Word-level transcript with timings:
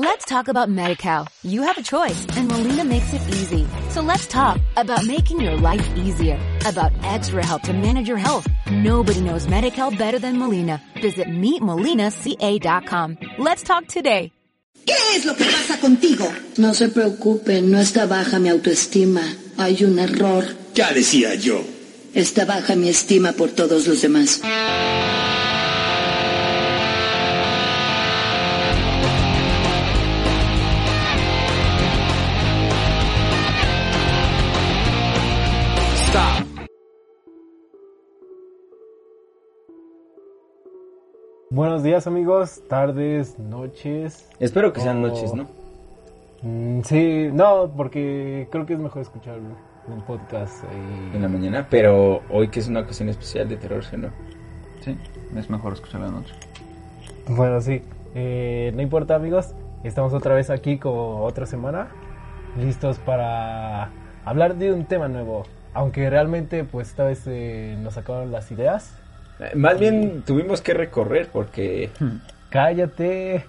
Let's 0.00 0.26
talk 0.26 0.46
about 0.46 0.68
MediCal. 0.68 1.26
You 1.42 1.62
have 1.62 1.76
a 1.76 1.82
choice 1.82 2.24
and 2.36 2.46
Molina 2.46 2.84
makes 2.84 3.12
it 3.12 3.20
easy. 3.34 3.66
So 3.90 4.00
let's 4.00 4.28
talk 4.28 4.60
about 4.76 5.04
making 5.04 5.40
your 5.40 5.56
life 5.56 5.84
easier, 5.96 6.38
about 6.64 6.92
extra 7.02 7.44
help 7.44 7.62
to 7.62 7.72
manage 7.72 8.06
your 8.06 8.16
health. 8.16 8.46
Nobody 8.70 9.20
knows 9.20 9.48
MediCal 9.48 9.98
better 9.98 10.20
than 10.20 10.38
Molina. 10.38 10.80
Visit 11.02 11.26
meetmolinaca.com. 11.26 13.18
Let's 13.38 13.64
talk 13.64 13.88
today. 13.88 14.30
¿Qué 14.86 14.94
es 15.16 15.24
lo 15.24 15.34
que 15.34 15.46
pasa 15.46 15.80
contigo? 15.80 16.32
No 16.58 16.74
se 16.74 16.90
preocupen, 16.90 17.68
no 17.68 17.80
está 17.80 18.06
baja 18.06 18.38
mi 18.38 18.50
autoestima. 18.50 19.22
Hay 19.56 19.82
un 19.82 19.98
error. 19.98 20.44
Ya 20.74 20.92
decía 20.92 21.34
yo. 21.34 21.60
Está 22.14 22.44
baja 22.44 22.76
mi 22.76 22.88
estima 22.88 23.32
por 23.32 23.50
todos 23.50 23.88
los 23.88 24.00
demás. 24.00 24.42
Buenos 41.58 41.82
días 41.82 42.06
amigos, 42.06 42.62
tardes, 42.68 43.36
noches. 43.36 44.30
Espero 44.38 44.72
que 44.72 44.80
sean 44.80 45.02
noches, 45.02 45.34
¿no? 45.34 45.48
Mm, 46.42 46.82
sí, 46.82 47.30
no, 47.32 47.72
porque 47.76 48.46
creo 48.52 48.64
que 48.64 48.74
es 48.74 48.78
mejor 48.78 49.02
escuchar 49.02 49.38
un 49.88 50.00
podcast 50.02 50.62
ahí. 50.62 51.10
En 51.14 51.20
la 51.20 51.26
mañana, 51.26 51.66
pero 51.68 52.22
hoy 52.30 52.46
que 52.46 52.60
es 52.60 52.68
una 52.68 52.78
ocasión 52.82 53.08
especial 53.08 53.48
de 53.48 53.56
terror, 53.56 53.84
¿sí 53.84 53.96
o 53.96 53.98
no? 53.98 54.10
Sí, 54.82 54.96
es 55.36 55.50
mejor 55.50 55.72
escuchar 55.72 56.02
la 56.02 56.12
noche. 56.12 56.32
Bueno, 57.26 57.60
sí, 57.60 57.82
eh, 58.14 58.70
no 58.76 58.80
importa 58.80 59.16
amigos, 59.16 59.52
estamos 59.82 60.14
otra 60.14 60.36
vez 60.36 60.50
aquí 60.50 60.78
como 60.78 61.24
otra 61.24 61.44
semana, 61.44 61.88
listos 62.56 63.00
para 63.00 63.90
hablar 64.24 64.54
de 64.58 64.72
un 64.72 64.84
tema 64.84 65.08
nuevo. 65.08 65.42
Aunque 65.74 66.08
realmente 66.08 66.62
pues 66.62 66.90
esta 66.90 67.02
vez 67.02 67.24
eh, 67.26 67.76
nos 67.82 67.96
acabaron 67.98 68.30
las 68.30 68.48
ideas. 68.52 68.96
Eh, 69.40 69.52
Más 69.54 69.78
bien 69.78 70.22
tuvimos 70.22 70.60
que 70.60 70.74
recorrer 70.74 71.28
porque 71.32 71.90
Cállate. 72.50 73.44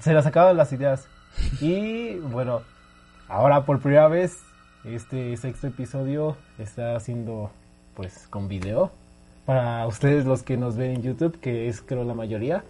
Se 0.00 0.12
las 0.12 0.26
acaban 0.26 0.56
las 0.56 0.72
ideas. 0.72 1.06
Y 1.60 2.16
bueno, 2.16 2.62
ahora 3.28 3.64
por 3.64 3.80
primera 3.80 4.08
vez 4.08 4.38
este 4.84 5.36
sexto 5.36 5.66
episodio 5.68 6.36
está 6.58 6.96
haciendo 6.96 7.50
pues 7.94 8.26
con 8.28 8.48
video. 8.48 8.90
Para 9.44 9.86
ustedes 9.86 10.24
los 10.24 10.42
que 10.42 10.56
nos 10.56 10.76
ven 10.76 10.92
en 10.92 11.02
YouTube, 11.02 11.38
que 11.40 11.68
es 11.68 11.82
creo 11.82 12.04
la 12.04 12.14
mayoría. 12.14 12.64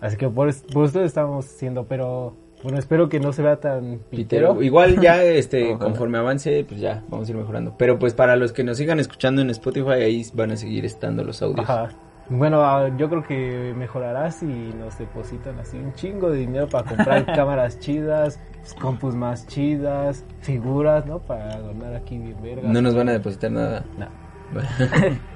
Así 0.00 0.16
que 0.16 0.28
por, 0.28 0.54
por 0.72 0.84
ustedes 0.84 1.06
estamos 1.06 1.46
haciendo, 1.46 1.84
pero 1.84 2.34
bueno, 2.62 2.78
espero 2.78 3.08
que 3.08 3.20
no 3.20 3.32
se 3.32 3.42
vea 3.42 3.56
tan 3.56 3.98
pitero. 4.10 4.54
Pitero. 4.54 4.62
Igual 4.62 5.00
ya 5.00 5.22
este 5.24 5.72
Ojalá. 5.72 5.78
conforme 5.78 6.18
avance, 6.18 6.64
pues 6.68 6.80
ya 6.80 7.02
vamos 7.08 7.28
a 7.28 7.32
ir 7.32 7.36
mejorando. 7.38 7.74
Pero 7.78 7.98
pues 7.98 8.14
para 8.14 8.36
los 8.36 8.52
que 8.52 8.64
nos 8.64 8.76
sigan 8.76 9.00
escuchando 9.00 9.42
en 9.42 9.50
Spotify, 9.50 10.02
ahí 10.02 10.22
van 10.34 10.52
a 10.52 10.56
seguir 10.56 10.84
estando 10.84 11.24
los 11.24 11.42
audios. 11.42 11.68
Ajá. 11.68 11.90
Bueno, 12.28 12.62
ah, 12.62 12.88
yo 12.96 13.10
creo 13.10 13.22
que 13.22 13.74
mejorará 13.76 14.30
si 14.30 14.46
nos 14.46 14.96
depositan 14.96 15.58
así 15.58 15.76
un 15.76 15.92
chingo 15.94 16.30
de 16.30 16.38
dinero 16.38 16.68
para 16.68 16.88
comprar 16.88 17.26
cámaras 17.34 17.78
chidas, 17.80 18.40
compus 18.80 19.14
más 19.14 19.46
chidas, 19.48 20.24
figuras, 20.40 21.04
¿no? 21.04 21.18
Para 21.18 21.58
donar 21.58 21.94
aquí 21.94 22.16
bien 22.16 22.40
vergas. 22.40 22.72
No 22.72 22.80
nos 22.80 22.94
van 22.94 23.08
a 23.08 23.12
depositar 23.12 23.50
nada. 23.50 23.84
No. 23.98 24.06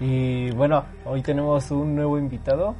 Y 0.00 0.50
bueno, 0.52 0.86
hoy 1.04 1.20
tenemos 1.20 1.70
un 1.70 1.94
nuevo 1.94 2.16
invitado 2.18 2.74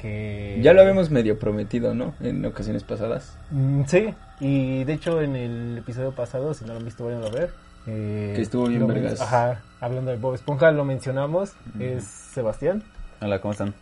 que... 0.00 0.58
Ya 0.62 0.72
lo 0.72 0.80
habíamos 0.80 1.10
medio 1.10 1.38
prometido, 1.38 1.94
¿no? 1.94 2.14
En 2.20 2.44
ocasiones 2.44 2.84
pasadas. 2.84 3.36
Mm, 3.50 3.82
sí, 3.86 4.14
y 4.40 4.84
de 4.84 4.92
hecho 4.92 5.20
en 5.20 5.36
el 5.36 5.78
episodio 5.78 6.12
pasado, 6.12 6.54
si 6.54 6.64
no 6.64 6.72
lo 6.72 6.78
han 6.78 6.84
visto, 6.84 7.04
vayan 7.04 7.24
a 7.24 7.28
ver. 7.30 7.50
eh, 7.86 8.32
Que 8.36 8.42
estuvo 8.42 8.66
bien 8.66 8.86
vergas. 8.86 9.20
Ajá, 9.20 9.62
hablando 9.80 10.10
de 10.10 10.16
Bob 10.16 10.34
Esponja, 10.34 10.70
lo 10.72 10.84
mencionamos, 10.84 11.52
es 11.78 12.04
Sebastián. 12.04 12.82
Hola, 13.20 13.40
¿cómo 13.40 13.52
están? 13.52 13.74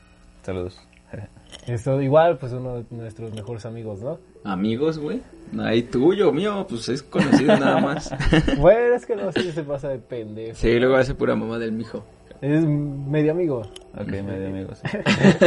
Saludos. 0.43 0.81
Eso 1.67 2.01
igual, 2.03 2.37
pues 2.39 2.53
uno 2.53 2.77
de 2.79 2.85
nuestros 2.91 3.33
mejores 3.33 3.65
amigos, 3.65 4.01
¿no? 4.01 4.19
Amigos, 4.45 4.99
güey. 4.99 5.23
Ahí 5.59 5.83
tuyo, 5.83 6.31
mío, 6.33 6.67
pues 6.69 6.89
es 6.91 7.03
conocido 7.03 7.57
nada 7.57 7.81
más. 7.81 8.11
Bueno, 8.59 8.95
es 8.95 9.07
que 9.07 9.17
no 9.17 9.33
sé, 9.33 9.53
se 9.53 9.63
pasa 9.63 9.89
de 9.89 9.99
pendejo. 9.99 10.55
sí, 10.57 10.79
luego 10.79 10.97
hace 10.97 11.15
pura 11.15 11.35
mamá 11.37 11.59
del 11.59 11.73
mijo. 11.73 12.05
Es 12.41 12.65
medio 12.65 13.33
amigo. 13.33 13.63
Ok, 13.95 14.09
medio 14.09 14.49
amigos. 14.49 14.81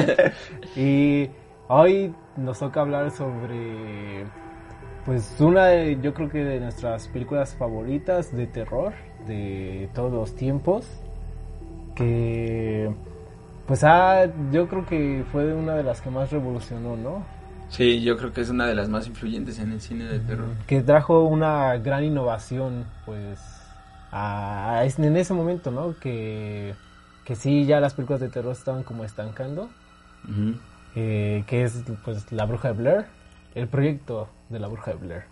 Y 0.75 1.29
hoy 1.67 2.13
nos 2.37 2.59
toca 2.59 2.81
hablar 2.81 3.11
sobre, 3.11 4.25
pues 5.05 5.35
una 5.39 5.67
de, 5.67 5.99
yo 6.01 6.13
creo 6.13 6.29
que 6.29 6.43
de 6.43 6.59
nuestras 6.59 7.07
películas 7.07 7.55
favoritas 7.55 8.35
de 8.35 8.47
terror 8.47 8.93
de 9.27 9.89
todos 9.93 10.11
los 10.11 10.35
tiempos, 10.35 10.85
que 11.95 12.91
pues 13.67 13.83
ah, 13.83 14.27
yo 14.51 14.67
creo 14.67 14.85
que 14.85 15.23
fue 15.31 15.53
una 15.53 15.75
de 15.75 15.83
las 15.83 16.01
que 16.01 16.09
más 16.09 16.31
revolucionó, 16.31 16.97
¿no? 16.97 17.23
Sí, 17.69 18.01
yo 18.01 18.17
creo 18.17 18.33
que 18.33 18.41
es 18.41 18.49
una 18.49 18.67
de 18.67 18.75
las 18.75 18.89
más 18.89 19.07
influyentes 19.07 19.59
en 19.59 19.71
el 19.71 19.79
cine 19.79 20.03
de 20.03 20.19
terror. 20.19 20.49
Que 20.67 20.81
trajo 20.81 21.23
una 21.23 21.77
gran 21.77 22.03
innovación, 22.03 22.85
pues, 23.05 23.39
a, 24.11 24.79
a 24.79 24.85
es- 24.85 24.99
en 24.99 25.15
ese 25.17 25.33
momento, 25.33 25.71
¿no? 25.71 25.95
Que, 25.99 26.73
que 27.25 27.35
sí, 27.35 27.65
ya 27.65 27.79
las 27.79 27.93
películas 27.93 28.21
de 28.21 28.29
terror 28.29 28.51
estaban 28.53 28.83
como 28.83 29.03
estancando. 29.05 29.69
Eh, 30.95 31.43
que 31.47 31.63
es 31.63 31.83
pues 32.03 32.31
la 32.31 32.45
bruja 32.45 32.69
de 32.69 32.73
Blair, 32.75 33.05
el 33.55 33.67
proyecto 33.67 34.27
de 34.49 34.59
la 34.59 34.67
bruja 34.67 34.91
de 34.91 34.97
Blair. 34.97 35.23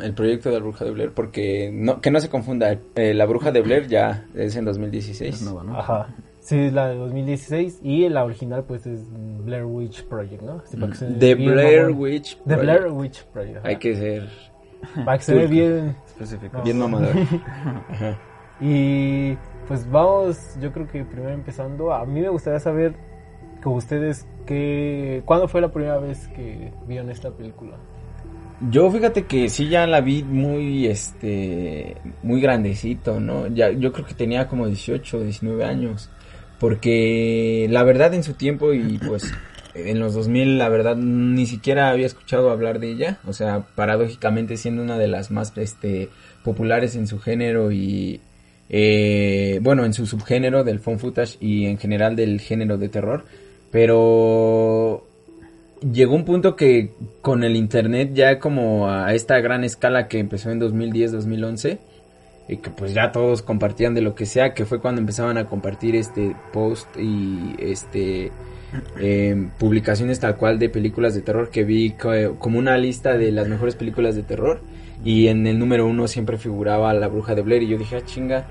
El 0.00 0.14
proyecto 0.14 0.48
de 0.48 0.54
la 0.54 0.60
bruja 0.62 0.84
de 0.86 0.90
Blair, 0.90 1.12
porque 1.12 1.70
no, 1.70 2.00
que 2.00 2.10
no 2.10 2.18
se 2.20 2.30
confunda, 2.30 2.78
eh, 2.94 3.12
la 3.12 3.26
bruja 3.26 3.52
de 3.52 3.60
Blair 3.60 3.86
ya 3.88 4.24
es 4.34 4.56
en 4.56 4.64
2016. 4.64 5.34
Es 5.34 5.42
nueva, 5.42 5.64
¿no? 5.64 5.78
Ajá. 5.78 6.06
Sí, 6.40 6.56
es 6.58 6.72
la 6.72 6.88
de 6.88 6.94
2016 6.94 7.80
y 7.82 8.08
la 8.08 8.24
original 8.24 8.64
pues 8.64 8.86
es 8.86 9.00
Blair 9.44 9.64
Witch 9.64 10.04
Project, 10.04 10.42
¿no? 10.42 10.62
Sí, 10.64 10.76
para 10.78 10.92
que 10.92 10.98
se 10.98 11.08
Mm. 11.10 11.18
The 11.18 11.34
bien 11.34 11.52
Blair 11.52 11.82
mamón. 11.82 11.98
Witch. 12.00 12.36
The 12.36 12.42
Project. 12.44 12.62
Blair 12.62 12.86
Witch 12.92 13.24
Project. 13.24 13.66
Hay 13.66 13.76
que 13.76 13.96
ser 13.96 14.28
Para 15.04 15.18
que 15.18 15.24
se 15.24 15.34
vea 15.34 15.46
bien. 15.46 15.96
Específico. 16.18 16.58
No. 16.58 16.64
bien 16.64 16.78
mamador. 16.78 17.14
Ajá. 17.90 18.18
Y 18.60 19.36
pues 19.68 19.88
vamos, 19.90 20.56
yo 20.60 20.72
creo 20.72 20.86
que 20.86 21.04
primero 21.04 21.32
empezando, 21.32 21.92
a 21.92 22.06
mí 22.06 22.20
me 22.20 22.28
gustaría 22.28 22.60
saber 22.60 22.94
que 23.60 23.68
ustedes 23.68 24.26
que 24.46 25.22
¿cuándo 25.24 25.48
fue 25.48 25.60
la 25.60 25.70
primera 25.70 25.98
vez 25.98 26.28
que 26.28 26.72
vieron 26.86 27.10
esta 27.10 27.30
película? 27.30 27.76
Yo 28.70 28.90
fíjate 28.90 29.26
que 29.26 29.50
sí 29.50 29.68
ya 29.68 29.86
la 29.86 30.00
vi 30.00 30.22
muy 30.22 30.86
este 30.86 31.96
muy 32.22 32.40
grandecito, 32.40 33.20
¿no? 33.20 33.48
Ya 33.48 33.70
yo 33.70 33.92
creo 33.92 34.06
que 34.06 34.14
tenía 34.14 34.48
como 34.48 34.66
18, 34.66 35.20
19 35.20 35.64
años, 35.64 36.10
porque 36.58 37.66
la 37.68 37.82
verdad 37.82 38.14
en 38.14 38.22
su 38.22 38.32
tiempo 38.32 38.72
y 38.72 38.98
pues 38.98 39.30
en 39.76 40.00
los 40.00 40.14
2000 40.14 40.58
la 40.58 40.68
verdad 40.68 40.96
ni 40.96 41.46
siquiera 41.46 41.90
había 41.90 42.06
escuchado 42.06 42.50
hablar 42.50 42.80
de 42.80 42.90
ella, 42.90 43.18
o 43.26 43.32
sea, 43.32 43.66
paradójicamente 43.74 44.56
siendo 44.56 44.82
una 44.82 44.98
de 44.98 45.08
las 45.08 45.30
más 45.30 45.52
este 45.56 46.08
populares 46.44 46.96
en 46.96 47.06
su 47.06 47.18
género 47.18 47.72
y 47.72 48.20
eh, 48.68 49.60
bueno, 49.62 49.84
en 49.84 49.92
su 49.92 50.06
subgénero 50.06 50.64
del 50.64 50.80
phone 50.80 50.98
footage 50.98 51.36
y 51.40 51.66
en 51.66 51.78
general 51.78 52.16
del 52.16 52.40
género 52.40 52.78
de 52.78 52.88
terror, 52.88 53.24
pero 53.70 55.06
llegó 55.92 56.14
un 56.14 56.24
punto 56.24 56.56
que 56.56 56.92
con 57.20 57.44
el 57.44 57.56
internet 57.56 58.10
ya 58.14 58.38
como 58.38 58.88
a 58.90 59.14
esta 59.14 59.38
gran 59.40 59.64
escala 59.64 60.08
que 60.08 60.18
empezó 60.18 60.50
en 60.50 60.58
2010, 60.58 61.12
2011 61.12 61.78
y 62.48 62.56
que 62.58 62.70
pues 62.70 62.94
ya 62.94 63.12
todos 63.12 63.42
compartían 63.42 63.94
de 63.94 64.00
lo 64.00 64.14
que 64.14 64.26
sea, 64.26 64.54
que 64.54 64.64
fue 64.64 64.80
cuando 64.80 65.00
empezaban 65.00 65.36
a 65.38 65.46
compartir 65.46 65.96
este 65.96 66.34
post 66.52 66.88
y 66.96 67.54
este 67.58 68.30
eh, 68.98 69.48
publicaciones 69.58 70.20
tal 70.20 70.36
cual 70.36 70.58
de 70.58 70.68
películas 70.68 71.14
de 71.14 71.22
terror 71.22 71.50
que 71.50 71.64
vi 71.64 71.90
co- 71.92 72.36
como 72.38 72.58
una 72.58 72.76
lista 72.78 73.16
de 73.16 73.32
las 73.32 73.48
mejores 73.48 73.74
películas 73.76 74.14
de 74.16 74.22
terror 74.22 74.60
y 75.04 75.28
en 75.28 75.46
el 75.46 75.58
número 75.58 75.86
uno 75.86 76.08
siempre 76.08 76.38
figuraba 76.38 76.92
La 76.94 77.08
Bruja 77.08 77.34
de 77.34 77.42
Blair 77.42 77.62
y 77.62 77.68
yo 77.68 77.78
dije, 77.78 77.96
ah 77.96 78.04
chinga, 78.04 78.44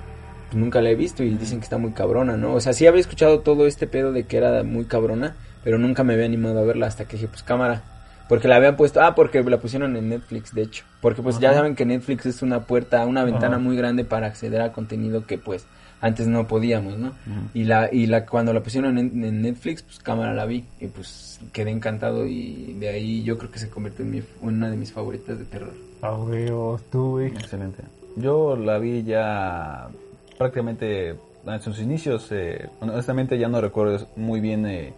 pues 0.50 0.58
nunca 0.60 0.82
la 0.82 0.90
he 0.92 0.96
visto 0.96 1.24
y 1.24 1.30
dicen 1.32 1.60
que 1.60 1.64
está 1.64 1.78
muy 1.78 1.92
cabrona, 1.92 2.38
¿no? 2.38 2.54
O 2.54 2.60
sea, 2.62 2.74
sí 2.74 2.86
había 2.88 3.02
escuchado 3.02 3.40
todo 3.40 3.66
este 3.68 3.88
pedo 3.88 4.12
de 4.12 4.24
que 4.26 4.38
era 4.38 4.64
muy 4.64 4.86
cabrona, 4.86 5.36
pero 5.64 5.78
nunca 5.78 6.04
me 6.04 6.14
había 6.14 6.26
animado 6.26 6.60
a 6.60 6.64
verla 6.64 6.88
hasta 6.88 7.06
que 7.06 7.14
dije, 7.18 7.28
pues 7.28 7.44
cámara. 7.44 7.82
Porque 8.30 8.48
la 8.48 8.56
habían 8.56 8.76
puesto, 8.76 9.02
ah, 9.02 9.14
porque 9.14 9.44
la 9.44 9.60
pusieron 9.60 9.96
en 9.96 10.10
Netflix, 10.10 10.54
de 10.56 10.64
hecho. 10.64 10.84
Porque 11.00 11.22
pues 11.22 11.40
ya 11.40 11.54
saben 11.54 11.76
que 11.76 11.86
Netflix 11.86 12.26
es 12.26 12.42
una 12.42 12.62
puerta, 12.66 13.06
una 13.06 13.24
ventana 13.24 13.58
Ajá. 13.58 13.64
muy 13.64 13.76
grande 13.78 14.04
para 14.04 14.26
acceder 14.28 14.62
a 14.62 14.72
contenido 14.72 15.28
que 15.28 15.38
pues 15.38 15.66
antes 16.02 16.28
no 16.28 16.48
podíamos, 16.48 16.98
¿no? 16.98 17.14
Y 17.54 17.64
la 17.64 17.90
y 17.92 18.08
la 18.08 18.26
cuando 18.26 18.54
la 18.54 18.62
pusieron 18.62 18.98
en, 18.98 19.24
en 19.24 19.42
Netflix, 19.42 19.84
pues 19.84 20.00
cámara 20.00 20.34
la 20.34 20.46
vi 20.46 20.66
y 20.80 20.88
pues 20.88 21.40
quedé 21.52 21.72
encantado 21.72 22.26
y 22.26 22.76
de 22.80 22.90
ahí 22.90 23.24
yo 23.24 23.38
creo 23.38 23.52
que 23.52 23.60
se 23.60 23.70
convirtió 23.70 24.06
en, 24.06 24.12
mi, 24.12 24.24
una 24.42 24.70
de 24.70 24.78
mis 24.78 24.92
favoritas 24.92 25.40
de 25.40 25.46
terror. 25.46 25.74
Ah, 26.02 26.12
oh, 26.12 26.80
tú, 26.92 27.12
güey. 27.12 27.28
Excelente. 27.28 27.84
Yo 28.16 28.56
la 28.56 28.78
vi 28.78 29.04
ya 29.04 29.90
prácticamente 30.38 31.16
en 31.46 31.62
sus 31.62 31.80
inicios. 31.80 32.28
eh, 32.32 32.70
honestamente 32.82 33.38
ya 33.38 33.48
no 33.48 33.62
recuerdo 33.62 34.08
muy 34.16 34.40
bien 34.40 34.66
eh, 34.66 34.94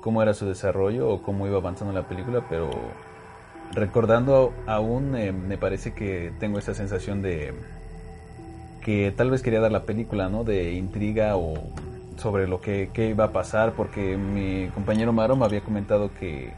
cómo 0.00 0.22
era 0.22 0.34
su 0.34 0.46
desarrollo 0.46 1.08
o 1.08 1.22
cómo 1.22 1.46
iba 1.46 1.56
avanzando 1.56 1.92
la 1.92 2.06
película, 2.06 2.44
pero 2.48 2.70
recordando 3.72 4.52
aún, 4.66 5.16
eh, 5.16 5.32
me 5.32 5.58
parece 5.58 5.92
que 5.92 6.32
tengo 6.38 6.58
esa 6.58 6.74
sensación 6.74 7.22
de 7.22 7.52
que 8.86 9.12
tal 9.16 9.32
vez 9.32 9.42
quería 9.42 9.58
dar 9.58 9.72
la 9.72 9.82
película, 9.82 10.28
¿no? 10.28 10.44
De 10.44 10.74
intriga 10.74 11.36
o 11.36 11.54
sobre 12.18 12.46
lo 12.46 12.60
que, 12.60 12.90
que 12.92 13.08
iba 13.08 13.24
a 13.24 13.32
pasar, 13.32 13.72
porque 13.72 14.16
mi 14.16 14.68
compañero 14.68 15.12
Maro 15.12 15.34
me 15.34 15.44
había 15.44 15.60
comentado 15.60 16.12
que 16.20 16.52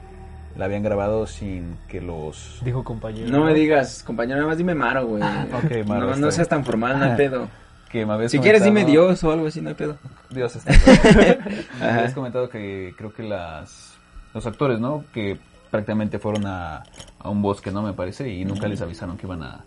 la 0.54 0.66
habían 0.66 0.82
grabado 0.82 1.26
sin 1.26 1.78
que 1.88 2.02
los... 2.02 2.60
Dijo 2.62 2.84
compañero. 2.84 3.30
No 3.30 3.46
me 3.46 3.54
digas, 3.54 4.02
compañero, 4.02 4.36
nada 4.36 4.48
más 4.48 4.58
dime 4.58 4.74
Maro, 4.74 5.06
güey. 5.06 5.22
ok, 5.22 5.86
Maro, 5.86 6.10
No, 6.10 6.16
no 6.16 6.30
seas 6.30 6.46
tan 6.48 6.66
formal, 6.66 6.98
no 6.98 7.04
hay 7.06 7.16
pedo. 7.16 7.48
Que 7.88 8.04
me 8.04 8.12
habías 8.12 8.30
Si 8.30 8.38
quieres 8.38 8.62
dime 8.62 8.84
Dios 8.84 9.24
o 9.24 9.32
algo 9.32 9.46
así, 9.46 9.62
no 9.62 9.70
hay 9.70 9.74
pedo. 9.74 9.96
Dios 10.28 10.54
está. 10.54 10.70
Me 11.80 11.86
habías 11.86 12.12
comentado 12.12 12.50
que 12.50 12.92
creo 12.98 13.14
que 13.14 13.22
las 13.22 13.94
los 14.34 14.46
actores, 14.46 14.78
¿no? 14.78 15.06
Que 15.14 15.38
prácticamente 15.70 16.18
fueron 16.18 16.46
a, 16.46 16.82
a 17.18 17.30
un 17.30 17.40
bosque, 17.40 17.70
¿no? 17.70 17.80
Me 17.80 17.94
parece, 17.94 18.28
y 18.28 18.44
nunca 18.44 18.68
les 18.68 18.82
avisaron 18.82 19.16
que 19.16 19.24
iban 19.24 19.42
a, 19.42 19.64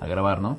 a 0.00 0.06
grabar, 0.08 0.40
¿no? 0.40 0.58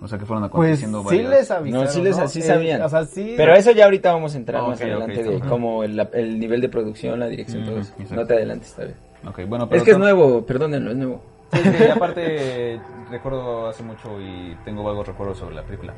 O 0.00 0.06
sea, 0.06 0.16
que 0.18 0.24
fueron 0.26 0.42
Pues 0.48 0.52
aconteciendo 0.52 1.00
sí 1.00 1.06
varias... 1.06 1.30
les 1.30 1.50
avisaron, 1.50 1.84
No, 1.86 1.90
sí 1.90 2.02
les- 2.02 2.18
¿no? 2.18 2.28
sí 2.28 2.38
Eh, 2.38 2.42
sabían. 2.42 2.82
o 2.82 2.88
sea, 2.88 3.04
sí. 3.04 3.34
Pero 3.36 3.54
eso 3.54 3.72
ya 3.72 3.84
ahorita 3.86 4.12
vamos 4.12 4.34
a 4.34 4.38
entrar 4.38 4.62
más 4.62 4.80
adelante 4.80 5.12
está 5.20 5.30
de 5.30 5.84
el, 5.84 6.08
el 6.12 6.38
nivel 6.40 6.60
de 6.60 6.68
producción, 6.68 7.18
la 7.18 7.26
dirección, 7.28 7.62
Ujú, 7.62 7.70
todo 7.70 7.80
eso. 7.80 7.92
exacto. 7.94 8.14
No 8.14 8.26
te 8.26 8.34
adelantes, 8.34 8.68
está 8.70 8.84
bien. 8.84 8.96
Ok, 9.26 9.40
bueno, 9.48 9.68
pero 9.68 9.78
Es 9.78 9.84
que 9.84 9.90
es 9.92 9.98
nuevo, 9.98 10.46
perdónenlo, 10.46 10.90
es 10.92 10.96
nuevo. 10.96 11.22
Sí, 11.52 11.58
sí, 11.62 11.84
y 11.86 11.90
aparte 11.90 12.80
recuerdo 13.10 13.68
hace 13.68 13.82
mucho 13.82 14.20
y 14.20 14.56
tengo 14.64 14.84
vagos 14.84 15.08
recuerdos 15.08 15.38
sobre 15.38 15.56
la 15.56 15.62
película. 15.64 15.94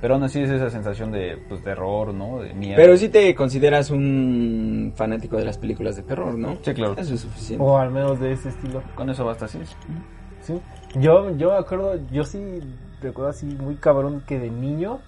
Pero 0.00 0.14
aún 0.14 0.22
así 0.22 0.40
es 0.40 0.48
esa 0.48 0.70
sensación 0.70 1.10
de 1.12 1.36
pues, 1.48 1.62
terror, 1.62 2.14
¿no? 2.14 2.40
De 2.40 2.54
miedo. 2.54 2.74
Pero 2.76 2.96
sí 2.96 3.08
te 3.10 3.34
consideras 3.34 3.90
un 3.90 4.92
fanático 4.96 5.36
de 5.36 5.44
las 5.44 5.58
películas 5.58 5.96
de 5.96 6.02
terror, 6.04 6.34
¿no? 6.38 6.56
Sí, 6.62 6.72
claro. 6.72 6.94
Eso 6.96 7.14
es 7.14 7.20
suficiente. 7.20 7.62
O 7.62 7.76
al 7.76 7.90
menos 7.90 8.18
de 8.20 8.32
ese 8.32 8.48
estilo. 8.48 8.82
Con 8.94 9.10
eso 9.10 9.24
basta, 9.26 9.46
sí. 9.46 9.58
Sí. 10.40 10.58
Yo, 10.94 11.36
yo 11.36 11.50
me 11.50 11.58
acuerdo, 11.58 11.98
yo 12.10 12.24
sí 12.24 12.38
recuerdo 13.00 13.30
así 13.30 13.46
muy 13.46 13.76
cabrón 13.76 14.22
que 14.26 14.38
de 14.38 14.50
niño, 14.50 15.00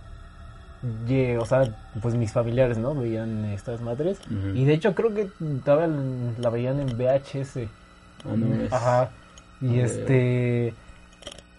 ye- 1.06 1.39
o 1.39 1.44
sea, 1.44 1.77
pues 2.00 2.15
mis 2.15 2.33
familiares, 2.33 2.79
¿no? 2.79 2.94
Veían 2.94 3.44
estas 3.47 3.81
madres. 3.81 4.19
Y 4.55 4.65
de 4.65 4.75
hecho 4.75 4.94
creo 4.94 5.15
que 5.15 5.29
todavía 5.65 5.89
la 6.39 6.50
veían 6.50 6.81
en 6.81 6.97
VHS. 6.97 7.69
No, 8.25 8.62
es- 8.62 8.73
Ajá. 8.73 9.11
Y 9.61 9.79
este... 9.81 10.75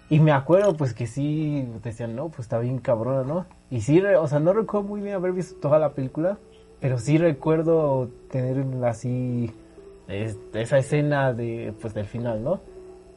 Y 0.09 0.19
me 0.19 0.31
acuerdo 0.31 0.75
pues 0.75 0.93
que 0.93 1.07
sí, 1.07 1.67
decían, 1.83 2.15
no, 2.15 2.27
pues 2.29 2.41
está 2.41 2.59
bien 2.59 2.77
cabrona, 2.79 3.23
¿no? 3.23 3.45
Y 3.71 3.81
sí, 3.81 3.99
o 4.01 4.27
sea, 4.27 4.39
no 4.39 4.53
recuerdo 4.53 4.87
muy 4.87 5.01
bien 5.01 5.15
haber 5.15 5.31
visto 5.31 5.55
toda 5.59 5.79
la 5.79 5.93
película, 5.93 6.37
pero 6.79 6.99
sí 6.99 7.17
recuerdo 7.17 8.09
tener 8.29 8.63
así 8.85 9.51
es- 10.07 10.37
esa 10.53 10.77
escena 10.77 11.33
de 11.33 11.73
pues 11.81 11.93
del 11.93 12.05
final, 12.05 12.43
¿no? 12.43 12.59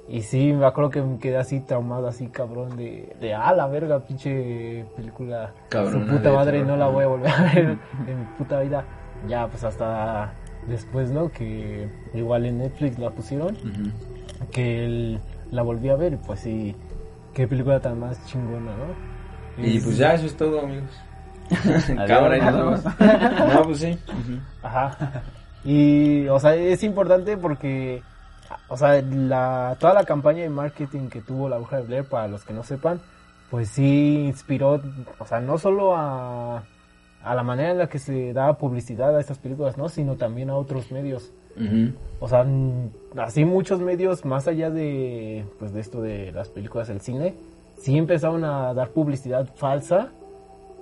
Y 0.09 0.23
sí, 0.23 0.53
me 0.53 0.67
acuerdo 0.67 0.91
que 0.91 1.03
me 1.03 1.19
quedé 1.19 1.37
así 1.37 1.61
traumado, 1.61 2.07
así 2.07 2.29
cabrón, 2.29 2.77
de, 2.77 3.17
de 3.21 3.35
ah, 3.35 3.53
la 3.53 3.67
verga, 3.67 3.99
pinche 4.07 4.85
película. 4.95 5.53
Cabrona 5.69 6.07
su 6.07 6.13
puta 6.17 6.33
madre, 6.33 6.63
no 6.65 6.77
la 6.77 6.87
voy 6.87 7.05
a 7.05 7.09
volver 7.09 7.31
a 7.31 7.43
ver 7.43 7.59
en 8.07 8.19
mi 8.21 8.25
puta 8.39 8.61
vida. 8.61 8.85
Ya, 9.29 9.49
pues 9.49 9.65
hasta 9.65 10.33
después, 10.69 11.11
¿no? 11.11 11.31
Que 11.31 11.89
igual 12.15 12.47
en 12.47 12.59
Netflix 12.59 12.99
la 12.99 13.11
pusieron 13.11 13.57
que 14.53 14.85
el- 14.85 15.21
la 15.51 15.63
volví 15.63 15.89
a 15.89 15.97
ver 15.97 16.13
y 16.13 16.17
pues 16.17 16.41
sí, 16.41 16.77
qué 17.35 17.49
película 17.49 17.81
tan 17.81 17.99
más 17.99 18.25
chingona, 18.27 18.73
¿no? 18.77 19.65
Y 19.65 19.79
Es- 19.79 19.85
pues 19.85 19.97
ya, 19.99 20.15
eso 20.15 20.27
es 20.27 20.37
todo, 20.37 20.61
amigos. 20.61 20.91
Cámara 22.07 22.37
y 22.39 22.41
nos 22.43 22.55
vemos. 22.57 22.85
No, 23.55 23.63
pues 23.65 23.79
sí. 23.79 23.99
Ajá. 24.63 25.23
Y, 25.65 26.29
o 26.29 26.39
sea, 26.39 26.55
es 26.55 26.83
importante 26.85 27.37
porque, 27.37 28.03
o 28.69 28.77
sea, 28.77 29.01
la, 29.03 29.77
toda 29.79 29.95
la 29.95 30.05
campaña 30.05 30.43
de 30.43 30.49
marketing 30.51 31.09
que 31.09 31.21
tuvo 31.21 31.49
la 31.49 31.57
Bruja 31.59 31.77
de 31.79 31.83
Blair, 31.83 32.05
para 32.05 32.29
los 32.29 32.45
que 32.45 32.53
no 32.53 32.63
sepan, 32.63 33.01
pues 33.51 33.69
sí 33.69 34.25
inspiró, 34.27 34.81
o 35.19 35.25
sea, 35.27 35.41
no 35.41 35.59
solo 35.59 35.97
a, 35.97 36.65
a 37.23 37.35
la 37.35 37.43
manera 37.43 37.71
en 37.71 37.79
la 37.79 37.89
que 37.89 37.99
se 37.99 38.33
daba 38.33 38.59
publicidad 38.59 39.17
a 39.17 39.21
estas 39.21 39.39
películas, 39.39 39.77
¿no? 39.79 39.89
Sino 39.89 40.17
también 40.17 40.51
a 40.51 40.57
otros 40.57 40.91
medios. 40.93 41.33
O 42.21 42.29
sea, 42.29 42.43
n- 42.43 42.91
así 43.17 43.45
muchos 43.47 43.81
medios, 43.81 44.25
más 44.27 44.47
allá 44.47 44.69
de, 44.71 45.47
pues, 45.59 45.73
de 45.73 45.81
esto 45.81 46.03
de 46.03 46.31
las 46.33 46.49
películas 46.51 46.89
del 46.89 47.01
cine, 47.01 47.35
sí 47.79 47.97
empezaron 47.97 48.45
a 48.45 48.75
dar 48.75 48.91
publicidad 48.91 49.49
falsa 49.55 50.11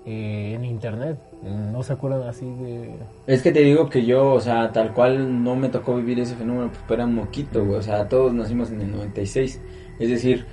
eh, 0.07 0.53
en 0.55 0.65
internet. 0.65 1.19
¿No 1.43 1.83
se 1.83 1.93
acuerdan 1.93 2.29
así 2.29 2.47
de...? 2.47 2.95
Es 3.27 3.43
que 3.43 3.53
te 3.53 3.61
digo 3.61 3.89
que 3.89 4.05
yo, 4.05 4.33
o 4.33 4.41
sea, 4.41 4.73
tal 4.73 4.93
cual 4.95 5.43
no 5.43 5.57
me 5.57 5.69
tocó 5.69 5.97
vivir 5.97 6.19
ese 6.21 6.37
fenómeno, 6.37 6.71
pues 6.71 6.85
era 6.91 7.05
un 7.05 7.15
moquito, 7.15 7.65
güey. 7.65 7.79
O 7.79 7.83
sea, 7.83 8.09
todos 8.09 8.33
nacimos 8.33 8.71
en 8.71 8.81
el 8.81 8.93
96. 8.93 9.61
Es 9.99 10.09
decir, 10.09 10.47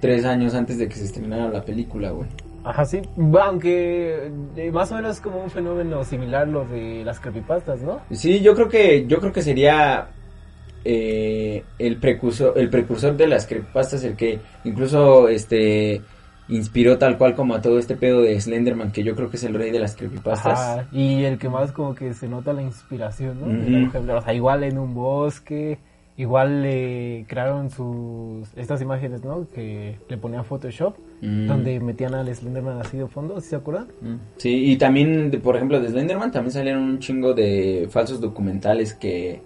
tres 0.00 0.24
años 0.24 0.54
antes 0.54 0.78
de 0.78 0.88
que 0.88 0.94
se 0.94 1.04
estrenara 1.04 1.48
la 1.48 1.64
película, 1.64 2.10
güey. 2.10 2.28
Ajá, 2.64 2.84
sí. 2.84 3.00
Aunque 3.40 4.30
eh, 4.56 4.70
más 4.70 4.92
o 4.92 4.96
menos 4.96 5.16
es 5.16 5.20
como 5.20 5.42
un 5.42 5.50
fenómeno 5.50 6.04
similar 6.04 6.48
lo 6.48 6.64
de 6.64 7.02
las 7.04 7.20
creepypastas, 7.20 7.82
¿no? 7.82 8.00
Sí, 8.10 8.40
yo 8.40 8.54
creo 8.54 8.68
que, 8.68 9.06
yo 9.06 9.20
creo 9.20 9.32
que 9.32 9.42
sería 9.42 10.08
eh, 10.84 11.64
el 11.78 11.96
precursor, 11.96 12.54
el 12.56 12.68
precursor 12.68 13.16
de 13.16 13.26
las 13.26 13.46
creepypastas, 13.46 14.04
el 14.04 14.16
que 14.16 14.40
incluso 14.64 15.28
este 15.28 16.02
inspiró 16.48 16.98
tal 16.98 17.18
cual 17.18 17.34
como 17.34 17.54
a 17.54 17.60
todo 17.62 17.78
este 17.78 17.96
pedo 17.96 18.22
de 18.22 18.40
Slenderman, 18.40 18.90
que 18.92 19.02
yo 19.04 19.14
creo 19.14 19.30
que 19.30 19.36
es 19.36 19.44
el 19.44 19.54
rey 19.54 19.70
de 19.70 19.80
las 19.80 19.96
creepypastas. 19.96 20.58
Ajá. 20.58 20.86
Y 20.92 21.24
el 21.24 21.38
que 21.38 21.48
más 21.48 21.72
como 21.72 21.94
que 21.94 22.14
se 22.14 22.28
nota 22.28 22.52
la 22.52 22.62
inspiración, 22.62 23.38
¿no? 23.40 24.16
O 24.16 24.22
sea, 24.22 24.32
igual 24.34 24.64
en 24.64 24.78
un 24.78 24.94
bosque, 24.94 25.78
igual 26.16 26.62
le 26.62 27.24
crearon 27.28 27.70
sus... 27.70 28.48
Estas 28.56 28.80
imágenes, 28.82 29.22
¿no? 29.24 29.46
Que 29.54 29.98
le 30.08 30.16
ponían 30.16 30.44
Photoshop. 30.44 30.96
Mm. 31.20 31.48
donde 31.48 31.80
metían 31.80 32.14
al 32.14 32.32
Slenderman 32.32 32.78
así 32.78 32.96
de 32.96 33.08
fondo, 33.08 33.40
¿sí 33.40 33.48
se 33.48 33.56
acuerdan? 33.56 33.88
Sí, 34.36 34.70
y 34.70 34.76
también, 34.76 35.32
de- 35.32 35.38
por 35.38 35.56
ejemplo, 35.56 35.80
de 35.80 35.88
Slenderman 35.88 36.30
también 36.30 36.52
salieron 36.52 36.82
un 36.84 37.00
chingo 37.00 37.34
de 37.34 37.88
falsos 37.90 38.20
documentales 38.20 38.94
que, 38.94 39.42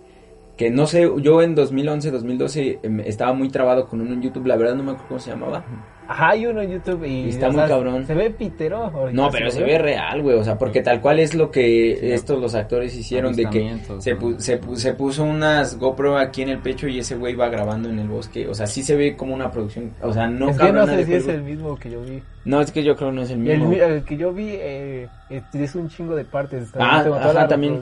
que 0.59 0.71
no 0.71 0.87
sé, 0.87 1.11
yo 1.23 1.41
en 1.41 1.55
2011, 1.55 2.11
2012 2.11 2.79
em, 2.83 3.01
estaba 3.01 3.33
muy 3.33 3.49
trabado 3.49 3.89
con 3.89 4.03
uno 4.03 4.13
en 4.13 4.21
YouTube, 4.21 4.45
la 4.47 4.57
verdad 4.57 4.75
no 4.75 4.83
me 4.83 4.91
acuerdo 4.91 5.09
cómo 5.09 5.21
se 5.21 5.31
llamaba. 5.31 5.65
Ajá, 6.13 6.31
hay 6.31 6.47
uno 6.47 6.61
en 6.61 6.71
YouTube 6.73 7.05
y... 7.05 7.11
Y 7.25 7.29
está 7.31 7.49
muy 7.51 7.63
cabrón. 7.67 8.07
Se 8.07 8.15
ve 8.15 8.31
pitero. 8.31 8.91
No, 9.13 9.31
pero 9.31 9.51
se 9.51 9.63
ve 9.63 9.79
real, 9.79 10.21
güey, 10.23 10.37
o 10.37 10.45
sea, 10.45 10.59
porque 10.59 10.83
tal 10.83 11.01
cual 11.01 11.19
es 11.21 11.35
lo 11.35 11.51
que 11.51 12.15
estos 12.15 12.39
los 12.41 12.55
actores 12.55 12.95
hicieron 12.95 13.35
de 13.35 13.47
que 13.49 13.77
se, 14.01 14.17
pu- 14.19 14.39
se, 14.39 14.61
pu- 14.61 14.77
se 14.77 14.93
puso 14.93 15.25
unas 15.25 15.79
GoPro 15.79 16.19
aquí 16.19 16.43
en 16.43 16.51
el 16.51 16.59
pecho 16.59 16.87
y 16.87 16.99
ese 16.99 17.17
güey 17.17 17.35
va 17.35 17.49
grabando 17.49 17.89
en 17.89 17.99
el 17.99 18.09
bosque, 18.09 18.47
o 18.47 18.55
sea, 18.55 18.67
sí 18.67 18.83
se 18.83 18.95
ve 18.95 19.17
como 19.17 19.35
una 19.35 19.51
producción, 19.51 19.93
o 20.03 20.13
sea, 20.13 20.27
no 20.27 20.51
es 20.51 20.59
que 20.59 20.73
no 20.73 20.87
sé 20.87 21.05
si 21.07 21.15
es 21.15 21.29
el 21.29 21.43
mismo 21.43 21.77
que 21.79 21.91
yo 21.91 22.03
vi. 22.03 22.23
No, 22.45 22.61
es 22.61 22.71
que 22.73 22.83
yo 22.85 22.95
creo 22.97 23.11
que 23.11 23.17
no 23.17 23.23
es 23.23 23.31
el 23.31 23.39
mismo. 23.39 23.69
mi- 23.69 23.79
el 23.79 24.05
que 24.05 24.17
yo 24.17 24.33
vi 24.33 24.51
eh, 24.53 25.09
es- 25.31 25.75
un 25.75 25.89
chingo 25.89 26.15
de 26.15 26.25
partes. 26.25 26.69
Ah, 26.79 27.05
ajá, 27.07 27.33
la 27.33 27.49
también. 27.49 27.81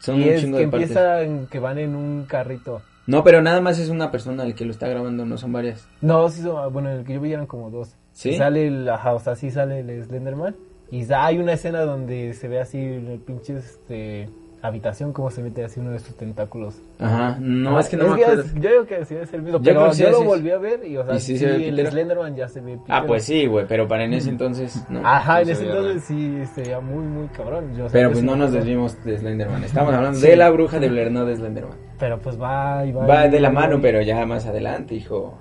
Son 0.00 0.16
y 0.20 0.22
un 0.22 0.28
es 0.30 0.40
chingo 0.40 0.56
que 0.58 0.64
de 0.64 0.70
partes. 0.70 0.90
empieza 0.90 1.22
en 1.22 1.46
que 1.48 1.58
van 1.58 1.78
en 1.78 1.94
un 1.96 2.24
carrito. 2.26 2.80
No, 3.08 3.24
pero 3.24 3.40
nada 3.40 3.62
más 3.62 3.78
es 3.78 3.88
una 3.88 4.10
persona 4.10 4.44
el 4.44 4.54
que 4.54 4.66
lo 4.66 4.70
está 4.70 4.86
grabando, 4.86 5.24
no 5.24 5.38
son 5.38 5.50
varias. 5.50 5.88
No, 6.02 6.28
sí 6.28 6.42
son, 6.42 6.70
bueno, 6.70 6.90
en 6.90 6.98
el 6.98 7.04
que 7.04 7.14
yo 7.14 7.20
vi 7.22 7.32
eran 7.32 7.46
como 7.46 7.70
dos. 7.70 7.96
¿Sí? 8.12 8.36
Sale 8.36 8.66
el, 8.66 8.86
ajá, 8.86 9.14
o 9.14 9.18
sea, 9.18 9.34
sí 9.34 9.50
sale 9.50 9.80
el 9.80 10.04
Slenderman. 10.04 10.54
Y 10.90 11.10
hay 11.10 11.38
una 11.38 11.54
escena 11.54 11.80
donde 11.80 12.34
se 12.34 12.48
ve 12.48 12.60
así 12.60 12.78
el 12.78 13.18
pinche 13.20 13.56
este, 13.56 14.28
habitación, 14.62 15.12
como 15.12 15.30
se 15.30 15.42
mete 15.42 15.64
así 15.64 15.78
uno 15.80 15.90
de 15.92 15.98
sus 16.00 16.14
tentáculos. 16.16 16.80
Ajá, 16.98 17.36
no, 17.40 17.76
Ah, 17.76 17.80
es 17.80 17.88
que 17.88 17.96
no 17.96 18.08
me 18.14 18.22
acuerdo. 18.22 18.42
yo 18.54 18.60
creo 18.60 18.86
que 18.86 19.04
sí 19.04 19.14
es 19.14 19.32
el 19.32 19.42
mismo, 19.42 19.58
Yo 19.58 19.64
pero 19.72 19.92
sí 19.92 20.02
yo 20.02 20.08
es 20.08 20.12
lo 20.12 20.24
volví 20.24 20.50
a 20.50 20.58
ver 20.58 20.84
y, 20.86 20.96
o 20.96 21.04
sea, 21.04 21.14
Y 21.14 21.20
sí 21.20 21.32
sí, 21.34 21.44
se 21.44 21.54
el 21.54 21.70
pitero. 21.70 21.90
Slenderman 21.90 22.34
ya 22.36 22.48
se 22.48 22.60
ve 22.60 22.74
Ah, 22.74 22.84
pitero. 22.84 23.06
pues 23.06 23.24
sí, 23.24 23.46
güey, 23.46 23.66
pero 23.68 23.86
para 23.86 24.04
en 24.04 24.14
ese 24.14 24.30
entonces, 24.30 24.82
no. 24.88 25.00
Ajá, 25.06 25.42
en 25.42 25.50
ese 25.50 25.64
entonces 25.64 26.04
sí 26.04 26.42
sería 26.54 26.80
muy, 26.80 27.04
muy 27.04 27.28
cabrón. 27.28 27.74
Yo 27.76 27.86
sé 27.88 27.92
Pero 27.92 28.10
pues 28.10 28.24
no 28.24 28.34
nos 28.36 28.52
desvimos 28.52 29.02
de 29.04 29.18
Slenderman. 29.18 29.62
Estamos 29.64 29.94
hablando 29.94 30.18
Sí. 30.18 30.26
de 30.26 30.36
la 30.36 30.50
bruja 30.50 30.78
de 30.80 30.88
Blair, 30.88 31.10
no 31.12 31.24
de 31.24 31.36
Slenderman. 31.36 31.76
Pero 31.98 32.18
pues 32.20 32.40
va 32.40 32.84
y 32.84 32.92
va. 32.92 33.06
Va 33.06 33.26
y 33.26 33.30
de 33.30 33.40
la 33.40 33.50
mano, 33.50 33.76
y- 33.78 33.80
pero 33.80 34.02
ya 34.02 34.24
más 34.26 34.46
adelante, 34.46 34.94
hijo. 34.94 35.36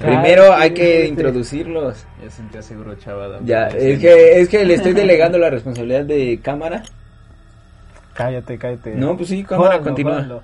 Ah, 0.00 0.06
Primero 0.06 0.52
hay 0.52 0.70
que 0.74 1.02
sí. 1.02 1.08
introducirlos. 1.08 2.04
Ya 2.22 2.30
sentía 2.30 2.62
seguro, 2.62 2.94
chavada. 2.96 3.40
Ya, 3.44 3.68
es 3.68 4.00
que, 4.00 4.40
es 4.40 4.48
que 4.48 4.64
le 4.64 4.74
estoy 4.74 4.92
delegando 4.94 5.38
la 5.38 5.50
responsabilidad 5.50 6.04
de 6.04 6.40
cámara. 6.42 6.82
Cállate, 8.14 8.58
cállate. 8.58 8.94
No, 8.94 9.16
pues 9.16 9.28
sí, 9.28 9.42
cámara, 9.44 9.70
Jódanlo, 9.72 9.84
continúa. 9.84 10.12
jódanlo. 10.14 10.42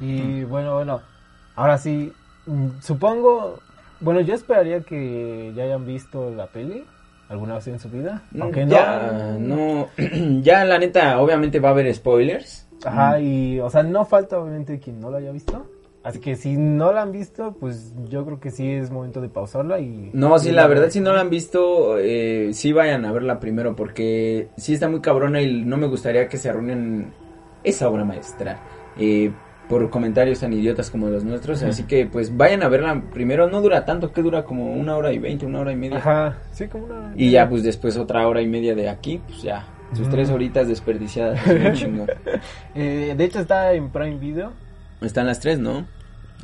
Y 0.00 0.44
bueno, 0.44 0.74
bueno. 0.74 1.00
Ahora 1.56 1.78
sí, 1.78 2.12
mm, 2.46 2.68
supongo. 2.80 3.58
Bueno, 4.00 4.20
yo 4.20 4.34
esperaría 4.34 4.80
que 4.82 5.52
ya 5.56 5.64
hayan 5.64 5.84
visto 5.86 6.30
la 6.30 6.46
peli 6.46 6.84
alguna 7.28 7.54
vez 7.56 7.66
en 7.68 7.80
su 7.80 7.88
vida. 7.90 8.22
Aunque 8.40 8.64
Mm, 8.64 8.68
ya, 8.68 9.36
no, 9.38 9.88
ya 10.42 10.64
la 10.64 10.78
neta, 10.78 11.20
obviamente 11.20 11.58
va 11.60 11.70
a 11.70 11.72
haber 11.72 11.92
spoilers. 11.94 12.66
Ajá, 12.84 13.18
y, 13.18 13.58
o 13.58 13.68
sea, 13.70 13.82
no 13.82 14.04
falta 14.04 14.38
obviamente 14.38 14.78
quien 14.78 15.00
no 15.00 15.10
la 15.10 15.18
haya 15.18 15.32
visto. 15.32 15.66
Así 16.08 16.20
que 16.20 16.36
si 16.36 16.56
no 16.56 16.90
la 16.90 17.02
han 17.02 17.12
visto, 17.12 17.54
pues 17.60 17.92
yo 18.08 18.24
creo 18.24 18.40
que 18.40 18.50
sí 18.50 18.66
es 18.66 18.90
momento 18.90 19.20
de 19.20 19.28
pausarla 19.28 19.78
y... 19.78 20.08
No, 20.14 20.38
sí, 20.38 20.52
la 20.52 20.66
verdad, 20.66 20.88
si 20.88 21.00
no 21.00 21.12
la 21.12 21.20
han 21.20 21.28
visto, 21.28 21.98
eh, 21.98 22.48
sí 22.54 22.72
vayan 22.72 23.04
a 23.04 23.12
verla 23.12 23.38
primero, 23.38 23.76
porque 23.76 24.48
sí 24.56 24.72
está 24.72 24.88
muy 24.88 25.02
cabrona 25.02 25.42
y 25.42 25.64
no 25.64 25.76
me 25.76 25.86
gustaría 25.86 26.26
que 26.26 26.38
se 26.38 26.48
arruinen 26.48 27.12
esa 27.62 27.90
obra 27.90 28.06
maestra. 28.06 28.58
Eh, 28.96 29.30
por 29.68 29.90
comentarios 29.90 30.40
tan 30.40 30.50
idiotas 30.54 30.90
como 30.90 31.08
los 31.08 31.24
nuestros. 31.24 31.62
Así 31.62 31.82
que 31.82 32.06
pues 32.06 32.34
vayan 32.34 32.62
a 32.62 32.70
verla 32.70 33.02
primero. 33.12 33.50
No 33.50 33.60
dura 33.60 33.84
tanto, 33.84 34.10
que 34.10 34.22
dura 34.22 34.44
como 34.44 34.72
una 34.72 34.96
hora 34.96 35.12
y 35.12 35.18
veinte, 35.18 35.44
una 35.44 35.60
hora 35.60 35.72
y 35.72 35.76
media. 35.76 35.98
Ajá, 35.98 36.38
sí, 36.52 36.68
como 36.68 36.86
una... 36.86 37.12
Y 37.16 37.32
ya 37.32 37.46
pues 37.50 37.62
después 37.62 37.98
otra 37.98 38.26
hora 38.26 38.40
y 38.40 38.46
media 38.46 38.74
de 38.74 38.88
aquí, 38.88 39.20
pues 39.26 39.42
ya. 39.42 39.66
Sus 39.92 40.08
tres 40.08 40.30
horitas 40.30 40.68
desperdiciadas. 40.68 41.38
Eh, 42.74 43.14
de 43.14 43.24
hecho 43.24 43.40
está 43.40 43.74
en 43.74 43.90
Prime 43.90 44.16
Video. 44.16 44.52
Están 45.02 45.26
las 45.26 45.40
tres, 45.40 45.58
¿no? 45.58 45.86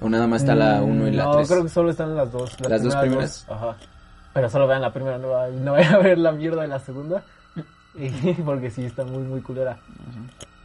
O 0.00 0.08
nada 0.08 0.26
más 0.26 0.42
está 0.42 0.54
la 0.54 0.80
Mm, 0.80 0.90
uno 0.90 1.08
y 1.08 1.12
la 1.12 1.24
no, 1.24 1.32
tres. 1.36 1.48
creo 1.48 1.62
que 1.62 1.68
solo 1.68 1.90
están 1.90 2.16
las 2.16 2.32
dos. 2.32 2.56
Las 2.68 2.82
dos 2.82 2.96
primeras. 2.96 3.46
Ajá. 3.48 3.76
Pero 4.32 4.50
solo 4.50 4.66
vean 4.66 4.82
la 4.82 4.92
primera, 4.92 5.18
no, 5.18 5.28
no 5.48 5.72
vayan 5.72 5.94
a 5.94 5.98
ver 5.98 6.18
la 6.18 6.32
mierda 6.32 6.62
de 6.62 6.68
la 6.68 6.80
segunda. 6.80 7.22
Porque 8.44 8.70
sí, 8.70 8.84
está 8.84 9.04
muy, 9.04 9.22
muy 9.22 9.40
culera. 9.40 9.78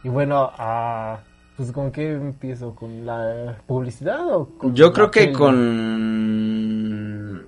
Y 0.02 0.08
bueno, 0.08 0.50
ah, 0.58 1.18
pues 1.56 1.70
¿con 1.70 1.92
qué 1.92 2.14
empiezo? 2.14 2.74
¿Con 2.74 3.06
la 3.06 3.54
publicidad 3.66 4.26
o 4.34 4.46
con 4.58 4.74
Yo 4.74 4.92
creo 4.92 5.10
que 5.10 5.30
con... 5.30 7.46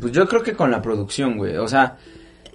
Pues 0.00 0.12
yo 0.12 0.26
creo 0.26 0.42
que 0.42 0.56
con 0.56 0.70
la 0.72 0.82
producción, 0.82 1.38
güey. 1.38 1.56
O 1.56 1.68
sea, 1.68 1.96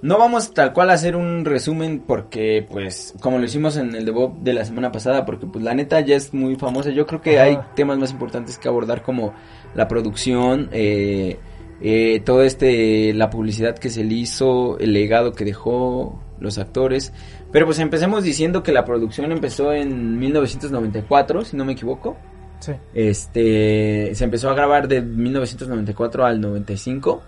no 0.01 0.17
vamos 0.17 0.53
tal 0.53 0.73
cual 0.73 0.89
a 0.89 0.93
hacer 0.93 1.15
un 1.15 1.45
resumen 1.45 2.03
porque, 2.05 2.65
pues, 2.69 3.13
como 3.21 3.37
lo 3.37 3.45
hicimos 3.45 3.77
en 3.77 3.95
el 3.95 4.05
de 4.05 4.11
Bob 4.11 4.39
de 4.41 4.53
la 4.53 4.65
semana 4.65 4.91
pasada, 4.91 5.25
porque 5.25 5.47
pues 5.47 5.63
la 5.63 5.73
neta 5.73 5.99
ya 6.01 6.15
es 6.15 6.33
muy 6.33 6.55
famosa. 6.55 6.91
Yo 6.91 7.05
creo 7.05 7.21
que 7.21 7.39
Ajá. 7.39 7.47
hay 7.47 7.59
temas 7.75 7.97
más 7.97 8.11
importantes 8.11 8.57
que 8.57 8.67
abordar 8.67 9.01
como 9.01 9.33
la 9.73 9.87
producción, 9.87 10.69
eh, 10.71 11.37
eh, 11.81 12.21
todo 12.23 12.43
este, 12.43 13.13
la 13.13 13.29
publicidad 13.29 13.77
que 13.77 13.89
se 13.89 14.03
le 14.03 14.13
hizo, 14.15 14.77
el 14.79 14.93
legado 14.93 15.33
que 15.33 15.45
dejó, 15.45 16.19
los 16.39 16.57
actores. 16.57 17.13
Pero 17.51 17.65
pues 17.65 17.79
empecemos 17.79 18.23
diciendo 18.23 18.63
que 18.63 18.71
la 18.71 18.85
producción 18.85 19.31
empezó 19.31 19.73
en 19.73 20.19
1994, 20.19 21.45
si 21.45 21.57
no 21.57 21.65
me 21.65 21.73
equivoco. 21.73 22.17
Sí. 22.59 22.73
Este, 22.93 24.11
se 24.13 24.23
empezó 24.23 24.49
a 24.49 24.53
grabar 24.53 24.87
de 24.87 25.01
1994 25.01 26.25
al 26.25 26.41
95, 26.41 27.21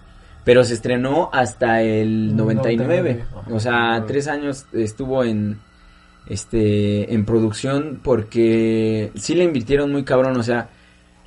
pero 0.47 0.63
se 0.63 0.75
estrenó 0.75 1.29
hasta 1.33 1.81
el 1.81 2.33
99. 2.37 3.25
99, 3.25 3.53
O 3.53 3.59
sea, 3.59 4.05
tres 4.07 4.29
años 4.29 4.65
estuvo 4.71 5.25
en, 5.25 5.59
este, 6.29 7.13
en 7.13 7.25
producción 7.25 7.99
porque 8.01 9.11
sí 9.15 9.35
le 9.35 9.43
invirtieron 9.43 9.91
muy 9.91 10.05
cabrón. 10.05 10.37
O 10.37 10.43
sea, 10.43 10.69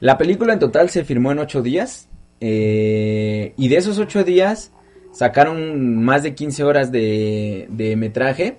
la 0.01 0.17
película 0.17 0.55
en 0.55 0.59
total 0.59 0.89
se 0.89 1.05
firmó 1.05 1.33
en 1.33 1.39
ocho 1.39 1.61
días 1.61 2.09
eh, 2.41 3.53
y 3.59 3.69
de 3.69 3.77
esos 3.77 3.99
ocho 3.99 4.25
días 4.25 4.73
sacaron 5.13 6.03
más 6.03 6.23
de 6.23 6.35
15 6.35 6.65
horas 6.65 6.91
de, 6.91 7.67
de 7.69 7.97
metraje 7.97 8.57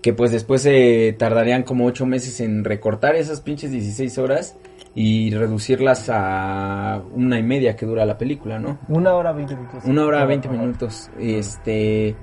que 0.00 0.14
pues 0.14 0.32
después 0.32 0.62
se 0.62 1.14
tardarían 1.18 1.64
como 1.64 1.84
ocho 1.84 2.06
meses 2.06 2.40
en 2.40 2.64
recortar 2.64 3.14
esas 3.16 3.42
pinches 3.42 3.72
16 3.72 4.16
horas 4.16 4.56
y 4.94 5.30
reducirlas 5.30 6.10
a 6.12 7.02
una 7.14 7.38
y 7.38 7.42
media 7.42 7.76
que 7.76 7.86
dura 7.86 8.04
la 8.04 8.18
película, 8.18 8.58
¿no? 8.58 8.78
Una 8.88 9.14
hora 9.14 9.32
veinte 9.32 9.56
minutos. 9.56 9.84
Una 9.84 10.04
hora 10.04 10.24
veinte 10.26 10.48
minutos. 10.48 11.10
Este, 11.18 12.14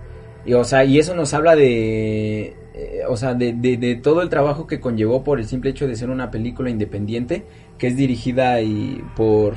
y, 0.45 0.53
o 0.53 0.63
sea, 0.63 0.83
y 0.85 0.99
eso 0.99 1.15
nos 1.15 1.33
habla 1.33 1.55
de, 1.55 2.55
eh, 2.73 3.01
o 3.07 3.17
sea, 3.17 3.33
de, 3.33 3.53
de, 3.53 3.77
de 3.77 3.95
todo 3.95 4.21
el 4.21 4.29
trabajo 4.29 4.67
que 4.67 4.79
conllevó 4.79 5.23
por 5.23 5.39
el 5.39 5.45
simple 5.45 5.71
hecho 5.71 5.87
de 5.87 5.95
ser 5.95 6.09
una 6.11 6.29
película 6.29 6.69
independiente 6.69 7.45
que 7.77 7.87
es 7.87 7.97
dirigida 7.97 8.61
y 8.61 9.03
por, 9.15 9.55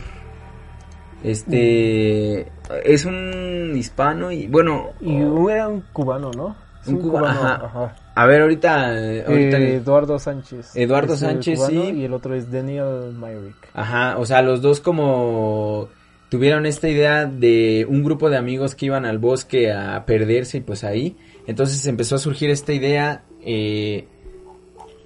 este, 1.23 2.47
es 2.85 3.05
un 3.05 3.73
hispano 3.77 4.33
y 4.33 4.47
bueno, 4.47 4.91
Y 5.01 5.17
era 5.51 5.69
un 5.69 5.83
cubano, 5.93 6.31
¿no? 6.33 6.57
Un 6.87 6.97
cuba- 6.97 7.31
ajá. 7.31 7.55
ajá. 7.67 7.95
A 8.15 8.27
ver 8.27 8.43
ahorita, 8.43 8.87
ahorita 9.27 9.59
Eh, 9.59 9.77
Eduardo 9.77 10.19
Sánchez. 10.19 10.77
Eduardo 10.77 11.17
Sánchez, 11.17 11.59
cubano, 11.59 11.85
sí. 11.85 11.91
Y 11.93 12.05
el 12.05 12.13
otro 12.13 12.35
es 12.35 12.51
Daniel 12.51 13.15
Myrick. 13.19 13.57
Ajá, 13.75 14.19
o 14.19 14.27
sea, 14.27 14.43
los 14.43 14.61
dos 14.63 14.81
como 14.81 15.89
tuvieron 16.29 16.65
esta 16.67 16.89
idea 16.89 17.27
de 17.27 17.87
un 17.89 18.03
grupo 18.03 18.31
de 18.31 18.37
amigos 18.37 18.75
que 18.75 18.87
iban 18.87 19.05
al 19.05 19.19
bosque 19.19 19.73
a 19.73 20.05
perderse 20.07 20.59
y 20.59 20.61
pues 20.61 20.85
ahí. 20.85 21.17
Entonces 21.47 21.85
empezó 21.87 22.15
a 22.15 22.19
surgir 22.19 22.51
esta 22.51 22.73
idea 22.73 23.25
eh, 23.45 24.07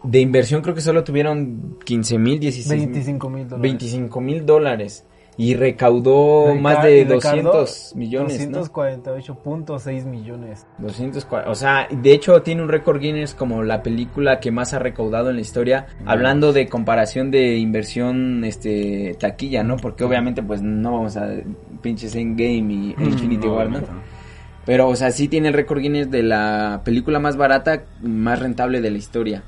de 0.02 0.20
inversión, 0.20 0.62
creo 0.62 0.74
que 0.74 0.80
solo 0.80 1.02
tuvieron 1.02 1.78
15 1.84 2.18
mil, 2.18 2.38
16 2.38 2.80
mil, 2.80 2.90
25 2.90 3.30
mil 3.30 3.48
dólares. 3.48 3.62
25 3.62 4.20
mil 4.20 4.46
dólares. 4.46 5.04
Y 5.38 5.54
recaudó 5.54 6.46
Reca- 6.48 6.60
más 6.62 6.82
de 6.82 7.00
y 7.00 7.04
recaudó 7.04 7.52
200 7.52 7.92
millones, 7.94 8.48
¿no? 8.48 8.58
248.6 8.64 10.04
millones. 10.06 10.66
240, 10.78 11.50
o 11.50 11.54
sea, 11.54 11.86
de 11.90 12.12
hecho 12.12 12.40
tiene 12.42 12.62
un 12.62 12.68
récord 12.68 12.98
Guinness 13.00 13.34
como 13.34 13.62
la 13.62 13.82
película 13.82 14.40
que 14.40 14.50
más 14.50 14.72
ha 14.72 14.78
recaudado 14.78 15.28
en 15.30 15.36
la 15.36 15.42
historia, 15.42 15.86
hablando 16.06 16.52
de 16.54 16.68
comparación 16.68 17.30
de 17.30 17.56
inversión 17.58 18.44
este 18.44 19.14
taquilla, 19.20 19.62
¿no? 19.62 19.76
Porque 19.76 20.04
obviamente 20.04 20.42
pues 20.42 20.62
no 20.62 20.92
vamos 20.92 21.16
a 21.18 21.28
pinches 21.82 22.14
Endgame 22.14 22.72
y 22.72 22.94
Infinity 22.98 23.46
War, 23.46 23.68
¿no? 23.68 23.80
Pero 24.64 24.88
o 24.88 24.96
sea, 24.96 25.10
sí 25.12 25.28
tiene 25.28 25.48
el 25.48 25.54
récord 25.54 25.80
Guinness 25.80 26.10
de 26.10 26.22
la 26.22 26.80
película 26.82 27.18
más 27.20 27.36
barata, 27.36 27.82
más 28.00 28.38
rentable 28.40 28.80
de 28.80 28.90
la 28.90 28.98
historia. 28.98 29.42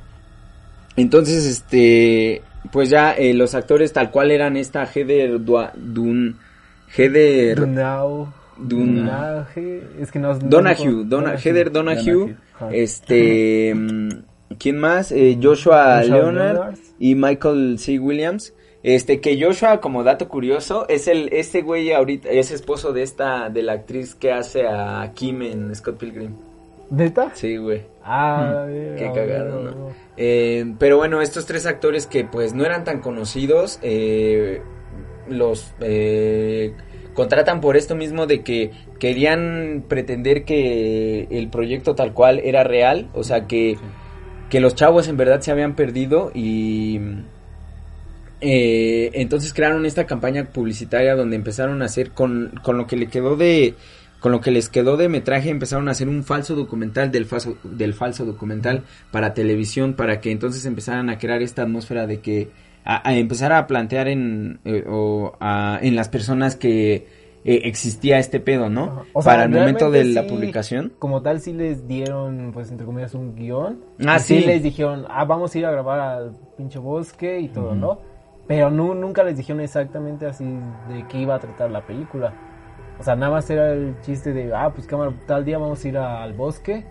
Entonces, 0.96 1.46
este, 1.46 2.42
pues 2.72 2.90
ya 2.90 3.12
eh, 3.12 3.34
los 3.34 3.54
actores 3.54 3.92
tal 3.92 4.10
cual 4.10 4.30
eran 4.30 4.56
esta 4.56 4.84
Heather 4.86 5.38
Dua- 5.40 5.72
Dun 5.74 6.36
Heather 6.96 7.56
Dunau. 7.60 8.28
Dun- 8.58 8.96
Dunage, 9.06 9.82
es 10.00 10.10
que 10.10 10.18
no 10.18 10.36
Donahue, 10.36 11.04
Dona- 11.04 11.08
Donahue. 11.08 11.38
Heather 11.44 11.70
Donahue, 11.70 12.34
este, 12.72 13.72
mm, 13.74 14.08
¿quién 14.58 14.78
más? 14.78 15.12
Eh, 15.12 15.38
Joshua, 15.40 15.98
Joshua 16.00 16.16
Leonard 16.16 16.54
Leonard. 16.54 16.74
y 16.98 17.14
Michael 17.14 17.78
C. 17.78 17.98
Williams. 17.98 18.52
Este, 18.82 19.20
que 19.20 19.40
Joshua, 19.42 19.80
como 19.80 20.02
dato 20.04 20.28
curioso, 20.28 20.86
es 20.88 21.08
el, 21.08 21.28
este 21.32 21.62
güey 21.62 21.92
ahorita, 21.92 22.28
es 22.30 22.50
esposo 22.52 22.92
de 22.92 23.02
esta, 23.02 23.50
de 23.50 23.62
la 23.62 23.72
actriz 23.74 24.14
que 24.14 24.32
hace 24.32 24.66
a 24.66 25.10
Kim 25.14 25.42
en 25.42 25.74
Scott 25.74 25.98
Pilgrim. 25.98 26.32
¿Neta? 26.90 27.30
Sí, 27.34 27.56
güey. 27.58 27.82
Ah, 28.04 28.64
Mm, 28.66 28.96
qué 28.96 29.06
ah, 29.08 29.12
cagado, 29.12 29.62
¿no? 29.62 30.07
Eh, 30.20 30.74
pero 30.80 30.96
bueno, 30.96 31.22
estos 31.22 31.46
tres 31.46 31.64
actores 31.64 32.08
que 32.08 32.24
pues 32.24 32.52
no 32.52 32.64
eran 32.64 32.82
tan 32.82 33.00
conocidos, 33.00 33.78
eh, 33.82 34.60
los 35.28 35.72
eh, 35.80 36.72
contratan 37.14 37.60
por 37.60 37.76
esto 37.76 37.94
mismo 37.94 38.26
de 38.26 38.42
que 38.42 38.72
querían 38.98 39.84
pretender 39.86 40.44
que 40.44 41.28
el 41.30 41.48
proyecto 41.50 41.94
tal 41.94 42.14
cual 42.14 42.40
era 42.40 42.64
real, 42.64 43.08
o 43.14 43.22
sea 43.22 43.46
que, 43.46 43.78
que 44.50 44.58
los 44.58 44.74
chavos 44.74 45.06
en 45.06 45.16
verdad 45.16 45.40
se 45.40 45.52
habían 45.52 45.76
perdido 45.76 46.32
y 46.34 47.00
eh, 48.40 49.10
entonces 49.14 49.54
crearon 49.54 49.86
esta 49.86 50.04
campaña 50.04 50.46
publicitaria 50.46 51.14
donde 51.14 51.36
empezaron 51.36 51.80
a 51.82 51.84
hacer 51.84 52.10
con, 52.10 52.58
con 52.64 52.76
lo 52.76 52.88
que 52.88 52.96
le 52.96 53.06
quedó 53.06 53.36
de 53.36 53.74
con 54.20 54.32
lo 54.32 54.40
que 54.40 54.50
les 54.50 54.68
quedó 54.68 54.96
de 54.96 55.08
metraje 55.08 55.48
empezaron 55.50 55.88
a 55.88 55.92
hacer 55.92 56.08
un 56.08 56.24
falso 56.24 56.54
documental 56.56 57.10
del 57.12 57.24
falso 57.26 57.56
del 57.62 57.94
falso 57.94 58.24
documental 58.24 58.82
para 59.12 59.34
televisión 59.34 59.94
para 59.94 60.20
que 60.20 60.30
entonces 60.32 60.64
empezaran 60.66 61.08
a 61.10 61.18
crear 61.18 61.40
esta 61.42 61.62
atmósfera 61.62 62.06
de 62.06 62.20
que 62.20 62.50
a, 62.84 63.06
a 63.08 63.14
empezar 63.16 63.52
a 63.52 63.66
plantear 63.66 64.08
en 64.08 64.60
eh, 64.64 64.84
o 64.88 65.36
a- 65.40 65.78
en 65.82 65.94
las 65.94 66.08
personas 66.08 66.56
que 66.56 67.06
eh, 67.44 67.60
existía 67.64 68.18
este 68.18 68.40
pedo, 68.40 68.68
¿no? 68.68 68.84
Ajá. 68.84 69.02
O 69.12 69.22
sea, 69.22 69.32
para 69.32 69.44
el 69.44 69.50
momento 69.50 69.90
de 69.90 70.04
la 70.04 70.26
publicación. 70.26 70.92
Como 70.98 71.22
tal, 71.22 71.40
sí 71.40 71.52
les 71.52 71.86
dieron, 71.86 72.50
pues, 72.52 72.70
entre 72.72 72.84
comillas, 72.84 73.14
un 73.14 73.36
guion. 73.36 73.78
Ah, 74.06 74.18
sí. 74.18 74.40
sí. 74.40 74.44
les 74.46 74.62
dijeron, 74.62 75.04
ah, 75.08 75.24
vamos 75.24 75.54
a 75.54 75.58
ir 75.58 75.64
a 75.64 75.70
grabar 75.70 76.00
al 76.00 76.32
pinche 76.56 76.78
bosque 76.80 77.38
y 77.40 77.48
todo, 77.48 77.74
¿no? 77.76 78.00
Pero 78.48 78.70
nu- 78.70 78.94
nunca 78.94 79.22
les 79.22 79.36
dijeron 79.36 79.60
exactamente 79.62 80.26
así 80.26 80.44
de 80.44 81.06
qué 81.08 81.18
iba 81.18 81.36
a 81.36 81.38
tratar 81.38 81.70
la 81.70 81.86
película. 81.86 82.34
O 82.98 83.04
sea, 83.04 83.14
nada 83.14 83.32
más 83.32 83.48
era 83.48 83.72
el 83.72 83.94
chiste 84.02 84.32
de, 84.32 84.52
ah, 84.54 84.70
pues 84.74 84.86
cámara, 84.86 85.12
tal 85.26 85.44
día 85.44 85.58
vamos 85.58 85.84
a 85.84 85.88
ir 85.88 85.98
al 85.98 86.32
bosque 86.32 86.84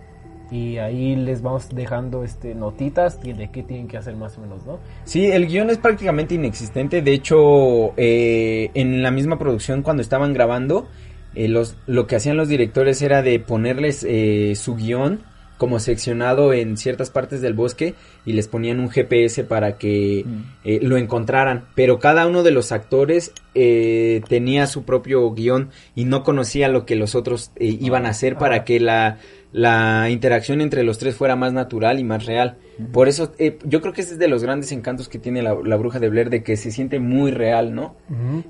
y 0.49 0.77
ahí 0.77 1.15
les 1.15 1.41
vamos 1.41 1.67
dejando 1.69 2.23
este 2.23 2.55
notitas 2.55 3.21
de 3.21 3.49
qué 3.51 3.63
tienen 3.63 3.87
que 3.87 3.97
hacer 3.97 4.15
más 4.15 4.37
o 4.37 4.41
menos, 4.41 4.65
¿no? 4.65 4.79
Sí, 5.03 5.25
el 5.25 5.47
guion 5.47 5.69
es 5.69 5.77
prácticamente 5.77 6.35
inexistente. 6.35 7.01
De 7.01 7.13
hecho, 7.13 7.93
eh, 7.97 8.71
en 8.73 9.03
la 9.03 9.11
misma 9.11 9.37
producción, 9.37 9.81
cuando 9.81 10.01
estaban 10.01 10.33
grabando, 10.33 10.87
eh, 11.35 11.49
los, 11.49 11.75
lo 11.85 12.07
que 12.07 12.15
hacían 12.15 12.37
los 12.37 12.47
directores 12.47 13.01
era 13.01 13.21
de 13.21 13.39
ponerles 13.39 14.05
eh, 14.07 14.53
su 14.55 14.75
guion 14.75 15.21
como 15.57 15.79
seccionado 15.79 16.53
en 16.53 16.77
ciertas 16.77 17.09
partes 17.09 17.41
del 17.41 17.53
bosque 17.53 17.95
y 18.25 18.33
les 18.33 18.47
ponían 18.47 18.79
un 18.79 18.89
GPS 18.89 19.43
para 19.43 19.77
que 19.77 20.25
eh, 20.63 20.79
lo 20.81 20.97
encontraran. 20.97 21.65
Pero 21.75 21.99
cada 21.99 22.27
uno 22.27 22.43
de 22.43 22.51
los 22.51 22.71
actores 22.71 23.31
eh, 23.55 24.21
tenía 24.27 24.67
su 24.67 24.83
propio 24.83 25.31
guion 25.31 25.69
y 25.95 26.05
no 26.05 26.23
conocía 26.23 26.67
lo 26.69 26.85
que 26.85 26.95
los 26.95 27.15
otros 27.15 27.51
eh, 27.55 27.77
iban 27.79 28.05
a 28.05 28.09
hacer 28.09 28.37
para 28.37 28.63
que 28.63 28.79
la, 28.79 29.17
la 29.57 30.09
interacción 30.11 30.61
entre 30.61 30.83
los 30.83 30.99
tres 30.99 31.15
fuera 31.15 31.35
más 31.35 31.51
natural 31.51 31.97
y 31.99 32.03
más 32.03 32.25
real. 32.25 32.57
Por 32.93 33.07
eso, 33.07 33.33
eh, 33.39 33.57
yo 33.63 33.81
creo 33.81 33.91
que 33.91 34.01
ese 34.01 34.13
es 34.13 34.19
de 34.19 34.27
los 34.27 34.43
grandes 34.43 34.71
encantos 34.71 35.09
que 35.09 35.17
tiene 35.17 35.41
la, 35.41 35.55
la 35.65 35.75
bruja 35.77 35.99
de 35.99 36.09
Blair, 36.09 36.29
de 36.29 36.43
que 36.43 36.55
se 36.57 36.69
siente 36.69 36.99
muy 36.99 37.31
real, 37.31 37.73
¿no? 37.73 37.95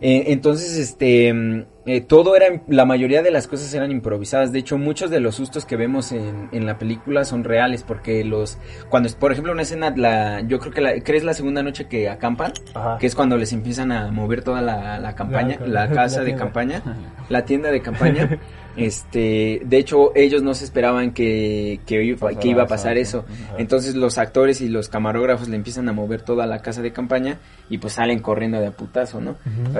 Eh, 0.01 0.25
entonces, 0.27 0.77
este, 0.77 1.31
mm, 1.33 1.63
eh, 1.85 2.01
todo 2.01 2.35
era, 2.35 2.61
la 2.67 2.83
mayoría 2.83 3.21
de 3.23 3.31
las 3.31 3.47
cosas 3.47 3.73
eran 3.73 3.89
improvisadas. 3.89 4.51
De 4.51 4.59
hecho, 4.59 4.77
muchos 4.77 5.09
de 5.11 5.21
los 5.21 5.35
sustos 5.35 5.63
que 5.65 5.77
vemos 5.77 6.11
en, 6.11 6.49
en 6.51 6.65
la 6.65 6.77
película 6.77 7.23
son 7.23 7.45
reales, 7.45 7.83
porque 7.83 8.25
los, 8.25 8.57
cuando, 8.89 9.07
por 9.17 9.31
ejemplo, 9.31 9.53
una 9.53 9.61
escena, 9.61 9.93
la, 9.95 10.41
yo 10.41 10.59
creo 10.59 10.73
que 10.73 10.81
la, 10.81 10.99
¿crees 11.01 11.23
la 11.23 11.33
segunda 11.33 11.63
noche 11.63 11.87
que 11.87 12.09
acampan? 12.09 12.51
Ajá. 12.73 12.97
Que 12.97 13.07
es 13.07 13.15
cuando 13.15 13.37
les 13.37 13.53
empiezan 13.53 13.93
a 13.93 14.11
mover 14.11 14.43
toda 14.43 14.61
la, 14.61 14.99
la 14.99 15.15
campaña, 15.15 15.57
La- 15.65 15.87
la, 15.87 15.89
casa 15.95 16.21
de 16.25 16.35
campaña, 16.35 16.81
la 17.29 17.45
tienda 17.45 17.71
de 17.71 17.81
campaña. 17.81 18.37
Este, 18.77 19.61
de 19.65 19.77
hecho, 19.77 20.11
ellos 20.15 20.43
no 20.43 20.53
se 20.53 20.65
esperaban 20.65 21.13
que, 21.13 21.79
que, 21.85 22.03
iba, 22.03 22.17
Pasara 22.19 22.39
que 22.39 22.47
iba 22.47 22.63
a 22.63 22.67
pasar 22.67 22.97
eso. 22.97 23.25
Entonces 23.57 23.95
los 23.95 24.17
actores 24.17 24.61
y 24.61 24.69
los 24.69 24.87
camarógrafos 24.89 25.49
le 25.49 25.55
empiezan 25.55 25.89
a 25.89 25.93
mover 25.93 26.21
toda 26.21 26.45
la 26.45 26.61
casa 26.61 26.81
de 26.81 26.93
campaña 26.93 27.39
y 27.69 27.79
pues 27.79 27.93
salen 27.93 28.19
corriendo 28.19 28.59
de 28.61 28.71
putazo, 28.71 29.19
¿no? 29.19 29.35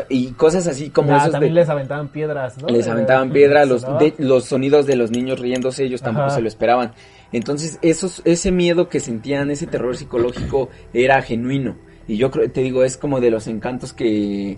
Y 0.09 0.31
cosas 0.31 0.67
así 0.67 0.89
como 0.89 1.13
Ah, 1.13 1.17
esos 1.17 1.31
también 1.31 1.53
de- 1.53 1.61
les 1.61 1.69
aventaban 1.69 2.09
piedras, 2.09 2.61
¿no? 2.61 2.67
les 2.67 2.87
aventaban 2.87 3.31
piedra, 3.33 3.65
los, 3.65 3.85
los 4.17 4.45
sonidos 4.45 4.85
de 4.87 4.95
los 4.95 5.11
niños 5.11 5.39
riéndose, 5.39 5.83
ellos 5.85 6.01
tampoco 6.01 6.27
Ajá. 6.27 6.35
se 6.35 6.41
lo 6.41 6.47
esperaban. 6.47 6.93
Entonces, 7.31 7.77
esos, 7.81 8.21
ese 8.25 8.51
miedo 8.51 8.89
que 8.89 8.99
sentían, 8.99 9.51
ese 9.51 9.67
terror 9.67 9.95
psicológico, 9.97 10.69
era 10.93 11.21
genuino. 11.21 11.75
Y 12.07 12.15
yo 12.17 12.31
creo, 12.31 12.49
te 12.49 12.61
digo, 12.61 12.83
es 12.85 12.95
como 12.97 13.19
de 13.19 13.29
los 13.31 13.47
encantos 13.47 13.91
que, 13.91 14.57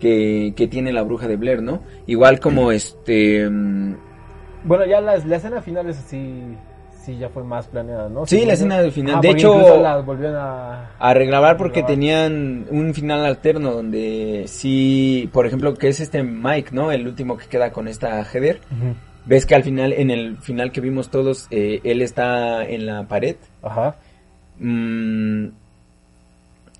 que, 0.00 0.52
que 0.56 0.66
tiene 0.68 0.92
la 0.92 1.02
bruja 1.02 1.26
de 1.28 1.36
Blair, 1.36 1.62
¿no? 1.62 1.80
Igual 2.06 2.40
como 2.40 2.72
este... 2.72 3.48
mm, 3.48 3.94
Bueno, 4.64 4.84
ya 4.86 5.00
la, 5.00 5.16
la 5.18 5.36
escena 5.36 5.60
final 5.62 5.88
es 5.88 5.96
sí, 5.96 6.42
sí 7.04 7.16
ya 7.18 7.28
fue 7.28 7.44
más 7.44 7.66
planeada, 7.68 8.08
¿no? 8.08 8.26
Sí, 8.26 8.44
la 8.44 8.54
escena 8.54 8.80
del 8.80 8.92
final. 8.92 9.16
Ah, 9.16 9.20
De 9.22 9.30
hecho- 9.30 9.54
incluso 9.54 9.80
la 9.80 9.96
volvieron 9.98 10.36
a... 10.36 10.90
a 10.98 11.14
regrabar 11.14 11.56
porque 11.56 11.82
tenían 11.82 12.66
un 12.70 12.92
final 12.94 13.24
alterno 13.24 13.72
donde 13.72 14.44
sí, 14.46 15.28
por 15.32 15.46
ejemplo, 15.46 15.74
que 15.74 15.88
es 15.88 16.00
este 16.00 16.22
Mike, 16.22 16.70
¿no? 16.72 16.90
El 16.92 17.06
último 17.06 17.36
que 17.36 17.46
queda 17.46 17.70
con 17.72 17.86
esta 17.88 18.22
Heather. 18.24 18.60
Ves 19.24 19.44
que 19.46 19.54
al 19.56 19.64
final, 19.64 19.92
en 19.92 20.10
el 20.10 20.36
final 20.38 20.70
que 20.70 20.80
vimos 20.80 21.10
todos, 21.10 21.48
eh, 21.50 21.80
él 21.82 22.00
está 22.02 22.64
en 22.64 22.86
la 22.86 23.08
pared. 23.08 23.36
Ajá. 23.62 23.96
Mm, 24.58 25.48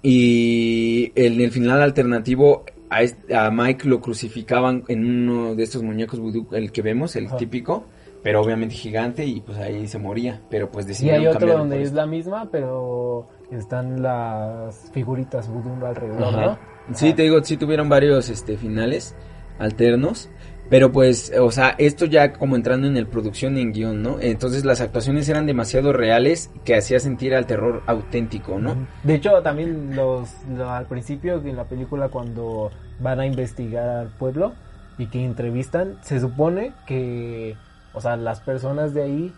y 0.03 1.13
en 1.15 1.41
el 1.41 1.51
final 1.51 1.83
alternativo 1.83 2.65
a, 2.91 3.51
Mike 3.51 3.89
lo 3.89 4.01
crucificaban 4.01 4.85
en 4.89 5.05
uno 5.29 5.55
de 5.55 5.63
estos 5.63 5.83
muñecos 5.83 6.21
vudú, 6.21 6.47
el 6.53 6.73
que 6.73 6.83
vemos, 6.83 7.17
el 7.17 7.27
Ajá. 7.27 7.37
típico, 7.37 7.85
pero 8.23 8.41
obviamente 8.41 8.75
gigante 8.75 9.25
y 9.25 9.41
pues 9.41 9.59
ahí 9.59 9.87
se 9.87 9.99
moría, 9.99 10.41
pero 10.51 10.71
pues 10.71 10.85
Y 10.87 10.89
decidieron 10.89 11.21
hay 11.21 11.27
otro 11.29 11.59
donde 11.59 11.77
es 11.81 11.89
esto. 11.89 11.97
la 11.97 12.07
misma, 12.07 12.49
pero 12.51 13.29
están 13.51 14.03
las 14.03 14.91
figuritas 14.93 15.49
vudú 15.49 15.85
alrededor, 15.85 16.23
Ajá. 16.23 16.59
¿no? 16.89 16.95
Sí, 16.95 17.13
te 17.13 17.23
digo, 17.23 17.43
sí 17.43 17.57
tuvieron 17.57 17.89
varios 17.89 18.29
este 18.29 18.57
finales 18.57 19.15
alternos, 19.59 20.29
pero 20.69 20.93
pues, 20.93 21.33
o 21.41 21.51
sea, 21.51 21.75
esto 21.79 22.05
ya 22.07 22.33
como 22.33 22.57
entrando 22.57 22.87
en 22.87 22.97
el 22.97 23.07
producción 23.07 23.57
y 23.57 23.61
en 23.61 23.73
guion, 23.73 24.03
¿no? 24.03 24.19
Entonces 24.21 24.65
las 24.65 24.81
actuaciones 24.81 25.29
eran 25.29 25.47
demasiado 25.47 25.93
reales 25.93 26.51
que 26.65 26.77
hacía 26.77 26.99
sentir 27.01 27.35
al 27.35 27.47
terror 27.47 27.83
auténtico, 27.87 28.59
¿no? 28.59 28.77
De 29.03 29.15
hecho, 29.15 29.43
también 29.43 29.95
los, 29.95 30.31
lo- 30.49 30.71
al 30.71 30.87
principio 30.87 31.37
en 31.45 31.57
la 31.57 31.65
película 31.65 32.09
cuando 32.09 32.71
van 33.01 33.21
a 33.21 33.27
investigar 33.27 33.89
al 33.89 34.09
pueblo 34.09 34.55
y 34.99 35.07
que 35.07 35.25
entrevistan, 35.25 35.99
se 36.03 36.19
supone 36.21 36.73
que, 36.87 37.57
o 37.93 38.01
sea, 38.01 38.17
las 38.17 38.41
personas 38.41 38.95
de 38.95 39.03
ahí 39.03 39.33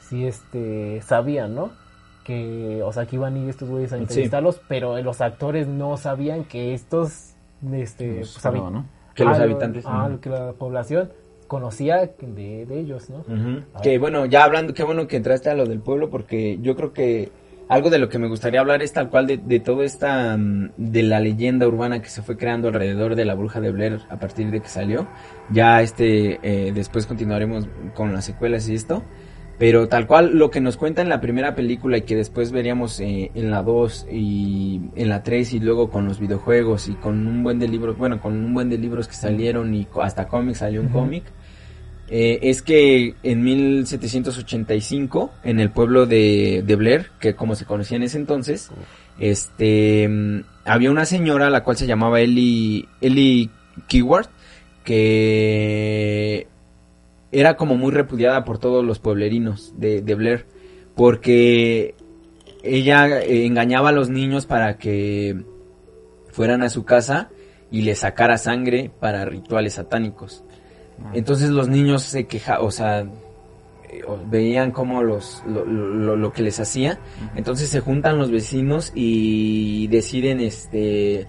sí 0.00 0.26
este 0.26 1.00
sabían, 1.02 1.54
¿no? 1.54 1.70
Que, 2.24 2.82
o 2.82 2.92
sea, 2.92 3.06
que 3.06 3.16
iban 3.16 3.34
a 3.34 3.38
ir 3.38 3.48
estos 3.50 3.68
güeyes 3.68 3.92
a 3.92 3.96
Sí. 3.96 4.02
entrevistarlos, 4.02 4.60
pero 4.66 5.00
los 5.02 5.20
actores 5.20 5.66
no 5.68 5.96
sabían 5.96 6.44
que 6.44 6.74
estos 6.74 7.34
este 7.72 8.20
Los 8.20 8.38
pues, 8.42 8.42
¿no? 8.70 8.86
Que 9.14 9.24
los 9.24 9.38
ah, 9.38 9.42
habitantes. 9.42 9.84
ah, 9.86 10.10
que 10.20 10.30
la 10.30 10.52
población 10.52 11.10
conocía 11.46 12.10
de, 12.20 12.66
de 12.66 12.80
ellos, 12.80 13.10
¿no? 13.10 13.18
Ujú. 13.18 13.62
Que 13.82 13.98
bueno, 13.98 14.26
ya 14.26 14.44
hablando, 14.44 14.74
qué 14.74 14.82
bueno 14.82 15.06
que 15.06 15.16
entraste 15.16 15.50
a 15.50 15.54
lo 15.54 15.66
del 15.66 15.80
pueblo, 15.80 16.10
porque 16.10 16.58
yo 16.60 16.74
creo 16.74 16.92
que 16.92 17.30
algo 17.68 17.90
de 17.90 17.98
lo 17.98 18.08
que 18.08 18.18
me 18.18 18.28
gustaría 18.28 18.60
hablar 18.60 18.82
es 18.82 18.92
tal 18.92 19.08
cual 19.08 19.26
de, 19.26 19.38
de 19.38 19.60
toda 19.60 19.84
esta, 19.84 20.36
mm, 20.36 20.72
de 20.76 21.02
la 21.02 21.20
leyenda 21.20 21.66
urbana 21.66 22.02
que 22.02 22.08
se 22.08 22.22
fue 22.22 22.36
creando 22.36 22.68
alrededor 22.68 23.14
de 23.14 23.24
la 23.24 23.34
bruja 23.34 23.60
de 23.60 23.70
Blair 23.70 24.00
a 24.10 24.18
partir 24.18 24.50
de 24.50 24.60
que 24.60 24.68
salió. 24.68 25.06
Ya 25.50 25.80
este, 25.80 26.40
eh, 26.42 26.72
después 26.72 27.06
continuaremos 27.06 27.68
con 27.94 28.12
las 28.12 28.24
secuelas 28.24 28.68
y 28.68 28.74
esto. 28.74 29.02
Pero 29.58 29.88
tal 29.88 30.06
cual 30.06 30.36
lo 30.36 30.50
que 30.50 30.60
nos 30.60 30.76
cuenta 30.76 31.00
en 31.00 31.08
la 31.08 31.20
primera 31.20 31.54
película 31.54 31.98
y 31.98 32.02
que 32.02 32.16
después 32.16 32.50
veríamos 32.50 32.98
eh, 33.00 33.30
en 33.34 33.50
la 33.50 33.62
2 33.62 34.08
y 34.10 34.80
en 34.96 35.08
la 35.08 35.22
3 35.22 35.54
y 35.54 35.60
luego 35.60 35.90
con 35.90 36.06
los 36.06 36.18
videojuegos 36.18 36.88
y 36.88 36.94
con 36.94 37.26
un 37.26 37.44
buen 37.44 37.60
de 37.60 37.68
libros, 37.68 37.96
bueno, 37.96 38.20
con 38.20 38.32
un 38.32 38.52
buen 38.52 38.68
de 38.68 38.78
libros 38.78 39.06
que 39.06 39.14
salieron 39.14 39.72
y 39.74 39.86
hasta 40.02 40.26
cómics 40.26 40.58
salió 40.58 40.80
un 40.80 40.88
cómic. 40.88 41.24
Eh, 42.08 42.40
es 42.42 42.62
que 42.62 43.14
en 43.22 43.42
1785, 43.42 45.32
en 45.42 45.60
el 45.60 45.70
pueblo 45.70 46.06
de, 46.06 46.62
de 46.66 46.76
Blair, 46.76 47.10
que 47.18 47.34
como 47.34 47.54
se 47.54 47.64
conocía 47.64 47.96
en 47.96 48.02
ese 48.02 48.18
entonces, 48.18 48.70
este, 49.18 50.08
mm, 50.08 50.40
había 50.64 50.90
una 50.90 51.06
señora 51.06 51.48
la 51.48 51.62
cual 51.62 51.76
se 51.76 51.86
llamaba 51.86 52.20
Ellie, 52.20 52.88
Ellie 53.00 53.50
Keyword, 53.88 54.26
que 54.84 56.46
era 57.40 57.56
como 57.56 57.76
muy 57.76 57.92
repudiada 57.92 58.44
por 58.44 58.58
todos 58.58 58.84
los 58.84 58.98
pueblerinos 58.98 59.74
de, 59.76 60.00
de 60.02 60.14
Blair, 60.14 60.46
porque 60.94 61.94
ella 62.62 63.20
eh, 63.20 63.44
engañaba 63.46 63.90
a 63.90 63.92
los 63.92 64.08
niños 64.08 64.46
para 64.46 64.78
que 64.78 65.44
fueran 66.30 66.62
a 66.62 66.70
su 66.70 66.84
casa 66.84 67.30
y 67.70 67.82
le 67.82 67.94
sacara 67.94 68.38
sangre 68.38 68.90
para 69.00 69.24
rituales 69.24 69.74
satánicos. 69.74 70.44
Entonces 71.12 71.50
los 71.50 71.68
niños 71.68 72.02
se 72.02 72.26
quejaban, 72.26 72.64
o 72.64 72.70
sea, 72.70 73.00
eh, 73.00 74.02
veían 74.30 74.70
como 74.70 75.02
los, 75.02 75.42
lo, 75.46 75.64
lo- 75.64 76.16
lo 76.16 76.32
que 76.32 76.42
les 76.42 76.60
hacía. 76.60 77.00
Entonces 77.34 77.68
se 77.68 77.80
juntan 77.80 78.18
los 78.18 78.30
vecinos 78.30 78.92
y 78.94 79.88
deciden, 79.88 80.40
este, 80.40 81.26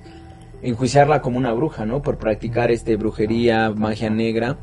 enjuiciarla 0.61 1.21
como 1.21 1.37
una 1.39 1.51
bruja, 1.53 1.85
¿no? 1.85 2.01
Por 2.03 2.17
practicar, 2.17 2.69
este, 2.71 2.95
brujería, 2.95 3.71
magia 3.71 4.09
negra. 4.11 4.57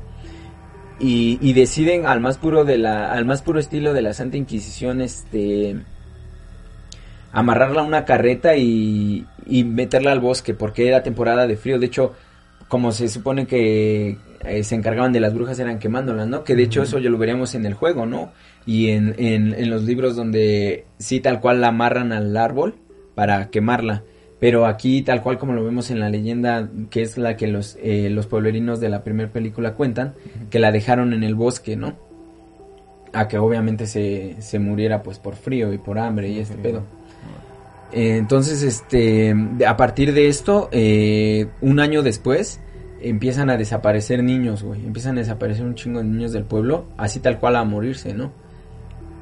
Y, 1.00 1.38
y 1.40 1.52
deciden 1.52 2.06
al 2.06 2.20
más 2.20 2.38
puro 2.38 2.64
de 2.64 2.78
la, 2.78 3.12
al 3.12 3.24
más 3.24 3.42
puro 3.42 3.58
estilo 3.58 3.92
de 3.92 4.02
la 4.02 4.12
Santa 4.12 4.36
Inquisición, 4.36 5.00
este, 5.00 5.76
amarrarla 7.32 7.80
a 7.80 7.84
una 7.84 8.04
carreta 8.04 8.56
y, 8.56 9.26
y 9.46 9.64
meterla 9.64 10.12
al 10.12 10.20
bosque, 10.20 10.54
porque 10.54 10.86
era 10.86 11.02
temporada 11.02 11.46
de 11.46 11.56
frío. 11.56 11.78
De 11.78 11.86
hecho, 11.86 12.12
como 12.68 12.92
se 12.92 13.08
supone 13.08 13.46
que 13.46 14.16
eh, 14.44 14.64
se 14.64 14.74
encargaban 14.74 15.12
de 15.12 15.20
las 15.20 15.34
brujas 15.34 15.58
eran 15.58 15.78
quemándolas, 15.78 16.28
¿no? 16.28 16.44
Que 16.44 16.54
de 16.54 16.62
hecho 16.62 16.82
eso 16.82 16.98
ya 16.98 17.10
lo 17.10 17.18
veríamos 17.18 17.54
en 17.54 17.66
el 17.66 17.74
juego, 17.74 18.06
¿no? 18.06 18.32
Y 18.64 18.90
en, 18.90 19.14
en, 19.18 19.54
en 19.54 19.70
los 19.70 19.82
libros 19.82 20.16
donde 20.16 20.86
sí 20.98 21.20
tal 21.20 21.40
cual 21.40 21.60
la 21.60 21.68
amarran 21.68 22.12
al 22.12 22.36
árbol 22.36 22.76
para 23.14 23.50
quemarla. 23.50 24.04
Pero 24.42 24.66
aquí 24.66 25.02
tal 25.02 25.22
cual 25.22 25.38
como 25.38 25.52
lo 25.52 25.62
vemos 25.62 25.92
en 25.92 26.00
la 26.00 26.10
leyenda, 26.10 26.68
que 26.90 27.02
es 27.02 27.16
la 27.16 27.36
que 27.36 27.46
los, 27.46 27.78
eh, 27.80 28.10
los 28.10 28.26
pueblerinos 28.26 28.80
de 28.80 28.88
la 28.88 29.04
primera 29.04 29.30
película 29.30 29.74
cuentan, 29.74 30.14
que 30.50 30.58
la 30.58 30.72
dejaron 30.72 31.12
en 31.12 31.22
el 31.22 31.36
bosque, 31.36 31.76
¿no? 31.76 31.94
A 33.12 33.28
que 33.28 33.38
obviamente 33.38 33.86
se, 33.86 34.34
se 34.40 34.58
muriera 34.58 35.04
pues 35.04 35.20
por 35.20 35.36
frío 35.36 35.72
y 35.72 35.78
por 35.78 35.96
hambre 35.96 36.28
y 36.28 36.40
este 36.40 36.56
pedo. 36.56 36.82
Eh, 37.92 38.16
Entonces, 38.16 38.64
este, 38.64 39.32
a 39.64 39.76
partir 39.76 40.12
de 40.12 40.26
esto, 40.26 40.68
eh, 40.72 41.46
un 41.60 41.78
año 41.78 42.02
después, 42.02 42.60
empiezan 43.00 43.48
a 43.48 43.56
desaparecer 43.56 44.24
niños, 44.24 44.64
güey. 44.64 44.84
Empiezan 44.84 45.18
a 45.18 45.20
desaparecer 45.20 45.64
un 45.64 45.76
chingo 45.76 46.00
de 46.00 46.06
niños 46.06 46.32
del 46.32 46.42
pueblo, 46.42 46.86
así 46.96 47.20
tal 47.20 47.38
cual 47.38 47.54
a 47.54 47.62
morirse, 47.62 48.12
¿no? 48.12 48.32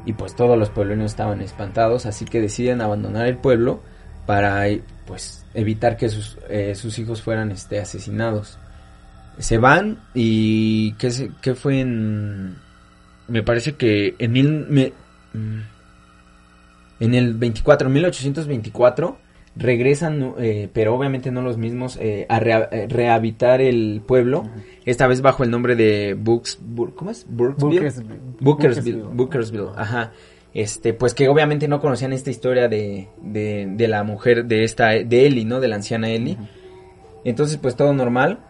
Y 0.07 0.15
pues 0.15 0.35
todos 0.35 0.59
los 0.59 0.71
puebleros 0.71 1.05
estaban 1.05 1.43
espantados, 1.43 2.07
así 2.07 2.25
que 2.25 2.41
deciden 2.41 2.81
abandonar 2.81 3.27
el 3.27 3.37
pueblo 3.37 3.81
para, 4.31 4.65
pues, 5.09 5.45
evitar 5.55 5.97
que 5.97 6.09
sus, 6.09 6.39
eh, 6.49 6.77
sus 6.77 6.97
hijos 7.01 7.21
fueran, 7.21 7.51
este, 7.51 7.81
asesinados. 7.81 8.59
Se 9.39 9.59
van 9.59 9.99
y, 10.15 10.93
¿qué, 11.01 11.11
se- 11.11 11.33
qué 11.43 11.57
fue 11.57 11.81
en...? 11.81 12.55
Me 13.27 13.43
parece 13.43 13.73
que 13.75 14.15
en 14.21 14.31
mil... 14.31 14.67
me- 14.69 14.93
mm, 15.33 15.59
en 17.01 17.15
el 17.15 17.35
24, 17.35 17.89
1824, 17.91 19.19
regresan, 19.57 20.35
eh, 20.39 20.69
pero 20.73 20.95
obviamente 20.95 21.33
no 21.33 21.43
los 21.43 21.57
mismos, 21.57 21.97
eh, 22.01 22.25
a 22.29 22.39
rea- 22.39 22.69
eh, 22.71 22.87
rehabitar 22.89 23.61
el 23.61 24.01
pueblo, 24.07 24.49
esta 24.85 25.09
vez 25.09 25.23
bajo 25.23 25.43
el 25.43 25.51
nombre 25.51 25.75
de 25.75 26.15
Books, 26.15 26.61
¿cómo 26.95 27.11
es? 27.11 27.27
Burksville. 27.29 27.81
Buckers- 27.81 27.95
Bookersville, 28.05 28.39
Bookersville. 28.39 29.03
Bookersville, 29.13 29.69
ajá. 29.77 30.13
Este, 30.53 30.95
pues 30.95 31.15
que 31.15 31.29
obviamente 31.29 31.69
no 31.69 31.81
conocían 31.81 32.13
esta 32.13 32.31
historia 32.31 32.69
de, 32.69 33.09
de, 33.23 33.69
de 33.71 33.89
la 33.89 34.03
mujer, 34.03 34.47
de 34.47 34.65
esta, 34.65 34.89
de 34.89 35.27
Ellie, 35.27 35.45
¿no? 35.45 35.61
De 35.61 35.69
la 35.69 35.77
anciana 35.77 36.09
Ellie. 36.09 36.39
Entonces, 37.25 37.57
pues 37.57 37.77
todo 37.77 37.93
normal. 37.93 38.41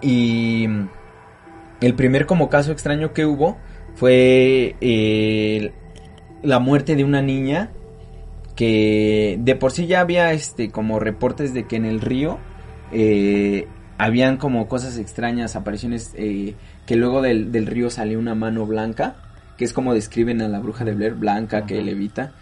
Y 0.00 0.66
mm, 0.68 0.88
el 1.80 1.94
primer 1.94 2.26
como 2.26 2.48
caso 2.48 2.72
extraño 2.72 3.12
que 3.12 3.26
hubo 3.26 3.56
fue 3.94 4.76
eh, 4.80 5.72
la 6.42 6.58
muerte 6.58 6.96
de 6.96 7.04
una 7.04 7.22
niña 7.22 7.70
que 8.56 9.38
de 9.40 9.56
por 9.56 9.72
sí 9.72 9.86
ya 9.86 10.00
había 10.00 10.32
este 10.32 10.70
como 10.70 11.00
reportes 11.00 11.54
de 11.54 11.66
que 11.66 11.76
en 11.76 11.84
el 11.84 12.00
río 12.00 12.38
eh, 12.92 13.66
habían 13.98 14.36
como 14.36 14.68
cosas 14.68 14.98
extrañas, 14.98 15.56
apariciones 15.56 16.12
eh, 16.16 16.54
que 16.86 16.96
luego 16.96 17.22
del, 17.22 17.52
del 17.52 17.66
río 17.66 17.90
salió 17.90 18.18
una 18.18 18.34
mano 18.34 18.66
blanca, 18.66 19.16
que 19.56 19.64
es 19.64 19.72
como 19.72 19.94
describen 19.94 20.42
a 20.42 20.48
la 20.48 20.58
bruja 20.60 20.84
de 20.84 20.94
Blair, 20.94 21.14
blanca, 21.14 21.66
que 21.66 21.80
levita. 21.82 22.32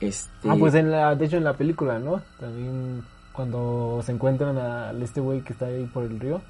Este, 0.00 0.48
Ah, 0.48 0.56
pues 0.58 0.74
en 0.74 0.90
la, 0.90 1.14
de 1.14 1.26
hecho 1.26 1.36
en 1.36 1.44
la 1.44 1.54
película, 1.54 1.98
¿no? 1.98 2.22
También 2.38 3.02
cuando 3.32 4.02
se 4.04 4.12
encuentran 4.12 4.58
a 4.58 4.92
este 5.02 5.20
güey 5.20 5.40
que 5.42 5.52
está 5.52 5.66
ahí 5.66 5.88
por 5.92 6.04
el 6.04 6.18
río, 6.18 6.40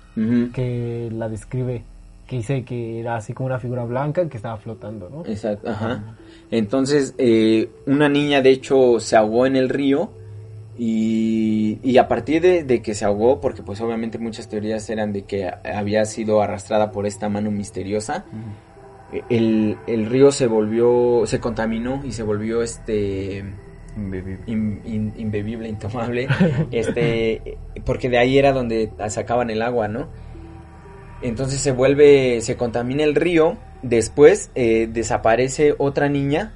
que 0.53 1.09
la 1.13 1.29
describe, 1.29 1.85
que 2.27 2.37
dice 2.37 2.65
que 2.65 3.01
era 3.01 3.17
así 3.17 3.33
como 3.33 3.47
una 3.49 3.59
figura 3.59 3.85
blanca 3.85 4.29
que 4.29 4.37
estaba 4.37 4.57
flotando, 4.57 5.09
¿no? 5.11 5.25
Exacto, 5.27 5.69
ajá. 5.69 6.17
Entonces, 6.51 7.15
eh, 7.19 7.71
una 7.87 8.09
niña 8.09 8.41
de 8.41 8.51
hecho 8.51 8.99
se 9.01 9.17
ahogó 9.17 9.47
en 9.47 9.57
el 9.57 9.69
río 9.69 10.11
y, 10.79 11.79
y 11.83 11.99
a 11.99 12.09
partir 12.09 12.41
de, 12.41 12.65
de 12.65 12.81
que 12.83 12.95
se 12.95 13.05
ahogó, 13.05 13.41
porque 13.41 13.63
pues 13.63 13.81
obviamente 13.81 14.19
muchas 14.19 14.49
teorías 14.49 14.89
eran 14.89 15.13
de 15.13 15.25
que 15.25 15.51
había 15.65 16.05
sido 16.07 16.41
arrastrada 16.41 16.91
por 16.91 17.07
esta 17.07 17.29
mano 17.29 17.51
misteriosa, 17.51 18.25
el, 19.29 19.79
el 19.87 20.07
río 20.07 20.31
se 20.33 20.47
volvió, 20.47 21.23
se 21.27 21.41
contaminó 21.41 22.01
y 22.05 22.13
se 22.13 22.23
volvió 22.23 22.63
este 22.63 23.45
Inbebible. 23.97 24.39
in- 24.47 24.81
in- 24.85 25.13
imbebible, 25.17 25.69
intomable, 25.69 26.29
este, 26.71 27.59
porque 27.85 28.09
de 28.09 28.19
ahí 28.19 28.39
era 28.39 28.53
donde 28.53 28.91
sacaban 29.09 29.51
el 29.51 29.63
agua, 29.63 29.89
¿no? 29.89 30.09
Entonces 31.23 31.61
se 31.61 31.73
vuelve, 31.73 32.41
se 32.41 32.57
contamina 32.57 33.05
el 33.05 33.15
río, 33.15 33.59
después 33.83 34.51
eh, 34.55 34.89
desaparece 34.91 35.75
otra 35.77 36.09
niña, 36.09 36.53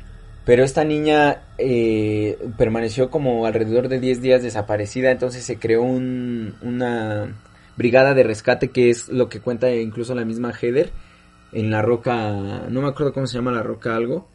pero 0.47 0.63
esta 0.65 0.85
niña 0.85 1.43
eh, 1.59 2.39
permaneció 2.57 3.11
como 3.11 3.47
alrededor 3.47 3.89
de 3.89 4.01
10 4.01 4.23
días 4.23 4.43
desaparecida, 4.43 5.11
entonces 5.11 5.45
se 5.45 5.57
creó 5.59 5.83
un- 5.83 6.55
una 6.63 7.35
brigada 7.77 8.15
de 8.15 8.23
rescate 8.23 8.69
que 8.69 8.89
es 8.89 9.09
lo 9.09 9.29
que 9.29 9.41
cuenta 9.41 9.71
incluso 9.75 10.15
la 10.15 10.25
misma 10.25 10.53
Heather 10.53 10.91
en 11.55 11.71
la 11.71 11.83
roca, 11.83 12.67
no 12.69 12.83
me 12.83 12.89
acuerdo 12.89 13.13
cómo 13.13 13.27
se 13.27 13.37
llama 13.37 13.53
la 13.53 13.63
roca 13.63 13.97
algo, 13.97 14.27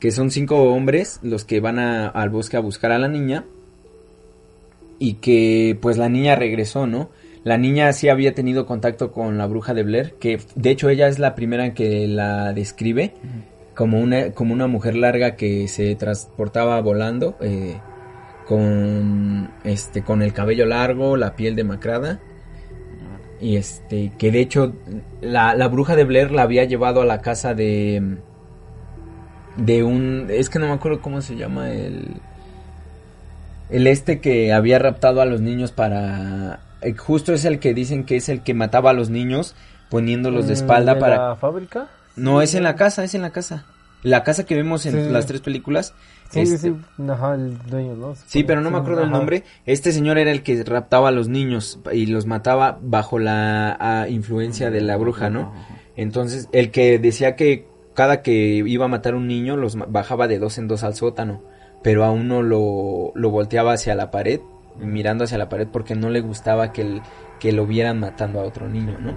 que 0.00 0.10
son 0.10 0.30
cinco 0.30 0.62
hombres 0.74 1.18
los 1.22 1.44
que 1.44 1.60
van 1.60 1.78
a- 1.78 2.08
al 2.08 2.28
bosque 2.30 2.56
a 2.56 2.60
buscar 2.60 2.92
a 2.92 2.98
la 2.98 3.08
niña 3.08 3.44
y 4.98 5.14
que 5.14 5.76
pues 5.80 5.96
la 5.98 6.08
niña 6.08 6.36
regresó, 6.36 6.86
¿no? 6.86 7.10
La 7.42 7.58
niña 7.58 7.92
sí 7.92 8.08
había 8.08 8.34
tenido 8.34 8.64
contacto 8.66 9.12
con 9.12 9.36
la 9.36 9.46
bruja 9.46 9.74
de 9.74 9.82
Blair, 9.82 10.14
que 10.18 10.38
de 10.54 10.70
hecho 10.70 10.88
ella 10.88 11.08
es 11.08 11.18
la 11.18 11.34
primera 11.34 11.74
que 11.74 12.06
la 12.08 12.52
describe 12.54 13.12
como 13.74 14.00
una, 14.00 14.30
como 14.32 14.54
una 14.54 14.66
mujer 14.66 14.94
larga 14.96 15.36
que 15.36 15.68
se 15.68 15.94
transportaba 15.96 16.80
volando, 16.80 17.36
eh, 17.40 17.76
con 18.46 19.50
este, 19.64 20.02
con 20.02 20.22
el 20.22 20.32
cabello 20.32 20.64
largo, 20.66 21.16
la 21.16 21.34
piel 21.34 21.56
demacrada. 21.56 22.20
Y 23.44 23.56
este, 23.56 24.10
que 24.16 24.30
de 24.30 24.40
hecho 24.40 24.72
la, 25.20 25.54
la 25.54 25.68
bruja 25.68 25.96
de 25.96 26.04
Blair 26.04 26.30
la 26.30 26.42
había 26.42 26.64
llevado 26.64 27.02
a 27.02 27.04
la 27.04 27.20
casa 27.20 27.52
de 27.52 28.16
de 29.58 29.82
un 29.84 30.28
es 30.30 30.48
que 30.48 30.58
no 30.58 30.66
me 30.66 30.72
acuerdo 30.72 31.02
cómo 31.02 31.20
se 31.20 31.36
llama 31.36 31.70
el 31.70 32.16
el 33.68 33.86
este 33.86 34.20
que 34.20 34.52
había 34.52 34.78
raptado 34.78 35.20
a 35.20 35.26
los 35.26 35.40
niños 35.42 35.72
para 35.72 36.60
eh, 36.80 36.94
justo 36.96 37.34
es 37.34 37.44
el 37.44 37.58
que 37.58 37.74
dicen 37.74 38.04
que 38.04 38.16
es 38.16 38.28
el 38.30 38.42
que 38.42 38.54
mataba 38.54 38.90
a 38.90 38.94
los 38.94 39.10
niños 39.10 39.54
poniéndolos 39.90 40.46
de 40.46 40.54
espalda 40.54 40.98
para 40.98 41.28
la 41.30 41.36
fábrica? 41.36 41.88
no 42.16 42.40
es 42.42 42.54
en 42.54 42.62
la 42.62 42.76
casa 42.76 43.04
es 43.04 43.14
en 43.14 43.22
la 43.22 43.30
casa 43.30 43.66
la 44.02 44.22
casa 44.24 44.44
que 44.44 44.54
vemos 44.54 44.86
en 44.86 44.92
Sí. 45.04 45.10
las 45.10 45.26
tres 45.26 45.40
películas 45.42 45.94
Sí, 46.34 46.54
este, 46.54 46.68
sí, 46.70 47.02
ajá, 47.10 47.34
el 47.34 47.58
dueño, 47.58 47.94
¿no? 47.94 48.14
Sí, 48.14 48.44
pero 48.44 48.60
no 48.60 48.70
me 48.70 48.78
acuerdo 48.78 49.02
el 49.02 49.10
nombre. 49.10 49.44
Este 49.66 49.92
señor 49.92 50.18
era 50.18 50.30
el 50.30 50.42
que 50.42 50.62
raptaba 50.64 51.08
a 51.08 51.12
los 51.12 51.28
niños 51.28 51.80
y 51.92 52.06
los 52.06 52.26
mataba 52.26 52.78
bajo 52.82 53.18
la 53.18 54.06
influencia 54.08 54.70
de 54.70 54.80
la 54.80 54.96
bruja, 54.96 55.30
¿no? 55.30 55.52
Entonces, 55.96 56.48
el 56.52 56.70
que 56.70 56.98
decía 56.98 57.36
que 57.36 57.68
cada 57.94 58.22
que 58.22 58.32
iba 58.32 58.84
a 58.86 58.88
matar 58.88 59.14
un 59.14 59.28
niño 59.28 59.56
los 59.56 59.76
bajaba 59.76 60.26
de 60.28 60.38
dos 60.38 60.58
en 60.58 60.66
dos 60.68 60.82
al 60.84 60.94
sótano, 60.94 61.42
pero 61.82 62.04
a 62.04 62.10
uno 62.10 62.42
lo, 62.42 63.12
lo 63.14 63.30
volteaba 63.30 63.72
hacia 63.74 63.94
la 63.94 64.10
pared, 64.10 64.40
mirando 64.78 65.24
hacia 65.24 65.38
la 65.38 65.48
pared 65.48 65.68
porque 65.70 65.94
no 65.94 66.10
le 66.10 66.20
gustaba 66.20 66.72
que, 66.72 66.82
el- 66.82 67.02
que 67.38 67.52
lo 67.52 67.66
vieran 67.66 68.00
matando 68.00 68.40
a 68.40 68.42
otro 68.44 68.68
niño, 68.68 68.98
¿no? 68.98 69.12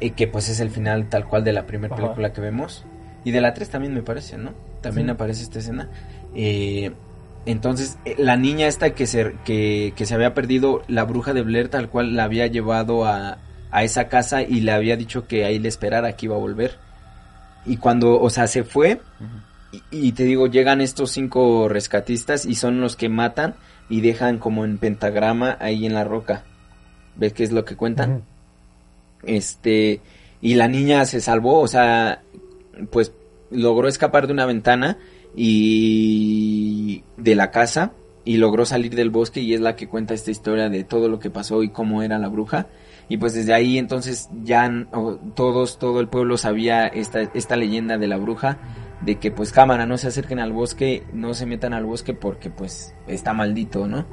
Y 0.00 0.10
que 0.10 0.26
pues 0.26 0.48
es 0.48 0.58
el 0.60 0.70
final 0.70 1.08
tal 1.08 1.26
cual 1.28 1.44
de 1.44 1.52
la 1.52 1.66
primera 1.66 1.94
película 1.94 2.32
que 2.32 2.40
vemos. 2.40 2.84
Y 3.26 3.32
de 3.32 3.40
la 3.40 3.52
3 3.54 3.68
también 3.70 3.92
me 3.92 4.02
parece, 4.02 4.38
¿no? 4.38 4.52
También 4.82 5.08
Sí. 5.08 5.10
aparece 5.10 5.42
esta 5.42 5.58
escena. 5.58 5.88
Eh, 6.36 6.92
entonces, 7.44 7.98
eh, 8.04 8.14
la 8.18 8.36
niña 8.36 8.68
esta 8.68 8.94
que 8.94 9.04
se, 9.08 9.34
que, 9.44 9.92
que 9.96 10.06
se 10.06 10.14
había 10.14 10.32
perdido, 10.32 10.82
la 10.86 11.02
bruja 11.02 11.32
de 11.34 11.42
Blair 11.42 11.68
tal 11.68 11.88
cual 11.88 12.14
la 12.14 12.22
había 12.22 12.46
llevado 12.46 13.04
a, 13.04 13.38
a 13.72 13.82
esa 13.82 14.06
casa 14.06 14.42
y 14.42 14.60
le 14.60 14.70
había 14.70 14.96
dicho 14.96 15.26
que 15.26 15.44
ahí 15.44 15.58
le 15.58 15.68
esperara, 15.68 16.12
que 16.12 16.26
iba 16.26 16.36
a 16.36 16.38
volver. 16.38 16.78
Y 17.64 17.78
cuando, 17.78 18.20
o 18.20 18.30
sea, 18.30 18.46
se 18.46 18.62
fue, 18.62 19.00
y, 19.72 19.82
y 20.08 20.12
te 20.12 20.22
digo, 20.22 20.46
llegan 20.46 20.80
estos 20.80 21.10
cinco 21.10 21.68
rescatistas 21.68 22.46
y 22.46 22.54
son 22.54 22.80
los 22.80 22.94
que 22.94 23.08
matan 23.08 23.56
y 23.88 24.02
dejan 24.02 24.38
como 24.38 24.64
en 24.64 24.78
pentagrama 24.78 25.56
ahí 25.60 25.84
en 25.84 25.94
la 25.94 26.04
roca. 26.04 26.44
¿Ves 27.16 27.32
qué 27.32 27.42
es 27.42 27.50
lo 27.50 27.64
que 27.64 27.74
cuentan? 27.74 28.22
Este, 29.24 30.00
y 30.40 30.54
la 30.54 30.68
niña 30.68 31.04
se 31.06 31.20
salvó, 31.20 31.60
o 31.60 31.66
sea, 31.68 32.22
pues 32.90 33.12
logró 33.50 33.88
escapar 33.88 34.26
de 34.26 34.32
una 34.32 34.46
ventana 34.46 34.98
y 35.34 37.04
de 37.16 37.34
la 37.34 37.50
casa 37.50 37.92
y 38.24 38.38
logró 38.38 38.64
salir 38.66 38.94
del 38.94 39.10
bosque 39.10 39.40
y 39.40 39.54
es 39.54 39.60
la 39.60 39.76
que 39.76 39.88
cuenta 39.88 40.12
esta 40.14 40.30
historia 40.30 40.68
de 40.68 40.82
todo 40.82 41.08
lo 41.08 41.20
que 41.20 41.30
pasó 41.30 41.62
y 41.62 41.68
cómo 41.68 42.02
era 42.02 42.18
la 42.18 42.28
bruja. 42.28 42.66
Y 43.08 43.18
pues 43.18 43.34
desde 43.34 43.54
ahí 43.54 43.78
entonces 43.78 44.28
ya 44.42 44.68
todos, 45.34 45.78
todo 45.78 46.00
el 46.00 46.08
pueblo 46.08 46.36
sabía 46.36 46.86
esta, 46.88 47.20
esta 47.22 47.54
leyenda 47.54 47.98
de 47.98 48.08
la 48.08 48.16
bruja, 48.16 48.58
de 49.02 49.16
que 49.16 49.30
pues 49.30 49.52
cámara, 49.52 49.86
no 49.86 49.96
se 49.96 50.08
acerquen 50.08 50.40
al 50.40 50.52
bosque, 50.52 51.04
no 51.12 51.34
se 51.34 51.46
metan 51.46 51.72
al 51.72 51.84
bosque 51.84 52.14
porque 52.14 52.50
pues 52.50 52.94
está 53.06 53.32
maldito, 53.32 53.86
¿no? 53.86 54.04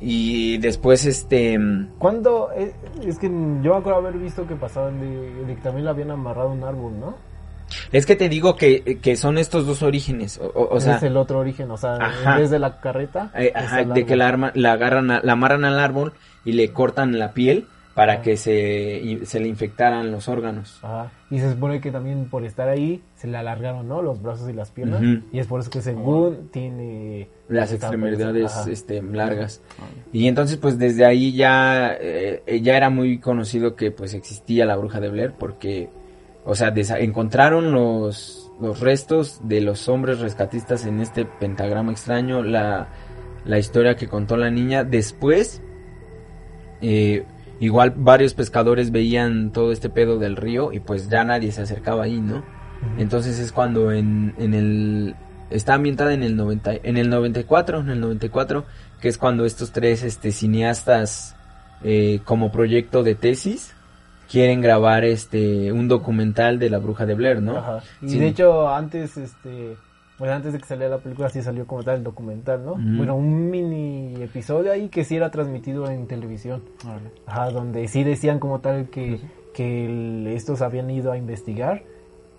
Y 0.00 0.58
después 0.58 1.04
este... 1.06 1.58
¿Cuándo? 1.98 2.50
eh, 2.56 2.72
es 3.04 3.18
que 3.18 3.26
yo 3.26 3.72
me 3.72 3.76
acuerdo 3.76 3.96
haber 3.96 4.18
visto 4.18 4.46
que 4.46 4.54
pasaban 4.54 5.00
de, 5.00 5.54
que 5.54 5.60
también 5.62 5.88
habían 5.88 6.10
amarrado 6.10 6.50
un 6.50 6.62
árbol, 6.62 7.00
¿no? 7.00 7.16
Es 7.92 8.06
que 8.06 8.16
te 8.16 8.28
digo 8.28 8.56
que, 8.56 8.98
que 9.02 9.16
son 9.16 9.38
estos 9.38 9.66
dos 9.66 9.82
orígenes. 9.82 10.38
O, 10.38 10.46
o- 10.46 10.74
o 10.76 10.80
sea, 10.80 10.96
es 10.96 11.02
el 11.02 11.16
otro 11.16 11.38
origen, 11.38 11.70
o 11.70 11.76
sea, 11.76 11.96
Ajá. 11.96 12.34
en 12.34 12.40
vez 12.42 12.50
de 12.50 12.58
la 12.58 12.80
carreta. 12.80 13.30
eh, 13.34 13.52
ajá, 13.54 13.84
de 13.84 14.04
que 14.06 14.16
la, 14.16 14.28
arma, 14.28 14.52
la 14.54 14.72
agarran, 14.72 15.10
a- 15.10 15.20
la 15.22 15.32
amarran 15.32 15.64
al 15.64 15.78
árbol 15.78 16.12
y 16.44 16.52
le 16.52 16.72
cortan 16.72 17.18
la 17.18 17.32
piel 17.32 17.66
para 17.94 18.14
Ajá. 18.14 18.22
que 18.22 18.36
se, 18.36 19.20
se 19.24 19.38
le 19.38 19.46
infectaran 19.46 20.10
los 20.10 20.28
órganos. 20.28 20.80
Ajá. 20.82 21.12
Y 21.30 21.38
se 21.38 21.52
supone 21.52 21.80
que 21.80 21.92
también 21.92 22.28
por 22.28 22.44
estar 22.44 22.68
ahí 22.68 23.02
se 23.14 23.28
le 23.28 23.36
alargaron, 23.36 23.86
¿no? 23.88 24.02
Los 24.02 24.20
brazos 24.20 24.48
y 24.50 24.52
las 24.52 24.70
piernas. 24.72 25.00
Y 25.32 25.38
es 25.38 25.46
por 25.46 25.60
eso 25.60 25.70
que 25.70 25.80
según 25.80 26.48
tiene... 26.50 27.28
Las 27.48 27.72
extremidades 27.72 28.66
este, 28.66 29.00
largas. 29.02 29.60
Y 30.12 30.26
entonces 30.26 30.56
pues 30.56 30.76
desde 30.78 31.04
ahí 31.04 31.32
ya, 31.36 31.94
eh, 32.00 32.60
ya 32.62 32.76
era 32.76 32.90
muy 32.90 33.18
conocido 33.18 33.76
que 33.76 33.90
pues 33.92 34.14
existía 34.14 34.64
la 34.66 34.76
bruja 34.76 34.98
de 35.00 35.10
Blair 35.10 35.32
porque, 35.38 35.88
o 36.44 36.54
sea, 36.54 36.72
encontraron 36.98 37.72
los, 37.72 38.52
los 38.60 38.80
restos 38.80 39.40
de 39.44 39.60
los 39.60 39.88
hombres 39.88 40.20
rescatistas 40.20 40.84
en 40.84 41.00
este 41.00 41.24
pentagrama 41.24 41.92
extraño, 41.92 42.42
la, 42.42 42.88
la 43.44 43.58
historia 43.58 43.96
que 43.96 44.08
contó 44.08 44.36
la 44.36 44.50
niña. 44.50 44.84
Después, 44.84 45.62
eh, 46.82 47.24
igual 47.60 47.94
varios 47.96 48.34
pescadores 48.34 48.90
veían 48.90 49.52
todo 49.52 49.72
este 49.72 49.88
pedo 49.88 50.18
del 50.18 50.36
río 50.36 50.72
y 50.72 50.80
pues 50.80 51.08
ya 51.08 51.24
nadie 51.24 51.50
se 51.50 51.62
acercaba 51.62 52.04
ahí, 52.04 52.20
¿no? 52.20 52.44
Entonces 52.98 53.38
es 53.38 53.50
cuando 53.50 53.92
en, 53.92 54.34
en 54.36 54.52
el 54.52 55.16
está 55.48 55.74
ambientada 55.74 56.12
en 56.12 56.22
el 56.22 56.36
90 56.36 56.72
en 56.82 56.98
el 56.98 57.08
94, 57.08 57.80
en 57.80 57.88
el 57.88 58.00
94, 58.00 58.66
que 59.00 59.08
es 59.08 59.16
cuando 59.16 59.46
estos 59.46 59.72
tres 59.72 60.02
este 60.02 60.32
cineastas 60.32 61.36
eh, 61.82 62.20
como 62.24 62.52
proyecto 62.52 63.02
de 63.02 63.14
tesis 63.14 63.73
quieren 64.30 64.60
grabar 64.60 65.04
este 65.04 65.72
un 65.72 65.88
documental 65.88 66.58
de 66.58 66.70
la 66.70 66.78
bruja 66.78 67.06
de 67.06 67.14
Blair, 67.14 67.42
¿no? 67.42 67.56
Ajá. 67.58 67.82
Y 68.02 68.08
Sí. 68.10 68.18
de 68.18 68.28
hecho, 68.28 68.68
antes, 68.68 69.16
este, 69.16 69.76
pues 70.18 70.30
antes 70.30 70.52
de 70.52 70.58
que 70.60 70.66
saliera 70.66 70.96
la 70.96 71.02
película, 71.02 71.28
sí 71.28 71.42
salió 71.42 71.66
como 71.66 71.82
tal 71.82 71.96
el 71.98 72.04
documental, 72.04 72.64
¿no? 72.64 72.74
Bueno, 72.76 73.16
un 73.16 73.50
mini 73.50 74.14
episodio 74.22 74.70
ahí 74.72 74.88
que 74.88 75.04
sí 75.04 75.16
era 75.16 75.30
transmitido 75.30 75.90
en 75.90 76.06
televisión. 76.06 76.62
Ajá, 77.26 77.50
donde 77.50 77.86
sí 77.88 78.04
decían 78.04 78.38
como 78.38 78.60
tal 78.60 78.88
que, 78.90 79.20
que 79.52 79.86
el- 79.86 80.26
estos 80.28 80.62
habían 80.62 80.88
ido 80.90 81.10
a 81.12 81.16
investigar 81.16 81.82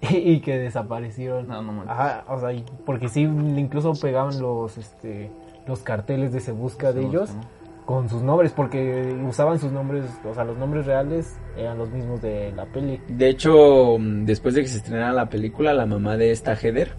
y, 0.01 0.07
y 0.17 0.39
que 0.41 0.57
desaparecieron. 0.57 1.47
No, 1.47 1.61
no. 1.61 1.83
Ajá, 1.87 2.23
o 2.29 2.39
sea, 2.39 2.53
y- 2.53 2.63
porque 2.85 3.09
sí 3.09 3.21
incluso 3.21 3.93
pegaban 4.01 4.39
los, 4.41 4.77
este, 4.77 5.29
los 5.67 5.79
carteles 5.79 6.31
de 6.31 6.39
se 6.41 6.51
busca 6.51 6.89
Se 6.91 6.99
de 6.99 7.01
busca, 7.05 7.17
ellos. 7.17 7.33
¿no? 7.35 7.41
Con 7.85 8.09
sus 8.09 8.23
nombres, 8.23 8.51
porque 8.51 9.15
usaban 9.27 9.59
sus 9.59 9.71
nombres, 9.71 10.05
o 10.23 10.33
sea, 10.33 10.43
los 10.43 10.57
nombres 10.57 10.85
reales 10.85 11.37
eran 11.55 11.77
los 11.77 11.89
mismos 11.91 12.21
de 12.21 12.51
la 12.51 12.65
peli. 12.65 12.99
De 13.07 13.29
hecho, 13.29 13.97
mm, 13.99 14.25
después 14.25 14.55
de 14.55 14.61
que 14.61 14.67
se 14.67 14.77
estrenara 14.77 15.13
la 15.13 15.29
película, 15.29 15.73
la 15.73 15.85
mamá 15.85 16.17
de 16.17 16.31
esta 16.31 16.55
Heather 16.55 16.93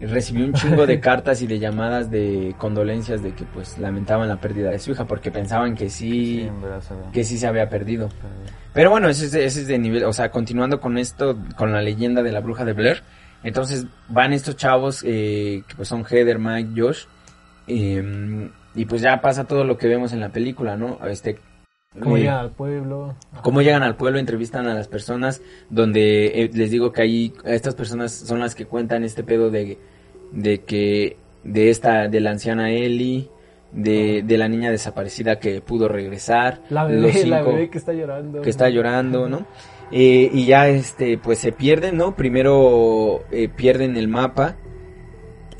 recibió 0.00 0.46
un 0.46 0.54
chingo 0.54 0.86
de 0.86 1.00
cartas 1.00 1.42
y 1.42 1.46
de 1.46 1.58
llamadas 1.58 2.10
de 2.10 2.54
condolencias 2.58 3.22
de 3.22 3.34
que 3.34 3.44
pues 3.44 3.76
lamentaban 3.78 4.28
la 4.28 4.40
pérdida 4.40 4.70
de 4.70 4.78
su 4.78 4.92
hija 4.92 5.04
porque 5.04 5.30
pensaban 5.30 5.74
que 5.74 5.90
sí, 5.90 6.48
que 7.12 7.24
sí 7.24 7.36
se 7.36 7.46
había 7.46 7.68
perdido. 7.68 8.08
Pero 8.72 8.90
bueno, 8.90 9.08
ese 9.08 9.26
es, 9.26 9.32
de, 9.32 9.44
ese 9.44 9.62
es 9.62 9.66
de 9.66 9.78
nivel, 9.78 10.04
o 10.04 10.12
sea, 10.12 10.30
continuando 10.30 10.80
con 10.80 10.96
esto, 10.96 11.36
con 11.56 11.72
la 11.72 11.82
leyenda 11.82 12.22
de 12.22 12.32
la 12.32 12.40
bruja 12.40 12.64
de 12.64 12.72
Blair, 12.72 13.02
entonces 13.42 13.86
van 14.08 14.32
estos 14.32 14.56
chavos 14.56 15.02
eh, 15.04 15.64
que 15.66 15.74
pues 15.74 15.88
son 15.88 16.04
Heather, 16.04 16.38
Mike, 16.38 16.80
Josh, 16.80 17.04
eh, 17.66 18.50
y 18.74 18.84
pues 18.84 19.02
ya 19.02 19.20
pasa 19.20 19.44
todo 19.44 19.64
lo 19.64 19.76
que 19.76 19.88
vemos 19.88 20.12
en 20.12 20.20
la 20.20 20.28
película, 20.30 20.76
¿no? 20.76 20.98
Este, 21.08 21.38
Como 22.00 22.16
eh, 22.16 22.20
llegan 22.20 22.36
al 22.38 22.50
pueblo. 22.50 23.14
cómo 23.42 23.62
llegan 23.62 23.82
al 23.82 23.96
pueblo, 23.96 24.18
entrevistan 24.18 24.66
a 24.68 24.74
las 24.74 24.88
personas, 24.88 25.42
donde 25.70 26.26
eh, 26.44 26.50
les 26.52 26.70
digo 26.70 26.92
que 26.92 27.02
ahí 27.02 27.32
estas 27.44 27.74
personas 27.74 28.12
son 28.12 28.40
las 28.40 28.54
que 28.54 28.66
cuentan 28.66 29.04
este 29.04 29.22
pedo 29.24 29.50
de, 29.50 29.78
de 30.32 30.60
que 30.62 31.16
de 31.44 31.70
esta, 31.70 32.08
de 32.08 32.20
la 32.20 32.30
anciana 32.30 32.70
Ellie, 32.70 33.28
de, 33.72 34.22
de 34.24 34.36
la 34.38 34.48
niña 34.48 34.70
desaparecida 34.70 35.38
que 35.38 35.60
pudo 35.60 35.88
regresar, 35.88 36.60
La 36.70 36.84
los 36.88 37.12
bebé 37.14 37.70
que 37.70 37.78
está 37.78 37.92
llorando. 37.92 38.42
que 38.42 38.50
está 38.50 38.68
llorando, 38.68 39.28
¿no? 39.28 39.46
Eh, 39.92 40.30
y 40.32 40.44
ya 40.46 40.68
este, 40.68 41.18
pues 41.18 41.38
se 41.38 41.50
pierden, 41.52 41.96
¿no? 41.96 42.14
Primero 42.14 43.22
eh, 43.32 43.48
pierden 43.48 43.96
el 43.96 44.06
mapa, 44.08 44.56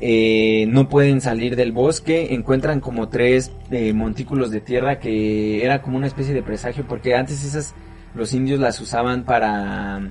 eh, 0.01 0.65
no 0.67 0.89
pueden 0.89 1.21
salir 1.21 1.55
del 1.55 1.71
bosque, 1.71 2.33
encuentran 2.33 2.79
como 2.79 3.07
tres 3.09 3.51
eh, 3.69 3.93
montículos 3.93 4.49
de 4.51 4.59
tierra 4.59 4.99
que 4.99 5.63
era 5.63 5.81
como 5.81 5.97
una 5.97 6.07
especie 6.07 6.33
de 6.33 6.41
presagio, 6.43 6.85
porque 6.87 7.15
antes 7.15 7.43
esas 7.45 7.75
los 8.15 8.33
indios 8.33 8.59
las 8.59 8.81
usaban 8.81 9.23
para 9.23 10.01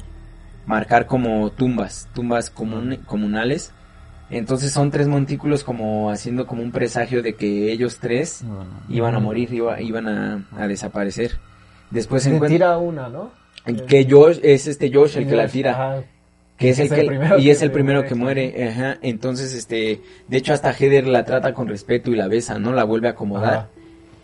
marcar 0.66 1.06
como 1.06 1.50
tumbas, 1.50 2.08
tumbas 2.14 2.54
comun- 2.54 3.04
comunales. 3.04 3.72
Entonces 4.30 4.70
son 4.72 4.92
tres 4.92 5.08
montículos 5.08 5.64
como 5.64 6.08
haciendo 6.10 6.46
como 6.46 6.62
un 6.62 6.70
presagio 6.70 7.20
de 7.20 7.34
que 7.34 7.72
ellos 7.72 7.98
tres 8.00 8.44
Bueno, 8.44 8.70
iban 8.88 9.14
a 9.16 9.18
morir, 9.18 9.52
iba- 9.52 9.80
iban 9.80 10.06
a, 10.06 10.44
a 10.56 10.68
desaparecer. 10.68 11.32
Después 11.90 12.22
se 12.22 12.38
tira 12.40 12.78
una, 12.78 13.08
¿no? 13.08 13.32
que 13.88 14.06
Josh 14.08 14.38
es 14.42 14.68
este 14.68 14.90
Josh 14.94 15.16
el 15.18 15.26
que 15.26 15.34
la 15.34 15.48
tira, 15.48 15.72
Ajá. 15.72 16.02
Que 16.60 16.68
es 16.70 16.78
el 16.78 16.86
Es 16.86 16.92
que 16.92 17.00
el 17.00 17.06
primero 17.08 17.38
y 17.38 17.42
que 17.44 17.50
es 17.50 17.62
el 17.62 17.70
primero 17.72 17.98
muere. 18.00 18.08
que 18.08 18.14
muere, 18.14 18.68
ajá. 18.68 18.98
Entonces 19.02 19.52
este, 19.54 20.00
de 20.28 20.36
hecho 20.36 20.52
hasta 20.52 20.72
Heather 20.72 21.08
la 21.08 21.24
trata 21.24 21.52
con 21.54 21.66
respeto 21.66 22.12
y 22.12 22.16
la 22.16 22.28
besa, 22.28 22.58
¿no? 22.60 22.72
La 22.72 22.84
vuelve 22.84 23.08
a 23.08 23.12
acomodar. 23.12 23.54
Ajá. 23.54 23.68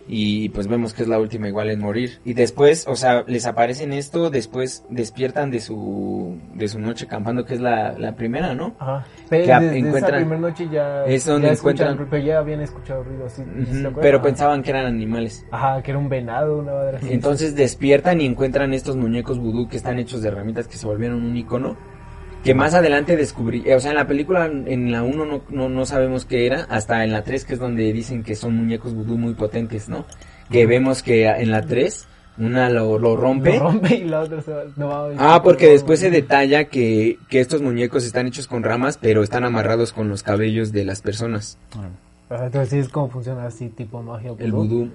Y 0.09 0.51
pues 0.51 0.68
vemos 0.68 0.94
que 0.94 1.03
es 1.03 1.09
la 1.09 1.18
última 1.18 1.49
igual 1.49 1.68
en 1.68 1.81
morir. 1.81 2.20
Y 2.25 2.35
después, 2.35 2.87
o 2.87 2.94
sea, 2.94 3.25
les 3.27 3.44
aparecen 3.44 3.92
esto, 3.92 4.31
después 4.31 4.85
despiertan 4.88 5.51
de 5.51 5.59
su 5.59 6.37
de 6.55 6.68
su 6.68 6.79
noche 6.79 7.09
campando 7.09 7.44
que 7.44 7.55
es 7.55 7.61
la, 7.61 7.99
la 7.99 8.14
primera, 8.14 8.55
¿no? 8.55 8.77
Ajá. 8.79 9.05
Que 9.29 9.38
desde 9.38 9.79
encuentran- 9.79 9.96
esa 9.96 10.16
primera 10.18 10.38
noche 10.40 10.68
ya, 10.70 11.05
Es 11.07 11.25
donde 11.27 11.49
ya 11.49 11.55
escuchan 11.55 11.88
encuentran- 11.94 12.07
pero 12.09 12.22
ya 12.25 12.38
habían 12.38 12.61
escuchado 12.61 13.03
ruido 13.03 13.27
así. 13.27 13.42
¿sí? 13.42 13.85
Pero 14.01 14.18
Ajá. 14.18 14.25
pensaban 14.27 14.62
que 14.62 14.70
eran 14.70 14.87
animales. 14.87 15.44
Ajá, 15.51 15.83
que 15.83 15.90
era 15.90 15.99
un 15.99 16.09
venado, 16.09 16.59
una 16.59 16.72
madre 16.75 16.99
así. 16.99 17.09
Entonces 17.12 17.57
despiertan 17.57 18.20
y 18.20 18.27
encuentran 18.27 18.75
estos 18.75 18.94
muñecos 18.94 19.40
vudú 19.40 19.66
que 19.68 19.77
están 19.77 19.99
hechos 19.99 20.22
de 20.22 20.29
herramientas 20.29 20.68
que 20.68 20.77
se 20.77 20.87
volvieron 20.87 21.25
un 21.25 21.37
icono. 21.37 21.77
Que 22.47 22.55
más 22.55 22.75
adelante 22.75 23.17
descubrí, 23.17 23.63
eh, 23.67 23.75
o 23.75 23.81
sea, 23.81 23.91
en 23.91 23.97
la 23.97 24.07
película, 24.07 24.47
en 24.47 24.93
la 24.93 25.03
1 25.03 25.25
no, 25.25 25.43
no, 25.51 25.69
no 25.69 25.87
sabemos 25.87 26.25
qué 26.25 26.47
era, 26.47 26.65
hasta 26.71 27.05
en 27.05 27.13
la 27.13 27.23
3 27.23 27.45
que 27.45 27.55
es 27.55 27.59
donde 27.59 27.93
dicen 27.93 28.23
que 28.23 28.35
son 28.35 28.55
muñecos 28.57 28.95
vudú 28.95 29.19
muy 29.19 29.35
potentes, 29.35 29.89
¿no? 29.89 30.07
Que 30.51 30.67
vemos 30.67 31.03
que 31.03 31.27
en 31.27 31.51
la 31.51 31.63
3 31.63 32.07
una 32.39 32.69
lo, 32.71 32.99
lo 32.99 33.17
rompe. 33.17 33.59
Lo 33.59 33.65
rompe 33.71 33.95
y 33.97 34.05
la 34.05 34.21
otra 34.21 34.43
se 34.43 34.53
va. 34.53 34.65
No, 34.77 34.91
Ah, 35.19 35.41
porque 35.43 35.69
después 35.69 36.01
se 36.01 36.11
detalla 36.11 36.65
que, 36.65 37.19
que 37.29 37.41
estos 37.41 37.63
muñecos 37.63 38.05
están 38.05 38.27
hechos 38.27 38.47
con 38.47 38.63
ramas, 38.63 38.99
pero 39.01 39.23
están 39.23 39.45
amarrados 39.45 39.93
con 39.93 40.09
los 40.09 40.23
cabellos 40.23 40.73
de 40.73 40.85
las 40.85 41.01
personas. 41.03 41.59
Ajá, 42.29 42.47
entonces 42.47 42.87
es 42.87 42.89
como 42.89 43.09
funciona 43.09 43.47
así, 43.47 43.69
tipo 43.69 44.03
magia. 44.03 44.33
El 44.39 44.53
vudú. 44.53 44.91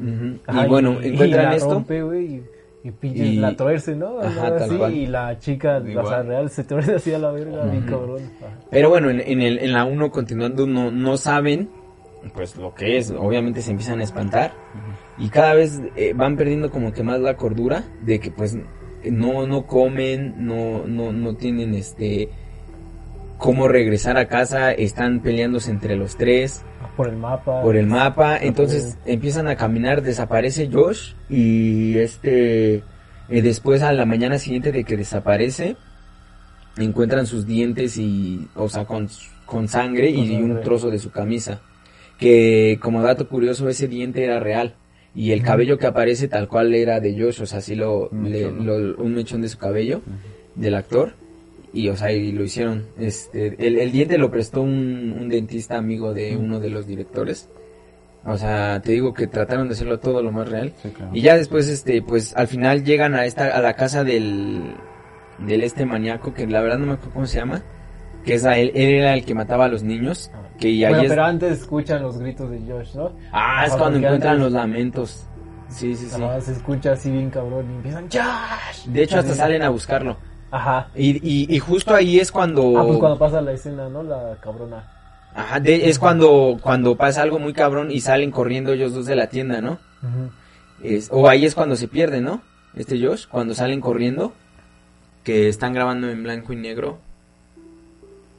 Ajá, 0.45 0.65
y 0.65 0.69
bueno, 0.69 0.97
y 1.01 1.07
encuentran 1.07 1.45
la 1.45 1.55
esto. 1.55 1.73
rompe, 1.73 2.03
güey, 2.03 2.25
y, 2.25 2.43
y 2.83 2.91
pinches 2.91 3.27
Y- 3.27 3.35
la 3.37 3.55
tuerce, 3.55 3.95
¿no? 3.95 4.19
Ajá, 4.19 4.49
tal 4.57 4.63
así, 4.63 4.75
cual. 4.77 4.93
Y 4.95 5.05
la 5.07 5.37
chica, 5.39 5.77
o 5.77 5.81
sea, 5.83 5.91
Igual. 5.91 6.27
real, 6.27 6.49
se 6.49 6.63
tuerce 6.63 6.95
así 6.95 7.13
a 7.13 7.19
la 7.19 7.31
verga, 7.31 7.65
bien 7.65 7.83
cabrón. 7.83 8.21
Ajá. 8.39 8.57
Pero 8.69 8.89
bueno, 8.89 9.09
en, 9.09 9.19
en, 9.19 9.41
el, 9.41 9.59
en 9.59 9.73
la 9.73 9.85
1 9.85 10.09
continuando 10.11 10.65
no, 10.67 10.91
no 10.91 11.17
saben 11.17 11.69
pues 12.35 12.55
lo 12.55 12.73
que 12.75 12.97
es, 12.97 13.09
obviamente 13.11 13.63
se 13.63 13.71
empiezan 13.71 13.99
a 13.99 14.03
espantar 14.03 14.53
y 15.17 15.29
cada 15.29 15.55
vez 15.55 15.81
eh, 15.95 16.13
van 16.15 16.37
perdiendo 16.37 16.69
como 16.69 16.93
que 16.93 17.01
más 17.01 17.19
la 17.19 17.35
cordura 17.35 17.83
de 18.03 18.19
que 18.19 18.29
pues 18.29 18.55
no 19.03 19.47
no 19.47 19.65
comen, 19.65 20.35
no 20.37 20.85
no 20.85 21.11
no 21.11 21.35
tienen 21.35 21.73
este 21.73 22.29
cómo 23.41 23.67
regresar 23.67 24.17
a 24.17 24.27
casa, 24.27 24.71
están 24.71 25.21
peleándose 25.21 25.71
entre 25.71 25.95
los 25.95 26.15
tres. 26.15 26.63
Por 26.95 27.07
el 27.09 27.15
mapa. 27.17 27.61
por 27.63 27.75
el 27.75 27.87
mapa, 27.87 28.37
entonces 28.37 28.97
empiezan 29.05 29.47
a 29.47 29.55
caminar, 29.55 30.03
desaparece 30.03 30.69
Josh 30.71 31.13
y 31.29 31.97
este 31.97 32.75
eh, 33.29 33.41
después 33.41 33.81
a 33.81 33.91
la 33.93 34.05
mañana 34.05 34.37
siguiente 34.37 34.71
de 34.71 34.83
que 34.83 34.95
desaparece 34.97 35.75
encuentran 36.77 37.25
sus 37.25 37.45
dientes 37.47 37.97
y 37.97 38.47
o 38.55 38.69
sea 38.69 38.85
con, 38.85 39.07
con 39.45 39.67
sangre 39.67 40.13
Con 40.13 40.23
y 40.23 40.27
sangre. 40.33 40.53
un 40.53 40.61
trozo 40.61 40.89
de 40.91 40.99
su 40.99 41.11
camisa. 41.11 41.61
Que 42.19 42.77
como 42.81 43.01
dato 43.01 43.27
curioso 43.27 43.67
ese 43.69 43.87
diente 43.87 44.23
era 44.23 44.39
real 44.39 44.75
y 45.15 45.31
el 45.31 45.41
cabello 45.41 45.77
que 45.79 45.87
aparece 45.87 46.27
tal 46.27 46.47
cual 46.47 46.73
era 46.75 46.99
de 46.99 47.19
Josh, 47.19 47.41
o 47.41 47.45
sea, 47.45 47.59
así 47.59 47.75
lo, 47.75 48.09
Un 48.09 48.31
le- 48.31 48.45
mechón, 48.51 48.65
¿no? 48.65 48.77
lo- 48.77 48.97
un 49.03 49.13
mechón 49.15 49.41
de 49.41 49.49
su 49.49 49.57
cabello 49.57 50.01
del 50.55 50.75
actor 50.75 51.13
y 51.73 51.87
o 51.89 51.95
sea 51.95 52.11
y 52.11 52.31
lo 52.31 52.43
hicieron. 52.43 52.87
Este 52.97 53.55
el, 53.65 53.77
el 53.79 53.91
diente 53.91 54.17
lo 54.17 54.29
prestó 54.31 54.61
un, 54.61 55.15
un 55.19 55.29
dentista 55.29 55.77
amigo 55.77 56.13
de 56.13 56.35
uno 56.37 56.59
de 56.59 56.69
los 56.69 56.85
directores. 56.87 57.49
O 58.25 58.37
sea 58.37 58.81
te 58.81 58.91
digo 58.91 59.13
que 59.13 59.27
trataron 59.27 59.67
de 59.67 59.73
hacerlo 59.73 59.99
todo 59.99 60.21
lo 60.21 60.31
más 60.31 60.49
real. 60.49 60.73
Sí, 60.81 60.89
claro. 60.89 61.11
y 61.13 61.21
ya 61.21 61.35
después 61.35 61.67
este 61.67 62.01
pues 62.01 62.35
al 62.35 62.47
final 62.47 62.83
llegan 62.83 63.15
a 63.15 63.25
esta 63.25 63.47
a 63.55 63.61
la 63.61 63.73
casa 63.73 64.03
del 64.03 64.73
del 65.39 65.63
este 65.63 65.85
maníaco 65.85 66.33
que 66.33 66.45
la 66.45 66.61
verdad 66.61 66.77
no 66.77 66.85
me 66.87 66.93
acuerdo 66.93 67.13
cómo 67.13 67.25
se 67.25 67.37
llama 67.39 67.63
que 68.25 68.35
es 68.35 68.45
a 68.45 68.57
él 68.59 68.71
él 68.75 68.89
era 68.95 69.15
el 69.15 69.25
que 69.25 69.33
mataba 69.33 69.65
a 69.65 69.67
los 69.69 69.81
niños 69.81 70.29
que 70.59 70.69
y 70.69 70.83
ahí 70.83 70.91
Bueno, 70.91 71.03
es 71.05 71.09
pero 71.09 71.23
antes 71.23 71.59
escuchan 71.61 72.03
los 72.03 72.19
gritos 72.19 72.51
de 72.51 72.59
Josh, 72.59 72.93
¿no? 72.93 73.11
ah 73.31 73.63
es 73.65 73.73
cuando 73.73 73.97
encuentran 73.97 74.33
antes- 74.33 74.43
los 74.43 74.51
lamentos. 74.53 75.25
Sí 75.69 75.95
sí 75.95 76.05
sí. 76.07 76.21
Ajá, 76.21 76.39
se 76.41 76.51
escucha 76.51 76.91
así 76.91 77.09
bien 77.09 77.31
cabrón 77.31 77.65
y 77.71 77.75
empiezan 77.77 78.03
Josh. 78.11 78.85
de 78.85 79.01
hecho 79.01 79.17
hasta 79.17 79.33
salen 79.33 79.63
a 79.63 79.69
buscarlo 79.69 80.17
Ajá. 80.51 80.89
y, 80.95 81.11
y, 81.27 81.53
y 81.55 81.59
justo 81.59 81.95
ahí 81.95 82.19
es 82.19 82.31
cuando 82.31 82.77
Ah, 82.77 82.83
pues 82.85 82.99
cuando 82.99 83.17
pasa 83.17 83.41
la 83.41 83.53
escena, 83.53 83.87
¿no? 83.89 84.03
La 84.03 84.35
cabrona. 84.41 84.83
Ajá, 85.33 85.59
de- 85.61 85.89
es 85.89 85.97
cuando, 85.97 86.57
cuando 86.61 86.95
pasa 86.97 87.21
algo 87.21 87.39
muy 87.39 87.53
cabrón 87.53 87.89
y 87.89 88.01
salen 88.01 88.31
corriendo 88.31 88.73
ellos 88.73 88.93
dos 88.93 89.05
de 89.05 89.15
la 89.15 89.27
tienda, 89.27 89.61
¿no? 89.61 89.79
Es, 90.83 91.09
o 91.11 91.29
ahí 91.29 91.45
es 91.45 91.55
cuando 91.55 91.75
se 91.75 91.87
pierden, 91.87 92.25
¿no? 92.25 92.41
Este 92.75 92.99
Josh, 93.03 93.27
cuando 93.27 93.53
salen 93.53 93.79
corriendo, 93.81 94.33
que 95.23 95.47
están 95.47 95.73
grabando 95.73 96.09
en 96.09 96.21
blanco 96.23 96.51
y 96.53 96.57
negro. 96.57 96.97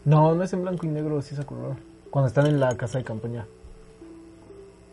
No, 0.05 0.35
no 0.35 0.43
es 0.43 0.53
en 0.53 0.63
blanco 0.63 0.85
y 0.87 0.91
negro, 0.91 1.23
sí 1.23 1.35
se 1.37 1.45
color. 1.45 1.77
Cuando 2.11 2.29
están 2.29 2.47
en 2.47 2.61
la 2.61 2.77
casa 2.77 2.99
de 2.99 3.05
campaña. 3.05 3.47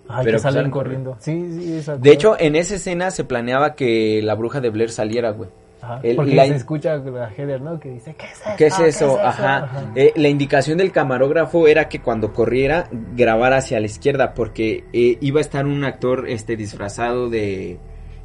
Ajá, 0.07 0.21
Pero 0.23 0.37
que 0.37 0.41
salen 0.41 0.55
salen 0.55 0.71
corriendo. 0.71 1.17
Sí, 1.19 1.51
sí, 1.59 1.73
esa 1.73 1.97
De 1.97 2.11
hecho, 2.11 2.35
en 2.39 2.55
esa 2.55 2.75
escena 2.75 3.11
se 3.11 3.23
planeaba 3.25 3.75
que 3.75 4.21
la 4.23 4.35
bruja 4.35 4.61
de 4.61 4.69
Blair 4.69 4.89
saliera, 4.91 5.31
güey. 5.31 5.49
Ajá, 5.81 5.99
el- 6.03 6.15
porque 6.15 6.35
la- 6.35 6.45
se 6.47 6.55
escucha 6.55 6.97
la 6.97 7.29
Heather, 7.29 7.61
¿no? 7.61 7.79
Que 7.79 7.89
dice, 7.91 8.15
¿qué 8.17 8.25
es 8.25 8.31
eso? 8.33 8.49
¿Qué 8.57 8.65
es 8.67 8.79
eso? 8.79 9.19
Ajá. 9.19 9.57
Ajá. 9.63 9.91
Eh, 9.95 10.11
la 10.15 10.27
indicación 10.29 10.77
del 10.77 10.91
camarógrafo 10.91 11.67
era 11.67 11.87
que 11.89 11.99
cuando 12.01 12.33
corriera 12.33 12.87
grabara 13.15 13.57
hacia 13.57 13.79
la 13.79 13.85
izquierda 13.85 14.33
porque 14.33 14.83
eh, 14.93 15.17
iba 15.21 15.39
a 15.39 15.41
estar 15.41 15.65
un 15.65 15.83
actor 15.83 16.27
este 16.29 16.55
disfrazado 16.57 17.29
de 17.29 17.79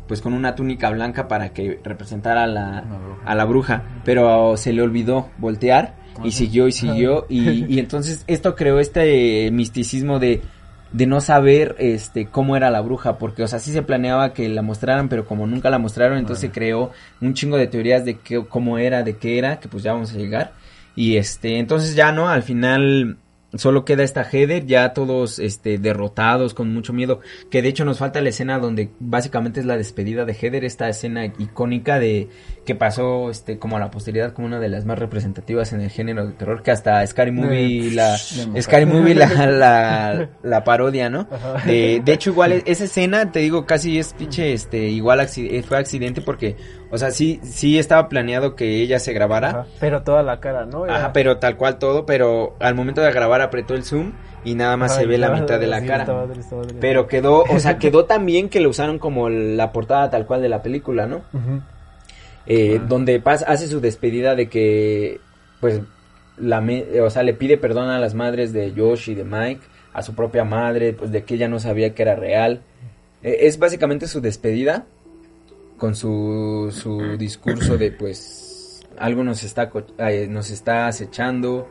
pues 0.07 0.21
con 0.21 0.35
una 0.35 0.55
túnica 0.55 0.91
blanca 0.91 1.29
para 1.29 1.55
que 1.55 1.81
representara 1.83 2.43
a 2.43 2.47
la, 2.47 2.85
a 3.25 3.35
la 3.35 3.45
bruja, 3.47 3.85
pero 4.05 4.55
se 4.59 4.73
le 4.75 4.83
olvidó 4.83 5.31
voltear 5.39 5.95
y 6.23 6.31
siguió 6.33 6.69
y 6.69 6.73
siguió 6.73 7.25
y, 7.31 7.65
y 7.75 7.79
entonces 7.79 8.23
esto 8.27 8.55
creó 8.55 8.81
este 8.81 9.51
misticismo 9.51 10.19
de 10.19 10.43
de 10.95 11.09
no 11.09 11.21
saber 11.21 11.75
este 11.81 12.27
cómo 12.27 12.57
era 12.57 12.71
la 12.71 12.81
bruja 12.81 13.19
porque 13.19 13.43
o 13.43 13.49
sea 13.49 13.59
sí 13.59 13.73
se 13.73 13.83
planeaba 13.83 14.33
que 14.33 14.49
la 14.49 14.63
mostraran 14.63 15.09
pero 15.09 15.27
como 15.27 15.45
nunca 15.45 15.69
la 15.69 15.81
mostraron 15.81 16.19
entonces 16.19 16.43
se 16.43 16.51
creó 16.53 16.93
un 17.21 17.35
chingo 17.35 17.57
de 17.57 17.67
teorías 17.67 18.05
de 18.05 18.19
qué, 18.19 18.45
cómo 18.49 18.79
era 18.79 19.03
de 19.03 19.17
qué 19.17 19.37
era 19.37 19.59
que 19.59 19.69
pues 19.69 19.83
ya 19.83 19.93
vamos 19.93 20.13
a 20.13 20.17
llegar. 20.17 20.53
Y 20.95 21.17
este 21.17 21.59
entonces 21.59 21.97
ya 21.97 22.13
no 22.13 22.29
al 22.29 22.45
final 22.45 23.17
solo 23.57 23.85
queda 23.85 24.03
esta 24.03 24.25
Heather, 24.25 24.67
ya 24.67 24.93
todos 24.93 25.39
este, 25.39 25.79
derrotados, 25.79 26.55
con 26.55 26.73
mucho 26.73 26.93
miedo. 26.93 27.21
Que 27.51 27.63
de 27.63 27.69
hecho 27.69 27.85
nos 27.85 27.99
falta 27.99 28.21
la 28.21 28.29
escena 28.31 28.59
donde 28.59 28.91
básicamente 29.01 29.61
es 29.61 29.67
la 29.67 29.77
despedida 29.77 30.25
de 30.25 30.35
Heather, 30.35 30.65
esta 30.65 30.89
escena 30.89 31.25
icónica 31.27 31.99
de 31.99 32.29
que 32.65 32.75
pasó 32.75 33.31
este, 33.31 33.59
como 33.59 33.77
a 33.77 33.81
la 33.81 33.91
posteridad 33.91 34.33
como 34.33 34.47
una 34.47 34.59
de 34.59 34.69
las 34.71 34.85
más 34.87 34.99
representativas 34.99 35.73
en 35.75 35.83
el 35.83 35.91
género 35.91 36.27
de 36.27 36.33
terror, 36.33 36.63
que 36.63 36.71
hasta 36.71 37.07
Scary 37.07 37.31
Movie, 37.31 37.91
la, 37.93 38.17
Scary 38.17 38.87
Movie 38.87 39.15
la, 39.15 39.47
la, 39.47 40.31
la 40.43 40.65
parodia, 40.65 41.11
¿no? 41.11 41.29
De, 41.67 42.01
de 42.05 42.13
hecho, 42.13 42.31
igual 42.31 42.63
esa 42.65 42.85
escena, 42.85 43.31
te 43.33 43.41
digo, 43.41 43.67
casi 43.67 43.99
es 43.99 44.15
pinche, 44.15 44.55
este, 44.55 44.89
igual 44.89 45.21
acci- 45.21 45.63
fue 45.63 45.77
accidente 45.79 46.23
porque, 46.23 46.57
o 46.95 46.99
sea, 46.99 47.11
sí, 47.11 47.41
sí 47.43 47.79
estaba 47.79 48.09
planeado 48.09 48.55
que 48.57 48.81
ella 48.81 48.99
se 48.99 49.13
grabara. 49.13 49.49
Ajá, 49.49 49.67
Pero 49.81 50.03
toda 50.03 50.23
la 50.23 50.41
cara, 50.41 50.65
¿no? 50.65 50.87
Era- 50.87 50.97
Ajá, 50.97 51.13
pero 51.13 51.39
tal 51.39 51.57
cual 51.57 51.79
todo, 51.79 52.07
pero 52.07 52.55
al 52.61 52.75
momento 52.75 53.01
de 53.01 53.13
grabar 53.13 53.41
apretó 53.43 53.75
el 53.75 53.85
zoom 53.85 54.13
y 54.45 54.55
nada 54.55 54.77
más 54.77 54.93
Ajá, 54.93 55.01
se 55.01 55.07
ve 55.07 55.19
la 55.19 55.31
mitad 55.31 55.59
de 55.59 55.67
la 55.67 55.81
sí, 55.81 55.87
cara. 55.87 56.05
estaba 56.05 56.25
estaba. 56.33 56.63
Pero 56.81 57.07
quedó, 57.09 57.43
o 57.43 57.59
sea, 57.59 57.79
quedó 57.79 58.05
tan 58.05 58.25
bien 58.27 58.49
que 58.49 58.61
lo 58.61 58.71
usaron 58.71 58.99
como 58.99 59.29
la 59.29 59.73
portada 59.73 60.09
tal 60.11 60.25
cual 60.27 60.41
de 60.43 60.49
la 60.49 60.63
película, 60.63 61.07
¿no? 61.07 61.19
Ujú. 61.33 61.61
Eh, 62.47 62.81
Donde 62.89 63.21
Paz 63.21 63.45
hace 63.49 63.67
su 63.67 63.81
despedida 63.81 64.35
de 64.35 64.49
que, 64.49 65.21
pues, 65.61 65.81
la, 66.37 66.61
me- 66.61 67.01
o 67.01 67.11
sea, 67.11 67.23
le 67.23 67.35
pide 67.35 67.57
perdón 67.57 67.89
a 67.89 67.99
las 67.99 68.15
madres 68.15 68.53
de 68.53 68.73
Josh 68.77 69.11
y 69.11 69.15
de 69.15 69.25
Mike, 69.25 69.63
a 69.93 70.03
su 70.03 70.15
propia 70.15 70.45
madre, 70.45 70.93
pues 70.93 71.11
de 71.11 71.25
que 71.25 71.35
ella 71.35 71.49
no 71.49 71.59
sabía 71.59 71.95
que 71.95 72.03
era 72.03 72.17
real. 72.17 72.61
Eh, 73.23 73.39
es 73.47 73.59
básicamente 73.59 74.07
su 74.09 74.21
despedida 74.21 74.85
con 75.77 75.95
su, 75.95 76.71
su 76.73 77.17
discurso 77.17 77.77
de, 77.77 77.93
pues, 77.93 78.87
algo 78.99 79.25
nos 79.25 79.43
está, 79.43 79.71
eh, 79.99 80.27
nos 80.29 80.51
está 80.51 80.87
acechando, 80.87 81.69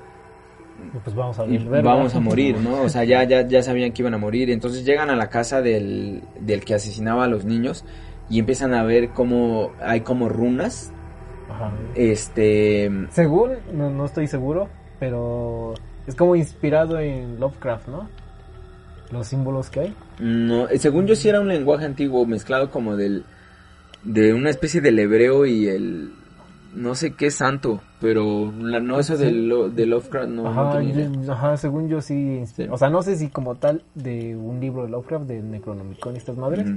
Y 0.94 0.98
pues 1.00 1.16
vamos 1.16 1.40
a. 1.40 1.44
¿verdad? 1.46 1.84
vamos 1.84 2.16
a 2.16 2.20
morir, 2.22 2.58
¿no? 2.58 2.82
O 2.82 2.90
sea, 2.90 3.04
ya, 3.04 3.24
ya, 3.24 3.48
ya 3.48 3.64
sabían 3.64 3.92
que 3.92 4.02
iban 4.02 4.14
a 4.14 4.18
morir. 4.18 4.50
Entonces 4.50 4.86
llegan 4.86 5.10
a 5.10 5.16
la 5.16 5.30
casa 5.30 5.62
del, 5.62 6.24
del 6.40 6.66
que 6.66 6.76
asesinaba 6.76 7.26
a 7.26 7.28
los 7.28 7.46
niños 7.46 7.86
y 8.30 8.40
empiezan 8.40 8.74
a 8.74 8.84
ver 8.84 9.10
cómo 9.10 9.72
hay 9.82 10.02
como 10.02 10.30
runas. 10.30 10.92
Ajá. 11.50 11.72
Este. 11.96 12.92
Según, 13.12 13.52
no, 13.74 13.90
no 13.90 14.06
estoy 14.06 14.28
seguro, 14.28 14.70
pero 15.00 15.76
es 16.08 16.16
como 16.16 16.36
inspirado 16.36 17.00
en 17.00 17.40
Lovecraft, 17.40 17.88
¿no? 17.88 18.10
Los 19.12 19.28
símbolos 19.28 19.70
que 19.70 19.80
hay. 19.82 19.96
No, 20.20 20.68
eh, 20.70 20.80
según 20.80 21.06
yo 21.06 21.16
sí 21.16 21.30
era 21.30 21.40
un 21.40 21.48
lenguaje 21.48 21.86
antiguo 21.86 22.26
mezclado 22.26 22.72
como 22.72 22.96
del. 22.96 23.24
De 24.04 24.34
una 24.34 24.50
especie 24.50 24.82
del 24.82 25.00
hebreo 25.00 25.46
y 25.46 25.68
el. 25.68 26.12
no 26.76 26.96
sé 26.96 27.14
qué 27.14 27.30
santo, 27.30 27.82
pero 28.02 28.52
la, 28.60 28.80
no 28.80 29.00
eso 29.00 29.16
Sí. 29.16 29.26
de, 29.26 29.32
lo- 29.32 29.70
de 29.70 29.86
Lovecraft 29.86 30.28
no. 30.30 30.44
no 30.44 30.50
ajá, 30.72 30.84
idea. 30.84 31.08
yo- 31.22 31.32
ajá, 31.32 31.56
según 31.58 31.88
yo 31.88 32.02
sí. 32.02 32.42
O 32.72 32.78
sea, 32.78 32.90
no 32.90 33.02
sé 33.04 33.16
si 33.16 33.30
como 33.30 33.56
tal 33.56 33.84
de 33.94 34.36
un 34.36 34.60
libro 34.60 34.84
de 34.84 34.90
Lovecraft, 34.90 35.26
de 35.28 35.42
Necronomicon 35.44 36.16
y 36.16 36.18
estas 36.18 36.36
madres, 36.36 36.68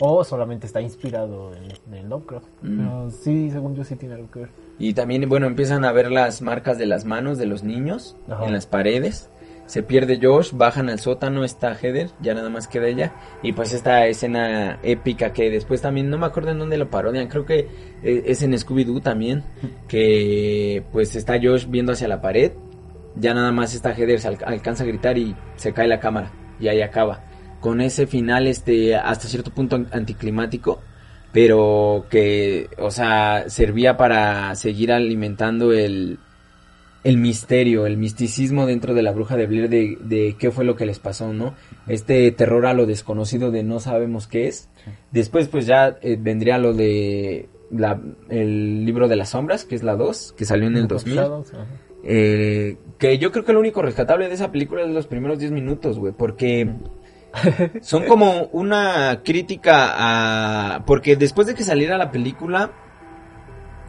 o 0.00 0.24
solamente 0.24 0.66
está 0.66 0.80
inspirado 0.80 1.52
en, 1.54 1.94
en 1.94 2.08
Lovecraft. 2.08 2.46
Pero 2.62 3.10
sí, 3.10 3.50
según 3.50 3.74
yo 3.76 3.84
sí 3.84 3.94
tiene 3.96 4.14
algo 4.14 4.30
que 4.30 4.40
ver. 4.40 4.48
Y 4.78 4.94
también, 4.94 5.28
bueno, 5.28 5.46
empiezan 5.46 5.84
a 5.84 5.92
ver 5.92 6.10
las 6.10 6.40
marcas 6.42 6.78
de 6.78 6.86
las 6.86 7.04
manos 7.04 7.36
de 7.38 7.44
los 7.46 7.62
niños 7.62 8.16
Ajá. 8.28 8.46
en 8.46 8.52
las 8.54 8.66
paredes. 8.66 9.28
Se 9.72 9.82
pierde 9.82 10.18
Josh, 10.20 10.52
bajan 10.52 10.90
al 10.90 10.98
sótano, 10.98 11.44
está 11.44 11.74
Heather, 11.74 12.10
ya 12.20 12.34
nada 12.34 12.50
más 12.50 12.68
queda 12.68 12.88
ella. 12.88 13.14
Y 13.42 13.54
pues 13.54 13.72
esta 13.72 14.06
escena 14.06 14.78
épica 14.82 15.32
que 15.32 15.48
después 15.48 15.80
también, 15.80 16.10
no 16.10 16.18
me 16.18 16.26
acuerdo 16.26 16.50
en 16.50 16.58
dónde 16.58 16.76
lo 16.76 16.90
parodian, 16.90 17.26
creo 17.28 17.46
que 17.46 17.68
eh, 18.02 18.22
es 18.26 18.42
en 18.42 18.52
Scooby-Doo 18.52 19.00
también. 19.00 19.42
Que 19.88 20.84
pues 20.92 21.16
está 21.16 21.40
Josh 21.42 21.66
viendo 21.70 21.92
hacia 21.92 22.06
la 22.06 22.20
pared. 22.20 22.52
Ya 23.16 23.32
nada 23.32 23.50
más 23.50 23.74
esta 23.74 23.94
Heather 23.94 24.20
se 24.20 24.28
alca- 24.28 24.44
alcanza 24.46 24.84
a 24.84 24.86
gritar 24.88 25.16
y 25.16 25.34
se 25.56 25.72
cae 25.72 25.88
la 25.88 26.00
cámara. 26.00 26.30
Y 26.60 26.68
ahí 26.68 26.82
acaba. 26.82 27.24
Con 27.62 27.80
ese 27.80 28.06
final, 28.06 28.46
este, 28.48 28.94
hasta 28.94 29.26
cierto 29.26 29.52
punto 29.54 29.76
an- 29.76 29.88
anticlimático 29.92 30.82
pero 31.32 32.04
que, 32.10 32.68
o 32.76 32.90
sea, 32.90 33.44
servía 33.48 33.96
para 33.96 34.54
seguir 34.54 34.92
alimentando 34.92 35.72
el, 35.72 36.18
el 37.04 37.16
misterio, 37.16 37.86
el 37.86 37.96
misticismo 37.96 38.66
dentro 38.66 38.94
de 38.94 39.02
la 39.02 39.12
bruja 39.12 39.36
de 39.36 39.46
Blair 39.46 39.68
de, 39.68 39.98
de 40.00 40.36
qué 40.38 40.50
fue 40.50 40.64
lo 40.64 40.76
que 40.76 40.86
les 40.86 40.98
pasó, 40.98 41.32
¿no? 41.32 41.54
Este 41.88 42.30
terror 42.32 42.66
a 42.66 42.74
lo 42.74 42.86
desconocido 42.86 43.50
de 43.50 43.62
no 43.62 43.80
sabemos 43.80 44.26
qué 44.26 44.48
es. 44.48 44.68
Después, 45.10 45.48
pues 45.48 45.66
ya 45.66 45.98
eh, 46.02 46.16
vendría 46.20 46.58
lo 46.58 46.74
de 46.74 47.48
la, 47.70 48.00
el 48.28 48.84
libro 48.84 49.08
de 49.08 49.16
las 49.16 49.30
sombras, 49.30 49.64
que 49.64 49.74
es 49.74 49.82
la 49.82 49.96
2, 49.96 50.34
que 50.36 50.44
salió 50.44 50.66
en 50.68 50.76
el 50.76 50.86
2000. 50.86 51.14
Shadows, 51.14 51.54
ajá. 51.54 51.66
Eh, 52.04 52.78
que 52.98 53.18
yo 53.18 53.30
creo 53.30 53.44
que 53.44 53.52
lo 53.52 53.60
único 53.60 53.80
rescatable 53.82 54.28
de 54.28 54.34
esa 54.34 54.50
película 54.50 54.82
es 54.82 54.90
los 54.90 55.06
primeros 55.06 55.38
10 55.38 55.52
minutos, 55.52 55.98
güey, 55.98 56.12
porque 56.12 56.68
son 57.80 58.06
como 58.06 58.46
una 58.52 59.22
crítica 59.24 59.92
a... 59.94 60.84
Porque 60.84 61.16
después 61.16 61.46
de 61.46 61.54
que 61.54 61.62
saliera 61.62 61.96
la 61.98 62.10
película, 62.10 62.72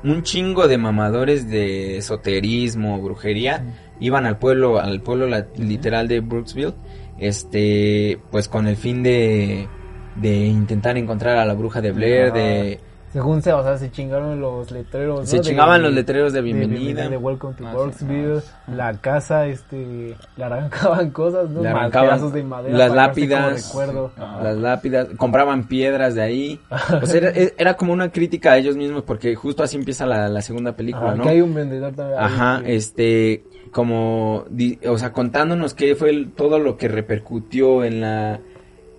un 0.03 0.23
chingo 0.23 0.67
de 0.67 0.77
mamadores 0.77 1.49
de 1.49 1.97
esoterismo, 1.97 3.01
brujería, 3.01 3.63
iban 3.99 4.25
al 4.25 4.37
pueblo, 4.37 4.79
al 4.79 5.01
pueblo 5.01 5.27
la- 5.27 5.47
literal 5.57 6.07
de 6.07 6.19
Brooksville, 6.19 6.73
este, 7.19 8.19
pues 8.31 8.47
con 8.49 8.67
el 8.67 8.75
fin 8.75 9.01
de, 9.03 9.67
de 10.15 10.35
intentar 10.45 10.97
encontrar 10.97 11.37
a 11.37 11.45
la 11.45 11.53
bruja 11.53 11.81
de 11.81 11.91
Blair, 11.91 12.33
de... 12.33 12.79
Según 13.13 13.43
se, 13.43 13.54
o 13.54 13.62
sea, 13.63 13.78
se 13.78 13.91
chingaron 13.91 14.41
los 14.41 14.71
letreros. 14.71 15.19
¿no? 15.21 15.26
Se 15.28 15.38
De- 15.38 15.43
chingaban 15.43 15.84
los 15.84 15.93
letreros 15.93 16.34
de 16.34 16.39
de 16.39 16.43
bienvenida. 16.43 17.08
De, 17.08 17.15
Welcome 17.15 17.54
to 17.56 17.63
Ah, 17.65 17.69
sí. 17.69 17.76
Brooksville, 18.06 18.41
la 18.76 18.93
casa, 18.99 19.45
este, 19.45 20.15
le 20.36 20.43
arrancaban 20.43 21.12
cosas, 21.12 21.47
¿no? 21.49 21.62
Le 21.62 21.69
arrancaban 21.69 22.10
pedazos 22.10 22.34
de 22.34 22.43
madera 22.43 22.76
las 22.78 22.91
lápidas, 22.91 23.67
recuerdo. 23.67 24.12
las 24.17 24.58
lápidas, 24.58 25.08
compraban 25.15 25.67
piedras 25.67 26.15
de 26.15 26.23
ahí. 26.23 26.60
O 27.02 27.06
sea, 27.06 27.17
era, 27.21 27.32
era 27.56 27.73
como 27.78 27.93
una 27.93 28.12
crítica 28.12 28.54
a 28.54 28.58
ellos 28.58 28.76
mismos 28.76 29.04
porque 29.04 29.36
justo 29.36 29.62
así 29.62 29.78
empieza 29.78 30.08
la, 30.08 30.28
la 30.28 30.41
segunda 30.41 30.76
película, 30.76 31.10
Ajá, 31.10 31.15
¿no? 31.15 31.23
que 31.23 31.30
hay 31.30 31.41
un 31.41 31.54
vendedor 31.54 31.93
también. 31.93 32.19
Ajá, 32.19 32.62
que- 32.63 32.76
este, 32.76 33.43
como, 33.71 34.45
di- 34.49 34.80
o 34.88 34.97
sea, 34.97 35.13
contándonos 35.13 35.76
qué 35.76 35.95
fue 35.95 36.10
el- 36.10 36.32
todo 36.32 36.58
lo 36.58 36.78
que 36.78 36.88
repercutió 36.88 37.84
en 37.84 38.02
la, 38.02 38.39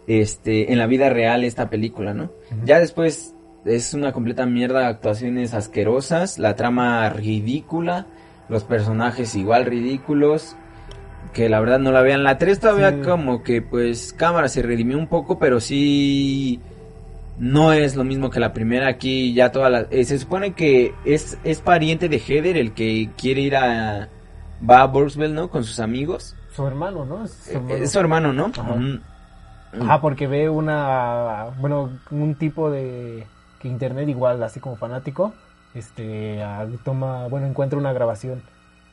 este, 0.06 0.72
en 0.72 0.78
la 0.78 0.86
vida 0.86 1.08
real 1.10 1.42
esta 1.44 1.68
película, 1.68 2.14
¿no? 2.14 2.30
Ya 2.64 2.78
después 2.78 3.33
es 3.64 3.94
una 3.94 4.12
completa 4.12 4.46
mierda, 4.46 4.88
actuaciones 4.88 5.54
asquerosas, 5.54 6.38
la 6.38 6.54
trama 6.56 7.08
ridícula, 7.10 8.06
los 8.48 8.64
personajes 8.64 9.34
igual 9.36 9.64
ridículos, 9.66 10.56
que 11.32 11.48
la 11.48 11.60
verdad 11.60 11.78
no 11.78 11.90
la 11.92 12.02
vean. 12.02 12.22
La 12.24 12.38
3 12.38 12.60
todavía 12.60 12.90
Sí. 12.90 13.00
como 13.02 13.42
que 13.42 13.62
pues 13.62 14.12
cámara 14.12 14.48
se 14.48 14.62
redimió 14.62 14.98
un 14.98 15.06
poco, 15.06 15.38
pero 15.38 15.60
sí 15.60 16.60
no 17.38 17.72
es 17.72 17.96
lo 17.96 18.04
mismo 18.04 18.30
que 18.30 18.38
la 18.40 18.52
primera. 18.52 18.86
Aquí 18.88 19.32
ya 19.34 19.50
toda 19.50 19.70
la... 19.70 19.86
eh, 19.90 20.04
se 20.04 20.18
supone 20.18 20.52
que 20.52 20.94
es, 21.04 21.38
es 21.42 21.60
pariente 21.60 22.08
de 22.08 22.18
Heather 22.20 22.56
el 22.56 22.72
que 22.72 23.10
quiere 23.16 23.40
ir 23.40 23.56
a... 23.56 24.08
Va 24.68 24.82
a 24.82 24.86
Burksville, 24.86 25.34
¿no? 25.34 25.48
Con 25.50 25.64
sus 25.64 25.80
amigos. 25.80 26.36
Su 26.54 26.66
hermano, 26.66 27.04
¿no? 27.04 27.24
Es 27.24 27.32
su 27.32 27.50
Eh, 27.50 27.54
hermano. 27.56 27.74
Es 27.74 27.90
su 27.92 27.98
hermano, 27.98 28.32
¿no? 28.32 28.52
Ajá. 28.56 28.72
Ujú. 28.74 29.00
Ajá, 29.82 30.00
porque 30.00 30.28
ve 30.28 30.48
una, 30.48 31.46
bueno, 31.58 31.90
un 32.12 32.34
tipo 32.36 32.70
de 32.70 33.26
que 33.64 33.68
internet 33.68 34.06
igual, 34.10 34.42
así 34.42 34.60
como 34.60 34.76
fanático, 34.76 35.32
este, 35.74 36.38
toma, 36.84 37.26
bueno, 37.28 37.46
encuentra 37.46 37.78
una 37.78 37.92
grabación 37.94 38.42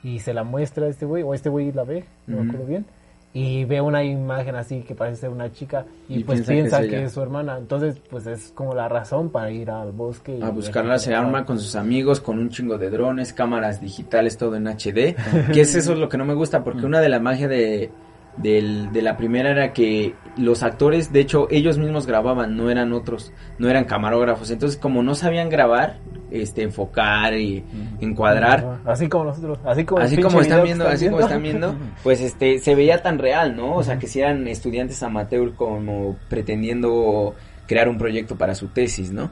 y 0.01 0.19
se 0.19 0.33
la 0.33 0.43
muestra 0.45 0.85
a 0.85 0.89
este 0.89 1.05
güey, 1.05 1.23
o 1.23 1.33
este 1.33 1.49
güey 1.49 1.71
la 1.73 1.83
ve, 1.83 2.05
no 2.25 2.37
me 2.37 2.47
acuerdo 2.49 2.65
bien, 2.65 2.85
y 3.33 3.65
ve 3.65 3.81
una 3.81 4.03
imagen 4.03 4.55
así 4.55 4.81
que 4.81 4.95
parece 4.95 5.21
ser 5.21 5.29
una 5.29 5.51
chica 5.51 5.85
y, 6.09 6.19
Y 6.19 6.23
pues 6.23 6.41
piensa 6.41 6.79
que 6.79 6.83
es 6.85 6.89
que, 6.89 6.95
ella. 6.97 7.05
es 7.05 7.11
su 7.13 7.21
hermana, 7.21 7.57
entonces 7.57 8.01
pues 8.09 8.25
es 8.27 8.51
como 8.55 8.73
la 8.73 8.87
razón 8.89 9.29
para 9.29 9.51
ir 9.51 9.69
al 9.69 9.91
bosque. 9.91 10.37
y 10.37 10.41
A 10.41 10.49
buscarla 10.49 10.97
se 10.99 11.13
arma 11.13 11.45
con 11.45 11.59
sus 11.59 11.75
amigos, 11.75 12.19
con 12.21 12.39
un 12.39 12.49
chingo 12.49 12.77
de 12.77 12.89
drones, 12.89 13.31
cámaras 13.33 13.79
digitales, 13.81 14.37
todo 14.37 14.55
en 14.55 14.67
HD. 14.67 15.15
que 15.53 15.61
es 15.61 15.75
eso 15.75 15.95
lo 15.95 16.09
que 16.09 16.17
no 16.17 16.25
me 16.25 16.33
gusta, 16.33 16.63
porque 16.63 16.85
una 16.85 16.99
de 16.99 17.09
las 17.09 17.21
magias 17.21 17.49
de, 17.49 17.89
del- 18.37 18.91
de 18.91 19.01
la 19.01 19.15
primera 19.17 19.51
era 19.51 19.71
que 19.73 20.15
los 20.37 20.63
actores, 20.63 21.11
de 21.11 21.19
hecho, 21.19 21.47
ellos 21.49 21.77
mismos 21.77 22.07
grababan, 22.07 22.55
no 22.55 22.69
eran 22.69 22.93
otros, 22.93 23.33
no 23.57 23.69
eran 23.69 23.85
camarógrafos. 23.85 24.49
Entonces, 24.51 24.79
como 24.79 25.03
no 25.03 25.15
sabían 25.15 25.49
grabar, 25.49 25.97
este, 26.31 26.63
enfocar 26.63 27.37
y 27.37 27.63
encuadrar, 27.99 28.79
Así 28.85 29.09
como 29.09 29.25
nosotros, 29.25 29.59
así 29.65 29.85
como 29.85 30.01
así 30.01 30.15
están 30.15 30.63
viendo, 30.63 30.87
así 30.87 31.09
como 31.09 31.19
están 31.19 31.43
viendo, 31.43 31.75
pues 32.03 32.21
este 32.21 32.59
se 32.59 32.75
veía 32.75 33.01
tan 33.01 33.19
real, 33.19 33.55
¿no? 33.55 33.75
O 33.75 33.83
sea, 33.83 33.99
que 33.99 34.07
si 34.07 34.21
eran 34.21 34.47
estudiantes 34.47 35.03
amateur 35.03 35.53
como 35.55 36.17
pretendiendo 36.29 37.35
crear 37.67 37.89
un 37.89 37.97
proyecto 37.97 38.37
para 38.37 38.55
su 38.55 38.67
tesis, 38.67 39.11
¿no? 39.11 39.31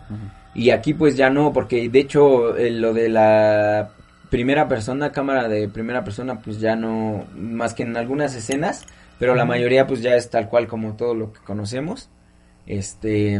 Y 0.54 0.72
aquí 0.72 0.94
pues 0.94 1.16
ya 1.16 1.30
no, 1.30 1.54
porque 1.54 1.90
de 1.90 2.00
hecho 2.00 2.58
eh, 2.58 2.70
lo 2.70 2.94
de 2.94 3.10
la 3.10 3.92
primera 4.30 4.68
persona, 4.68 5.12
cámara 5.12 5.48
de 5.48 5.68
primera 5.70 6.04
persona, 6.04 6.40
pues 6.40 6.60
ya 6.60 6.76
no, 6.76 7.26
más 7.36 7.74
que 7.74 7.84
en 7.84 7.98
algunas 7.98 8.36
escenas, 8.36 8.86
pero 9.20 9.36
la 9.36 9.46
mayoría 9.46 9.86
pues 9.86 10.02
ya 10.02 10.16
es 10.16 10.30
tal 10.30 10.50
cual 10.50 10.68
como 10.68 10.96
todo 10.96 11.14
lo 11.14 11.32
que 11.34 11.40
conocemos. 11.42 12.10
Este, 12.66 13.40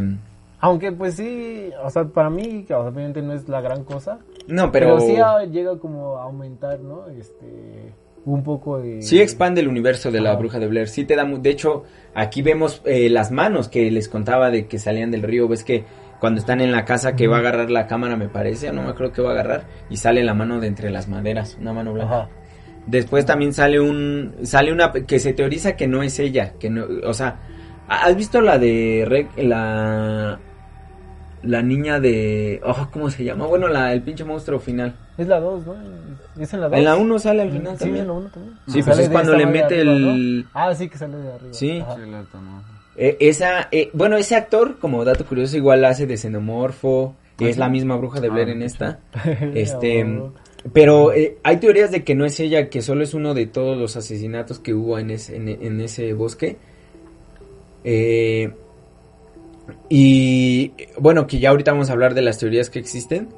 Aunque 0.60 0.92
pues 0.92 1.14
sí, 1.14 1.70
o 1.82 1.90
sea, 1.90 2.04
para 2.04 2.30
mí, 2.30 2.66
obviamente 2.70 3.22
no 3.22 3.32
es 3.32 3.48
la 3.48 3.60
gran 3.60 3.84
cosa, 3.84 4.18
no, 4.46 4.72
Pero, 4.72 4.98
pero, 4.98 5.00
sí 5.00 5.16
ah, 5.16 5.44
llega 5.44 5.78
como 5.78 6.16
a 6.18 6.24
aumentar, 6.24 6.80
¿no? 6.80 7.06
Este, 7.08 7.92
un 8.24 8.42
poco 8.42 8.78
de... 8.78 9.00
Sí 9.02 9.20
expande 9.20 9.60
el 9.60 9.68
universo 9.68 10.10
de 10.10 10.20
la 10.20 10.30
Ajá. 10.30 10.38
bruja 10.38 10.58
de 10.58 10.66
Blair. 10.66 10.88
Sí 10.88 11.04
te 11.04 11.16
da... 11.16 11.24
De 11.24 11.50
hecho, 11.50 11.84
aquí 12.14 12.42
vemos 12.42 12.82
eh, 12.84 13.08
las 13.08 13.30
manos 13.30 13.68
que 13.68 13.90
les 13.90 14.08
contaba 14.08 14.50
de 14.50 14.66
que 14.66 14.78
salían 14.78 15.10
del 15.10 15.22
río. 15.22 15.46
Ves 15.48 15.62
que 15.62 15.84
cuando 16.18 16.40
están 16.40 16.60
en 16.60 16.72
la 16.72 16.84
casa 16.84 17.14
que 17.14 17.28
va 17.28 17.36
a 17.36 17.40
agarrar 17.40 17.70
la 17.70 17.86
cámara, 17.86 18.16
me 18.16 18.28
parece, 18.28 18.72
no 18.72 18.82
me 18.82 18.90
acuerdo 18.90 19.12
que 19.12 19.22
va 19.22 19.30
a 19.30 19.32
agarrar, 19.32 19.64
y 19.88 19.96
sale 19.96 20.22
la 20.22 20.34
mano 20.34 20.60
de 20.60 20.66
entre 20.66 20.90
las 20.90 21.08
maderas, 21.08 21.56
una 21.60 21.72
mano 21.72 21.92
blanca. 21.92 22.22
Ajá. 22.22 22.28
Después 22.86 23.24
también 23.26 23.52
sale 23.52 23.78
un... 23.80 24.34
Sale 24.42 24.72
una... 24.72 24.92
Que 24.92 25.18
se 25.18 25.32
teoriza 25.32 25.76
que 25.76 25.86
no 25.86 26.02
es 26.02 26.18
ella, 26.18 26.54
que 26.58 26.70
no... 26.70 26.86
O 27.04 27.14
sea, 27.14 27.36
¿has 27.88 28.16
visto 28.16 28.40
la 28.40 28.58
de... 28.58 29.26
La... 29.36 30.38
La 31.42 31.62
niña 31.62 32.00
de... 32.00 32.60
Oh, 32.64 32.88
¿Cómo 32.92 33.08
se 33.10 33.24
llama? 33.24 33.46
Bueno, 33.46 33.66
la, 33.68 33.94
el 33.94 34.02
pinche 34.02 34.24
monstruo 34.24 34.60
final. 34.60 34.94
Es 35.16 35.26
la 35.26 35.40
2, 35.40 35.66
¿no? 35.66 35.74
Es 36.38 36.52
en 36.52 36.60
la 36.60 36.68
2. 36.68 36.76
En 36.78 36.84
la 36.84 36.96
1 36.96 37.18
sale 37.18 37.42
al 37.42 37.50
final 37.50 37.72
Sí, 37.78 37.84
también. 37.84 38.02
en 38.02 38.06
la 38.08 38.12
1 38.12 38.28
también. 38.28 38.54
Sí, 38.66 38.78
Que 38.80 38.84
pues 38.84 38.98
es 38.98 39.08
cuando 39.08 39.34
le 39.36 39.46
mete 39.46 39.80
arriba, 39.80 39.92
el- 39.94 40.42
¿no? 40.42 40.50
Ah, 40.52 40.74
sí, 40.74 40.88
que 40.90 40.98
sale 40.98 41.16
de 41.16 41.32
arriba. 41.32 41.52
Sí. 41.54 41.82
Eh, 42.96 43.16
esa, 43.20 43.68
eh, 43.70 43.88
bueno, 43.94 44.18
ese 44.18 44.36
actor, 44.36 44.78
como 44.78 45.02
dato 45.06 45.24
curioso, 45.24 45.56
igual 45.56 45.82
hace 45.86 46.06
de 46.06 46.18
xenomorfo, 46.18 47.14
es 47.38 47.56
la 47.56 47.70
misma 47.70 47.96
bruja 47.96 48.20
de 48.20 48.28
Ah, 48.28 48.32
Blair 48.32 48.50
en 48.50 48.58
qué 48.58 48.64
esta. 48.66 48.98
Este. 49.54 50.04
pero 50.72 51.12
eh, 51.12 51.38
hay 51.42 51.56
teorías 51.58 51.90
de 51.90 52.04
que 52.04 52.14
no 52.14 52.24
es 52.24 52.38
ella, 52.40 52.68
que 52.70 52.82
solo 52.82 53.02
es 53.02 53.14
uno 53.14 53.34
de 53.34 53.46
todos 53.46 53.76
los 53.78 53.96
asesinatos 53.96 54.58
que 54.58 54.74
hubo 54.74 54.98
en 54.98 55.10
ese, 55.10 55.36
en, 55.36 55.48
en 55.48 55.80
ese 55.80 56.12
bosque. 56.12 56.56
Eh, 57.84 58.52
y 59.88 60.72
bueno, 60.98 61.26
que 61.26 61.38
ya 61.38 61.50
ahorita 61.50 61.72
vamos 61.72 61.90
a 61.90 61.92
hablar 61.92 62.14
de 62.14 62.22
las 62.22 62.38
teorías 62.38 62.70
que 62.70 62.78
existen, 62.78 63.28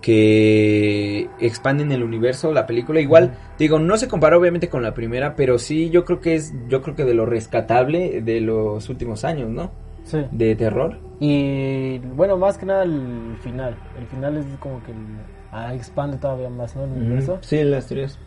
que 0.00 1.28
expanden 1.40 1.92
el 1.92 2.02
universo, 2.02 2.52
la 2.52 2.66
película. 2.66 3.00
Igual, 3.00 3.36
digo, 3.58 3.78
no 3.78 3.96
se 3.96 4.08
compara 4.08 4.38
obviamente 4.38 4.68
con 4.68 4.82
la 4.82 4.94
primera, 4.94 5.36
pero 5.36 5.58
sí 5.58 5.90
yo 5.90 6.04
creo 6.04 6.20
que 6.20 6.34
es, 6.34 6.54
yo 6.68 6.82
creo 6.82 6.96
que 6.96 7.04
de 7.04 7.14
lo 7.14 7.26
rescatable 7.26 8.22
de 8.22 8.40
los 8.40 8.88
últimos 8.88 9.24
años, 9.24 9.50
¿no? 9.50 9.70
Sí. 10.04 10.18
De 10.32 10.56
terror. 10.56 10.98
Y 11.20 11.98
bueno, 11.98 12.36
más 12.36 12.58
que 12.58 12.66
nada 12.66 12.82
el 12.84 13.36
final. 13.42 13.76
El 13.98 14.06
final 14.06 14.36
es 14.38 14.46
como 14.58 14.82
que 14.84 14.90
el- 14.92 15.41
ah, 15.52 15.74
expande 15.74 16.16
todavía 16.16 16.50
más, 16.50 16.74
¿no? 16.74 16.84
El 16.84 16.90
universo. 16.90 17.38
Sí, 17.42 17.62
las 17.62 17.86
teorías. 17.86 18.18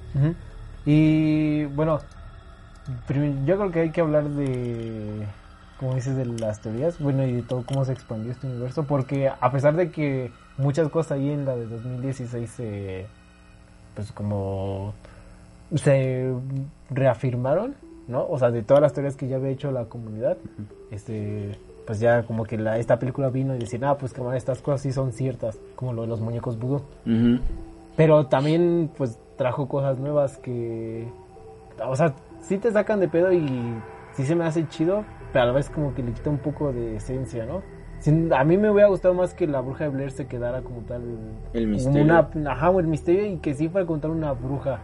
Y 0.86 1.66
bueno, 1.66 2.00
yo 3.46 3.58
creo 3.58 3.72
que 3.72 3.80
hay 3.82 3.92
que 3.92 4.02
hablar 4.02 4.30
de, 4.30 5.26
como 5.80 5.96
dices, 5.96 6.16
de 6.16 6.26
las 6.26 6.62
teorías, 6.62 7.00
bueno, 7.00 7.26
y 7.26 7.34
de 7.34 7.42
todo 7.42 7.64
cómo 7.66 7.84
se 7.84 7.94
expandió 7.94 8.32
este 8.32 8.48
universo, 8.48 8.86
porque 8.86 9.30
a 9.30 9.52
pesar 9.52 9.76
de 9.76 9.92
que 9.92 10.32
muchas 10.58 10.90
cosas 10.90 11.14
ahí 11.14 11.32
en 11.32 11.46
la 11.46 11.56
de 11.56 11.66
2016 11.66 12.50
se, 12.50 13.08
pues 13.96 14.12
como 14.12 14.94
se 15.74 16.32
reafirmaron, 16.92 17.76
¿no? 18.08 18.26
O 18.28 18.38
sea, 18.38 18.52
de 18.52 18.62
todas 18.62 18.82
las 18.82 18.94
teorías 18.94 19.16
que 19.16 19.28
ya 19.28 19.38
había 19.38 19.50
hecho 19.50 19.72
la 19.72 19.86
comunidad, 19.86 20.38
este, 20.92 21.58
pues 21.86 22.00
ya 22.00 22.24
como 22.24 22.44
que 22.46 22.58
la, 22.58 22.78
esta 22.78 22.98
película 23.00 23.30
vino 23.30 23.56
y 23.56 23.60
decir, 23.60 23.84
ah, 23.86 23.98
pues 23.98 24.14
que 24.14 24.22
bueno, 24.22 24.36
estas 24.36 24.62
cosas 24.62 24.82
sí 24.82 24.92
son 24.92 25.12
ciertas, 25.12 25.60
como 25.76 25.94
lo 25.94 26.02
de 26.04 26.08
los 26.08 26.20
muñecos 26.22 26.58
vudú. 26.58 26.82
Ujú. 27.06 27.40
Pero 27.96 28.26
también, 28.28 28.90
pues, 28.98 29.20
trajo 29.38 29.68
cosas 29.68 30.00
nuevas 30.00 30.38
que... 30.38 31.08
O 31.88 31.96
sea, 31.96 32.14
sí 32.42 32.58
te 32.58 32.72
sacan 32.72 33.00
de 33.00 33.08
pedo 33.08 33.32
y 33.32 33.48
sí 34.14 34.26
se 34.26 34.36
me 34.36 34.46
hace 34.46 34.68
chido, 34.68 35.04
pero 35.32 35.44
a 35.44 35.46
la 35.48 35.54
vez 35.54 35.70
como 35.70 35.94
que 35.94 36.04
le 36.04 36.12
quita 36.12 36.30
un 36.30 36.38
poco 36.40 36.72
de 36.74 36.98
esencia, 36.98 37.46
¿no? 37.46 37.62
Sin- 38.00 38.32
a 38.34 38.44
mí 38.44 38.58
me 38.58 38.70
hubiera 38.70 38.90
gustado 38.90 39.14
más 39.14 39.34
que 39.34 39.48
la 39.48 39.62
bruja 39.62 39.86
de 39.86 39.90
Blair 39.92 40.12
se 40.12 40.28
quedara 40.28 40.62
como 40.62 40.82
tal... 40.82 41.02
El 41.54 41.68
misterio. 41.68 42.04
Una, 42.04 42.30
ajá, 42.52 42.70
el 42.78 42.88
misterio 42.88 43.26
y 43.26 43.38
que 43.38 43.54
sí 43.54 43.70
fuera 43.70 43.88
contar 43.88 44.12
una 44.12 44.34
bruja. 44.34 44.80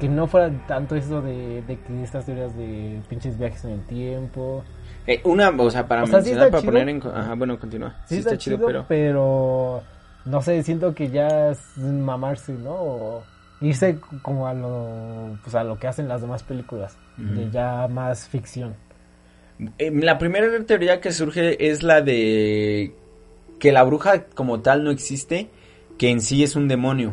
Que 0.00 0.08
no 0.08 0.26
fuera 0.26 0.50
tanto 0.66 0.96
eso 0.96 1.22
de, 1.22 1.62
de 1.62 1.78
que 1.78 2.02
estas 2.02 2.26
teorías 2.26 2.56
de 2.56 3.00
pinches 3.08 3.38
viajes 3.38 3.64
en 3.64 3.70
el 3.72 3.80
tiempo. 3.82 4.64
Eh, 5.06 5.20
una, 5.24 5.50
o 5.50 5.70
sea, 5.70 5.86
para 5.86 6.04
O 6.04 6.06
sea, 6.06 6.20
sí 6.20 6.26
mencionar, 6.30 6.50
para 6.50 6.60
chido. 6.60 6.72
poner 6.72 6.88
en... 6.88 7.02
Ajá, 7.06 7.34
bueno, 7.34 7.58
continúa. 7.58 7.96
Sí, 8.06 8.18
está, 8.18 8.36
chido, 8.36 8.84
pero... 8.88 9.82
No 10.24 10.40
sé, 10.40 10.62
siento 10.62 10.94
que 10.94 11.10
ya 11.10 11.50
es 11.50 11.58
mamarse, 11.76 12.52
¿no? 12.52 12.70
O 12.74 13.22
irse 13.60 13.98
como 14.22 14.46
a 14.46 14.54
lo, 14.54 15.36
pues 15.42 15.54
a 15.54 15.64
lo 15.64 15.78
que 15.78 15.88
hacen 15.88 16.08
las 16.08 16.20
demás 16.20 16.42
películas. 16.42 16.96
De 17.16 17.50
ya 17.50 17.88
más 17.88 18.28
ficción. 18.28 18.74
Eh, 19.78 19.90
la 19.92 20.18
primera 20.18 20.46
teoría 20.64 21.00
que 21.00 21.12
surge 21.12 21.68
es 21.70 21.82
la 21.82 22.00
de 22.00 22.94
que 23.58 23.72
la 23.72 23.84
bruja 23.84 24.24
como 24.34 24.60
tal 24.60 24.82
no 24.84 24.90
existe, 24.90 25.50
que 25.98 26.10
en 26.10 26.20
sí 26.20 26.42
es 26.42 26.56
un 26.56 26.68
demonio. 26.68 27.12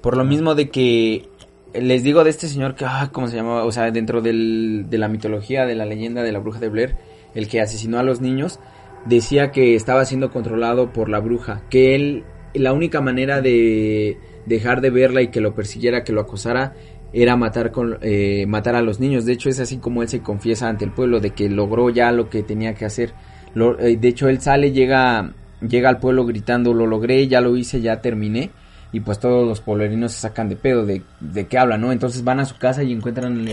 Por 0.00 0.16
lo 0.16 0.24
mismo 0.24 0.54
de 0.54 0.70
que 0.70 1.28
les 1.74 2.02
digo 2.02 2.24
de 2.24 2.30
este 2.30 2.48
señor 2.48 2.74
que, 2.74 2.84
ah, 2.86 3.10
¿cómo 3.12 3.28
se 3.28 3.36
llamaba? 3.36 3.64
O 3.64 3.72
sea, 3.72 3.90
dentro 3.90 4.22
del, 4.22 4.86
de 4.88 4.98
la 4.98 5.08
mitología, 5.08 5.66
de 5.66 5.74
la 5.74 5.84
leyenda 5.84 6.22
de 6.22 6.32
la 6.32 6.38
bruja 6.38 6.58
de 6.58 6.68
Blair, 6.68 6.96
el 7.34 7.48
que 7.48 7.60
asesinó 7.60 7.98
a 7.98 8.02
los 8.02 8.20
niños, 8.20 8.60
decía 9.06 9.50
que 9.50 9.74
estaba 9.74 10.04
siendo 10.04 10.30
controlado 10.30 10.92
por 10.92 11.08
la 11.08 11.20
bruja, 11.20 11.62
que 11.70 11.94
él, 11.94 12.24
la 12.54 12.72
única 12.72 13.00
manera 13.00 13.40
de 13.40 14.18
dejar 14.46 14.80
de 14.80 14.90
verla 14.90 15.22
y 15.22 15.28
que 15.28 15.40
lo 15.40 15.54
persiguiera, 15.54 16.04
que 16.04 16.12
lo 16.12 16.20
acosara, 16.20 16.74
era 17.12 17.36
matar 17.36 17.72
con 17.72 17.98
eh, 18.02 18.46
matar 18.46 18.76
a 18.76 18.82
los 18.82 19.00
niños. 19.00 19.24
De 19.24 19.32
hecho, 19.32 19.48
es 19.48 19.58
así 19.60 19.78
como 19.78 20.02
él 20.02 20.08
se 20.08 20.20
confiesa 20.20 20.68
ante 20.68 20.84
el 20.84 20.92
pueblo 20.92 21.20
de 21.20 21.30
que 21.30 21.48
logró 21.48 21.90
ya 21.90 22.12
lo 22.12 22.30
que 22.30 22.42
tenía 22.42 22.74
que 22.74 22.84
hacer. 22.84 23.12
Eh, 23.54 23.96
de 24.00 24.08
hecho, 24.08 24.28
él 24.28 24.40
sale, 24.40 24.72
llega, 24.72 25.32
llega 25.60 25.88
al 25.88 25.98
pueblo 25.98 26.24
gritando, 26.24 26.72
lo 26.72 26.86
logré, 26.86 27.26
ya 27.26 27.40
lo 27.40 27.56
hice, 27.56 27.80
ya 27.80 28.00
terminé. 28.00 28.50
Y 28.92 29.00
pues 29.00 29.20
todos 29.20 29.46
los 29.46 29.60
pueblerinos 29.60 30.12
se 30.12 30.20
sacan 30.20 30.48
de 30.48 30.56
pedo 30.56 30.84
de, 30.84 31.02
de 31.20 31.46
qué 31.46 31.58
hablan, 31.58 31.80
¿no? 31.80 31.92
Entonces 31.92 32.24
van 32.24 32.40
a 32.40 32.44
su 32.44 32.58
casa 32.58 32.82
y 32.82 32.92
encuentran 32.92 33.46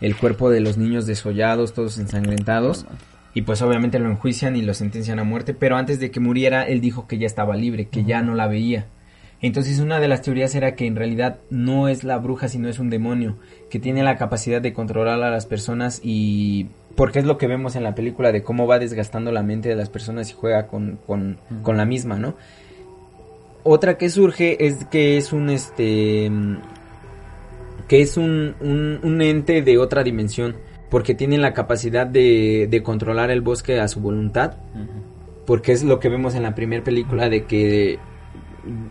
el 0.00 0.16
cuerpo 0.16 0.50
de 0.50 0.60
los 0.60 0.76
niños 0.76 1.06
desollados, 1.06 1.72
todos 1.72 1.98
ensangrentados. 1.98 2.84
Y 3.34 3.42
pues 3.42 3.62
obviamente 3.62 3.98
lo 3.98 4.10
enjuician 4.10 4.56
y 4.56 4.62
lo 4.62 4.74
sentencian 4.74 5.18
a 5.18 5.24
muerte. 5.24 5.54
Pero 5.54 5.76
antes 5.76 5.98
de 5.98 6.10
que 6.10 6.20
muriera, 6.20 6.64
él 6.64 6.80
dijo 6.80 7.06
que 7.06 7.18
ya 7.18 7.26
estaba 7.26 7.56
libre, 7.56 7.88
que 7.88 8.04
ya 8.04 8.22
no 8.22 8.34
la 8.34 8.46
veía. 8.46 8.86
Entonces 9.42 9.80
una 9.80 9.98
de 9.98 10.06
las 10.06 10.22
teorías 10.22 10.54
era 10.54 10.76
que 10.76 10.86
en 10.86 10.94
realidad 10.94 11.40
no 11.50 11.88
es 11.88 12.04
la 12.04 12.18
bruja, 12.18 12.46
sino 12.46 12.68
es 12.68 12.78
un 12.78 12.90
demonio, 12.90 13.38
que 13.70 13.80
tiene 13.80 14.04
la 14.04 14.16
capacidad 14.16 14.62
de 14.62 14.72
controlar 14.72 15.22
a 15.22 15.30
las 15.30 15.46
personas 15.46 16.00
y... 16.02 16.68
Porque 16.94 17.18
es 17.18 17.24
lo 17.24 17.38
que 17.38 17.46
vemos 17.46 17.74
en 17.74 17.82
la 17.84 17.94
película 17.94 18.32
de 18.32 18.42
cómo 18.42 18.66
va 18.66 18.78
desgastando 18.78 19.32
la 19.32 19.42
mente 19.42 19.70
de 19.70 19.76
las 19.76 19.88
personas 19.88 20.30
y 20.30 20.34
juega 20.34 20.66
con, 20.66 20.98
con, 21.06 21.38
con 21.62 21.78
la 21.78 21.86
misma, 21.86 22.18
¿no? 22.18 22.36
Otra 23.64 23.96
que 23.96 24.10
surge 24.10 24.66
es 24.66 24.84
que 24.84 25.16
es 25.16 25.32
un 25.32 25.48
este 25.48 26.30
que 27.88 28.02
es 28.02 28.16
un, 28.16 28.54
un, 28.60 29.00
un 29.02 29.22
ente 29.22 29.62
de 29.62 29.78
otra 29.78 30.02
dimensión 30.02 30.56
porque 30.92 31.14
tiene 31.16 31.38
la 31.38 31.52
capacidad 31.54 32.06
de, 32.06 32.68
de 32.70 32.82
controlar 32.84 33.30
el 33.32 33.40
bosque 33.40 33.80
a 33.80 33.88
su 33.88 33.98
voluntad 34.00 34.52
porque 35.46 35.72
es 35.72 35.82
lo 35.82 35.98
que 35.98 36.08
vemos 36.08 36.36
en 36.36 36.44
la 36.44 36.54
primera 36.54 36.84
película 36.84 37.28
de 37.28 37.44
que 37.46 37.94
eh, 37.94 37.98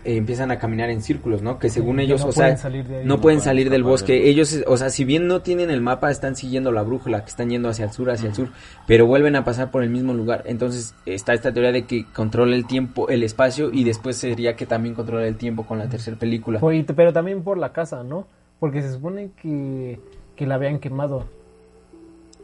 empiezan 0.04 0.52
a 0.52 0.60
caminar 0.60 0.90
en 0.90 1.02
círculos, 1.02 1.42
¿no? 1.42 1.60
Que 1.60 1.70
según 1.70 2.02
ellos, 2.02 2.20
no 2.24 2.28
o 2.28 2.32
sea, 2.34 2.44
pueden 2.44 2.58
salir 2.58 2.86
de 2.88 2.98
ahí. 2.98 3.06
no 3.06 3.16
No 3.16 3.22
pueden 3.22 3.40
salir 3.40 3.70
del 3.70 3.84
bosque. 3.84 4.14
del- 4.16 4.24
Ellos, 4.28 4.60
o 4.68 4.76
sea, 4.76 4.90
si 4.90 5.06
bien 5.06 5.28
no 5.28 5.42
tienen 5.44 5.70
el 5.70 5.80
mapa, 5.80 6.12
están 6.12 6.36
siguiendo 6.36 6.74
la 6.74 6.82
brújula, 6.82 7.22
que 7.24 7.30
están 7.30 7.50
yendo 7.50 7.70
hacia 7.70 7.86
el 7.86 7.92
sur, 7.92 8.10
hacia 8.12 8.28
el 8.28 8.36
sur, 8.36 8.50
pero 8.86 9.06
vuelven 9.06 9.38
a 9.38 9.46
pasar 9.46 9.72
por 9.72 9.82
el 9.84 9.90
mismo 9.90 10.14
lugar. 10.14 10.44
Entonces 10.46 10.94
está 11.06 11.34
esta 11.34 11.54
teoría 11.54 11.72
de 11.72 11.84
que 11.86 12.04
controla 12.14 12.54
el 12.58 12.68
tiempo, 12.68 13.08
el 13.08 13.24
espacio, 13.24 13.70
y 13.72 13.86
después 13.86 14.18
sería 14.18 14.58
que 14.58 14.66
también 14.66 14.94
controla 14.94 15.26
el 15.26 15.38
tiempo 15.38 15.64
con 15.66 15.78
la 15.78 15.88
tercera 15.88 16.18
película. 16.18 16.60
Pero 16.94 17.14
también 17.14 17.42
por 17.44 17.58
la 17.58 17.72
casa, 17.72 18.04
¿no? 18.04 18.28
Porque 18.60 18.82
se 18.82 18.92
supone 18.92 19.30
que, 19.42 20.02
que 20.36 20.46
la 20.48 20.56
habían 20.56 20.80
quemado. 20.80 21.28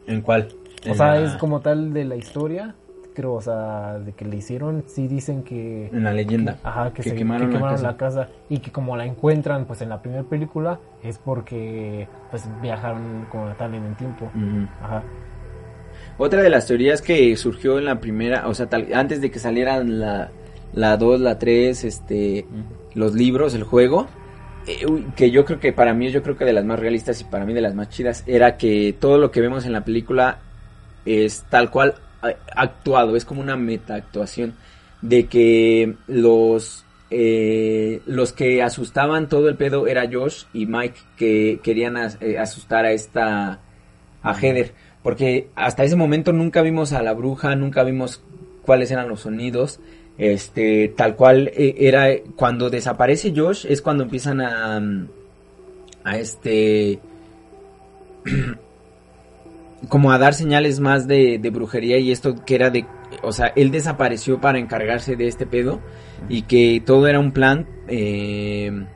¿En 0.08 0.22
cuál? 0.22 0.48
O 0.90 0.94
sea, 0.94 1.20
es 1.20 1.32
como 1.34 1.60
tal 1.60 1.92
de 1.92 2.04
la 2.04 2.16
historia, 2.16 2.74
creo, 3.14 3.34
o 3.34 3.40
sea, 3.40 3.98
de 3.98 4.12
que 4.12 4.24
le 4.24 4.36
hicieron, 4.36 4.84
sí 4.86 5.06
dicen 5.08 5.42
que... 5.42 5.88
En 5.88 6.04
la 6.04 6.12
leyenda. 6.12 6.56
Ajá, 6.62 6.90
que, 6.92 7.02
Que 7.02 7.10
se, 7.10 7.16
quemaron 7.16 7.50
que 7.50 7.58
la 7.58 7.68
casa. 7.70 7.82
la 7.82 7.96
casa. 7.96 8.28
Y 8.48 8.58
que 8.58 8.70
como 8.70 8.96
la 8.96 9.04
encuentran, 9.04 9.64
pues 9.66 9.82
en 9.82 9.88
la 9.88 10.00
primera 10.00 10.22
película, 10.22 10.78
es 11.02 11.18
porque, 11.18 12.08
pues, 12.30 12.48
viajaron 12.62 13.26
como 13.30 13.48
tal 13.54 13.74
en 13.74 13.84
el 13.84 13.96
tiempo. 13.96 14.30
Ajá. 14.82 15.02
Otra 16.16 16.42
de 16.42 16.50
las 16.50 16.66
teorías 16.66 17.02
que 17.02 17.36
surgió 17.36 17.78
en 17.78 17.84
la 17.84 18.00
primera, 18.00 18.46
o 18.48 18.54
sea, 18.54 18.66
tal- 18.68 18.92
antes 18.94 19.20
de 19.20 19.30
que 19.30 19.38
salieran 19.38 20.00
la, 20.00 20.30
la 20.72 20.96
2, 20.96 21.20
la 21.20 21.38
3, 21.38 21.84
este, 21.84 22.46
los 22.94 23.14
libros, 23.14 23.54
el 23.54 23.64
juego, 23.64 24.06
que 25.16 25.30
yo 25.30 25.44
creo 25.44 25.60
que 25.60 25.72
para 25.72 25.94
mí, 25.94 26.10
yo 26.10 26.22
creo 26.22 26.36
que 26.36 26.44
de 26.44 26.52
las 26.52 26.64
más 26.64 26.78
realistas 26.78 27.20
y 27.20 27.24
para 27.24 27.44
mí 27.44 27.54
de 27.54 27.60
las 27.60 27.74
más 27.74 27.88
chidas, 27.88 28.24
era 28.26 28.56
que 28.56 28.94
todo 28.98 29.18
lo 29.18 29.30
que 29.30 29.40
vemos 29.40 29.64
en 29.66 29.72
la 29.72 29.84
película 29.84 30.38
es 31.04 31.44
tal 31.48 31.70
cual 31.70 31.94
eh, 32.26 32.36
actuado, 32.54 33.16
es 33.16 33.24
como 33.24 33.40
una 33.40 33.56
meta 33.56 33.94
actuación 33.94 34.54
de 35.02 35.26
que 35.26 35.94
los 36.06 36.84
eh, 37.10 38.02
los 38.06 38.32
que 38.32 38.62
asustaban 38.62 39.28
todo 39.28 39.48
el 39.48 39.56
pedo 39.56 39.86
era 39.86 40.08
Josh 40.12 40.44
y 40.52 40.66
Mike 40.66 40.98
que 41.16 41.60
querían 41.62 41.96
eh, 42.20 42.38
asustar 42.38 42.84
a 42.84 42.92
esta 42.92 43.60
a 44.22 44.34
Heather. 44.34 44.72
Porque 45.02 45.48
hasta 45.54 45.84
ese 45.84 45.96
momento 45.96 46.32
nunca 46.32 46.60
vimos 46.60 46.92
a 46.92 47.02
la 47.02 47.14
bruja 47.14 47.54
nunca 47.54 47.84
vimos 47.84 48.22
cuáles 48.62 48.90
eran 48.90 49.08
los 49.08 49.20
sonidos 49.20 49.80
este 50.18 50.92
tal 50.96 51.14
cual 51.14 51.48
eh, 51.54 51.76
era 51.78 52.08
cuando 52.34 52.68
desaparece 52.70 53.32
Josh 53.34 53.66
es 53.68 53.80
cuando 53.80 54.02
empiezan 54.02 54.40
a 54.40 54.80
mm, 54.80 55.08
a 56.04 56.18
este 56.18 56.98
como 59.88 60.10
a 60.10 60.18
dar 60.18 60.34
señales 60.34 60.80
más 60.80 61.06
de, 61.06 61.38
brujería 61.52 61.98
y 61.98 62.10
esto 62.10 62.44
que 62.44 62.56
era 62.56 62.70
de, 62.70 62.84
o 63.22 63.30
sea, 63.30 63.52
él 63.54 63.70
desapareció 63.70 64.40
para 64.40 64.58
encargarse 64.58 65.14
de 65.14 65.28
este 65.28 65.46
pedo 65.46 65.80
y 66.28 66.42
que 66.42 66.82
todo 66.84 67.06
era 67.06 67.20
un 67.20 67.30
plan 67.30 67.68
eh, 67.86 68.86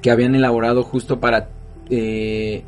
que 0.00 0.10
habían 0.10 0.34
elaborado 0.34 0.82
justo 0.84 1.20
para 1.20 1.50
eh, 1.90 2.64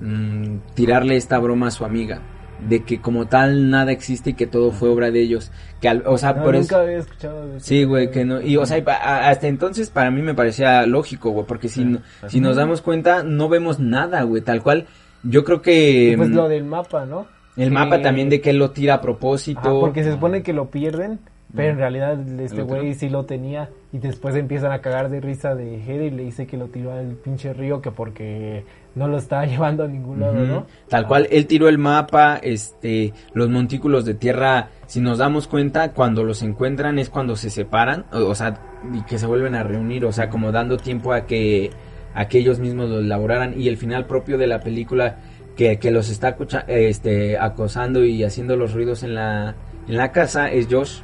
mm, 0.00 0.56
tirarle 0.74 1.16
esta 1.16 1.38
broma 1.38 1.66
a 1.66 1.70
su 1.70 1.84
amiga 1.84 2.22
de 2.68 2.82
que 2.84 3.00
como 3.00 3.26
tal 3.26 3.70
nada 3.70 3.92
existe 3.92 4.30
y 4.30 4.34
que 4.34 4.46
todo 4.46 4.70
fue 4.70 4.88
obra 4.88 5.10
de 5.10 5.20
ellos 5.20 5.50
que 5.80 5.88
al- 5.88 6.02
o 6.06 6.18
sea 6.18 6.32
No, 6.34 6.42
por 6.44 6.54
nunca 6.54 6.66
eso 6.66 6.78
había 6.80 6.98
escuchado 6.98 7.46
de 7.48 7.56
eso. 7.56 7.66
Sí, 7.66 7.84
güey, 7.84 8.10
que 8.10 8.24
no. 8.24 8.40
Y, 8.40 8.56
o 8.56 8.66
sea, 8.66 8.82
hasta 9.02 9.46
entonces 9.48 9.90
para 9.90 10.10
mí 10.10 10.22
me 10.22 10.34
parecía 10.34 10.84
lógico, 10.86 11.30
güey, 11.30 11.46
porque 11.46 11.68
si, 11.68 11.84
no- 11.84 12.00
si 12.28 12.40
nos 12.40 12.56
damos 12.56 12.82
cuenta, 12.82 13.22
no 13.22 13.48
vemos 13.48 13.78
nada, 13.80 14.22
güey, 14.22 14.42
tal 14.42 14.62
cual. 14.62 14.86
Yo 15.22 15.44
creo 15.44 15.60
que 15.62 16.10
Y 16.12 16.16
pues 16.16 16.28
mm, 16.30 16.34
lo 16.34 16.48
del 16.48 16.64
mapa, 16.64 17.04
¿no? 17.06 17.26
el 17.56 17.68
Que- 17.68 17.74
mapa 17.74 18.00
también 18.00 18.28
de 18.28 18.40
que 18.40 18.50
él 18.50 18.58
lo 18.58 18.70
tira 18.70 18.94
a 18.94 19.00
propósito. 19.00 19.60
Ajá, 19.60 19.70
porque 19.80 20.02
se 20.04 20.12
supone 20.12 20.42
que 20.42 20.52
lo 20.52 20.70
pierden, 20.70 21.18
pero 21.54 21.70
en 21.72 21.78
realidad 21.78 22.18
este 22.40 22.58
¿Lo 22.58 22.66
güey 22.66 22.94
sí 22.94 23.08
lo 23.08 23.24
tenía 23.26 23.68
y 23.92 23.98
después 23.98 24.36
empiezan 24.36 24.70
a 24.72 24.78
cagar 24.80 25.10
de 25.10 25.20
risa 25.20 25.54
de 25.54 25.78
Heather 25.82 26.12
y 26.12 26.16
le 26.16 26.22
dice 26.24 26.46
que 26.46 26.56
lo 26.56 26.66
tiró 26.68 26.92
al 26.92 27.16
pinche 27.16 27.52
río 27.52 27.82
que 27.82 27.90
porque 27.90 28.64
no 28.94 29.08
lo 29.08 29.18
estaba 29.18 29.46
llevando 29.46 29.84
a 29.84 29.88
ningún 29.88 30.20
lado. 30.20 30.34
¿no? 30.34 30.66
Tal 30.88 31.06
cual, 31.06 31.28
él 31.30 31.46
tiró 31.46 31.68
el 31.68 31.78
mapa, 31.78 32.36
este, 32.42 33.12
los 33.32 33.48
montículos 33.48 34.04
de 34.04 34.14
tierra, 34.14 34.68
si 34.86 35.00
nos 35.00 35.18
damos 35.18 35.46
cuenta, 35.46 35.92
cuando 35.92 36.24
los 36.24 36.42
encuentran 36.42 36.98
es 36.98 37.10
cuando 37.10 37.36
se 37.36 37.50
separan, 37.50 38.06
o, 38.12 38.26
o 38.26 38.34
sea, 38.34 38.60
y 38.92 39.02
que 39.02 39.18
se 39.18 39.26
vuelven 39.26 39.54
a 39.54 39.62
reunir, 39.62 40.04
o 40.04 40.12
sea, 40.12 40.28
como 40.28 40.52
dando 40.52 40.76
tiempo 40.76 41.12
a 41.12 41.26
que, 41.26 41.70
a 42.14 42.28
que 42.28 42.38
ellos 42.38 42.58
mismos 42.58 42.88
lo 42.88 43.00
elaboraran, 43.00 43.60
y 43.60 43.68
el 43.68 43.76
final 43.76 44.06
propio 44.06 44.38
de 44.38 44.46
la 44.46 44.60
película, 44.60 45.18
que, 45.56 45.78
que 45.78 45.90
los 45.90 46.08
está 46.08 46.36
este, 46.68 47.38
acosando 47.38 48.04
y 48.04 48.24
haciendo 48.24 48.56
los 48.56 48.72
ruidos 48.72 49.02
en 49.02 49.14
la, 49.14 49.54
en 49.86 49.96
la 49.96 50.12
casa, 50.12 50.50
es 50.50 50.68
Josh, 50.70 51.00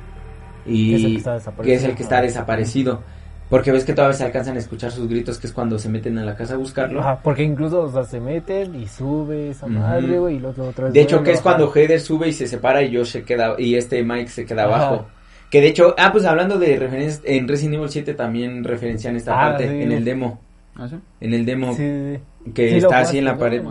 y 0.66 1.22
Que 1.62 1.74
es 1.74 1.84
el 1.84 1.95
que 1.95 2.03
está 2.03 2.20
desaparecido. 2.20 3.03
Porque 3.49 3.70
ves 3.72 3.84
que 3.84 3.92
todavía 3.92 4.16
se 4.16 4.24
alcanzan 4.24 4.57
a 4.57 4.59
escuchar 4.59 4.90
sus 4.90 5.09
gritos, 5.09 5.38
que 5.38 5.47
es 5.47 5.53
cuando 5.53 5.78
se 5.78 5.88
meten 5.88 6.18
a 6.18 6.24
la 6.24 6.34
casa 6.34 6.55
a 6.55 6.57
buscarlo. 6.57 7.01
Ajá, 7.01 7.20
porque 7.22 7.42
incluso, 7.44 7.82
o 7.82 7.92
sea, 7.92 8.05
se 8.05 8.20
meten 8.20 8.74
y 8.74 8.88
sube 8.88 9.51
esa 9.51 9.66
madre, 9.66 10.18
güey, 10.18 10.36
y 10.36 10.40
los 10.40 10.57
vez 10.57 10.92
De 10.92 11.01
hecho, 11.01 11.22
que 11.22 11.32
es 11.32 11.40
cuando 11.40 11.70
Heather 11.72 12.01
sube 12.01 12.28
y 12.28 12.32
se 12.32 12.47
separa 12.47 12.82
y 12.82 12.97
Josh 12.97 13.07
se 13.12 13.22
queda, 13.22 13.55
y 13.59 13.76
este 13.76 14.03
Mike 14.03 14.28
se 14.30 14.44
queda 14.47 14.64
Ajá. 14.64 14.88
abajo. 14.88 15.07
Que 15.51 15.61
de 15.61 15.68
hecho, 15.68 15.94
ah, 15.97 16.11
pues 16.11 16.24
hablando 16.24 16.59
de 16.59 16.76
referencias, 16.76 17.22
en 17.24 17.47
Resident 17.47 17.76
Evil 17.76 17.88
7 17.88 18.14
también 18.14 18.64
referencian 18.64 19.14
esta 19.14 19.32
Ah, 19.40 19.51
parte, 19.51 19.68
sí. 19.68 19.82
en 19.82 19.92
el 19.92 20.05
demo, 20.05 20.40
¿Ah, 20.74 20.88
sí? 20.88 20.97
en 21.20 21.34
el 21.34 21.47
demo, 21.47 21.72
Sí, 21.74 21.82
sí, 21.82 22.20
sí. 22.47 22.51
que 22.53 22.76
está 22.78 22.99
así 22.99 23.18
en 23.18 23.26
la 23.26 23.38
pared. 23.38 23.62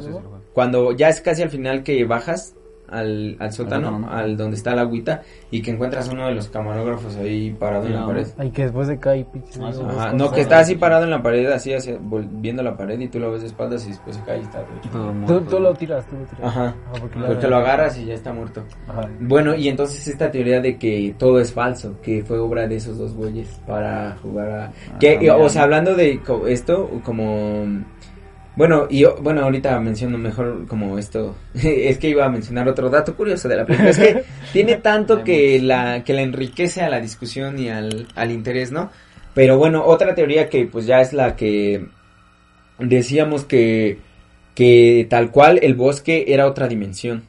Cuando 0.53 0.93
ya 0.93 1.09
es 1.09 1.19
casi 1.19 1.41
al 1.41 1.49
final 1.49 1.83
que 1.83 2.05
bajas 2.05 2.53
al, 2.89 3.35
al 3.39 3.51
sótano, 3.51 3.87
sótano, 3.87 3.99
¿no? 4.07 4.11
al 4.11 4.37
donde 4.37 4.57
está 4.57 4.75
la 4.75 4.81
agüita, 4.81 5.21
y 5.51 5.61
que 5.61 5.71
encuentras 5.71 6.07
uno 6.09 6.27
de 6.27 6.35
los 6.35 6.47
camarógrafos 6.49 7.15
ahí 7.17 7.51
parado 7.51 7.85
en 7.87 7.93
la 7.93 7.99
No. 8.01 8.07
pared. 8.07 8.27
Ay, 8.37 8.51
que 8.51 8.63
después 8.63 8.87
se 8.87 8.99
cae, 8.99 9.25
pinche. 9.25 9.59
Ah, 9.63 9.71
sí. 9.71 9.79
Dios, 9.79 9.95
Ajá, 9.97 10.13
no, 10.13 10.31
que 10.31 10.41
está 10.41 10.59
así 10.59 10.75
parado 10.75 11.03
en 11.03 11.09
la 11.11 11.21
pared, 11.23 11.45
así, 11.51 11.73
hacia, 11.73 11.97
viendo 12.31 12.61
la 12.63 12.75
pared 12.77 12.99
y 12.99 13.07
tú 13.07 13.19
lo 13.19 13.31
ves 13.31 13.41
de 13.41 13.47
espaldas 13.47 13.85
y 13.85 13.89
después 13.89 14.15
se 14.15 14.21
cae 14.23 14.39
y 14.39 14.41
está. 14.41 14.63
Todo 14.91 15.07
Tú, 15.07 15.13
muerto. 15.13 15.41
tú 15.49 15.59
lo 15.59 15.73
tiras, 15.73 16.05
tú 16.07 16.15
lo 16.17 16.25
tiras. 16.25 16.43
Ajá, 16.43 16.75
porque, 16.99 17.19
porque 17.19 17.47
lo 17.47 17.55
agarras 17.57 17.97
y 17.97 18.05
ya 18.05 18.13
está 18.13 18.33
muerto. 18.33 18.63
Ajá. 18.87 19.09
Bueno, 19.19 19.55
y 19.55 19.67
entonces 19.67 20.07
esta 20.07 20.29
teoría 20.31 20.59
de 20.61 20.77
que 20.77 21.15
todo 21.17 21.39
es 21.39 21.51
falso, 21.53 21.99
que 22.01 22.23
fue 22.23 22.37
obra 22.39 22.67
de 22.67 22.75
esos 22.77 22.97
dos 22.97 23.13
güeyes 23.15 23.47
para 23.65 24.17
jugar 24.21 24.49
a... 24.49 24.71
que, 24.99 25.11
también. 25.13 25.35
o 25.39 25.49
sea, 25.49 25.63
hablando 25.63 25.95
de 25.95 26.19
co- 26.19 26.47
esto, 26.47 26.89
como... 27.03 27.65
Bueno, 28.55 28.87
y 28.89 29.03
bueno, 29.03 29.41
ahorita 29.41 29.79
menciono 29.79 30.17
mejor 30.17 30.65
como 30.67 30.97
esto, 30.97 31.35
es 31.53 31.97
que 31.97 32.09
iba 32.09 32.25
a 32.25 32.29
mencionar 32.29 32.67
otro 32.69 32.89
dato 32.89 33.15
curioso 33.15 33.49
de 33.49 33.57
la 33.57 33.65
película, 33.65 33.89
es 33.89 33.99
que 33.99 34.23
tiene 34.53 34.75
tanto 34.75 35.23
que 35.23 35.61
la, 35.61 36.03
que 36.03 36.13
la 36.13 36.21
enriquece 36.21 36.81
a 36.81 36.89
la 36.89 37.01
discusión 37.01 37.59
y 37.59 37.69
al, 37.69 38.07
al 38.15 38.31
interés, 38.31 38.71
¿no? 38.71 38.89
Pero 39.33 39.57
bueno, 39.57 39.83
otra 39.85 40.15
teoría 40.15 40.49
que 40.49 40.65
pues 40.65 40.85
ya 40.85 41.01
es 41.01 41.11
la 41.11 41.35
que 41.35 41.85
decíamos 42.79 43.43
que, 43.43 43.99
que 44.55 45.05
tal 45.09 45.29
cual 45.29 45.59
el 45.61 45.75
bosque 45.75 46.25
era 46.29 46.47
otra 46.47 46.67
dimensión. 46.67 47.23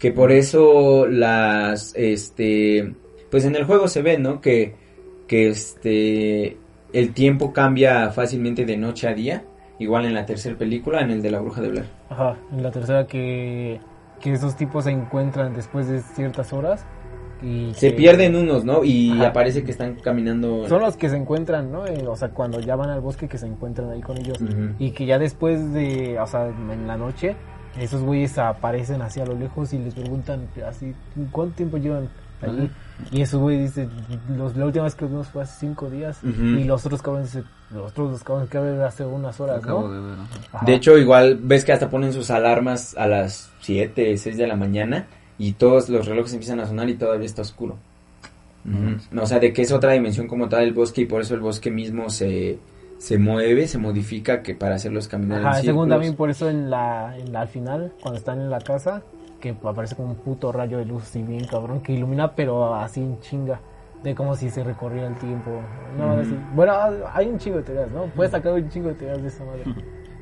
Que 0.00 0.10
por 0.10 0.32
eso 0.32 1.06
las 1.06 1.94
este 1.96 2.92
pues 3.30 3.44
en 3.44 3.56
el 3.56 3.64
juego 3.64 3.88
se 3.88 4.02
ve 4.02 4.18
no 4.18 4.40
que 4.40 4.74
que 5.26 5.48
este 5.48 6.56
el 6.92 7.14
tiempo 7.14 7.52
cambia 7.52 8.10
fácilmente 8.10 8.66
de 8.66 8.76
noche 8.76 9.08
a 9.08 9.14
día 9.14 9.44
igual 9.78 10.04
en 10.06 10.14
la 10.14 10.24
tercera 10.26 10.56
película 10.56 11.00
en 11.00 11.10
el 11.10 11.22
de 11.22 11.30
la 11.30 11.40
bruja 11.40 11.60
de 11.60 11.68
Blair 11.68 11.86
Ajá, 12.10 12.36
en 12.52 12.62
la 12.62 12.70
tercera 12.70 13.06
que, 13.06 13.80
que 14.20 14.32
esos 14.32 14.56
tipos 14.56 14.84
se 14.84 14.90
encuentran 14.90 15.54
después 15.54 15.88
de 15.88 16.00
ciertas 16.00 16.52
horas 16.52 16.84
y 17.42 17.72
se 17.74 17.90
que- 17.90 17.96
pierden 17.96 18.34
unos 18.34 18.64
no 18.64 18.82
y 18.84 19.12
Ajá. 19.12 19.28
aparece 19.28 19.62
que 19.64 19.70
están 19.70 19.96
caminando 19.96 20.66
Son 20.68 20.80
los 20.80 20.96
que 20.96 21.10
se 21.10 21.16
encuentran, 21.16 21.70
¿no? 21.70 21.86
Eh, 21.86 22.06
o 22.06 22.16
sea, 22.16 22.30
cuando 22.30 22.60
ya 22.60 22.76
van 22.76 22.88
al 22.88 23.00
bosque 23.02 23.28
que 23.28 23.36
se 23.36 23.46
encuentran 23.46 23.90
ahí 23.90 24.00
con 24.00 24.16
ellos. 24.16 24.38
Y 24.78 24.92
que 24.92 25.04
ya 25.04 25.18
después 25.18 25.74
de, 25.74 26.18
o 26.18 26.26
sea, 26.26 26.46
en 26.48 26.86
la 26.86 26.96
noche, 26.96 27.36
esos 27.78 28.00
güeyes 28.02 28.38
aparecen 28.38 29.02
así 29.02 29.20
a 29.20 29.26
lo 29.26 29.34
lejos 29.34 29.74
y 29.74 29.78
les 29.78 29.92
preguntan 29.94 30.48
así, 30.66 30.94
¿cuánto 31.30 31.56
tiempo 31.56 31.76
llevan 31.76 32.08
allí? 32.42 32.70
Y 33.10 33.20
esos 33.22 33.40
güeyes 33.40 33.74
dicen, 33.74 33.90
los, 34.36 34.56
la 34.56 34.66
última 34.66 34.84
vez 34.84 34.94
que 34.94 35.02
los 35.02 35.10
vimos 35.10 35.28
fue 35.28 35.42
hace 35.42 35.60
cinco 35.60 35.90
días. 35.90 36.20
Y 36.24 36.64
los 36.64 36.84
otros 36.86 37.02
cabrones 37.02 37.32
dicen, 37.32 37.48
los 37.70 37.90
otros 37.90 38.10
los 38.12 38.24
cabrones 38.24 38.50
que 38.50 38.58
ver 38.58 38.80
hace 38.82 39.04
unas 39.04 39.38
horas, 39.40 39.58
Acabo 39.58 39.88
¿no? 39.88 39.92
de 39.92 40.16
ver, 40.66 40.74
hecho 40.74 40.96
igual 40.96 41.38
ves 41.42 41.64
que 41.64 41.72
hasta 41.72 41.90
ponen 41.90 42.12
sus 42.12 42.30
alarmas 42.30 42.96
a 42.96 43.06
las 43.06 43.50
7, 43.60 44.16
6 44.16 44.36
de 44.36 44.46
la 44.46 44.56
mañana 44.56 45.06
y 45.38 45.52
todos 45.52 45.88
los 45.88 46.06
relojes 46.06 46.32
empiezan 46.32 46.60
a 46.60 46.66
sonar 46.66 46.88
y 46.88 46.94
todavía 46.94 47.26
está 47.26 47.42
oscuro. 47.42 47.76
No, 49.12 49.22
O 49.22 49.26
sea, 49.26 49.38
de 49.38 49.52
que 49.52 49.62
es 49.62 49.70
otra 49.70 49.92
dimensión 49.92 50.26
como 50.26 50.48
tal 50.48 50.64
el 50.64 50.72
bosque 50.72 51.02
y 51.02 51.06
por 51.06 51.20
eso 51.20 51.34
el 51.34 51.40
bosque 51.40 51.70
mismo 51.70 52.10
se, 52.10 52.58
se 52.98 53.18
mueve, 53.18 53.68
se 53.68 53.78
modifica 53.78 54.42
que 54.42 54.54
para 54.54 54.74
hacerlos 54.74 55.06
caminar 55.06 55.46
Ajá, 55.46 55.58
en 55.60 55.64
según 55.66 55.88
también 55.88 56.14
por 56.16 56.30
eso 56.30 56.48
en 56.50 56.68
la, 56.68 57.16
en 57.16 57.32
la 57.32 57.42
al 57.42 57.48
final, 57.48 57.92
cuando 58.00 58.18
están 58.18 58.40
en 58.40 58.50
la 58.50 58.58
casa, 58.60 59.02
que 59.40 59.54
aparece 59.64 59.94
como 59.96 60.10
un 60.10 60.16
puto 60.16 60.50
rayo 60.52 60.78
de 60.78 60.84
luz 60.86 61.04
así 61.04 61.22
bien 61.22 61.44
cabrón, 61.46 61.80
que 61.80 61.92
ilumina 61.92 62.34
pero 62.34 62.74
así 62.74 63.00
en 63.00 63.20
chinga, 63.20 63.60
de 64.02 64.14
como 64.14 64.34
si 64.36 64.50
se 64.50 64.62
recorriera 64.64 65.08
el 65.08 65.14
tiempo. 65.16 65.60
No, 65.98 66.12
así- 66.12 66.38
Bueno, 66.54 66.72
hay 67.12 67.26
un 67.28 67.38
chingo 67.38 67.58
de 67.58 67.62
teorías, 67.64 67.90
¿no? 67.90 68.04
Puedes 68.06 68.32
sacar 68.32 68.52
un 68.52 68.68
chingo 68.70 68.88
de 68.88 68.94
teorías 68.94 69.22
de 69.22 69.28
esa 69.28 69.44
madre. 69.44 69.64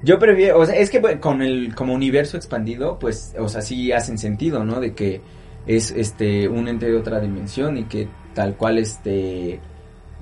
Yo 0.02 0.18
prefiero, 0.18 0.58
o 0.58 0.66
sea, 0.66 0.74
es 0.76 0.90
que 0.90 0.98
bueno, 0.98 1.20
con 1.20 1.40
el 1.42 1.74
como 1.74 1.94
universo 1.94 2.36
expandido, 2.36 2.98
pues, 2.98 3.34
o 3.38 3.48
sea, 3.48 3.62
sí 3.62 3.90
hacen 3.92 4.18
sentido, 4.18 4.62
¿no? 4.64 4.80
De 4.80 4.92
que 4.94 5.22
es 5.66 5.90
este 5.92 6.46
un 6.48 6.68
ente 6.68 6.86
de 6.90 6.96
otra 6.96 7.20
dimensión 7.20 7.78
y 7.78 7.84
que 7.84 8.08
tal 8.34 8.54
cual 8.56 8.78
este 8.78 9.60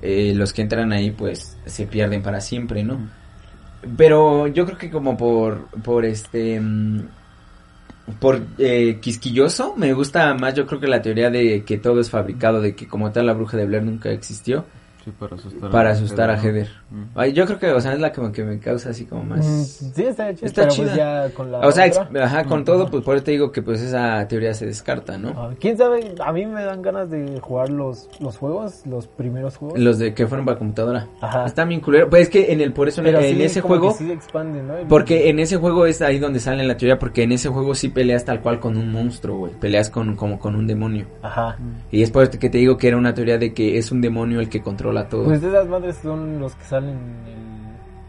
eh, 0.01 0.33
los 0.35 0.53
que 0.53 0.61
entran 0.61 0.91
ahí 0.93 1.11
pues 1.11 1.57
se 1.65 1.85
pierden 1.85 2.21
para 2.21 2.39
siempre, 2.41 2.83
¿no? 2.83 2.97
Pero 3.97 4.47
yo 4.47 4.65
creo 4.65 4.77
que 4.77 4.89
como 4.89 5.17
por 5.17 5.65
por 5.83 6.05
este 6.05 6.59
mm, 6.61 7.07
por 8.19 8.41
eh, 8.57 8.99
quisquilloso 9.01 9.75
me 9.77 9.93
gusta 9.93 10.33
más 10.33 10.53
yo 10.53 10.65
creo 10.65 10.79
que 10.79 10.87
la 10.87 11.01
teoría 11.01 11.29
de 11.29 11.63
que 11.63 11.77
todo 11.77 12.01
es 12.01 12.09
fabricado, 12.09 12.61
de 12.61 12.75
que 12.75 12.87
como 12.87 13.11
tal 13.11 13.27
la 13.27 13.33
bruja 13.33 13.57
de 13.57 13.65
Blair 13.65 13.83
nunca 13.83 14.11
existió 14.11 14.65
Sí, 15.03 15.11
para 15.19 15.35
asustar 15.35 15.69
para 15.69 15.91
asustar 15.91 16.29
a 16.29 16.37
Heather. 16.41 16.69
Mm. 16.89 17.03
Ay, 17.15 17.33
yo 17.33 17.45
creo 17.45 17.59
que, 17.59 17.71
o 17.71 17.81
sea, 17.81 17.93
es 17.93 17.99
la 17.99 18.11
que 18.11 18.21
me 18.43 18.59
causa 18.59 18.91
así 18.91 19.05
como 19.05 19.23
más... 19.23 19.45
Mm, 19.45 19.63
Sí, 19.93 20.03
está 20.03 20.33
chido, 20.33 20.45
Está 20.45 20.61
pero 20.61 20.73
chida. 20.73 20.85
pues 20.85 20.95
ya 20.97 21.29
con 21.33 21.51
la 21.51 21.59
O 21.59 21.71
sea, 21.71 21.85
ex- 21.87 21.97
otra- 21.97 22.23
ajá, 22.25 22.43
con 22.45 22.63
todo, 22.63 22.89
pues 22.89 23.03
por 23.03 23.15
eso 23.15 23.25
te 23.25 23.31
digo 23.31 23.51
que 23.51 23.61
pues 23.61 23.81
esa 23.81 24.25
teoría 24.27 24.53
se 24.53 24.65
descarta, 24.65 25.17
¿no? 25.17 25.29
Ah, 25.35 25.51
¿Quién 25.59 25.77
sabe? 25.77 26.15
A 26.23 26.31
mí 26.31 26.45
me 26.45 26.63
dan 26.63 26.81
ganas 26.81 27.09
de 27.09 27.39
jugar 27.41 27.69
los, 27.69 28.07
los 28.21 28.37
juegos, 28.37 28.85
los 28.85 29.07
primeros 29.07 29.57
juegos. 29.57 29.77
Los 29.77 29.99
de 29.99 30.13
que 30.13 30.25
fueron 30.25 30.45
para 30.45 30.57
computadora. 30.57 31.07
Ajá. 31.19 31.45
Están 31.45 31.67
bien 31.69 31.81
culeros. 31.81 32.09
Pues 32.09 32.23
es 32.23 32.29
que 32.29 32.53
en 32.53 32.61
el, 32.61 32.71
por 32.71 32.87
eso 32.87 33.01
en, 33.01 33.05
Pero 33.07 33.19
en 33.19 33.35
sí, 33.35 33.43
ese 33.43 33.61
como 33.61 33.75
juego, 33.75 33.91
que 33.91 33.97
sí 33.97 34.07
se 34.07 34.13
expanden, 34.13 34.67
¿no? 34.67 34.77
El- 34.77 34.87
porque 34.87 35.29
en 35.29 35.39
ese 35.39 35.57
juego 35.57 35.85
es 35.85 36.01
ahí 36.01 36.19
donde 36.19 36.39
sale 36.39 36.63
la 36.63 36.77
teoría, 36.77 36.97
porque 36.97 37.23
en 37.23 37.33
ese 37.33 37.49
juego 37.49 37.75
sí 37.75 37.89
peleas 37.89 38.23
tal 38.23 38.39
cual 38.41 38.59
con 38.61 38.77
un 38.77 38.91
monstruo, 38.91 39.37
güey. 39.39 39.53
Peleas 39.59 39.89
con, 39.89 40.15
como 40.15 40.39
con 40.39 40.55
un 40.55 40.65
demonio. 40.65 41.07
Ajá. 41.21 41.57
Y 41.91 42.03
es 42.03 42.09
por 42.11 42.23
eso 42.23 42.39
que 42.39 42.49
te 42.49 42.57
digo 42.59 42.77
que 42.77 42.87
era 42.87 42.95
una 42.97 43.13
teoría 43.13 43.37
de 43.37 43.53
que 43.53 43.77
es 43.77 43.91
un 43.91 43.99
demonio 43.99 44.39
el 44.39 44.47
que 44.49 44.61
controla 44.61 44.92
todo. 45.09 45.23
Pues 45.25 45.43
esas 45.43 45.67
madres 45.67 45.97
son 46.01 46.39
los 46.39 46.55
que 46.55 46.63
salen 46.65 46.97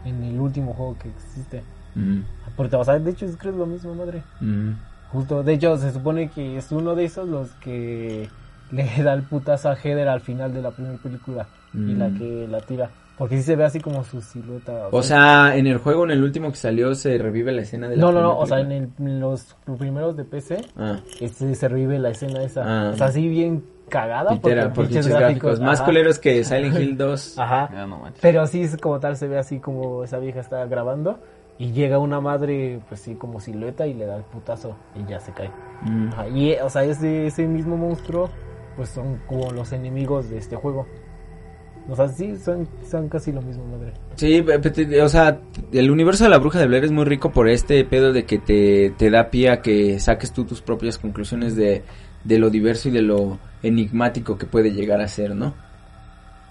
en 0.05 0.07
el, 0.07 0.15
en 0.15 0.23
el 0.35 0.39
último 0.39 0.73
juego 0.73 0.95
que 1.01 1.09
existe. 1.09 1.63
Mm, 1.95 2.19
Porque, 2.55 2.75
o 2.75 2.83
sea, 2.83 2.99
de 2.99 3.11
hecho, 3.11 3.25
es 3.25 3.33
es 3.33 3.43
lo 3.45 3.65
mismo, 3.65 3.93
madre. 3.95 4.23
mm. 4.41 4.71
Justo, 5.11 5.43
de 5.43 5.53
hecho, 5.53 5.77
se 5.77 5.91
supone 5.93 6.29
que 6.29 6.57
es 6.57 6.71
uno 6.71 6.93
de 6.95 7.05
esos 7.05 7.27
los 7.27 7.49
que 7.55 8.27
le 8.71 8.85
da 9.03 9.13
el 9.13 9.23
putazo 9.23 9.69
a 9.69 9.75
Heather 9.75 10.07
al 10.09 10.21
final 10.21 10.53
de 10.53 10.61
la 10.61 10.71
primera 10.71 10.97
película 10.97 11.47
y 11.73 11.77
Mm. 11.77 11.97
la 11.99 12.09
que 12.17 12.47
la 12.49 12.59
tira. 12.61 12.89
Porque 13.17 13.37
sí 13.37 13.43
se 13.43 13.55
ve 13.55 13.63
así 13.63 13.79
como 13.79 14.03
su 14.03 14.19
silueta. 14.19 14.89
O 14.91 15.01
sea, 15.01 15.55
en 15.55 15.67
el 15.67 15.77
juego, 15.77 16.03
en 16.03 16.11
el 16.11 16.21
último 16.21 16.49
que 16.51 16.57
salió, 16.57 16.93
se 16.95 17.17
revive 17.17 17.53
la 17.53 17.61
escena 17.61 17.87
de 17.87 17.95
la 17.95 18.01
no, 18.01 18.11
no, 18.11 18.21
no, 18.21 18.37
o 18.37 18.45
sea, 18.45 18.59
en, 18.59 18.73
el- 18.73 18.89
en 18.99 19.19
los 19.21 19.55
primeros 19.77 20.17
de 20.17 20.25
PC 20.25 20.65
Ah, 20.75 20.99
este, 21.21 21.55
se 21.55 21.67
revive 21.69 21.97
la 21.97 22.09
escena 22.09 22.43
esa. 22.43 22.63
Ah. 22.65 22.91
O 22.93 22.97
sea, 22.97 23.07
así 23.07 23.25
bien 23.29 23.63
cagada 23.89 24.31
pitera, 24.31 24.63
porque 24.63 24.75
por 24.75 24.85
pinches 24.87 25.07
gráficos. 25.07 25.59
Más 25.59 25.79
ajá. 25.79 25.85
culeros 25.85 26.19
que 26.19 26.43
Silent 26.43 26.77
Hill 26.77 26.97
2. 26.97 27.37
Ajá. 27.39 27.69
No 27.87 27.99
manches. 27.99 28.21
Pero 28.21 28.45
sí, 28.47 28.61
es 28.61 28.77
como 28.77 28.99
tal, 28.99 29.17
se 29.17 29.27
ve 29.27 29.37
así 29.37 29.59
como 29.59 30.03
esa 30.03 30.19
vieja 30.19 30.39
está 30.39 30.65
grabando. 30.65 31.19
Y 31.57 31.71
llega 31.71 31.99
una 31.99 32.19
madre, 32.19 32.81
pues 32.89 32.99
sí, 32.99 33.15
como 33.15 33.39
silueta 33.39 33.87
y 33.87 33.93
le 33.93 34.05
da 34.05 34.17
el 34.17 34.23
putazo 34.23 34.75
y 34.93 35.09
ya 35.09 35.21
se 35.21 35.31
cae. 35.31 35.49
Mm. 35.83 36.09
Ajá, 36.09 36.27
Y, 36.27 36.53
o 36.55 36.69
sea, 36.69 36.83
ese, 36.83 37.27
ese 37.27 37.47
mismo 37.47 37.77
monstruo, 37.77 38.29
pues 38.75 38.89
son 38.89 39.21
como 39.25 39.51
los 39.51 39.71
enemigos 39.71 40.29
de 40.29 40.37
este 40.37 40.57
juego. 40.57 40.85
O 41.87 41.95
sea, 41.95 42.07
sí, 42.09 42.35
son, 42.37 42.67
son 42.89 43.09
casi 43.09 43.31
lo 43.31 43.41
mismo, 43.41 43.63
madre. 43.65 43.93
Sí, 44.15 44.43
o 45.01 45.09
sea, 45.09 45.39
el 45.71 45.91
universo 45.91 46.23
de 46.23 46.31
la 46.31 46.39
bruja 46.39 46.59
de 46.59 46.67
Blair 46.67 46.83
es 46.83 46.91
muy 46.91 47.05
rico 47.05 47.31
por 47.31 47.47
este 47.47 47.83
pedo 47.85 48.11
de 48.11 48.25
que 48.25 48.39
te, 48.39 48.91
te 48.97 49.09
da 49.09 49.29
pie 49.29 49.51
a 49.51 49.61
que 49.61 49.99
saques 49.99 50.33
tú 50.33 50.45
tus 50.45 50.61
propias 50.61 50.97
conclusiones 50.97 51.55
de, 51.55 51.83
de 52.23 52.39
lo 52.39 52.49
diverso 52.49 52.89
y 52.89 52.91
de 52.91 53.03
lo 53.03 53.37
enigmático 53.65 54.37
que 54.37 54.45
puede 54.45 54.71
llegar 54.71 55.01
a 55.01 55.07
ser, 55.07 55.35
¿no? 55.35 55.53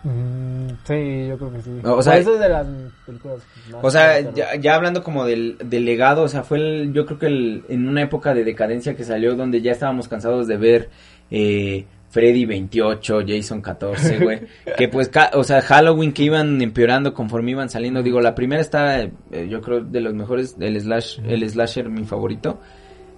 Mm, 0.03 0.69
sí, 0.87 1.29
yo 1.29 1.39
creo 1.39 1.53
que 1.53 1.63
sí. 1.63 1.71
O 1.83 2.03
sea, 2.03 2.19
eso 2.19 2.35
es 2.35 2.41
de 2.41 2.49
las 2.51 2.67
películas 3.07 3.39
más 3.73 3.83
O 3.85 3.91
sea, 3.91 4.21
ya 4.61 4.75
hablando 4.75 5.03
como 5.03 5.25
del, 5.25 5.57
del 5.65 5.85
legado, 5.87 6.23
o 6.25 6.29
sea, 6.29 6.43
fue 6.43 6.59
el, 6.59 6.93
yo 6.93 7.07
creo 7.07 7.19
que 7.19 7.27
el, 7.27 7.65
en 7.71 7.89
una 7.89 8.03
época 8.03 8.35
de 8.35 8.45
decadencia 8.45 8.95
que 8.95 9.05
salió 9.05 9.35
donde 9.35 9.63
ya 9.63 9.73
estábamos 9.73 10.07
cansados 10.09 10.47
de 10.47 10.59
ver 10.59 10.91
eh, 11.31 11.87
Freddy 12.11 12.45
28, 12.45 13.21
Jason 13.27 13.63
14, 13.63 14.19
güey. 14.23 14.41
que 14.77 14.89
pues, 14.89 15.09
ca- 15.09 15.31
o 15.33 15.43
sea, 15.43 15.63
Halloween 15.63 16.13
que 16.13 16.25
iban 16.25 16.61
empeorando 16.61 17.15
conforme 17.15 17.53
iban 17.53 17.71
saliendo. 17.71 18.03
Digo, 18.03 18.21
la 18.21 18.35
primera 18.35 18.61
está, 18.61 19.01
eh, 19.01 19.11
yo 19.49 19.63
creo, 19.63 19.81
de 19.81 20.01
los 20.03 20.13
mejores, 20.13 20.55
el, 20.61 20.79
slash, 20.81 21.21
el 21.27 21.49
slasher 21.49 21.89
mi 21.89 22.05
favorito. 22.05 22.61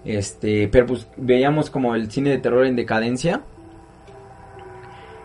Este, 0.04 0.68
pero 0.68 0.86
pues 0.86 1.08
veíamos 1.16 1.68
como 1.68 1.96
el 1.96 2.08
cine 2.12 2.30
de 2.30 2.38
terror 2.38 2.64
en 2.64 2.76
decadencia. 2.76 3.40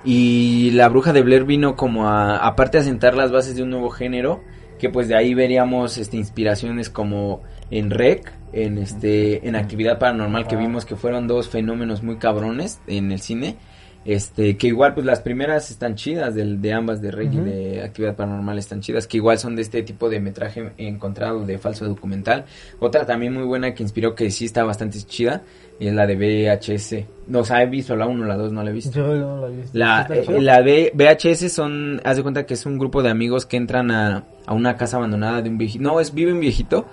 Y 0.04 0.72
la 0.72 0.89
bruja 0.89 1.14
de 1.14 1.22
Blair 1.22 1.43
vino 1.43 1.76
como 1.76 2.08
a, 2.08 2.38
aparte 2.38 2.78
a 2.78 2.84
sentar 2.84 3.16
las 3.16 3.32
bases 3.32 3.56
de 3.56 3.64
un 3.64 3.70
nuevo 3.70 3.89
género, 3.89 4.43
que 4.80 4.89
pues 4.89 5.08
de 5.08 5.16
ahí 5.16 5.34
veríamos 5.34 5.97
este 5.97 6.18
inspiraciones 6.18 6.89
como 6.89 7.43
en 7.70 7.91
Rec, 7.91 8.34
en 8.52 8.78
este, 8.80 9.47
en 9.47 9.56
actividad 9.56 9.99
paranormal 9.99 10.47
que 10.47 10.56
vimos 10.56 10.86
que 10.86 10.95
fueron 10.95 11.28
dos 11.28 11.49
fenómenos 11.49 12.04
muy 12.04 12.18
cabrones 12.18 12.82
en 12.88 13.12
el 13.12 13.22
cine. 13.22 13.58
Este, 14.04 14.58
que 14.58 14.68
igual 14.68 14.95
pues 14.95 15.06
las 15.06 15.22
primeras 15.22 15.70
están 15.70 15.93
chidas 15.93 16.34
del, 16.34 16.60
de 16.60 16.74
ambas 16.74 17.02
de 17.02 17.12
Rec 17.12 17.30
Ujú. 17.30 17.41
y 17.41 17.41
de 17.41 17.84
actividad 17.84 18.16
paranormal 18.16 18.58
están 18.58 18.82
chidas, 18.82 19.06
que 19.06 19.18
igual 19.18 19.38
son 19.38 19.56
de 19.56 19.62
este 19.62 19.84
tipo 19.84 20.10
de 20.10 20.20
metraje 20.20 20.72
encontrado 20.78 21.45
de 21.45 21.60
falso 21.60 21.86
documental. 21.86 22.45
Otra 22.80 23.06
también 23.06 23.34
muy 23.34 23.43
buena 23.43 23.76
que 23.76 23.84
inspiró 23.84 24.16
que 24.16 24.32
sí 24.32 24.45
está 24.45 24.64
bastante 24.64 24.97
chida, 25.04 25.43
es 25.80 25.93
la 25.93 26.08
de 26.08 26.16
VHS. 26.16 27.06
No, 27.28 27.39
o 27.39 27.43
sea, 27.43 27.62
he 27.62 27.68
visto 27.68 27.95
la 27.95 28.08
1, 28.08 28.26
la 28.26 28.38
2 28.38 28.52
no 28.52 28.64
la 28.64 28.72
he 28.72 28.74
visto. 28.74 28.91
Yo 28.91 29.16
no 29.16 29.41
la 29.41 29.47
he 29.47 29.56
visto. 29.58 29.78
La, 29.78 30.02
¿Está 30.02 30.34
eh, 30.34 30.41
la 30.41 30.62
de 30.64 30.91
VHS 30.95 31.52
son, 31.52 32.02
haz 32.04 32.18
de 32.18 32.24
cuenta 32.24 32.45
que 32.47 32.56
es 32.56 32.66
un 32.66 32.80
grupo 32.80 33.04
de 33.04 33.10
amigos 33.10 33.45
que 33.45 33.58
entran 33.58 33.91
a, 33.91 34.26
a 34.47 34.54
una 34.54 34.78
casa 34.78 34.97
abandonada 34.97 35.43
de 35.43 35.49
un 35.49 35.60
viejito. 35.60 35.84
No, 35.84 35.99
es 35.99 36.14
vive 36.14 36.34
un 36.34 36.39
viejito, 36.39 36.88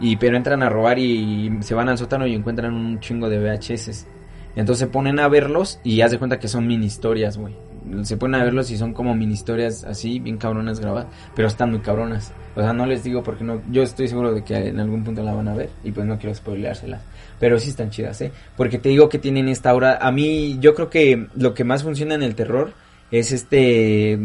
y 0.00 0.16
pero 0.16 0.36
entran 0.36 0.62
a 0.64 0.68
robar 0.68 0.98
y 0.98 1.50
se 1.60 1.74
van 1.74 1.88
al 1.88 1.98
sótano 1.98 2.26
y 2.26 2.34
encuentran 2.34 2.74
un 2.74 2.98
chingo 2.98 3.28
de 3.28 3.38
VHS. 3.38 4.06
Entonces 4.56 4.80
se 4.80 4.86
ponen 4.86 5.20
a 5.20 5.28
verlos 5.28 5.80
y 5.84 6.00
haz 6.00 6.10
de 6.10 6.18
cuenta 6.18 6.38
que 6.38 6.48
son 6.48 6.66
mini 6.66 6.86
historias, 6.86 7.38
güey. 7.38 7.54
Se 8.02 8.16
ponen 8.16 8.40
a 8.40 8.44
verlos 8.44 8.70
y 8.70 8.76
son 8.76 8.92
como 8.92 9.14
mini 9.14 9.32
historias 9.32 9.84
así, 9.84 10.20
bien 10.20 10.36
cabronas 10.36 10.80
grabadas, 10.80 11.08
pero 11.34 11.48
están 11.48 11.70
muy 11.70 11.80
cabronas. 11.80 12.32
O 12.54 12.60
sea, 12.60 12.72
no 12.72 12.84
les 12.84 13.04
digo 13.04 13.22
porque 13.22 13.44
no, 13.44 13.62
yo 13.70 13.82
estoy 13.82 14.08
seguro 14.08 14.34
de 14.34 14.44
que 14.44 14.56
en 14.56 14.80
algún 14.80 15.04
punto 15.04 15.22
la 15.22 15.32
van 15.32 15.48
a 15.48 15.54
ver 15.54 15.70
y 15.84 15.92
pues 15.92 16.06
no 16.06 16.18
quiero 16.18 16.34
spoileárselas. 16.34 17.02
Pero 17.38 17.58
sí 17.58 17.70
están 17.70 17.90
chidas, 17.90 18.20
¿eh? 18.20 18.32
Porque 18.56 18.78
te 18.78 18.90
digo 18.90 19.08
que 19.08 19.18
tienen 19.18 19.48
esta 19.48 19.70
aura. 19.70 19.98
A 20.00 20.12
mí, 20.12 20.58
yo 20.60 20.74
creo 20.74 20.90
que 20.90 21.26
lo 21.34 21.54
que 21.54 21.64
más 21.64 21.82
funciona 21.82 22.14
en 22.14 22.22
el 22.22 22.34
terror 22.34 22.74
es 23.10 23.32
este 23.32 24.18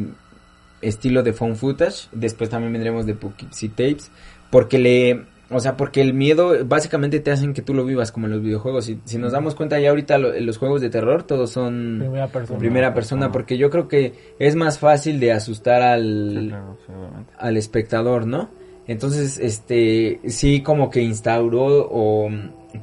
estilo 0.82 1.23
de 1.23 1.32
phone 1.32 1.55
footage. 1.55 2.09
Después 2.11 2.49
también 2.49 2.73
vendremos 2.73 3.05
de 3.05 3.15
Poughkeepsie 3.15 3.69
Tapes. 3.69 4.11
Porque 4.49 4.78
le. 4.80 5.26
O 5.52 5.60
sea, 5.60 5.78
porque 5.78 6.02
el 6.02 6.14
miedo 6.16 6.54
básicamente 6.66 7.20
te 7.20 7.32
hacen 7.32 7.54
que 7.54 7.62
tú 7.62 7.74
lo 7.76 7.86
vivas 7.86 8.12
como 8.12 8.26
en 8.26 8.32
los 8.34 8.41
videojuegos. 8.41 8.86
Si, 8.86 9.00
si 9.06 9.18
nos 9.20 9.32
damos 9.32 9.54
cuenta 9.54 9.80
ya 9.80 9.89
ahorita 9.91 10.18
lo- 10.18 10.34
los 10.39 10.58
juegos 10.58 10.82
de 10.82 10.89
terror 10.89 11.22
todos 11.24 11.52
son 11.52 11.98
Primera 12.00 12.28
persona. 12.28 12.60
primera 12.60 12.93
persona. 12.96 13.32
Porque 13.32 13.58
yo 13.58 13.70
creo 13.70 13.88
que 13.88 14.14
es 14.39 14.56
más 14.56 14.80
fácil 14.80 15.20
de 15.20 15.32
asustar 15.34 15.84
al, 15.84 16.38
Sí, 16.41 16.48
claro, 16.50 16.78
sí, 16.86 16.91
obviamente. 16.98 17.34
al 17.38 17.58
espectador, 17.58 18.26
¿no? 18.26 18.50
Entonces, 18.88 19.38
este, 19.39 20.20
sí 20.26 20.62
como 20.62 20.89
que 20.89 21.02
instauró 21.04 21.88
o 21.91 22.28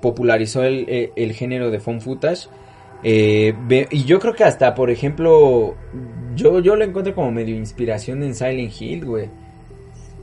popularizó 0.01 0.63
el, 0.63 0.89
el- 0.89 1.11
el 1.17 1.33
género 1.33 1.71
de 1.71 1.81
phone 1.81 2.01
footage. 2.01 2.49
Eh, 3.05 3.55
y 3.91 4.05
yo 4.05 4.21
creo 4.21 4.35
que 4.35 4.45
hasta, 4.45 4.75
por 4.77 4.89
ejemplo, 4.91 5.75
yo, 6.37 6.61
yo 6.61 6.77
lo 6.77 6.85
encuentro 6.85 7.13
como 7.15 7.33
medio 7.33 7.57
inspiración 7.57 8.23
en 8.23 8.35
Silent 8.37 8.73
Hill, 8.81 9.05
güey. 9.05 9.29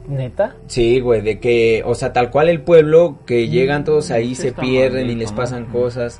¿Neta? 0.09 0.55
Sí, 0.67 0.99
güey, 0.99 1.21
de 1.21 1.39
que, 1.39 1.83
o 1.85 1.93
sea, 1.93 2.11
tal 2.11 2.31
cual 2.31 2.49
el 2.49 2.61
pueblo, 2.61 3.19
que 3.25 3.47
llegan 3.47 3.83
todos 3.83 4.09
ahí, 4.11 4.35
sí 4.35 4.41
se 4.41 4.51
pierden 4.51 5.09
y 5.09 5.15
les 5.15 5.31
pasan 5.31 5.67
Mm. 5.69 5.71
cosas, 5.71 6.19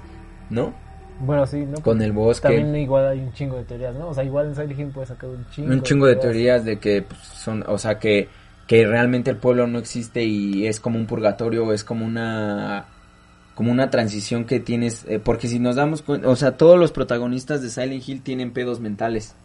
¿no? 0.49 0.73
Bueno, 1.19 1.45
sí, 1.47 1.65
¿no? 1.65 1.81
Con 1.81 2.01
el 2.01 2.11
bosque. 2.13 2.47
También 2.47 2.75
igual 2.75 3.07
hay 3.07 3.19
un 3.19 3.33
chingo 3.33 3.57
de 3.57 3.63
teorías, 3.63 3.95
¿no? 3.95 4.09
O 4.09 4.13
sea, 4.13 4.23
igual 4.23 4.47
en 4.47 4.55
Silent 4.55 4.79
Hill 4.79 4.87
puedes 4.93 5.09
sacar 5.09 5.29
un 5.29 5.45
chingo. 5.49 5.71
un 5.73 5.81
chingo 5.81 6.05
de 6.05 6.15
teorías 6.15 6.63
de 6.63 6.77
que 6.79 7.01
pues, 7.01 7.19
son, 7.19 7.65
o 7.67 7.77
sea, 7.77 7.99
que, 7.99 8.29
que 8.67 8.85
realmente 8.85 9.31
el 9.31 9.37
pueblo 9.37 9.67
no 9.67 9.79
existe 9.79 10.23
y 10.23 10.67
es 10.67 10.79
como 10.79 10.97
un 10.99 11.07
purgatorio, 11.07 11.73
es 11.73 11.83
como 11.83 12.05
una 12.05 12.85
como 13.55 13.73
una 13.73 13.89
transición 13.89 14.45
que 14.45 14.61
tienes, 14.61 15.05
eh, 15.09 15.19
porque 15.19 15.49
si 15.49 15.59
nos 15.59 15.75
damos 15.75 16.01
cuenta, 16.01 16.29
o 16.29 16.35
sea, 16.37 16.55
todos 16.55 16.79
los 16.79 16.93
protagonistas 16.93 17.61
de 17.61 17.69
Silent 17.69 18.07
Hill 18.07 18.21
tienen 18.21 18.51
pedos 18.53 18.79
mentales, 18.79 19.35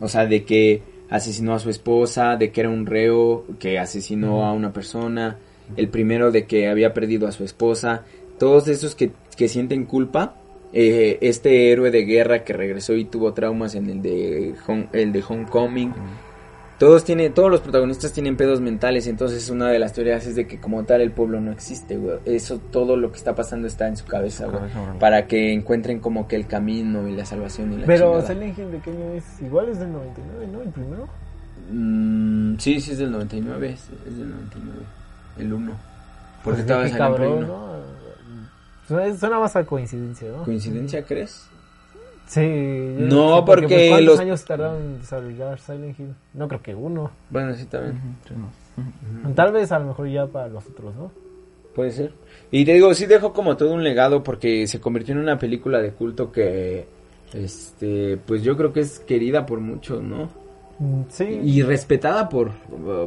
o 0.00 0.08
sea, 0.08 0.26
de 0.26 0.44
que 0.44 0.82
asesinó 1.10 1.54
a 1.54 1.58
su 1.58 1.70
esposa, 1.70 2.36
de 2.36 2.50
que 2.50 2.60
era 2.60 2.70
un 2.70 2.86
reo, 2.86 3.44
que 3.58 3.78
asesinó 3.78 4.46
a 4.46 4.52
una 4.52 4.72
persona, 4.72 5.38
el 5.76 5.88
primero 5.88 6.30
de 6.30 6.46
que 6.46 6.68
había 6.68 6.94
perdido 6.94 7.26
a 7.26 7.32
su 7.32 7.44
esposa, 7.44 8.04
todos 8.38 8.68
esos 8.68 8.94
que, 8.94 9.10
que 9.36 9.48
sienten 9.48 9.84
culpa, 9.84 10.36
eh, 10.72 11.18
este 11.20 11.72
héroe 11.72 11.90
de 11.90 12.04
guerra 12.04 12.44
que 12.44 12.52
regresó 12.52 12.94
y 12.94 13.04
tuvo 13.04 13.32
traumas 13.32 13.74
en 13.74 13.90
el 13.90 14.02
de, 14.02 14.54
el 14.92 15.12
de 15.12 15.24
Homecoming, 15.28 15.92
todos 16.80 17.04
tienen, 17.04 17.34
todos 17.34 17.50
los 17.50 17.60
protagonistas 17.60 18.10
tienen 18.10 18.38
pedos 18.38 18.62
mentales, 18.62 19.06
entonces 19.06 19.50
una 19.50 19.68
de 19.68 19.78
las 19.78 19.92
teorías 19.92 20.24
es 20.26 20.34
de 20.34 20.46
que 20.46 20.58
como 20.58 20.82
tal 20.84 21.02
el 21.02 21.12
pueblo 21.12 21.38
no 21.38 21.52
existe, 21.52 21.98
güey. 21.98 22.20
Eso, 22.24 22.58
todo 22.58 22.96
lo 22.96 23.12
que 23.12 23.18
está 23.18 23.34
pasando 23.34 23.68
está 23.68 23.86
en 23.86 23.98
su 23.98 24.06
cabeza, 24.06 24.46
güey. 24.46 24.62
Para 24.98 25.26
que 25.26 25.52
encuentren 25.52 26.00
como 26.00 26.26
que 26.26 26.36
el 26.36 26.46
camino 26.46 27.06
y 27.06 27.14
la 27.14 27.26
salvación 27.26 27.74
y 27.74 27.76
la 27.76 27.86
Pero 27.86 28.12
chingada. 28.12 28.26
Silent 28.28 28.58
Hill 28.58 28.72
de 28.72 28.78
qué 28.78 28.90
año 28.92 29.12
es? 29.12 29.42
Igual 29.42 29.68
es 29.68 29.78
del 29.78 29.92
99, 29.92 30.46
¿no? 30.50 30.62
El 30.62 30.68
primero. 30.70 31.08
Mm, 31.70 32.56
sí, 32.56 32.80
sí 32.80 32.92
es 32.92 32.98
del 32.98 33.12
99, 33.12 33.68
es, 33.68 33.90
es 34.08 34.16
del 34.16 34.30
99. 34.30 34.78
El 35.38 35.52
1. 35.52 35.72
Porque 36.42 36.42
Pues 36.44 36.58
estaba 36.60 36.88
saliendo. 36.88 37.46
¿no? 37.46 37.70
Suena, 38.88 39.18
suena 39.18 39.38
más 39.38 39.54
a 39.54 39.66
coincidencia, 39.66 40.30
¿no? 40.30 40.44
¿Coincidencia 40.44 41.04
crees? 41.04 41.49
Sí. 42.30 42.94
No, 42.98 43.38
sí, 43.38 43.42
porque 43.44 43.66
pues, 43.66 43.88
¿cuántos 43.88 44.06
los- 44.06 44.20
años 44.20 44.44
tardaron 44.44 44.76
en 44.80 44.98
desarrollar 45.00 45.58
Silent 45.58 45.98
Hill? 45.98 46.14
No 46.34 46.46
creo 46.46 46.62
que 46.62 46.74
uno. 46.76 47.10
Bueno, 47.28 47.54
sí, 47.54 47.64
también. 47.64 48.00
Sí, 48.26 48.34
no. 49.24 49.34
Tal 49.34 49.50
vez 49.52 49.72
a 49.72 49.80
lo 49.80 49.86
mejor 49.86 50.08
ya 50.08 50.26
para 50.28 50.46
los 50.46 50.64
otros, 50.66 50.94
¿no? 50.94 51.10
Puede 51.74 51.90
ser. 51.90 52.12
Y 52.52 52.64
te 52.64 52.74
digo, 52.74 52.94
sí 52.94 53.06
dejó 53.06 53.32
como 53.32 53.56
todo 53.56 53.72
un 53.74 53.82
legado 53.82 54.22
porque 54.22 54.66
se 54.68 54.80
convirtió 54.80 55.12
en 55.12 55.20
una 55.20 55.38
película 55.40 55.80
de 55.80 55.90
culto 55.90 56.30
que, 56.30 56.86
este, 57.32 58.16
pues 58.24 58.42
yo 58.44 58.56
creo 58.56 58.72
que 58.72 58.80
es 58.80 59.00
querida 59.00 59.44
por 59.44 59.58
muchos, 59.60 60.00
¿no? 60.00 60.28
Mm, 60.78 61.02
Sí. 61.08 61.24
Y 61.24 61.62
respetada 61.62 62.28
por, 62.28 62.52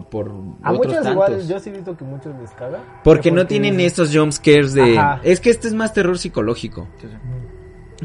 por 0.09 0.31
a 0.63 0.71
otros 0.73 0.87
muchos 0.87 0.93
tantos. 0.95 1.11
igual, 1.11 1.47
yo 1.47 1.59
sí 1.59 1.69
he 1.69 1.73
visto 1.73 1.95
que 1.97 2.03
muchos 2.03 2.35
les 2.41 2.51
caga. 2.51 2.79
Porque 3.05 3.31
no 3.31 3.47
tienen 3.47 3.79
estos 3.79 4.13
jump 4.15 4.31
scares 4.33 4.73
de... 4.73 4.97
Ajá. 4.97 5.21
Es 5.23 5.39
que 5.39 5.49
este 5.49 5.69
es 5.69 5.73
más 5.73 5.93
terror 5.93 6.17
psicológico. 6.19 6.87
Sí, 6.99 7.07
sí. 7.09 7.15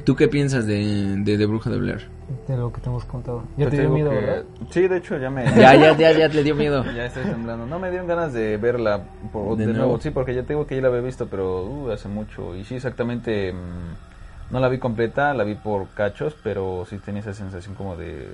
¿Tú 0.04 0.16
qué 0.16 0.28
piensas 0.28 0.66
de, 0.66 1.16
de, 1.18 1.36
de 1.36 1.46
Bruja 1.46 1.70
de 1.70 1.78
Blair? 1.78 2.02
De 2.46 2.56
lo 2.56 2.72
que 2.72 2.80
te 2.80 2.88
hemos 2.88 3.04
contado. 3.04 3.42
Yo 3.56 3.64
Ya 3.64 3.70
te 3.70 3.76
dio 3.76 3.80
digo 3.82 3.94
miedo, 3.94 4.10
que- 4.10 4.16
¿verdad? 4.16 4.44
Sí, 4.70 4.88
de 4.88 4.96
hecho 4.98 5.16
ya 5.18 5.30
me... 5.30 5.44
Ya, 5.56 5.74
ya, 5.74 5.96
ya, 5.96 6.12
ya 6.12 6.28
te 6.28 6.42
dio 6.42 6.54
miedo. 6.54 6.84
Ya 6.94 7.06
estoy 7.06 7.24
temblando. 7.24 7.66
No 7.66 7.78
me 7.78 7.90
dieron 7.90 8.06
ganas 8.06 8.32
de 8.32 8.56
verla 8.58 9.02
por- 9.32 9.56
De 9.56 9.66
de, 9.66 9.72
nuevo. 9.72 9.86
nuevo. 9.88 10.00
Sí, 10.02 10.10
porque 10.10 10.34
ya 10.34 10.42
tengo 10.44 10.66
que 10.66 10.76
ya 10.76 10.82
la 10.82 10.88
había 10.88 11.00
visto, 11.00 11.26
pero 11.28 11.64
uh, 11.64 11.90
hace 11.90 12.08
mucho. 12.08 12.54
Y 12.54 12.64
sí, 12.64 12.74
exactamente. 12.76 13.52
mm, 13.52 14.52
no 14.52 14.60
la 14.60 14.68
vi 14.68 14.78
completa, 14.78 15.32
la 15.34 15.44
vi 15.44 15.54
por 15.54 15.88
cachos, 15.94 16.34
pero 16.42 16.84
sí 16.88 16.98
tenía 16.98 17.20
esa 17.20 17.34
sensación 17.34 17.74
como 17.74 17.96
de 17.96 18.28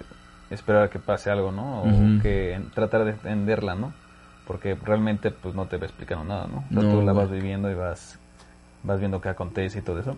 esperar 0.50 0.84
a 0.84 0.90
que 0.90 0.98
pase 0.98 1.30
algo, 1.30 1.50
¿no? 1.52 1.82
O 1.82 1.86
Ujú. 1.88 2.22
que 2.22 2.52
en- 2.54 2.70
tratar 2.70 3.04
de 3.04 3.10
entenderla, 3.12 3.74
¿no? 3.74 3.92
Porque 4.46 4.74
realmente 4.84 5.30
pues 5.30 5.54
no 5.54 5.66
te 5.66 5.76
va 5.76 5.86
explicando 5.86 6.24
nada, 6.24 6.46
¿no? 6.46 6.58
O 6.58 6.72
sea, 6.80 6.82
No, 6.82 6.90
tú 6.90 7.02
la 7.02 7.12
vas 7.12 7.30
viviendo 7.30 7.70
y 7.70 7.74
vas 7.74 8.18
vas 8.84 9.00
viendo 9.00 9.20
qué 9.20 9.30
acontece 9.30 9.80
y 9.80 9.82
todo 9.82 9.98
eso. 9.98 10.16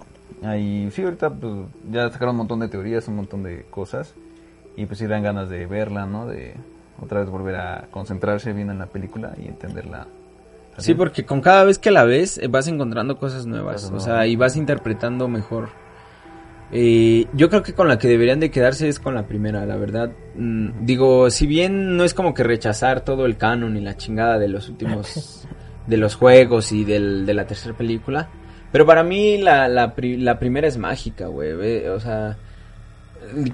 Y 0.59 0.91
sí, 0.91 1.03
ahorita 1.03 1.31
pues 1.31 1.53
ya 1.91 2.11
sacaron 2.11 2.35
un 2.35 2.39
montón 2.39 2.61
de 2.61 2.69
teorías, 2.69 3.09
un 3.09 3.17
montón 3.17 3.43
de 3.43 3.65
cosas. 3.71 4.15
Y 4.77 4.85
pues 4.85 4.99
sí 4.99 5.07
dan 5.07 5.23
ganas 5.23 5.49
de 5.49 5.67
verla, 5.67 6.05
¿no? 6.05 6.27
De 6.27 6.55
otra 7.01 7.21
vez 7.21 7.31
volver 7.31 7.57
a 7.57 7.87
concentrarse 7.91 8.53
bien 8.53 8.71
en 8.71 8.79
la 8.79 8.87
película 8.87 9.33
y 9.39 9.47
entenderla. 9.49 10.07
Sí, 10.79 10.95
porque 10.95 11.25
con 11.25 11.41
cada 11.41 11.65
vez 11.65 11.79
que 11.79 11.91
la 11.91 12.05
ves 12.05 12.37
eh, 12.37 12.49
vas 12.49 12.69
encontrando 12.69 13.17
cosas 13.17 13.47
nuevas, 13.47 13.85
Cosas 13.85 13.93
o 13.93 14.01
sea, 14.01 14.27
y 14.27 14.37
vas 14.37 14.57
interpretando 14.57 15.27
mejor. 15.27 15.71
Eh, 16.71 17.27
yo 17.33 17.49
creo 17.49 17.63
que 17.63 17.73
con 17.73 17.89
la 17.89 17.99
que 17.99 18.09
deberían 18.09 18.41
de 18.41 18.51
quedarse 18.51 18.89
es 18.89 18.99
con 18.99 19.15
la 19.15 19.27
primera, 19.27 19.65
la 19.65 19.77
verdad. 19.77 20.11
Mm, 20.35 20.85
digo, 20.85 21.31
si 21.31 21.47
bien 21.47 21.97
no 21.97 22.05
es 22.05 22.13
como 22.13 22.35
que 22.35 22.43
rechazar 22.43 23.03
todo 23.03 23.25
el 23.25 23.39
canon 23.39 23.77
y 23.77 23.81
la 23.81 23.97
chingada 23.97 24.39
de 24.39 24.49
los 24.49 24.69
últimos 24.69 25.49
de 25.87 25.97
los 25.97 26.17
juegos 26.17 26.73
y 26.73 26.85
del, 26.85 27.25
de 27.25 27.35
la 27.35 27.47
tercera 27.47 27.75
película. 27.75 28.29
Pero 28.77 28.85
para 28.85 29.03
mí 29.03 29.39
la, 29.39 29.69
la, 29.69 29.95
la 29.97 30.39
primera 30.39 30.69
es 30.69 30.77
mágica, 30.77 31.29
güey. 31.29 31.87
O 31.87 31.99
sea, 31.99 32.37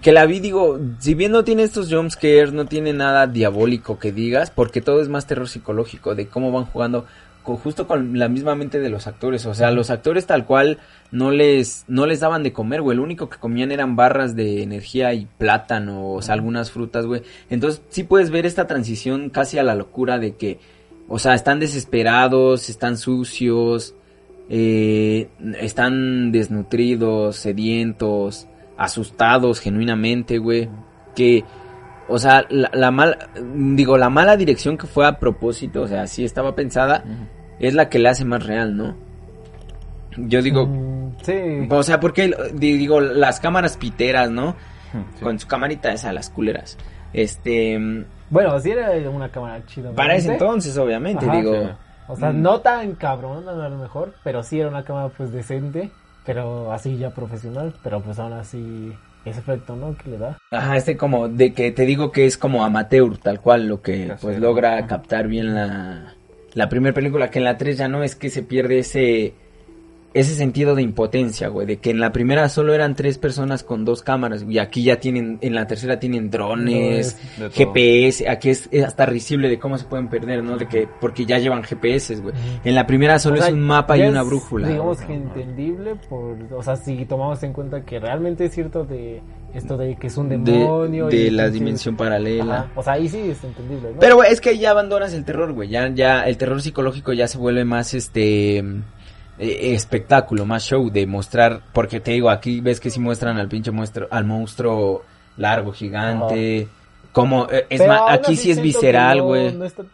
que 0.01 0.11
la 0.11 0.27
vi, 0.27 0.41
digo, 0.41 0.81
si 0.99 1.15
bien 1.15 1.31
no 1.31 1.45
tiene 1.45 1.63
estos 1.63 1.95
jumpscares, 1.95 2.53
no 2.53 2.65
tiene 2.65 2.93
nada 2.93 3.29
diabólico 3.29 4.01
que 4.01 4.11
digas, 4.11 4.51
porque 4.51 4.81
todo 4.81 5.01
es 5.01 5.09
más 5.09 5.29
terror 5.29 5.49
psicológico, 5.49 6.17
de 6.17 6.27
cómo 6.27 6.51
van 6.51 6.65
jugando 6.65 7.07
con, 7.45 7.57
justo 7.57 7.87
con 7.87 8.19
la 8.19 8.27
misma 8.27 8.57
mente 8.57 8.81
de 8.81 8.91
los 8.91 9.07
actores. 9.07 9.47
O 9.47 9.55
sea, 9.55 9.71
los 9.71 9.91
actores 9.91 10.27
tal 10.27 10.45
cual 10.45 10.79
no 11.13 11.31
les, 11.31 11.85
no 11.87 12.07
les 12.07 12.19
daban 12.19 12.43
de 12.43 12.53
comer, 12.53 12.83
güey. 12.83 12.97
Lo 12.97 13.05
único 13.05 13.29
que 13.29 13.39
comían 13.39 13.71
eran 13.71 13.95
barras 13.95 14.35
de 14.35 14.65
energía 14.65 15.15
y 15.15 15.27
plátano, 15.39 16.15
o 16.15 16.21
sea, 16.21 16.35
algunas 16.35 16.73
frutas, 16.73 17.07
güey. 17.07 17.23
Entonces 17.49 17.81
sí 17.91 18.03
puedes 18.03 18.31
ver 18.31 18.45
esta 18.45 18.67
transición 18.67 19.31
casi 19.31 19.57
a 19.57 19.63
la 19.63 19.77
locura 19.77 20.19
de 20.19 20.35
que, 20.35 20.59
o 21.07 21.21
sea, 21.21 21.35
están 21.35 21.61
desesperados, 21.61 22.69
están 22.69 22.99
sucios, 22.99 23.95
eh, 24.49 25.29
están 25.61 26.33
desnutridos, 26.33 27.37
sedientos, 27.37 28.49
asustados 28.77 29.61
genuinamente, 29.61 30.39
güey. 30.39 30.69
Que, 31.15 31.45
o 32.09 32.19
sea, 32.19 32.45
la, 32.51 32.71
la 32.73 32.91
mala, 32.91 33.19
digo, 33.55 33.97
la 33.99 34.11
mala 34.11 34.37
dirección 34.37 34.77
que 34.77 34.87
fue 34.87 35.07
a 35.07 35.19
propósito, 35.19 35.83
o 35.83 35.87
sea, 35.87 36.07
sí 36.07 36.25
estaba 36.25 36.55
pensada, 36.55 37.05
es 37.59 37.75
la 37.75 37.89
que 37.89 37.99
le 37.99 38.09
hace 38.09 38.25
más 38.25 38.45
real, 38.45 38.77
¿no? 38.77 38.97
Yo 40.17 40.43
digo, 40.43 40.67
Mm, 40.67 41.13
sí. 41.23 41.33
o 41.71 41.83
sea, 41.83 41.99
porque, 42.01 42.35
di- 42.55 42.77
digo, 42.77 43.01
las 43.01 43.41
cámaras 43.41 43.77
piteras, 43.79 44.31
¿no? 44.31 44.57
Sí. 45.17 45.25
Con 45.25 45.39
su 45.39 45.47
camarita 45.49 45.91
esa, 45.93 46.13
las 46.13 46.29
culeras. 46.29 46.77
Este, 47.15 47.79
Bueno, 48.29 48.59
sí 48.61 48.71
era 48.73 48.91
una 49.11 49.31
cámara 49.31 49.65
chida. 49.67 49.91
para 49.93 50.15
ese 50.17 50.33
entonces, 50.33 50.77
obviamente, 50.77 51.25
Ajá, 51.25 51.37
digo. 51.37 51.55
sí. 51.55 51.69
O 52.13 52.17
sea, 52.17 52.33
Mm. 52.33 52.43
no 52.43 52.61
tan 52.61 52.93
cabrón 52.95 53.49
a 53.49 53.69
lo 53.69 53.77
mejor, 53.79 54.15
pero 54.25 54.43
sí 54.43 54.61
era 54.61 54.69
una 54.69 54.85
cámara 54.85 55.09
pues 55.17 55.33
decente, 55.33 55.91
pero 56.25 56.73
así 56.73 56.97
ya 56.99 57.11
profesional, 57.11 57.75
pero 57.83 58.01
pues 58.01 58.19
aún 58.19 58.33
así 58.35 58.93
ese 59.25 59.41
efecto, 59.41 59.77
¿no? 59.77 59.97
Que 59.97 60.11
le 60.11 60.19
da. 60.19 60.39
Ajá, 60.51 60.77
este 60.77 60.97
como 60.97 61.29
de 61.29 61.53
que 61.53 61.71
te 61.73 61.85
digo 61.87 62.11
que 62.13 62.27
es 62.27 62.37
como 62.37 62.65
amateur, 62.65 63.17
tal 63.19 63.41
cual, 63.41 63.67
lo 63.69 63.81
que 63.83 64.15
pues 64.21 64.39
logra 64.39 64.79
Ajá. 64.79 64.87
captar 64.87 65.27
bien 65.29 65.55
la, 65.55 66.15
la 66.55 66.69
primera 66.69 66.95
película, 66.95 67.31
que 67.31 67.39
en 67.39 67.45
la 67.45 67.57
3 67.57 67.79
ya 67.79 67.89
no 67.89 68.03
es 68.03 68.15
que 68.17 68.31
se 68.31 68.43
pierde 68.43 68.81
ese 68.81 69.35
ese 70.15 70.35
sentido 70.35 70.75
de 70.75 70.83
impotencia, 70.83 71.49
güey, 71.49 71.67
de 71.67 71.79
que 71.79 71.91
en 71.91 72.01
la 72.01 72.13
primera 72.13 72.49
solo 72.49 72.75
eran 72.75 72.95
tres 72.95 73.19
personas 73.19 73.65
con 73.65 73.85
dos 73.85 74.03
cámaras 74.03 74.45
y 74.49 74.59
aquí 74.59 74.83
ya 74.83 75.01
tienen, 75.01 75.39
en 75.41 75.55
la 75.55 75.67
tercera 75.67 75.99
tienen 75.99 76.31
drones, 76.31 77.17
De. 77.39 77.51
GPS, 77.51 78.29
aquí 78.29 78.51
es, 78.51 78.69
es 78.71 78.85
hasta 78.85 79.07
risible 79.07 79.49
de 79.49 79.59
cómo 79.59 79.79
se 79.79 79.85
pueden 79.85 80.09
perder, 80.09 80.43
¿no? 80.43 80.57
De 80.57 80.69
que, 80.69 80.89
porque 81.01 81.25
ya 81.25 81.39
llevan 81.39 81.63
GPS, 81.63 82.17
güey. 82.17 82.35
En 82.65 82.75
la 82.75 82.87
primera 82.87 83.19
solo 83.19 83.37
O 83.37 83.39
sea, 83.39 83.49
es 83.49 83.55
un 83.55 83.63
mapa 83.63 83.97
y 83.97 84.03
una 84.03 84.23
brújula. 84.23 84.69
Digamos 84.69 85.01
que 85.01 85.15
entendible 85.15 85.97
por, 86.09 86.37
o 86.53 86.63
sea, 86.63 86.77
si 86.77 87.05
tomamos 87.07 87.43
en 87.43 87.53
cuenta 87.53 87.83
que 87.85 87.99
realmente 87.99 88.47
es 88.47 88.53
cierto 88.53 88.85
de 88.85 89.23
esto 89.55 89.77
de 89.77 89.97
que 89.97 90.07
es 90.07 90.17
un 90.17 90.29
de, 90.29 90.39
demonio 90.39 91.09
de 91.09 91.17
y 91.17 91.31
la 91.31 91.49
dimensión 91.49 91.97
paralela. 91.97 92.61
Ajá, 92.61 92.73
O 92.75 92.83
sea, 92.83 92.95
ahí 92.95 93.09
sí 93.09 93.19
es 93.19 93.43
entendible, 93.45 93.93
¿no? 93.93 94.01
Pero 94.01 94.17
güey, 94.17 94.33
es 94.33 94.41
que 94.41 94.51
ahí 94.51 94.59
ya 94.59 94.71
abandonas 94.71 95.13
el 95.13 95.25
terror, 95.25 95.53
güey. 95.53 95.69
Ya, 95.69 95.89
ya 95.89 96.23
el 96.23 96.37
terror 96.37 96.61
psicológico 96.63 97.13
ya 97.13 97.29
se 97.29 97.39
vuelve 97.39 97.65
más 97.65 97.93
este 97.95 98.65
eh, 99.43 99.75
espectáculo, 99.75 100.45
más 100.47 100.63
show 100.65 100.91
de 100.91 101.07
mostrar, 101.07 101.61
porque 101.73 102.01
te 102.01 102.13
digo, 102.13 102.31
aquí 102.31 102.61
ves 102.61 102.81
que 102.81 102.91
sí 102.91 103.01
muestran 103.01 103.37
al 103.39 103.49
pinche 103.49 103.71
monstruo, 103.71 104.09
al 104.11 104.25
monstruo 104.25 105.03
largo, 105.37 105.73
gigante, 105.73 106.69
como 107.13 107.47
eh, 107.51 107.67
es 107.69 107.81
más, 107.89 108.01
aquí 108.11 108.37
sí 108.37 108.51
es 108.51 108.57
visceral, 108.63 109.19
güey. 109.23 109.55
No, 109.55 109.65
está- 109.65 109.85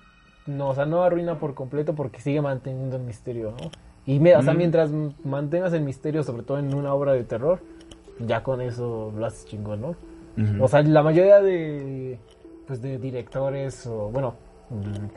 no, 0.46 0.68
o 0.70 0.74
sea, 0.74 0.86
no 0.86 1.02
arruina 1.02 1.38
por 1.38 1.54
completo 1.54 1.94
porque 1.94 2.20
sigue 2.20 2.40
manteniendo 2.40 2.96
el 2.96 3.02
misterio, 3.02 3.52
¿no? 3.60 3.70
Y 4.06 4.18
mira, 4.20 4.38
o 4.38 4.42
sea, 4.42 4.52
mientras 4.58 4.90
mantengas 5.24 5.72
el 5.74 5.82
misterio, 5.82 6.22
sobre 6.22 6.42
todo 6.42 6.58
en 6.58 6.72
una 6.74 6.94
obra 6.94 7.12
de 7.12 7.24
terror, 7.24 7.60
ya 8.20 8.42
con 8.42 8.60
eso 8.62 9.12
lo 9.16 9.26
haces 9.26 9.44
chingón, 9.46 9.80
¿no? 9.82 9.94
O 10.60 10.68
sea, 10.68 10.82
la 10.82 11.02
mayoría 11.02 11.40
de, 11.40 12.18
pues, 12.66 12.80
de 12.80 12.96
directores 12.98 13.86
o, 13.86 14.08
bueno, 14.10 14.34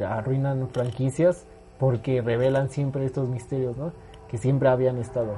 arruinan 0.06 0.70
franquicias 0.70 1.46
porque 1.80 2.22
revelan 2.22 2.70
siempre 2.70 3.06
estos 3.06 3.28
misterios, 3.30 3.78
¿no? 3.78 3.92
Que 4.32 4.38
siempre 4.38 4.70
habían 4.70 4.98
estado. 4.98 5.38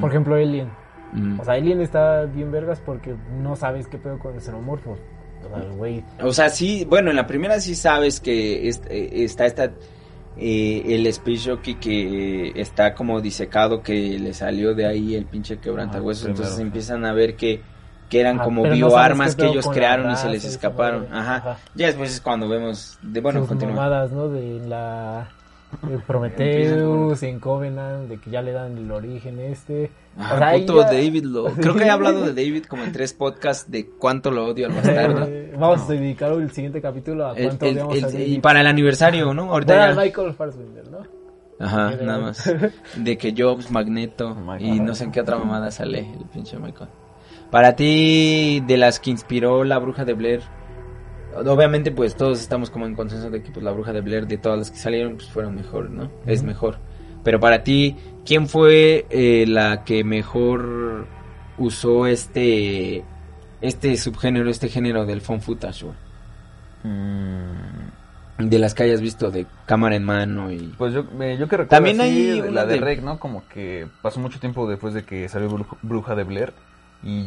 Por 0.00 0.10
ejemplo, 0.10 0.34
Alien. 0.34 0.68
O 1.40 1.44
sea, 1.44 1.54
Alien 1.54 1.80
está 1.80 2.24
bien 2.24 2.50
vergas 2.50 2.80
porque 2.84 3.14
no 3.40 3.54
sabes 3.56 3.86
qué 3.86 3.96
pedo 3.98 4.18
con 4.18 4.34
el 4.34 4.40
xenomorfo. 4.40 4.96
O 5.44 5.48
sea, 5.56 5.68
güey 5.76 6.02
O 6.22 6.32
sea, 6.32 6.48
sí, 6.48 6.84
bueno, 6.88 7.10
en 7.10 7.16
la 7.16 7.26
primera 7.26 7.60
sí 7.60 7.74
sabes 7.74 8.18
que 8.18 8.66
es- 8.68 8.82
eh, 8.88 9.10
está 9.24 9.46
esta 9.46 9.70
eh, 10.36 10.82
el 10.86 11.06
Space 11.06 11.48
Jockey 11.48 11.74
que 11.76 12.52
está 12.60 12.92
como 12.94 13.20
disecado 13.20 13.82
que 13.82 14.18
le 14.18 14.32
salió 14.34 14.74
de 14.74 14.86
ahí 14.86 15.14
el 15.14 15.26
pinche 15.26 15.58
quebrantahuesos, 15.58 16.24
Ah, 16.26 16.30
entonces 16.30 16.54
primero. 16.54 16.68
empiezan 16.70 17.04
a 17.04 17.12
ver 17.12 17.36
que 17.36 17.60
que 18.08 18.20
eran 18.20 18.40
Ah, 18.40 18.44
como 18.44 18.64
no 18.66 18.72
bioarmas 18.72 19.34
qué 19.36 19.42
que 19.44 19.48
ellos 19.50 19.66
crearon 19.68 20.10
y 20.12 20.16
se 20.16 20.28
les 20.28 20.44
escaparon. 20.44 21.06
Ajá. 21.12 21.36
Ajá. 21.36 21.56
Ya 21.74 21.86
después 21.86 22.10
es 22.12 22.20
cuando 22.20 22.48
vemos 22.48 22.98
de 23.02 23.20
bueno, 23.20 23.46
sus 23.46 23.56
mamadas, 23.62 24.10
¿no? 24.12 24.28
De 24.28 24.60
la 24.66 25.28
de 25.82 25.98
Prometheus, 25.98 27.22
en 27.22 27.40
Covenant, 27.40 28.08
de 28.08 28.18
que 28.18 28.30
ya 28.30 28.42
le 28.42 28.52
dan 28.52 28.76
el 28.78 28.90
origen 28.90 29.38
este. 29.40 29.90
Ah, 30.16 30.32
O 30.34 30.38
sea, 30.38 30.52
puto 30.52 30.80
ya- 30.80 30.86
David 30.92 31.24
lo. 31.24 31.44
Creo 31.54 31.74
que 31.74 31.84
he 31.84 31.90
hablado 31.90 32.20
de 32.22 32.28
David 32.34 32.64
como 32.66 32.84
en 32.84 32.92
tres 32.92 33.12
podcasts 33.12 33.70
de 33.70 33.88
cuánto 33.98 34.30
lo 34.30 34.46
odio 34.46 34.66
al 34.66 34.72
bastardo. 34.72 35.24
Eh, 35.26 35.52
Vamos 35.58 35.82
a 35.88 35.92
dedicar 35.92 36.32
el 36.32 36.50
siguiente 36.50 36.80
capítulo 36.80 37.26
a 37.26 37.32
El- 37.36 37.46
cuánto 37.48 37.66
el- 37.66 37.72
odiamos 37.78 37.96
el- 37.98 38.04
a 38.04 38.08
y 38.08 38.12
David. 38.12 38.40
para 38.40 38.60
el 38.60 38.66
aniversario, 38.66 39.34
¿no? 39.34 39.50
Ahorita 39.50 39.76
Bueno, 39.76 39.94
ya- 39.94 40.00
Michael 40.02 40.34
Fassbender, 40.34 40.88
¿no? 40.90 40.98
Ajá, 41.60 41.90
Pero- 41.92 42.04
nada 42.06 42.18
más. 42.18 42.52
De 42.96 43.16
que 43.18 43.34
Jobs, 43.36 43.70
Magneto 43.70 44.34
Michael. 44.34 44.74
y 44.74 44.80
no 44.80 44.94
sé 44.94 45.04
en 45.04 45.12
qué 45.12 45.20
otra 45.20 45.36
mamada 45.38 45.70
sale 45.70 46.00
el 46.18 46.26
pinche 46.32 46.58
Michael. 46.58 46.90
Para 47.50 47.76
ti, 47.76 48.60
de 48.66 48.76
las 48.76 48.98
que 48.98 49.10
inspiró 49.10 49.62
la 49.62 49.78
bruja 49.78 50.04
de 50.04 50.14
Blair, 50.14 50.42
obviamente 51.36 51.90
pues 51.92 52.16
todos 52.16 52.40
estamos 52.40 52.70
como 52.70 52.86
en 52.86 52.94
consenso 52.94 53.30
de 53.30 53.42
que 53.42 53.50
pues 53.50 53.64
la 53.64 53.72
bruja 53.72 53.92
de 53.92 54.00
Blair 54.00 54.26
de 54.26 54.38
todas 54.38 54.58
las 54.58 54.70
que 54.70 54.78
salieron 54.78 55.16
pues 55.16 55.28
fueron 55.28 55.54
mejor, 55.54 55.90
¿no? 55.90 56.10
Es 56.26 56.42
mejor. 56.42 56.78
Pero 57.22 57.40
para 57.40 57.62
ti, 57.64 57.96
¿quién 58.26 58.48
fue 58.48 59.06
eh, 59.10 59.44
la 59.48 59.84
que 59.84 60.04
mejor 60.04 61.06
usó 61.58 62.06
este 62.06 63.04
este 63.60 63.96
subgénero, 63.96 64.50
este 64.50 64.68
género 64.68 65.06
del 65.06 65.20
phone 65.22 65.40
footage, 65.40 65.84
güey? 65.84 65.96
Mm, 66.84 68.48
De 68.48 68.58
las 68.58 68.74
que 68.74 68.82
hayas 68.82 69.00
visto 69.00 69.30
de 69.30 69.46
cámara 69.66 69.96
en 69.96 70.04
mano 70.04 70.50
y 70.52 70.74
Pues 70.76 70.92
yo, 70.92 71.04
eh, 71.20 71.36
yo 71.38 71.48
que 71.48 71.56
recuerdo 71.56 71.68
También 71.68 72.00
así, 72.00 72.10
hay 72.40 72.50
la 72.50 72.66
de 72.66 72.78
de- 72.80 72.96
¿no? 73.00 73.18
Como 73.18 73.46
que 73.48 73.86
pasó 74.02 74.20
mucho 74.20 74.38
tiempo 74.40 74.68
después 74.68 74.92
de 74.92 75.04
que 75.04 75.28
salió 75.28 75.48
Bruj- 75.50 75.78
Bruja 75.82 76.14
de 76.14 76.24
Blair. 76.24 76.52
Y 77.02 77.26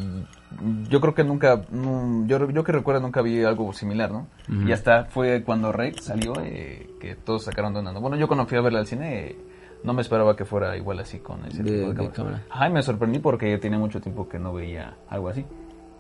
yo 0.89 1.01
creo 1.01 1.13
que 1.13 1.23
nunca, 1.23 1.63
no, 1.71 2.25
yo, 2.25 2.49
yo 2.49 2.63
que 2.63 2.71
recuerdo 2.71 3.01
nunca 3.01 3.21
vi 3.21 3.43
algo 3.43 3.73
similar, 3.73 4.11
¿no? 4.11 4.27
Y 4.65 4.71
hasta 4.71 5.05
fue 5.05 5.43
cuando 5.43 5.71
Rec 5.71 5.99
salió 5.99 6.33
eh, 6.41 6.89
que 6.99 7.15
todos 7.15 7.43
sacaron. 7.43 7.73
¿no? 7.73 7.99
Bueno, 8.01 8.15
yo 8.15 8.27
cuando 8.27 8.45
fui 8.45 8.57
a 8.57 8.61
verla 8.61 8.79
al 8.79 8.87
cine 8.87 9.27
eh, 9.27 9.35
no 9.83 9.93
me 9.93 10.01
esperaba 10.01 10.35
que 10.35 10.45
fuera 10.45 10.75
igual 10.77 10.99
así 10.99 11.19
con 11.19 11.45
ese 11.45 11.63
De- 11.63 11.71
tipo 11.71 11.81
de, 11.81 11.87
de 11.89 11.93
cámara. 11.95 12.13
cámara. 12.13 12.43
Ajá, 12.49 12.69
y 12.69 12.71
me 12.71 12.81
sorprendí 12.81 13.19
porque 13.19 13.57
tenía 13.57 13.77
mucho 13.77 13.99
tiempo 14.01 14.27
que 14.29 14.39
no 14.39 14.53
veía 14.53 14.95
algo 15.09 15.29
así. 15.29 15.45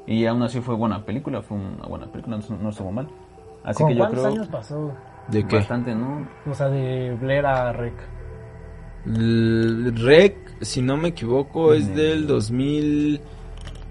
Y 0.07 0.25
aún 0.25 0.41
así 0.43 0.61
fue 0.61 0.75
buena 0.75 1.03
película, 1.03 1.41
fue 1.41 1.57
una 1.57 1.85
buena 1.85 2.05
película, 2.07 2.37
no, 2.37 2.57
no 2.57 2.69
estuvo 2.69 2.91
mal. 2.91 3.07
Así 3.63 3.83
¿Con 3.83 3.89
que 3.91 3.95
yo 3.95 3.99
cuántos 3.99 4.19
creo 4.21 4.31
años 4.33 4.47
pasó? 4.47 4.91
¿De 5.27 5.45
qué? 5.45 5.57
bastante, 5.57 5.93
¿no? 5.93 6.25
O 6.49 6.53
sea, 6.53 6.69
de 6.69 7.13
Blair 7.19 7.45
a 7.45 7.73
Rec. 7.73 7.93
Rec, 9.05 10.35
si 10.61 10.81
no 10.81 10.97
me 10.97 11.09
equivoco, 11.09 11.73
es 11.73 11.93
del 11.95 12.27
2000, 12.27 13.21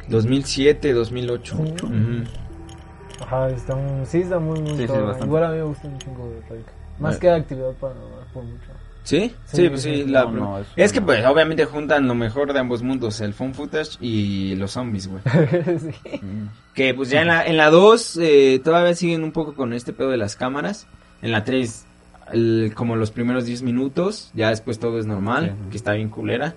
2007, 0.08 0.92
2008. 0.92 1.56
Sí. 1.56 1.62
Ujú. 1.84 3.24
Ajá, 3.24 3.48
está 3.50 3.74
muy, 3.74 4.06
sí, 4.06 4.18
está 4.18 4.38
muy, 4.38 4.60
muy 4.60 4.76
Sí, 4.76 4.86
sí. 4.86 5.24
Igual 5.24 5.44
a 5.44 5.48
mí 5.50 5.56
me 5.56 5.62
gusta 5.64 5.88
un 5.88 5.98
chingo 5.98 6.28
de 6.28 6.40
Rec. 6.54 6.66
Más 6.98 7.16
Ah. 7.16 7.18
que 7.20 7.30
actividad 7.30 7.72
paranormal, 7.74 8.26
por 8.32 8.44
mucho. 8.44 8.66
¿Sí? 9.04 9.32
Sí, 9.44 9.56
Sí, 9.56 9.68
pues 9.68 9.82
sí, 9.82 10.04
la- 10.04 10.24
no, 10.24 10.30
no, 10.32 10.58
es, 10.58 10.66
es- 10.74 10.92
que 10.92 10.98
no. 11.00 11.06
pues 11.06 11.24
obviamente 11.24 11.64
juntan 11.64 12.08
lo 12.08 12.14
mejor 12.16 12.52
de 12.52 12.58
ambos 12.58 12.82
mundos, 12.82 13.20
el 13.20 13.34
phone 13.34 13.54
footage 13.54 13.98
y 14.00 14.56
los 14.56 14.72
zombies, 14.72 15.06
güey. 15.08 15.22
sí. 15.78 16.18
Mm. 16.20 16.48
Que 16.74 16.92
pues 16.92 17.10
ya 17.10 17.22
en 17.22 17.28
la, 17.28 17.46
en 17.46 17.56
la 17.56 17.70
2 17.70 18.18
eh, 18.20 18.60
todavía 18.64 18.94
siguen 18.94 19.22
un 19.22 19.30
poco 19.32 19.54
con 19.54 19.72
este 19.72 19.92
pedo 19.92 20.10
de 20.10 20.16
las 20.16 20.34
cámaras. 20.36 20.86
En 21.22 21.30
la 21.32 21.44
3 21.44 21.86
el- 22.32 22.72
como 22.74 22.96
los 22.96 23.12
primeros 23.12 23.44
10 23.46 23.62
minutos, 23.62 24.30
ya 24.34 24.50
después 24.50 24.78
todo 24.80 24.98
es 24.98 25.06
normal, 25.06 25.54
Sí. 25.56 25.70
que 25.70 25.76
está 25.76 25.92
bien 25.92 26.08
culera. 26.08 26.54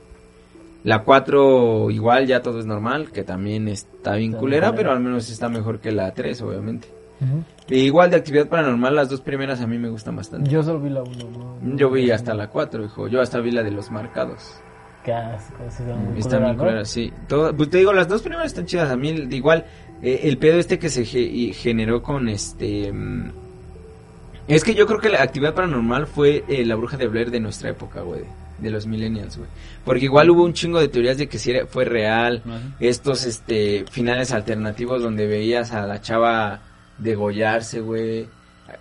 La 0.84 1.04
4 1.04 1.90
igual 1.92 2.26
ya 2.26 2.42
todo 2.42 2.60
es 2.60 2.66
normal, 2.66 3.12
que 3.12 3.24
también 3.24 3.68
está 3.68 4.14
bien 4.16 4.32
Está 4.32 4.40
culera, 4.40 4.68
bien 4.72 4.76
pero 4.78 4.92
al 4.92 5.00
menos 5.02 5.30
está 5.30 5.50
mejor 5.50 5.80
que 5.80 5.92
la 5.92 6.14
3, 6.14 6.42
obviamente. 6.42 6.88
E 7.70 7.80
igual 7.80 8.10
de 8.10 8.16
actividad 8.16 8.48
paranormal, 8.48 8.96
las 8.96 9.10
dos 9.10 9.20
primeras 9.20 9.60
a 9.60 9.68
mí 9.68 9.78
me 9.78 9.90
gustan 9.90 10.16
bastante. 10.16 10.50
Yo 10.50 10.64
solo 10.64 10.80
vi 10.80 10.90
la 10.90 11.04
1, 11.04 11.58
¿no? 11.62 11.76
Yo 11.76 11.90
vi 11.92 12.10
hasta 12.12 12.34
la 12.34 12.48
4, 12.50 12.86
hijo. 12.86 13.08
Yo 13.10 13.20
hasta 13.22 13.40
vi 13.42 13.52
la 13.52 13.62
de 13.62 13.72
los 13.72 13.92
marcados. 13.92 14.56
Qué 15.04 15.12
asco, 15.12 15.56
está 15.68 15.84
muy 15.96 16.18
Está 16.20 16.56
culera, 16.56 16.86
sí. 16.86 17.12
Todo, 17.28 17.54
pues 17.56 17.70
te 17.70 17.80
digo, 17.80 17.92
las 17.92 18.08
dos 18.08 18.22
primeras 18.22 18.48
están 18.48 18.66
chidas. 18.66 18.90
A 18.90 18.96
mí, 18.96 19.10
igual, 19.32 19.66
eh, 20.02 20.22
el 20.24 20.38
pedo 20.38 20.60
este 20.60 20.80
que 20.80 20.88
se 20.90 21.04
ge- 21.04 21.52
generó 21.54 22.02
con 22.02 22.30
este. 22.30 22.92
mm, 22.94 23.32
Es 24.48 24.64
que 24.64 24.74
yo 24.74 24.88
creo 24.88 25.00
que 25.00 25.10
la 25.10 25.22
actividad 25.22 25.54
paranormal 25.54 26.08
fue 26.08 26.44
eh, 26.48 26.66
la 26.66 26.76
bruja 26.76 26.96
de 26.98 27.08
Blair 27.08 27.32
de 27.32 27.40
nuestra 27.42 27.70
época, 27.70 28.02
güey. 28.02 28.22
De 28.62 28.70
los 28.70 28.86
millennials, 28.88 29.38
güey. 29.38 29.50
Porque 29.86 30.06
igual 30.06 30.30
hubo 30.30 30.44
un 30.44 30.54
chingo 30.54 30.80
de 30.80 30.88
teorías 30.90 31.18
de 31.18 31.28
que 31.28 31.38
si 31.40 31.52
era- 31.52 31.66
fue 31.68 31.86
real. 31.86 32.44
Estos, 32.80 33.26
este, 33.26 33.86
finales 33.90 34.32
alternativos 34.34 35.02
donde 35.02 35.26
veías 35.28 35.72
a 35.72 35.86
la 35.88 36.02
chava 36.02 36.62
degollarse, 36.98 37.82
güey. 37.82 38.28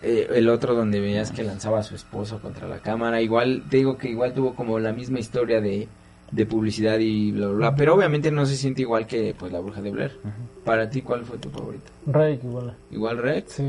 Eh, 0.02 0.28
el 0.34 0.48
otro 0.50 0.74
donde 0.74 1.00
veías 1.00 1.30
que 1.32 1.42
lanzaba 1.42 1.78
a 1.78 1.82
su 1.82 1.94
esposo 1.94 2.40
contra 2.40 2.68
la 2.68 2.78
cámara. 2.80 3.22
Igual, 3.22 3.64
te 3.70 3.78
digo 3.78 3.96
que 3.96 4.08
igual 4.10 4.34
tuvo 4.34 4.54
como 4.54 4.78
la 4.78 4.92
misma 4.92 5.18
historia 5.18 5.60
de, 5.62 5.88
de 6.30 6.46
publicidad 6.46 6.98
y 6.98 7.32
bla, 7.32 7.46
bla, 7.46 7.56
bla. 7.56 7.74
Pero 7.74 7.94
obviamente 7.94 8.30
no 8.30 8.44
se 8.44 8.56
siente 8.56 8.82
igual 8.82 9.06
que, 9.06 9.34
pues, 9.38 9.50
la 9.50 9.60
bruja 9.60 9.80
de 9.80 9.90
Blair. 9.90 10.18
Para 10.64 10.90
ti, 10.90 11.00
¿cuál 11.00 11.24
fue 11.24 11.38
tu 11.38 11.48
favorito? 11.48 11.90
Rey, 12.06 12.38
igual. 12.42 12.76
¿Igual 12.90 13.16
Rex? 13.18 13.52
Sí. 13.52 13.64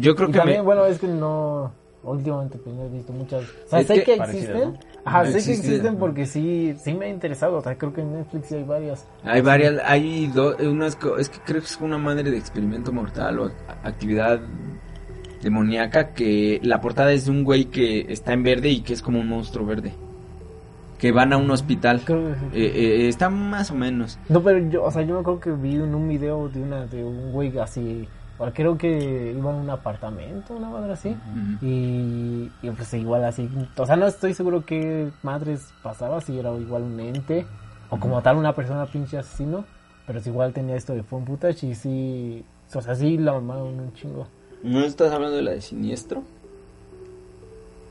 Yo 0.00 0.16
creo 0.16 0.28
Y 0.28 0.32
que 0.32 0.38
también, 0.38 0.58
me- 0.60 0.64
bueno, 0.64 0.84
es 0.86 0.98
que 0.98 1.06
no. 1.06 1.72
Últimamente 2.02 2.58
pues 2.58 2.76
no 2.76 2.84
he 2.84 2.88
visto 2.88 3.12
muchas. 3.12 3.42
O 3.42 3.68
sea, 3.68 3.80
Es 3.80 3.86
sé 3.88 4.02
que- 4.04 4.14
existen. 4.14 4.60
¿no? 4.60 4.74
Ajá, 5.04 5.24
sé 5.26 5.32
que 5.44 5.52
Existen. 5.52 5.96
porque 5.96 6.26
sí, 6.26 6.74
sí 6.78 6.94
me 6.94 7.06
ha 7.06 7.08
interesado. 7.08 7.56
O 7.58 7.62
sea, 7.62 7.76
creo 7.78 7.92
que 7.92 8.00
en 8.00 8.12
Netflix 8.12 8.46
sí 8.48 8.54
hay 8.56 8.64
varias. 8.64 9.06
Hay 9.24 9.40
varias, 9.40 9.74
hay 9.84 10.26
dos, 10.28 10.56
unas, 10.60 10.98
es 11.18 11.28
que 11.28 11.38
creo 11.44 11.60
que 11.60 11.66
es 11.66 11.78
una 11.80 11.98
madre 11.98 12.30
de 12.30 12.36
experimento 12.36 12.92
mortal 12.92 13.38
o 13.40 13.50
actividad 13.84 14.40
demoníaca 15.42 16.08
que 16.12 16.60
la 16.62 16.80
portada 16.80 17.12
es 17.12 17.26
de 17.26 17.30
un 17.30 17.44
güey 17.44 17.66
que 17.66 18.06
está 18.12 18.32
en 18.32 18.42
verde 18.42 18.68
y 18.70 18.80
que 18.80 18.92
es 18.94 19.02
como 19.02 19.20
un 19.20 19.28
monstruo 19.28 19.66
verde. 19.66 19.92
Que 20.98 21.12
van 21.12 21.32
a 21.32 21.36
un 21.36 21.50
hospital. 21.50 22.00
Creo 22.04 22.28
que 22.28 22.34
sí. 22.34 22.44
Eh, 22.54 22.72
eh, 22.74 23.08
está 23.08 23.28
más 23.28 23.70
o 23.70 23.74
menos. 23.74 24.18
No, 24.28 24.42
pero 24.42 24.58
yo, 24.70 24.82
o 24.84 24.90
sea, 24.90 25.02
yo 25.02 25.14
me 25.14 25.20
acuerdo 25.20 25.40
que 25.40 25.52
vi 25.52 25.74
en 25.74 25.94
un 25.94 26.08
video 26.08 26.48
de 26.48 26.60
una 26.62 26.86
de 26.86 27.04
un 27.04 27.32
güey 27.32 27.56
así. 27.58 28.08
O 28.38 28.50
Creo 28.52 28.76
que 28.76 29.34
iba 29.36 29.52
a 29.52 29.56
un 29.56 29.70
apartamento, 29.70 30.54
una 30.54 30.68
madre 30.68 30.92
así. 30.92 31.16
Y, 31.62 32.50
y 32.62 32.70
pues 32.70 32.92
igual 32.94 33.24
así. 33.24 33.48
O 33.76 33.86
sea, 33.86 33.96
no 33.96 34.06
estoy 34.06 34.34
seguro 34.34 34.64
qué 34.64 35.10
madres 35.22 35.72
pasaba, 35.82 36.20
si 36.20 36.38
era 36.38 36.52
igual 36.54 36.82
un 36.82 37.00
ente 37.00 37.46
o 37.90 37.98
como 37.98 38.20
tal 38.22 38.36
una 38.36 38.54
persona 38.54 38.86
pinche 38.86 39.18
asesino. 39.18 39.64
Pero 40.06 40.20
si 40.20 40.30
igual 40.30 40.52
tenía 40.52 40.76
esto 40.76 40.94
de 40.94 41.02
phone 41.02 41.26
footage 41.26 41.66
y 41.66 41.74
sí. 41.74 42.44
O 42.74 42.80
sea, 42.80 42.94
sí 42.94 43.16
la 43.16 43.32
mamaron 43.32 43.78
un 43.78 43.92
chingo. 43.94 44.26
¿No 44.62 44.80
estás 44.80 45.12
hablando 45.12 45.36
de 45.36 45.42
la 45.42 45.50
de 45.52 45.60
siniestro? 45.60 46.22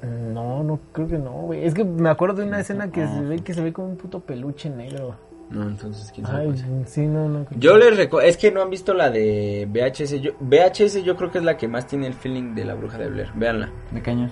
No, 0.04 0.64
no, 0.64 0.80
creo 0.92 1.08
que 1.08 1.18
no, 1.18 1.32
güey. 1.32 1.66
Es 1.66 1.74
que 1.74 1.84
me 1.84 2.10
acuerdo 2.10 2.42
de 2.42 2.48
una 2.48 2.60
escena 2.60 2.92
que 2.92 3.08
se 3.08 3.22
ve 3.22 3.40
que 3.40 3.54
se 3.54 3.62
ve 3.62 3.74
como 3.74 3.88
un 3.90 3.98
puto 3.98 4.20
peluche 4.20 4.70
negro. 4.70 5.16
No, 5.50 5.64
entonces 5.64 6.12
quién 6.14 6.26
sabe. 6.26 6.50
Ay, 6.50 6.84
sí, 6.86 7.02
no, 7.08 7.30
no. 7.30 7.46
creo 7.46 7.60
Yo 7.60 7.78
les 7.78 7.96
recuerdo, 7.96 8.28
es 8.28 8.38
que 8.38 8.52
no 8.52 8.62
han 8.62 8.70
visto 8.70 8.94
la 8.94 9.10
de 9.10 9.68
VHS. 9.72 10.22
Yo, 10.22 10.32
VHS 10.40 11.04
yo 11.04 11.16
creo 11.16 11.32
que 11.32 11.38
es 11.38 11.44
la 11.44 11.56
que 11.58 11.68
más 11.68 11.88
tiene 11.88 12.08
el 12.08 12.14
feeling 12.14 12.56
de 12.56 12.66
la 12.66 12.74
bruja 12.74 12.98
de 12.98 13.10
Blair. 13.10 13.32
Véanla. 13.36 13.70
¿De 13.92 14.02
qué 14.02 14.12
años? 14.12 14.32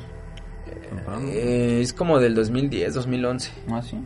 Eh, 1.27 1.79
es 1.81 1.93
como 1.93 2.19
del 2.19 2.35
2010, 2.35 2.93
2011. 2.93 3.51
Ah, 3.69 3.81
sí. 3.81 3.97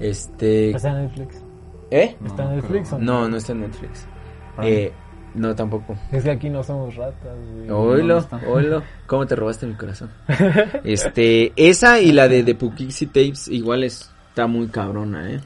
Este... 0.00 0.70
Está 0.70 0.90
en 0.90 1.06
Netflix. 1.06 1.42
¿Eh? 1.90 2.16
¿Está 2.24 2.44
en 2.44 2.56
Netflix 2.56 2.92
o 2.92 2.98
No, 2.98 3.28
no 3.28 3.36
está 3.36 3.52
en 3.52 3.60
Netflix. 3.60 4.06
Ah. 4.56 4.66
Eh, 4.66 4.92
no, 5.34 5.54
tampoco. 5.54 5.96
Es 6.10 6.24
que 6.24 6.30
aquí 6.30 6.50
no 6.50 6.62
somos 6.62 6.94
ratas, 6.96 7.36
güey. 7.54 7.70
Oilo, 7.70 8.18
está? 8.18 8.40
oilo. 8.48 8.82
¿Cómo 9.06 9.26
te 9.26 9.36
robaste 9.36 9.66
mi 9.66 9.74
corazón? 9.74 10.10
Este, 10.84 11.52
esa 11.56 12.00
y 12.00 12.12
la 12.12 12.28
de 12.28 12.42
The 12.42 12.54
Poughkeepsie 12.54 13.06
Tapes 13.08 13.48
igual 13.48 13.84
está 13.84 14.46
muy 14.46 14.68
cabrona, 14.68 15.30
¿eh? 15.30 15.40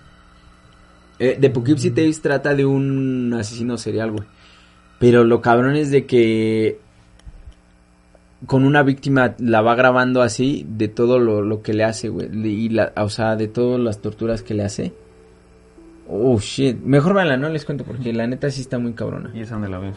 Eh 1.18 1.38
The 1.40 1.50
Poughkeepsie 1.50 1.90
Tapes 1.90 2.20
trata 2.22 2.54
de 2.54 2.64
un 2.64 3.34
asesino 3.34 3.76
serial, 3.78 4.12
güey. 4.12 4.24
Pero 4.98 5.24
lo 5.24 5.40
cabrón 5.40 5.76
es 5.76 5.90
de 5.90 6.06
que 6.06 6.78
con 8.46 8.64
una 8.64 8.82
víctima 8.82 9.34
la 9.38 9.60
va 9.62 9.74
grabando 9.74 10.22
así 10.22 10.66
de 10.68 10.88
todo 10.88 11.18
lo, 11.18 11.42
lo 11.42 11.62
que 11.62 11.74
le 11.74 11.84
hace, 11.84 12.08
güey. 12.08 12.28
Y 12.46 12.68
la, 12.68 12.92
o 12.96 13.08
sea, 13.08 13.36
de 13.36 13.48
todas 13.48 13.80
las 13.80 14.00
torturas 14.00 14.42
que 14.42 14.54
le 14.54 14.64
hace. 14.64 14.92
Oh, 16.08 16.38
shit. 16.38 16.78
Mejor 16.80 17.14
véanla, 17.14 17.36
no 17.36 17.48
les 17.48 17.64
cuento 17.64 17.84
porque 17.84 18.12
la 18.12 18.26
neta 18.26 18.50
sí 18.50 18.60
está 18.60 18.78
muy 18.78 18.92
cabrona. 18.92 19.30
¿Y 19.34 19.40
esa 19.40 19.54
dónde 19.54 19.68
la 19.68 19.78
ves? 19.78 19.96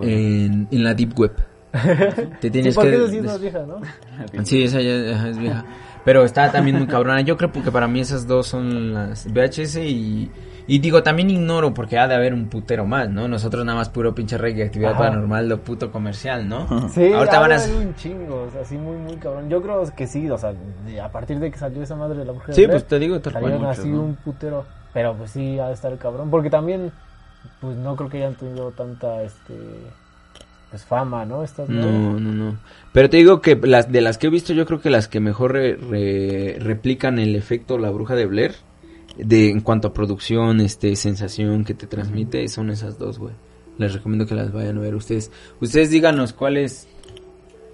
En, 0.00 0.68
en 0.70 0.84
la 0.84 0.94
Deep 0.94 1.18
Web. 1.18 1.32
Te 2.40 2.48
Sí, 2.48 2.50
tienes 2.50 2.74
porque 2.74 2.92
que... 2.92 2.96
esa 2.96 3.08
sí 3.10 3.16
es 3.18 3.24
más 3.24 3.40
vieja, 3.40 3.66
¿no? 3.66 3.80
Sí, 4.44 4.62
esa 4.62 4.80
ya 4.80 5.28
es 5.28 5.38
vieja. 5.38 5.64
Pero 6.08 6.24
está 6.24 6.50
también 6.50 6.78
muy 6.78 6.86
cabrona. 6.86 7.20
Yo 7.20 7.36
creo 7.36 7.52
que 7.52 7.70
para 7.70 7.86
mí 7.86 8.00
esas 8.00 8.26
dos 8.26 8.46
son 8.46 8.94
las 8.94 9.30
VHS 9.30 9.76
y... 9.76 10.30
Y 10.66 10.78
digo, 10.78 11.02
también 11.02 11.28
ignoro 11.28 11.74
porque 11.74 11.98
ha 11.98 12.08
de 12.08 12.14
haber 12.14 12.32
un 12.32 12.48
putero 12.48 12.86
más, 12.86 13.10
¿no? 13.10 13.28
Nosotros 13.28 13.62
nada 13.62 13.76
más 13.76 13.90
puro 13.90 14.14
pinche 14.14 14.38
reggae, 14.38 14.64
actividad 14.64 14.92
Ajá. 14.92 15.00
paranormal, 15.00 15.46
lo 15.50 15.60
puto 15.60 15.92
comercial, 15.92 16.48
¿no? 16.48 16.88
Sí, 16.88 17.12
Ahorita 17.12 17.40
van 17.40 17.52
a... 17.52 17.56
hay 17.56 17.72
un 17.72 17.94
chingo, 17.94 18.44
o 18.44 18.50
sea, 18.50 18.62
así 18.62 18.78
muy, 18.78 18.96
muy 18.96 19.16
cabrón. 19.16 19.50
Yo 19.50 19.60
creo 19.60 19.84
que 19.94 20.06
sí, 20.06 20.30
o 20.30 20.38
sea, 20.38 20.54
a 21.02 21.08
partir 21.10 21.40
de 21.40 21.50
que 21.50 21.58
salió 21.58 21.82
esa 21.82 21.94
madre 21.94 22.20
de 22.20 22.24
la 22.24 22.32
mujer. 22.32 22.54
Sí, 22.54 22.66
pues 22.66 22.86
te 22.86 22.98
digo, 22.98 23.20
cual. 23.20 23.34
salieron 23.34 23.66
así 23.66 23.88
¿no? 23.90 24.00
un 24.00 24.14
putero. 24.14 24.64
Pero 24.94 25.14
pues 25.14 25.30
sí, 25.30 25.58
ha 25.58 25.66
de 25.68 25.74
estar 25.74 25.94
cabrón. 25.98 26.30
Porque 26.30 26.48
también, 26.48 26.90
pues 27.60 27.76
no 27.76 27.96
creo 27.96 28.08
que 28.08 28.16
hayan 28.16 28.34
tenido 28.34 28.70
tanta, 28.70 29.22
este, 29.22 29.54
pues 30.70 30.84
fama, 30.84 31.24
¿no? 31.24 31.42
Estas 31.44 31.68
No, 31.68 32.18
no, 32.20 32.32
no. 32.32 32.58
Pero 32.92 33.08
te 33.10 33.16
digo 33.16 33.40
que 33.40 33.56
las 33.56 33.90
de 33.90 34.00
las 34.00 34.18
que 34.18 34.26
he 34.26 34.30
visto, 34.30 34.52
yo 34.52 34.66
creo 34.66 34.80
que 34.80 34.90
las 34.90 35.08
que 35.08 35.20
mejor 35.20 35.52
re- 35.52 35.76
re- 35.76 36.56
replican 36.60 37.18
el 37.18 37.34
efecto 37.36 37.78
La 37.78 37.90
Bruja 37.90 38.14
de 38.14 38.26
Blair, 38.26 38.54
de 39.16 39.50
en 39.50 39.60
cuanto 39.60 39.88
a 39.88 39.92
producción, 39.94 40.60
este, 40.60 40.94
sensación 40.96 41.64
que 41.64 41.74
te 41.74 41.86
transmite, 41.86 42.46
son 42.48 42.70
esas 42.70 42.98
dos, 42.98 43.18
güey. 43.18 43.34
Les 43.78 43.92
recomiendo 43.94 44.26
que 44.26 44.34
las 44.34 44.52
vayan 44.52 44.78
a 44.78 44.80
ver 44.80 44.94
ustedes. 44.94 45.30
Ustedes 45.60 45.90
díganos 45.90 46.32
cuáles 46.32 46.88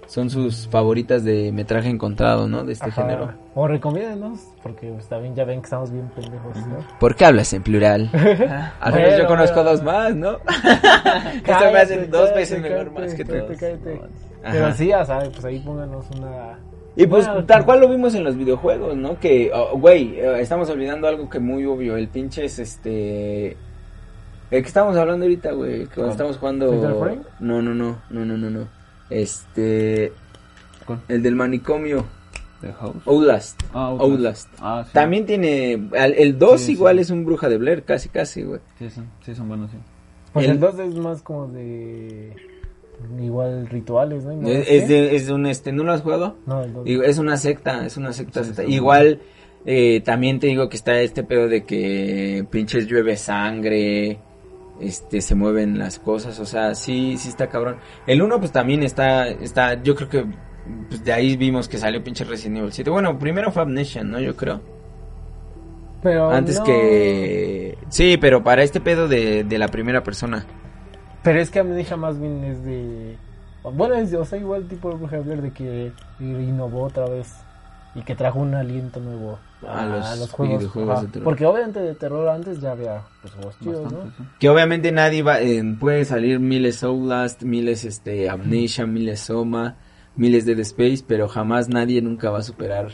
son 0.07 0.29
sus 0.29 0.67
favoritas 0.67 1.23
de 1.23 1.51
metraje 1.51 1.89
encontrado, 1.89 2.47
¿no? 2.47 2.63
De 2.63 2.73
este 2.73 2.89
Ajá. 2.89 3.01
género. 3.03 3.33
O 3.53 3.67
recomiéndanos, 3.67 4.39
porque 4.61 4.91
pues, 4.91 5.07
también 5.07 5.35
ya 5.35 5.45
ven 5.45 5.59
que 5.61 5.65
estamos 5.65 5.91
bien 5.91 6.09
pendejos, 6.15 6.55
¿no? 6.67 6.77
¿Por 6.99 7.15
qué 7.15 7.25
hablas 7.25 7.53
en 7.53 7.63
plural? 7.63 8.09
Al 8.79 8.93
menos 8.93 9.17
yo 9.17 9.27
conozco 9.27 9.63
bueno. 9.63 9.71
dos 9.71 9.83
más, 9.83 10.15
¿no? 10.15 10.31
Esto 10.37 11.31
me 11.35 11.41
Cállate, 11.41 11.77
hacen 11.77 12.11
dos 12.11 12.21
cállate, 12.21 12.39
veces 12.39 12.61
mejor 12.61 12.91
más 12.91 13.13
que. 13.13 13.23
Ajá. 14.43 14.51
Pero 14.51 14.73
sí, 14.73 14.87
ya 14.87 15.03
sabes, 15.05 15.29
pues 15.29 15.45
ahí 15.45 15.59
pónganos 15.59 16.05
una... 16.17 16.59
Y 16.95 17.07
pues 17.07 17.25
Bueno, 17.25 17.45
tal 17.45 17.65
cual 17.65 17.81
lo 17.81 17.89
vimos 17.89 18.13
en 18.13 18.23
los 18.23 18.37
videojuegos, 18.37 18.95
¿no? 18.95 19.19
Que, 19.19 19.51
oh, 19.53 19.77
güey, 19.77 20.19
eh, 20.19 20.39
estamos 20.39 20.69
olvidando 20.69 21.07
algo 21.07 21.29
que 21.29 21.39
muy 21.39 21.65
obvio, 21.65 21.97
el 21.97 22.07
pinche 22.07 22.45
es 22.45 22.59
este... 22.59 23.57
El 24.51 24.61
que 24.61 24.67
estamos 24.67 24.95
hablando 24.95 25.25
ahorita, 25.25 25.51
güey, 25.53 25.87
que 25.87 26.07
estamos 26.07 26.37
jugando... 26.37 26.71
¿Fatal 26.71 26.95
Frame? 26.99 27.21
No, 27.39 27.61
no, 27.61 27.73
no, 27.73 27.97
no, 28.11 28.25
no, 28.25 28.37
no, 28.37 28.49
no. 28.49 28.67
Este... 29.09 30.11
¿Cuál? 30.85 31.01
El 31.07 31.23
del 31.23 31.35
manicomio, 31.35 32.05
The 32.61 32.71
House. 32.73 32.95
Outlast. 33.05 33.61
Ah, 33.73 33.87
Outlast. 33.87 34.01
Outlast. 34.11 34.49
Ah, 34.59 34.83
sí. 34.85 34.91
También 34.93 35.25
tiene... 35.25 35.89
al- 35.97 36.13
El 36.13 36.37
2 36.37 36.61
Sí, 36.61 36.71
igual 36.73 36.95
sí. 36.97 37.01
es 37.01 37.09
un 37.09 37.25
bruja 37.25 37.49
de 37.49 37.57
Blair, 37.57 37.83
casi, 37.83 38.09
casi, 38.09 38.43
güey. 38.43 38.59
Sí, 38.79 38.89
sí, 38.89 39.01
sí, 39.25 39.35
son 39.35 39.47
buenos, 39.47 39.71
sí. 39.71 39.77
Pues 40.33 40.45
El- 40.45 40.51
el 40.53 40.59
2 40.59 40.79
es 40.79 40.95
más 40.95 41.21
como 41.21 41.47
de... 41.47 42.33
Igual 43.21 43.67
rituales, 43.67 44.23
¿no? 44.23 44.33
No 44.35 44.47
Es, 44.47 44.87
de, 44.87 45.15
es 45.15 45.27
de 45.27 45.33
un, 45.33 45.45
este, 45.47 45.71
¿no 45.73 45.83
lo 45.83 45.91
has 45.91 46.01
jugado? 46.01 46.37
No, 46.45 46.63
el 46.63 46.71
2. 46.73 46.85
Digo, 46.85 47.03
Es 47.03 47.17
una 47.17 47.35
secta, 47.37 47.85
es 47.85 47.97
una 47.97 48.13
secta. 48.13 48.41
Igual, 48.65 49.19
eh, 49.65 50.01
también 50.05 50.39
te 50.39 50.47
digo 50.47 50.69
que 50.69 50.77
está 50.77 50.99
este 51.01 51.23
pedo 51.23 51.49
de 51.49 51.65
que 51.65 52.45
pinches 52.49 52.87
llueve 52.87 53.17
sangre, 53.17 54.19
este, 54.79 55.21
se 55.21 55.35
mueven 55.35 55.77
las 55.77 55.99
cosas, 55.99 56.39
o 56.39 56.45
sea, 56.45 56.75
sí, 56.75 57.17
sí 57.17 57.29
está 57.29 57.47
cabrón. 57.47 57.77
El 58.07 58.21
uno 58.21 58.39
pues 58.39 58.51
también 58.51 58.83
está, 58.83 59.27
está, 59.27 59.81
yo 59.81 59.95
creo 59.95 60.09
que, 60.09 60.25
pues 60.89 61.03
de 61.03 61.13
ahí 61.13 61.37
vimos 61.37 61.67
que 61.67 61.77
salió 61.77 62.03
pinche 62.03 62.23
Resident 62.23 62.57
Evil 62.57 62.71
7. 62.71 62.89
Bueno, 62.89 63.17
primero 63.17 63.51
fue 63.51 63.61
Amnesia, 63.61 64.03
¿no? 64.03 64.19
Yo 64.19 64.35
creo. 64.35 64.61
Pero 66.01 66.29
Antes 66.29 66.59
no. 66.59 66.65
que... 66.65 67.77
Sí, 67.89 68.17
pero 68.17 68.43
para 68.43 68.63
este 68.63 68.79
pedo 68.79 69.07
de, 69.07 69.43
de 69.43 69.57
la 69.57 69.67
primera 69.69 70.03
persona. 70.03 70.45
Pero 71.23 71.39
es 71.39 71.49
que 71.49 71.59
Amnesia 71.59 71.97
más 71.97 72.19
bien 72.19 72.43
es 72.43 72.63
de... 72.63 73.17
Bueno, 73.63 73.95
es, 73.95 74.13
o 74.13 74.23
sea, 74.23 74.37
igual 74.37 74.67
tipo 74.67 74.89
de 74.89 74.95
Bruja 74.95 75.17
de 75.17 75.37
de 75.37 75.51
que 75.51 75.91
innovó 76.19 76.83
otra 76.83 77.07
vez 77.07 77.33
y 77.95 78.01
que 78.01 78.13
trajo 78.13 78.39
un 78.39 78.53
aliento 78.53 78.99
nuevo 78.99 79.39
A 79.65 79.83
a, 79.83 79.85
los 79.85 80.19
los, 80.19 80.31
juegos. 80.31 81.01
de 81.01 81.07
terror. 81.07 81.23
Porque 81.23 81.45
obviamente 81.45 81.79
de 81.79 81.95
terror 81.95 82.27
antes 82.27 82.59
ya 82.59 82.71
había 82.73 83.01
pues, 83.21 83.33
juegos 83.33 83.55
chidos, 83.59 83.83
Bastante, 83.83 84.05
¿no? 84.05 84.11
sí. 84.17 84.23
Que 84.39 84.49
obviamente 84.49 84.91
nadie 84.91 85.23
va, 85.23 85.39
eh, 85.41 85.63
puede 85.79 86.03
salir 86.05 86.39
miles 86.39 86.83
Outlast, 86.83 87.43
miles 87.43 87.85
este 87.85 88.29
Amnesia, 88.29 88.85
miles 88.85 89.21
Soma, 89.21 89.77
miles 90.17 90.45
Dead 90.45 90.59
Space, 90.59 91.03
pero 91.07 91.27
jamás 91.29 91.69
nadie 91.69 92.01
nunca 92.01 92.29
va 92.29 92.39
a 92.39 92.43
superar. 92.43 92.89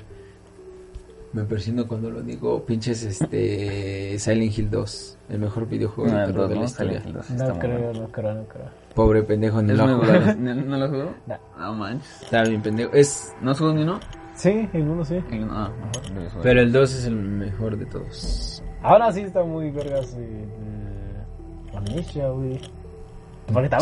Me 1.34 1.46
persino 1.46 1.88
cuando 1.88 2.12
lo 2.12 2.22
digo, 2.22 2.64
pinches 2.66 3.04
este 3.04 4.20
Silent 4.20 4.58
Hill 4.58 4.70
2, 4.70 5.18
el 5.30 5.40
mejor 5.40 5.68
videojuego 5.68 6.12
Ah, 6.14 6.20
de 6.22 6.26
terror 6.28 6.48
de 6.50 6.56
la 6.58 6.66
historia. 6.66 7.02
No 7.06 7.58
creo, 7.58 7.80
bueno. 7.80 8.02
no 8.02 8.08
creo, 8.10 8.34
no 8.34 8.44
creo. 8.46 8.66
Pobre 8.94 9.24
pendejo, 9.24 9.62
ni 9.62 9.74
lo. 9.74 9.88
¿No, 9.88 10.36
no 10.56 10.78
lo 10.78 10.90
jugó? 10.90 11.16
No. 11.26 11.38
No 11.58 11.74
manches. 11.74 12.22
Está 12.24 12.44
bien 12.44 12.62
pendejo. 12.62 12.92
Es, 12.94 13.34
¿No 13.42 13.56
jugó 13.56 13.74
ni 13.74 13.84
uno? 13.84 14.00
Sí, 14.42 14.68
el 14.74 14.82
uno 14.90 15.06
sí. 15.06 15.22
Y 15.30 15.36
no, 15.36 15.48
Ah, 15.52 15.70
mejor 16.16 16.42
pero 16.42 16.62
el 16.62 16.72
2 16.72 16.94
es 16.96 17.06
el 17.06 17.16
mejor 17.16 17.78
de 17.78 17.86
todos. 17.86 18.64
Ahora 18.82 19.12
sí 19.12 19.22
está 19.22 19.44
muy 19.44 19.70
vergas 19.70 20.16
eh, 20.18 20.46
eh, 20.48 21.78
Amnesia, 21.78 22.28
güey. 22.30 22.60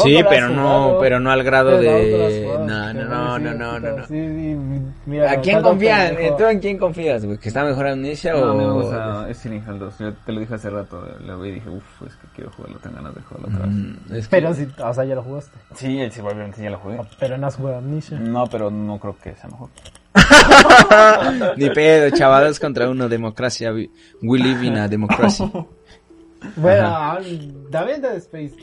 Sí, 0.03 0.21
pero 0.27 0.49
no, 0.49 0.97
pero 0.99 1.19
no 1.19 1.31
al 1.31 1.43
grado 1.43 1.77
de... 1.79 2.45
No, 2.59 2.93
no, 2.93 2.93
no, 2.93 3.39
no, 3.39 3.53
no, 3.53 3.79
no, 3.79 3.97
no. 3.97 4.07
sí, 4.07 4.15
sí, 4.15 4.57
mira, 5.05 5.31
¿A 5.31 5.39
quién 5.39 5.61
pendejo. 5.61 6.35
¿Tú 6.35 6.45
en 6.45 6.59
quién 6.59 6.77
confías, 6.77 7.23
güey? 7.23 7.37
¿Que 7.37 7.47
está 7.49 7.63
mejor 7.63 7.87
Amnesia 7.87 8.33
No, 8.33 8.51
o...? 8.51 8.53
mí 8.55 8.65
me 8.65 8.71
gusta 8.71 9.29
es 9.29 9.37
Silent 9.37 9.65
Hill 9.65 9.79
2. 9.79 9.99
Yo 9.99 10.13
te 10.13 10.31
lo 10.33 10.39
dije 10.41 10.55
hace 10.55 10.69
rato. 10.69 11.07
Lo 11.21 11.39
vi 11.39 11.49
y 11.49 11.51
dije, 11.53 11.69
uff, 11.69 12.01
es 12.05 12.15
que 12.15 12.27
quiero 12.35 12.51
jugarlo. 12.51 12.79
Tengo 12.79 12.95
ganas 12.97 13.15
de 13.15 13.21
jugarlo 13.21 13.47
otra 13.47 13.67
vez. 13.67 13.75
Mm, 13.75 14.29
Pero 14.29 14.53
sí, 14.53 14.67
o 14.83 14.93
sea, 14.93 15.05
ya 15.05 15.15
lo 15.15 15.23
jugaste. 15.23 15.57
Sí, 15.75 16.09
sí 16.11 16.21
ya 16.63 16.69
lo 16.71 16.79
jugué. 16.79 16.99
Pero 17.19 17.37
no 17.37 17.47
has 17.47 17.55
jugado 17.55 17.77
Amnesia. 17.77 18.19
No, 18.19 18.47
pero 18.47 18.71
no 18.71 18.99
creo 18.99 19.15
que 19.21 19.35
sea 19.35 19.49
mejor. 19.49 19.69
Ni 21.57 21.69
pedo, 21.69 22.09
chavalos 22.15 22.59
contra 22.59 22.89
uno, 22.89 23.07
democracia. 23.07 23.71
We 23.71 24.39
live 24.39 24.65
in 24.65 24.77
a 24.77 24.87
democracy. 24.87 25.43
Bueno, 26.55 26.87
ah, 26.87 27.19
también 27.69 28.01
Dead 28.01 28.15
Space. 28.15 28.53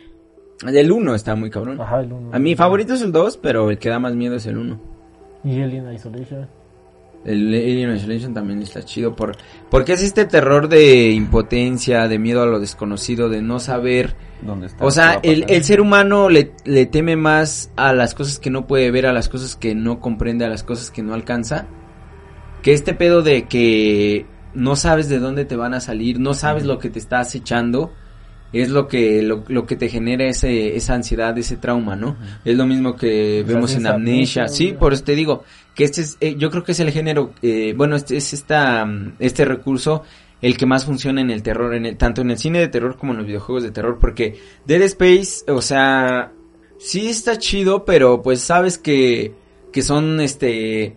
El 0.66 0.90
1 0.90 1.14
está 1.14 1.34
muy 1.34 1.50
cabrón. 1.50 1.78
Ajá, 1.78 2.00
el 2.00 2.10
uno. 2.10 2.30
A 2.32 2.38
mi 2.38 2.56
favorito 2.56 2.94
es 2.94 3.02
el 3.02 3.12
2, 3.12 3.36
pero 3.36 3.70
el 3.70 3.78
que 3.78 3.90
da 3.90 3.98
más 3.98 4.14
miedo 4.14 4.36
es 4.36 4.46
el 4.46 4.56
1. 4.56 4.80
Y 5.44 5.60
Alien 5.60 5.92
Isolation. 5.92 6.48
El 7.26 7.48
Alien 7.48 7.96
Isolation 7.96 8.32
también 8.32 8.62
está 8.62 8.84
chido 8.84 9.16
por 9.16 9.36
porque 9.68 9.94
es 9.94 10.02
este 10.02 10.26
terror 10.26 10.68
de 10.68 11.10
impotencia, 11.10 12.06
de 12.06 12.20
miedo 12.20 12.40
a 12.40 12.46
lo 12.46 12.60
desconocido, 12.60 13.28
de 13.28 13.42
no 13.42 13.58
saber. 13.58 14.14
¿Dónde 14.42 14.68
está? 14.68 14.76
O 14.76 14.78
¿Qué 14.78 14.84
va 14.84 14.90
sea, 14.92 15.20
el, 15.24 15.44
el 15.48 15.64
ser 15.64 15.80
humano 15.80 16.28
le, 16.28 16.52
le 16.64 16.86
teme 16.86 17.16
más 17.16 17.72
a 17.74 17.92
las 17.92 18.14
cosas 18.14 18.38
que 18.38 18.50
no 18.50 18.68
puede 18.68 18.92
ver, 18.92 19.06
a 19.06 19.12
las 19.12 19.28
cosas 19.28 19.56
que 19.56 19.74
no 19.74 19.98
comprende, 19.98 20.44
a 20.44 20.48
las 20.48 20.62
cosas 20.62 20.92
que 20.92 21.02
no 21.02 21.14
alcanza. 21.14 21.66
Que 22.62 22.72
este 22.72 22.94
pedo 22.94 23.22
de 23.22 23.46
que 23.48 24.26
no 24.54 24.76
sabes 24.76 25.08
de 25.08 25.18
dónde 25.18 25.44
te 25.44 25.56
van 25.56 25.74
a 25.74 25.80
salir, 25.80 26.20
no 26.20 26.32
sabes 26.32 26.64
lo 26.64 26.78
que 26.78 26.90
te 26.90 27.00
está 27.00 27.18
acechando, 27.18 27.92
es 28.52 28.70
lo 28.70 28.88
que 28.88 29.22
lo, 29.22 29.44
lo 29.48 29.66
que 29.66 29.76
te 29.76 29.88
genera 29.88 30.26
ese, 30.26 30.76
esa 30.76 30.94
ansiedad, 30.94 31.36
ese 31.36 31.56
trauma, 31.56 31.96
¿no? 31.96 32.16
Es 32.44 32.56
lo 32.56 32.66
mismo 32.66 32.96
que 32.96 33.42
O 33.42 33.46
sea, 33.46 33.54
vemos 33.54 33.74
en 33.74 33.80
es 33.80 33.86
Amnesia. 33.86 34.42
amnesia, 34.44 34.48
Sí, 34.48 34.72
por 34.72 34.92
eso 34.92 35.04
te 35.04 35.14
digo 35.14 35.44
que 35.74 35.84
este 35.84 36.00
es, 36.00 36.16
eh, 36.20 36.36
yo 36.36 36.50
creo 36.50 36.64
que 36.64 36.72
es 36.72 36.80
el 36.80 36.90
género, 36.90 37.32
eh, 37.42 37.74
bueno, 37.76 37.96
este 37.96 38.16
es 38.16 38.32
esta, 38.32 38.88
este 39.18 39.44
recurso 39.44 40.02
el 40.42 40.56
que 40.56 40.66
más 40.66 40.84
funciona 40.84 41.20
en 41.20 41.30
el 41.30 41.42
terror, 41.42 41.74
en 41.74 41.86
el, 41.86 41.96
tanto 41.96 42.20
en 42.20 42.30
el 42.30 42.38
cine 42.38 42.58
de 42.58 42.68
terror 42.68 42.96
como 42.96 43.12
en 43.12 43.18
los 43.18 43.26
videojuegos 43.26 43.62
de 43.62 43.70
terror, 43.70 43.98
porque 44.00 44.38
Dead 44.66 44.82
Space, 44.82 45.50
o 45.50 45.62
sea, 45.62 46.32
sí 46.78 47.08
está 47.08 47.38
chido, 47.38 47.84
pero 47.84 48.22
pues 48.22 48.40
sabes 48.40 48.78
que, 48.78 49.34
que 49.72 49.82
son 49.82 50.20
este, 50.20 50.96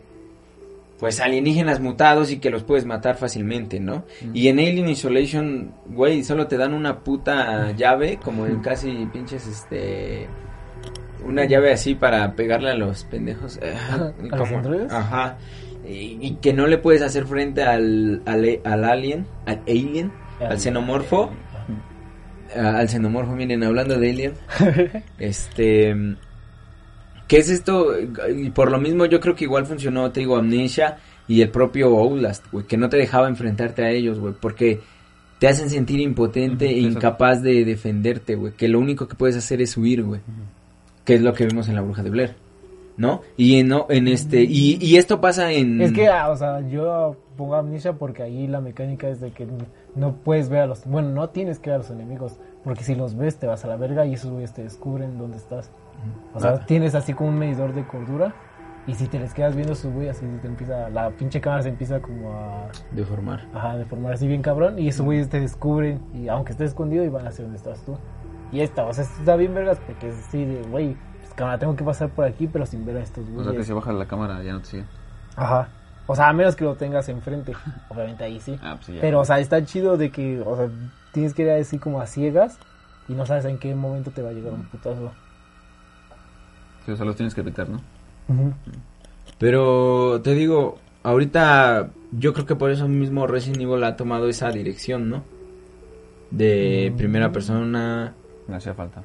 pues 1.00 1.20
alienígenas 1.22 1.80
mutados 1.80 2.30
y 2.32 2.40
que 2.40 2.50
los 2.50 2.64
puedes 2.64 2.86
matar 2.86 3.16
fácilmente, 3.16 3.80
¿no? 3.80 4.04
Y 4.34 4.50
en 4.50 4.60
Alien 4.60 4.90
Isolation, 4.90 5.72
güey, 5.88 6.24
solo 6.24 6.48
te 6.48 6.58
dan 6.58 6.74
una 6.74 7.00
puta 7.00 7.72
llave, 7.72 8.20
como 8.24 8.46
en 8.46 8.60
casi 8.60 9.08
pinches, 9.14 9.48
este, 9.48 10.28
una 11.26 11.46
llave 11.46 11.72
así 11.72 11.96
para 11.96 12.34
pegarle 12.34 12.72
a 12.72 12.76
los 12.76 13.06
pendejos. 13.06 13.60
¿A 13.92 13.98
los 14.22 14.30
como- 14.42 14.58
androides? 14.58 14.92
Ajá. 14.92 15.38
Y, 15.88 16.18
y 16.22 16.38
que 16.42 16.52
no 16.54 16.68
le 16.68 16.78
puedes 16.78 17.02
hacer 17.02 17.26
frente 17.26 17.64
al, 17.64 18.22
al, 18.26 18.60
al 18.66 18.84
alien, 18.84 19.26
al 19.46 19.62
alien, 19.68 20.12
al 20.42 20.60
xenomorfo. 20.60 21.32
a- 22.56 22.78
al 22.80 22.90
xenomorfo, 22.90 23.32
miren, 23.36 23.64
hablando 23.64 23.98
de 23.98 24.10
alien. 24.10 24.34
este. 25.18 25.96
¿Qué 27.30 27.38
es 27.38 27.50
esto? 27.50 27.94
Y 28.36 28.50
por 28.50 28.72
lo 28.72 28.80
mismo 28.80 29.06
yo 29.06 29.20
creo 29.20 29.36
que 29.36 29.44
igual 29.44 29.68
funcionó, 29.68 30.12
te 30.12 30.22
digo, 30.22 30.36
Amnesia 30.36 30.98
y 31.28 31.44
el 31.44 31.52
propio 31.52 31.96
Outlast, 31.96 32.44
güey, 32.52 32.66
que 32.66 32.76
no 32.76 32.90
te 32.90 32.98
dejaba 32.98 33.28
enfrentarte 33.28 33.84
a 33.84 33.92
ellos, 33.92 34.20
güey, 34.20 34.34
porque 34.34 34.80
te 35.38 35.48
hacen 35.48 35.70
sentir 35.70 36.00
impotente 36.00 36.68
e 36.68 36.80
incapaz 36.80 37.44
de 37.44 37.64
defenderte, 37.66 38.34
güey, 38.34 38.54
que 38.54 38.68
lo 38.68 38.80
único 38.80 39.08
que 39.08 39.14
puedes 39.14 39.38
hacer 39.38 39.62
es 39.62 39.78
huir, 39.78 40.04
güey. 40.04 40.22
Que 41.06 41.14
es 41.14 41.22
lo 41.22 41.32
que 41.34 41.46
vimos 41.46 41.70
en 41.70 41.76
La 41.76 41.82
Bruja 41.82 42.02
de 42.02 42.10
Blair. 42.10 42.36
¿No? 42.98 43.22
Y 43.38 43.60
en, 43.60 43.68
no, 43.68 43.86
en 43.90 44.08
este 44.08 44.42
y, 44.42 44.80
y 44.82 44.98
esto 44.98 45.22
pasa 45.22 45.52
en 45.54 45.80
Es 45.82 45.94
que, 45.94 46.08
ah, 46.08 46.32
o 46.32 46.36
sea, 46.36 46.68
yo 46.68 47.16
pongo 47.38 47.56
Amnesia 47.56 47.94
porque 47.94 48.24
ahí 48.24 48.48
la 48.48 48.60
mecánica 48.60 49.08
es 49.08 49.22
de 49.22 49.32
que 49.32 49.48
no 49.96 50.16
puedes 50.16 50.50
ver 50.50 50.62
a 50.62 50.66
los... 50.66 50.84
Bueno, 50.86 51.10
no 51.10 51.30
tienes 51.30 51.60
que 51.60 51.70
ver 51.70 51.76
a 51.76 51.84
los 51.84 51.92
enemigos. 51.92 52.40
Porque 52.64 52.84
si 52.84 52.96
los 52.96 53.16
ves 53.16 53.38
te 53.38 53.46
vas 53.46 53.64
a 53.64 53.68
la 53.68 53.78
verga 53.78 54.06
y 54.06 54.16
esos 54.16 54.32
güeyes 54.32 54.54
te 54.54 54.64
descubren 54.64 55.18
dónde 55.18 55.38
estás. 55.38 55.72
O 56.34 56.40
sea, 56.40 56.66
tienes 56.66 56.96
así 56.96 57.14
como 57.14 57.30
un 57.30 57.40
medidor 57.40 57.74
de 57.74 57.86
cordura. 57.86 58.34
Y 58.88 58.96
si 58.96 59.08
te 59.08 59.20
les 59.20 59.34
quedas 59.34 59.56
viendo 59.56 59.74
a 59.74 59.76
esos 59.76 59.94
güeyes, 59.94 60.18
así 60.18 60.26
te 60.42 60.48
empieza... 60.48 60.90
La 60.90 61.12
pinche 61.12 61.40
cámara 61.40 61.62
se 61.62 61.70
empieza 61.70 62.02
como 62.02 62.34
a... 62.34 62.70
deformar. 62.92 63.46
Ajá, 63.54 63.78
deformar 63.78 64.14
así 64.14 64.28
bien 64.28 64.42
cabrón. 64.42 64.80
Y 64.80 64.88
esos 64.88 65.06
güeyes 65.06 65.30
te 65.30 65.40
descubren. 65.40 66.02
Y 66.14 66.28
aunque 66.28 66.54
estés 66.54 66.70
escondido, 66.70 67.04
y 67.04 67.10
van 67.10 67.28
hacia 67.28 67.44
donde 67.44 67.58
estás 67.58 67.84
tú. 67.86 67.98
Y 68.52 68.62
esta, 68.62 68.86
o 68.86 68.94
sea, 68.94 69.04
está 69.04 69.36
bien 69.36 69.54
vergas 69.54 69.80
porque 69.86 70.10
es 70.10 70.18
así 70.28 70.44
de, 70.44 70.64
güey, 70.64 70.98
pues 71.20 71.34
cámara, 71.36 71.60
tengo 71.60 71.76
que 71.76 71.84
pasar 71.84 72.10
por 72.10 72.26
aquí, 72.26 72.48
pero 72.48 72.66
sin 72.66 72.84
ver 72.84 72.98
a 72.98 73.02
estos 73.02 73.28
O 73.28 73.32
güeyes. 73.32 73.48
sea, 73.52 73.58
que 73.58 73.64
si 73.64 73.74
bajas 73.74 73.94
la 73.94 74.08
cámara 74.08 74.42
ya 74.42 74.54
no 74.54 74.62
te 74.62 74.66
sigue. 74.66 74.86
Ajá. 75.36 75.70
O 76.08 76.16
sea, 76.16 76.30
a 76.30 76.34
menos 76.34 76.56
que 76.56 76.64
lo 76.64 76.74
tengas 76.76 77.08
enfrente. 77.10 77.54
Obviamente 77.90 78.24
ahí 78.24 78.40
sí. 78.40 78.58
Ah, 78.64 78.74
pues 78.76 78.88
sí. 78.88 78.98
Pero, 79.00 79.20
o 79.20 79.26
sea, 79.26 79.38
está 79.40 79.64
chido 79.66 79.98
de 79.98 80.10
que, 80.10 80.42
o 80.42 80.56
sea, 80.58 80.68
tienes 81.12 81.36
que 81.36 81.44
ir 81.44 81.52
así 81.52 81.78
como 81.78 82.02
a 82.02 82.08
ciegas 82.08 82.58
y 83.08 83.14
no 83.14 83.28
sabes 83.28 83.46
en 83.46 83.60
qué 83.60 83.76
momento 83.76 84.10
te 84.10 84.24
va 84.24 84.30
a 84.30 84.34
llegar 84.34 84.54
un 84.54 84.64
putazo. 84.64 85.12
Sí, 86.86 86.92
o 86.92 86.96
sea, 86.96 87.06
los 87.06 87.16
tienes 87.16 87.34
que 87.36 87.42
evitar, 87.42 87.68
¿no? 87.70 87.82
Pero 89.38 90.22
te 90.24 90.34
digo, 90.34 90.78
ahorita 91.04 91.90
yo 92.12 92.34
creo 92.34 92.46
que 92.46 92.56
por 92.56 92.72
eso 92.72 92.88
mismo 92.88 93.28
Resident 93.28 93.62
Evil 93.62 93.84
ha 93.84 93.96
tomado 93.96 94.28
esa 94.30 94.52
dirección, 94.52 95.10
¿no? 95.10 95.24
De 96.32 96.92
Mm. 96.94 96.98
primera 96.98 97.32
persona. 97.32 98.14
Me 98.48 98.56
hacía 98.56 98.74
falta. 98.74 99.04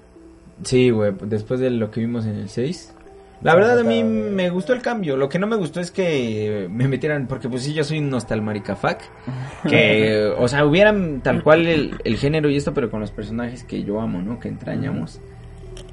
Sí, 0.62 0.90
güey, 0.90 1.12
después 1.22 1.60
de 1.60 1.70
lo 1.70 1.90
que 1.90 2.00
vimos 2.00 2.26
en 2.26 2.36
el 2.36 2.48
6. 2.48 2.94
La 3.42 3.54
verdad 3.54 3.78
a 3.80 3.84
mí 3.84 4.02
me 4.04 4.48
gustó 4.48 4.72
el 4.72 4.80
cambio. 4.80 5.16
Lo 5.18 5.28
que 5.28 5.38
no 5.38 5.46
me 5.46 5.56
gustó 5.56 5.80
es 5.80 5.90
que 5.90 6.66
me 6.70 6.88
metieran, 6.88 7.26
porque 7.26 7.48
pues 7.48 7.62
sí, 7.62 7.74
yo 7.74 7.84
soy 7.84 7.98
un 7.98 8.08
nostalmaricafac. 8.08 9.02
Que, 9.68 10.32
o 10.38 10.48
sea, 10.48 10.64
hubieran 10.64 11.20
tal 11.22 11.42
cual 11.42 11.66
el, 11.66 11.96
el 12.04 12.16
género 12.16 12.48
y 12.48 12.56
esto, 12.56 12.72
pero 12.72 12.90
con 12.90 13.00
los 13.00 13.10
personajes 13.10 13.64
que 13.64 13.82
yo 13.84 14.00
amo, 14.00 14.22
¿no? 14.22 14.38
Que 14.40 14.48
entrañamos. 14.48 15.20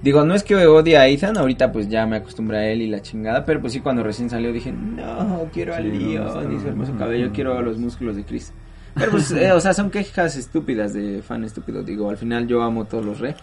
Digo, 0.02 0.26
no 0.26 0.34
es 0.34 0.43
que 0.43 0.56
odie 0.66 0.97
a 0.97 1.08
Ethan, 1.08 1.38
ahorita 1.38 1.72
pues 1.72 1.88
ya 1.88 2.06
me 2.08 2.16
acostumbré 2.18 2.58
a 2.58 2.68
él 2.72 2.82
y 2.82 2.88
la 2.88 3.02
chingada, 3.02 3.45
pero 3.45 3.62
pues 3.62 3.74
sí, 3.74 3.82
cuando 3.82 4.02
recién 4.04 4.30
salió 4.30 4.52
dije, 4.52 4.72
no, 4.72 5.47
quiero 5.54 5.76
al 5.76 5.84
Sí, 5.91 6.16
no, 6.16 6.52
y 6.56 6.60
su 6.60 6.68
hermoso 6.68 6.93
no, 6.93 6.99
cabello, 6.99 7.28
no, 7.28 7.34
quiero 7.34 7.62
los 7.62 7.78
músculos 7.78 8.16
de 8.16 8.24
Chris. 8.26 8.52
Pero 8.95 9.12
pues, 9.12 9.32
eh, 9.32 9.52
o 9.52 9.60
sea, 9.60 9.74
son 9.74 9.91
quejas 9.91 10.36
estúpidas 10.36 10.93
de 10.93 11.22
fan 11.22 11.43
estúpido, 11.43 11.84
digo, 11.84 12.10
al 12.10 12.18
final 12.18 12.47
yo 12.47 12.64
amo 12.64 12.86
todos 12.86 13.06
los 13.06 13.20
re. 13.20 13.36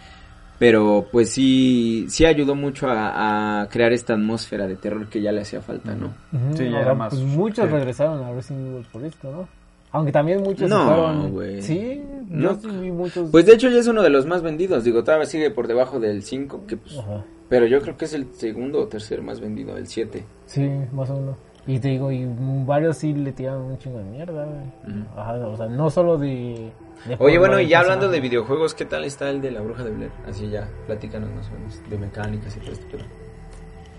Pero 0.58 1.06
pues 1.12 1.30
sí, 1.30 2.06
sí 2.08 2.24
ayudó 2.24 2.56
mucho 2.56 2.88
a, 2.90 3.60
a 3.60 3.68
crear 3.68 3.92
esta 3.92 4.14
atmósfera 4.14 4.66
de 4.66 4.74
terror 4.74 5.08
que 5.08 5.22
ya 5.22 5.30
le 5.30 5.42
hacía 5.42 5.60
falta, 5.60 5.94
¿no? 5.94 6.12
Sí, 6.56 6.68
ya 6.68 6.80
era 6.80 6.94
más- 6.94 7.10
pues 7.10 7.22
muchos 7.22 7.64
sí. 7.66 7.70
regresaron 7.72 8.24
a 8.24 8.32
Resident 8.32 8.66
Evil 8.66 8.86
por 8.90 9.04
esto, 9.04 9.30
¿no? 9.30 9.48
Aunque 9.92 10.12
también 10.12 10.42
muchos 10.42 10.68
No, 10.68 10.78
se 10.80 10.84
fueron. 10.84 11.32
güey. 11.32 11.62
Sí, 11.62 12.02
No. 12.28 12.54
sí 12.60 12.68
muchos. 12.90 13.30
Pues 13.30 13.46
de 13.46 13.54
hecho 13.54 13.68
ya 13.70 13.78
es 13.78 13.86
uno 13.88 14.02
de 14.02 14.10
los 14.10 14.26
más 14.26 14.42
vendidos, 14.42 14.84
digo, 14.84 15.02
todavía 15.04 15.26
sigue 15.26 15.50
por 15.50 15.66
debajo 15.66 15.98
del 15.98 16.22
5, 16.22 16.66
que 16.66 16.76
pues, 16.76 16.98
Ajá. 16.98 17.24
pero 17.48 17.66
yo 17.66 17.80
creo 17.80 17.96
que 17.96 18.04
es 18.04 18.12
el 18.12 18.26
segundo 18.34 18.80
o 18.80 18.86
tercer 18.88 19.22
más 19.22 19.40
vendido, 19.40 19.76
el 19.76 19.86
7. 19.86 20.24
Sí, 20.46 20.68
más 20.92 21.08
o 21.10 21.14
menos. 21.16 21.36
Y 21.66 21.78
te 21.80 21.88
digo, 21.88 22.10
y 22.10 22.26
varios 22.66 22.96
sí 22.96 23.12
le 23.12 23.32
tiraron 23.32 23.62
un 23.62 23.78
chingo 23.78 23.98
de 23.98 24.04
mierda, 24.04 24.44
güey. 24.46 25.02
Ajá, 25.16 25.34
o 25.46 25.56
sea, 25.56 25.66
no 25.66 25.90
solo 25.90 26.16
de... 26.16 26.70
de 27.06 27.16
Oye, 27.18 27.38
bueno, 27.38 27.60
y 27.60 27.68
ya 27.68 27.80
hablando 27.80 28.08
de 28.08 28.20
videojuegos, 28.20 28.72
¿qué 28.74 28.86
tal 28.86 29.04
está 29.04 29.28
el 29.28 29.42
de 29.42 29.50
la 29.50 29.60
bruja 29.60 29.84
de 29.84 29.90
Blair? 29.90 30.10
Así 30.26 30.48
ya, 30.48 30.66
platícanos 30.86 31.30
más 31.30 31.46
o 31.48 31.52
menos, 31.52 31.82
de 31.90 31.98
mecánicas 31.98 32.56
y 32.56 32.60
todo 32.60 32.72
esto. 32.72 32.96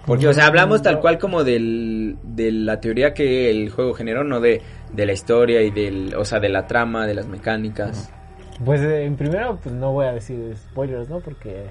Porque, 0.10 0.28
o 0.28 0.34
sea, 0.34 0.47
hablamos 0.47 0.82
tal 0.82 0.99
cual 0.99 1.20
como 1.20 1.43
del, 1.43 2.18
de 2.24 2.51
la 2.51 2.82
teoría 2.82 3.14
que 3.14 3.51
el 3.51 3.70
juego 3.70 3.93
generó, 3.93 4.24
no 4.24 4.39
de, 4.39 4.60
de 4.91 5.05
la 5.05 5.14
historia 5.14 5.62
y 5.62 5.70
del, 5.70 6.16
o 6.16 6.26
sea, 6.26 6.39
de 6.39 6.49
la 6.49 6.66
trama, 6.66 7.05
de 7.05 7.14
las 7.14 7.28
mecánicas. 7.28 8.12
Pues 8.66 8.82
eh, 8.82 9.05
en 9.05 9.16
primero, 9.18 9.60
pues 9.62 9.76
no 9.76 9.91
voy 9.91 10.07
a 10.07 10.14
decir 10.14 10.57
spoilers, 10.57 11.10
¿no? 11.10 11.20
Porque 11.20 11.70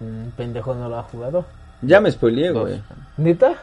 un 0.00 0.32
pendejo 0.36 0.74
no 0.74 0.88
lo 0.88 0.98
ha 0.98 1.04
jugado. 1.04 1.46
Ya 1.80 2.00
me 2.00 2.10
spoileé, 2.10 2.50
güey. 2.50 2.82
¿Neta? 3.18 3.54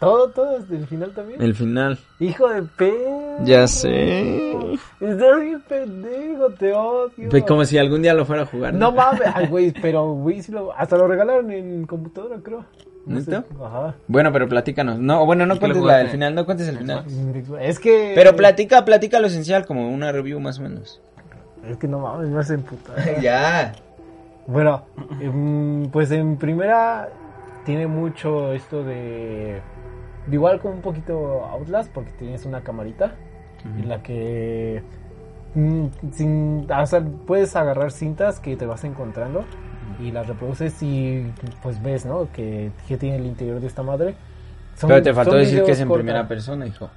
¿Todo, 0.00 0.30
todo 0.30 0.58
desde 0.58 0.76
el 0.76 0.86
final 0.88 1.12
también? 1.12 1.40
El 1.40 1.54
final. 1.54 1.96
Hijo 2.18 2.48
de 2.48 2.62
perro. 2.62 3.44
Ya 3.44 3.68
sé. 3.68 4.74
Estás 5.00 5.40
bien 5.40 5.62
pendejo, 5.68 6.50
te 6.58 6.72
odio. 6.72 7.30
Fue 7.30 7.44
como 7.44 7.64
si 7.64 7.78
algún 7.78 8.02
día 8.02 8.14
lo 8.14 8.24
fuera 8.24 8.42
a 8.42 8.46
jugar. 8.46 8.74
No 8.74 8.90
mames, 8.90 9.22
ay, 9.32 9.46
güey, 9.46 9.72
pero, 9.80 10.12
güey, 10.14 10.42
sí 10.42 10.50
lo, 10.50 10.72
hasta 10.72 10.96
lo 10.96 11.06
regalaron 11.06 11.50
en 11.52 11.86
computadora, 11.86 12.40
creo. 12.42 12.64
No 13.08 13.20
sé, 13.20 13.30
¿Neta? 13.30 13.44
Ajá. 13.64 13.94
Bueno, 14.06 14.32
pero 14.32 14.48
platícanos. 14.48 14.98
No, 14.98 15.24
bueno, 15.24 15.46
no 15.46 15.54
¿Y 15.54 15.58
qué 15.58 15.68
le 15.68 15.74
cuentes 15.74 15.92
la 15.92 15.98
del 15.98 16.08
final, 16.08 16.34
no 16.34 16.44
cuentes 16.44 16.68
el 16.68 16.78
final. 16.78 17.04
Es 17.60 17.78
que... 17.78 18.12
Pero 18.14 18.36
platica, 18.36 18.84
platica 18.84 19.18
lo 19.18 19.26
esencial, 19.26 19.66
como 19.66 19.90
una 19.90 20.12
review 20.12 20.38
más 20.40 20.58
o 20.58 20.62
menos. 20.62 21.00
Es 21.66 21.76
que 21.76 21.88
no 21.88 21.98
mames, 22.00 22.28
me 22.28 22.40
hacen 22.40 22.62
puta. 22.62 22.92
ya. 23.20 23.72
Bueno, 24.46 24.82
em, 25.20 25.90
pues 25.90 26.10
en 26.10 26.36
primera 26.36 27.08
tiene 27.64 27.86
mucho 27.86 28.52
esto 28.52 28.82
de, 28.82 29.60
de 30.26 30.34
igual 30.34 30.60
como 30.60 30.74
un 30.74 30.80
poquito 30.80 31.44
Outlast 31.44 31.92
porque 31.92 32.12
tienes 32.12 32.46
una 32.46 32.62
camarita 32.62 33.12
en 33.64 33.88
la 33.88 34.02
que 34.02 34.82
mm, 35.54 35.86
sin, 36.12 36.66
o 36.70 36.86
sea, 36.86 37.04
puedes 37.26 37.54
agarrar 37.56 37.90
cintas 37.90 38.40
que 38.40 38.56
te 38.56 38.64
vas 38.64 38.84
encontrando 38.84 39.44
y 40.00 40.10
las 40.10 40.26
reproduces 40.26 40.82
y 40.82 41.26
pues 41.62 41.82
ves, 41.82 42.04
¿no? 42.06 42.28
Que, 42.32 42.70
que 42.86 42.96
tiene 42.96 43.16
el 43.16 43.26
interior 43.26 43.60
de 43.60 43.66
esta 43.66 43.82
madre. 43.82 44.14
Son- 44.76 44.88
Pero 44.88 45.02
te 45.02 45.12
faltó 45.14 45.34
decir 45.36 45.62
que 45.64 45.72
es 45.72 45.80
en 45.80 45.88
corta. 45.88 46.02
primera 46.02 46.28
persona, 46.28 46.66
hijo. 46.66 46.88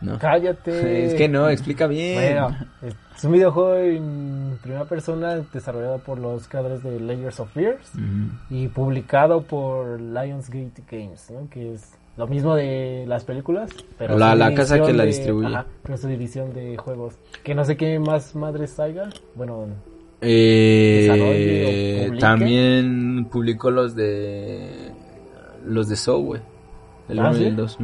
No. 0.00 0.18
Cállate. 0.18 1.06
Es 1.06 1.14
que 1.14 1.28
no, 1.28 1.48
explica 1.48 1.86
bien. 1.86 2.14
Bueno, 2.14 2.56
es 3.16 3.24
un 3.24 3.32
videojuego 3.32 3.76
en 3.76 4.58
primera 4.62 4.84
persona 4.84 5.36
desarrollado 5.52 5.98
por 5.98 6.18
los 6.18 6.48
creadores 6.48 6.82
de 6.82 6.98
Layers 6.98 7.38
of 7.38 7.52
Fears 7.52 7.92
y 8.50 8.66
publicado 8.68 9.42
por 9.42 10.00
Lionsgate 10.00 10.82
Games, 10.90 11.30
¿no? 11.30 11.48
Que 11.48 11.74
es 11.74 11.92
lo 12.16 12.26
mismo 12.26 12.54
de 12.56 13.04
las 13.06 13.24
películas, 13.24 13.70
pero 13.96 14.18
La- 14.18 14.34
la 14.34 14.52
casa 14.54 14.80
que 14.80 14.92
la 14.92 15.02
de- 15.04 15.08
distribuye. 15.08 15.46
ajá, 15.46 15.66
pero 15.84 15.96
su 15.96 16.08
división 16.08 16.52
de 16.52 16.76
juegos. 16.76 17.14
Que 17.44 17.54
no 17.54 17.64
sé 17.64 17.76
qué 17.76 17.98
más 18.00 18.34
madres 18.34 18.70
salga. 18.72 19.08
Bueno, 19.36 19.66
Eh, 20.22 22.10
también 22.18 23.26
publicó 23.30 23.70
los 23.70 23.94
de 23.94 24.92
los 25.64 25.88
de 25.88 25.96
Soul, 25.96 26.24
güey. 26.26 26.40
El 27.08 27.18
¿Ah, 27.18 27.28
1 27.30 27.32
y 27.32 27.38
sí? 27.38 27.44
el 27.46 27.56
2. 27.56 27.78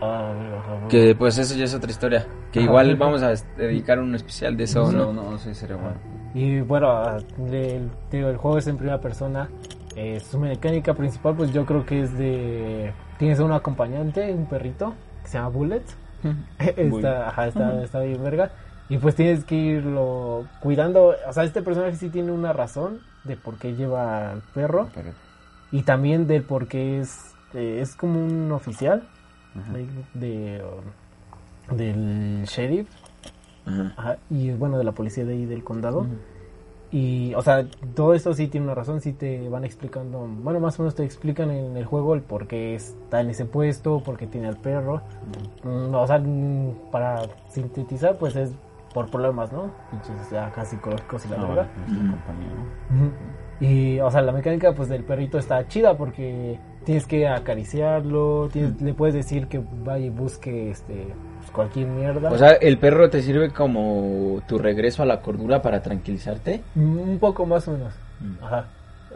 ah, 0.00 0.32
ajá, 0.58 0.88
Que 0.88 1.14
pues 1.14 1.38
eso 1.38 1.54
ya 1.56 1.64
es 1.64 1.74
otra 1.74 1.90
historia. 1.90 2.26
Que 2.52 2.60
Ajá. 2.60 2.68
igual 2.68 2.96
vamos 2.96 3.22
a 3.22 3.32
dedicar 3.56 3.98
un 3.98 4.14
especial 4.14 4.56
de 4.56 4.66
Soul, 4.66 4.96
No, 4.96 5.12
¿no? 5.12 5.32
no, 5.32 5.38
sí, 5.38 5.54
sería 5.54 5.76
bueno. 5.76 5.96
Y 6.34 6.60
bueno, 6.60 7.16
el, 7.50 7.90
el 8.12 8.36
juego 8.36 8.58
es 8.58 8.66
en 8.68 8.76
primera 8.76 9.00
persona. 9.00 9.48
Eh, 9.96 10.20
su 10.20 10.38
mecánica 10.38 10.94
principal, 10.94 11.34
pues 11.34 11.52
yo 11.52 11.66
creo 11.66 11.84
que 11.84 12.02
es 12.02 12.16
de. 12.16 12.92
Tienes 13.18 13.40
un 13.40 13.52
acompañante, 13.52 14.32
un 14.32 14.46
perrito, 14.46 14.94
que 15.22 15.28
se 15.28 15.38
llama 15.38 15.48
Bullet. 15.50 15.82
está, 16.76 17.28
ajá, 17.28 17.48
está, 17.48 17.82
está 17.82 18.00
bien 18.00 18.22
verga. 18.22 18.52
Y 18.90 18.98
pues 18.98 19.14
tienes 19.14 19.44
que 19.44 19.54
irlo 19.54 20.44
cuidando. 20.60 21.14
O 21.26 21.32
sea, 21.32 21.44
este 21.44 21.62
personaje 21.62 21.96
sí 21.96 22.10
tiene 22.10 22.32
una 22.32 22.52
razón 22.52 23.00
de 23.24 23.36
por 23.36 23.56
qué 23.56 23.74
lleva 23.74 24.32
al 24.32 24.42
perro. 24.52 24.88
Y 25.72 25.82
también 25.82 26.26
de 26.26 26.42
por 26.42 26.66
qué 26.66 27.00
es. 27.00 27.34
eh, 27.54 27.78
es 27.80 27.94
como 27.96 28.22
un 28.22 28.52
oficial 28.52 29.08
de, 29.72 29.86
de, 30.14 30.62
del 31.74 32.44
sheriff. 32.44 32.88
Ajá. 33.64 33.94
Ajá, 33.96 34.18
y 34.28 34.50
bueno, 34.50 34.76
de 34.76 34.84
la 34.84 34.92
policía 34.92 35.24
de 35.24 35.34
ahí 35.34 35.46
del 35.46 35.62
condado. 35.62 36.06
Y, 36.92 37.32
o 37.34 37.42
sea, 37.42 37.64
todo 37.94 38.14
esto 38.14 38.34
sí 38.34 38.48
tiene 38.48 38.66
una 38.66 38.74
razón, 38.74 39.00
sí 39.00 39.12
te 39.12 39.48
van 39.48 39.64
explicando, 39.64 40.26
bueno, 40.28 40.58
más 40.58 40.76
o 40.80 40.82
menos 40.82 40.96
te 40.96 41.04
explican 41.04 41.48
en 41.52 41.76
el 41.76 41.84
juego 41.84 42.14
el 42.16 42.20
por 42.22 42.48
qué 42.48 42.74
está 42.74 43.20
en 43.20 43.30
ese 43.30 43.44
puesto, 43.44 44.00
por 44.00 44.16
qué 44.16 44.26
tiene 44.26 44.48
al 44.48 44.56
perro. 44.56 45.00
Mm, 45.62 45.94
o 45.94 46.06
sea, 46.08 46.18
mm, 46.18 46.90
para 46.90 47.22
sintetizar, 47.48 48.18
pues 48.18 48.34
es 48.34 48.50
por 48.92 49.10
problemas, 49.10 49.52
¿no? 49.52 49.70
Pinches 49.90 50.30
ya 50.30 50.50
casi 50.50 50.76
psicológicos 50.76 51.24
y 51.26 51.28
la 51.28 51.36
Ah, 51.36 51.46
verdad. 51.46 51.66
bueno, 51.76 51.86
es 51.86 51.92
tu 51.92 52.10
compañía, 52.10 52.48
¿no? 52.54 52.96
Ujú. 53.06 53.12
Y, 53.60 54.00
o 54.00 54.10
sea, 54.10 54.22
la 54.22 54.32
mecánica 54.32 54.72
pues 54.72 54.88
del 54.88 55.04
perrito 55.04 55.38
está 55.38 55.68
chida 55.68 55.96
porque 55.96 56.58
tienes 56.84 57.06
que 57.06 57.28
acariciarlo, 57.28 58.48
tienes- 58.50 58.80
le 58.80 58.94
puedes 58.94 59.14
decir 59.14 59.48
que 59.48 59.62
vaya 59.84 60.06
y 60.06 60.10
busque 60.10 60.70
este 60.70 61.14
pues, 61.38 61.50
cualquier 61.50 61.86
mierda. 61.88 62.30
O 62.30 62.38
sea, 62.38 62.52
el 62.52 62.78
perro 62.78 63.10
te 63.10 63.20
sirve 63.22 63.50
como 63.50 64.40
tu 64.48 64.58
regreso 64.58 65.02
a 65.02 65.06
la 65.06 65.20
cordura 65.20 65.60
para 65.62 65.82
tranquilizarte. 65.82 66.62
Un 66.74 67.18
poco 67.20 67.44
más 67.46 67.68
o 67.68 67.72
menos. 67.72 67.94
Mm. 68.20 68.44
Ajá. 68.44 68.64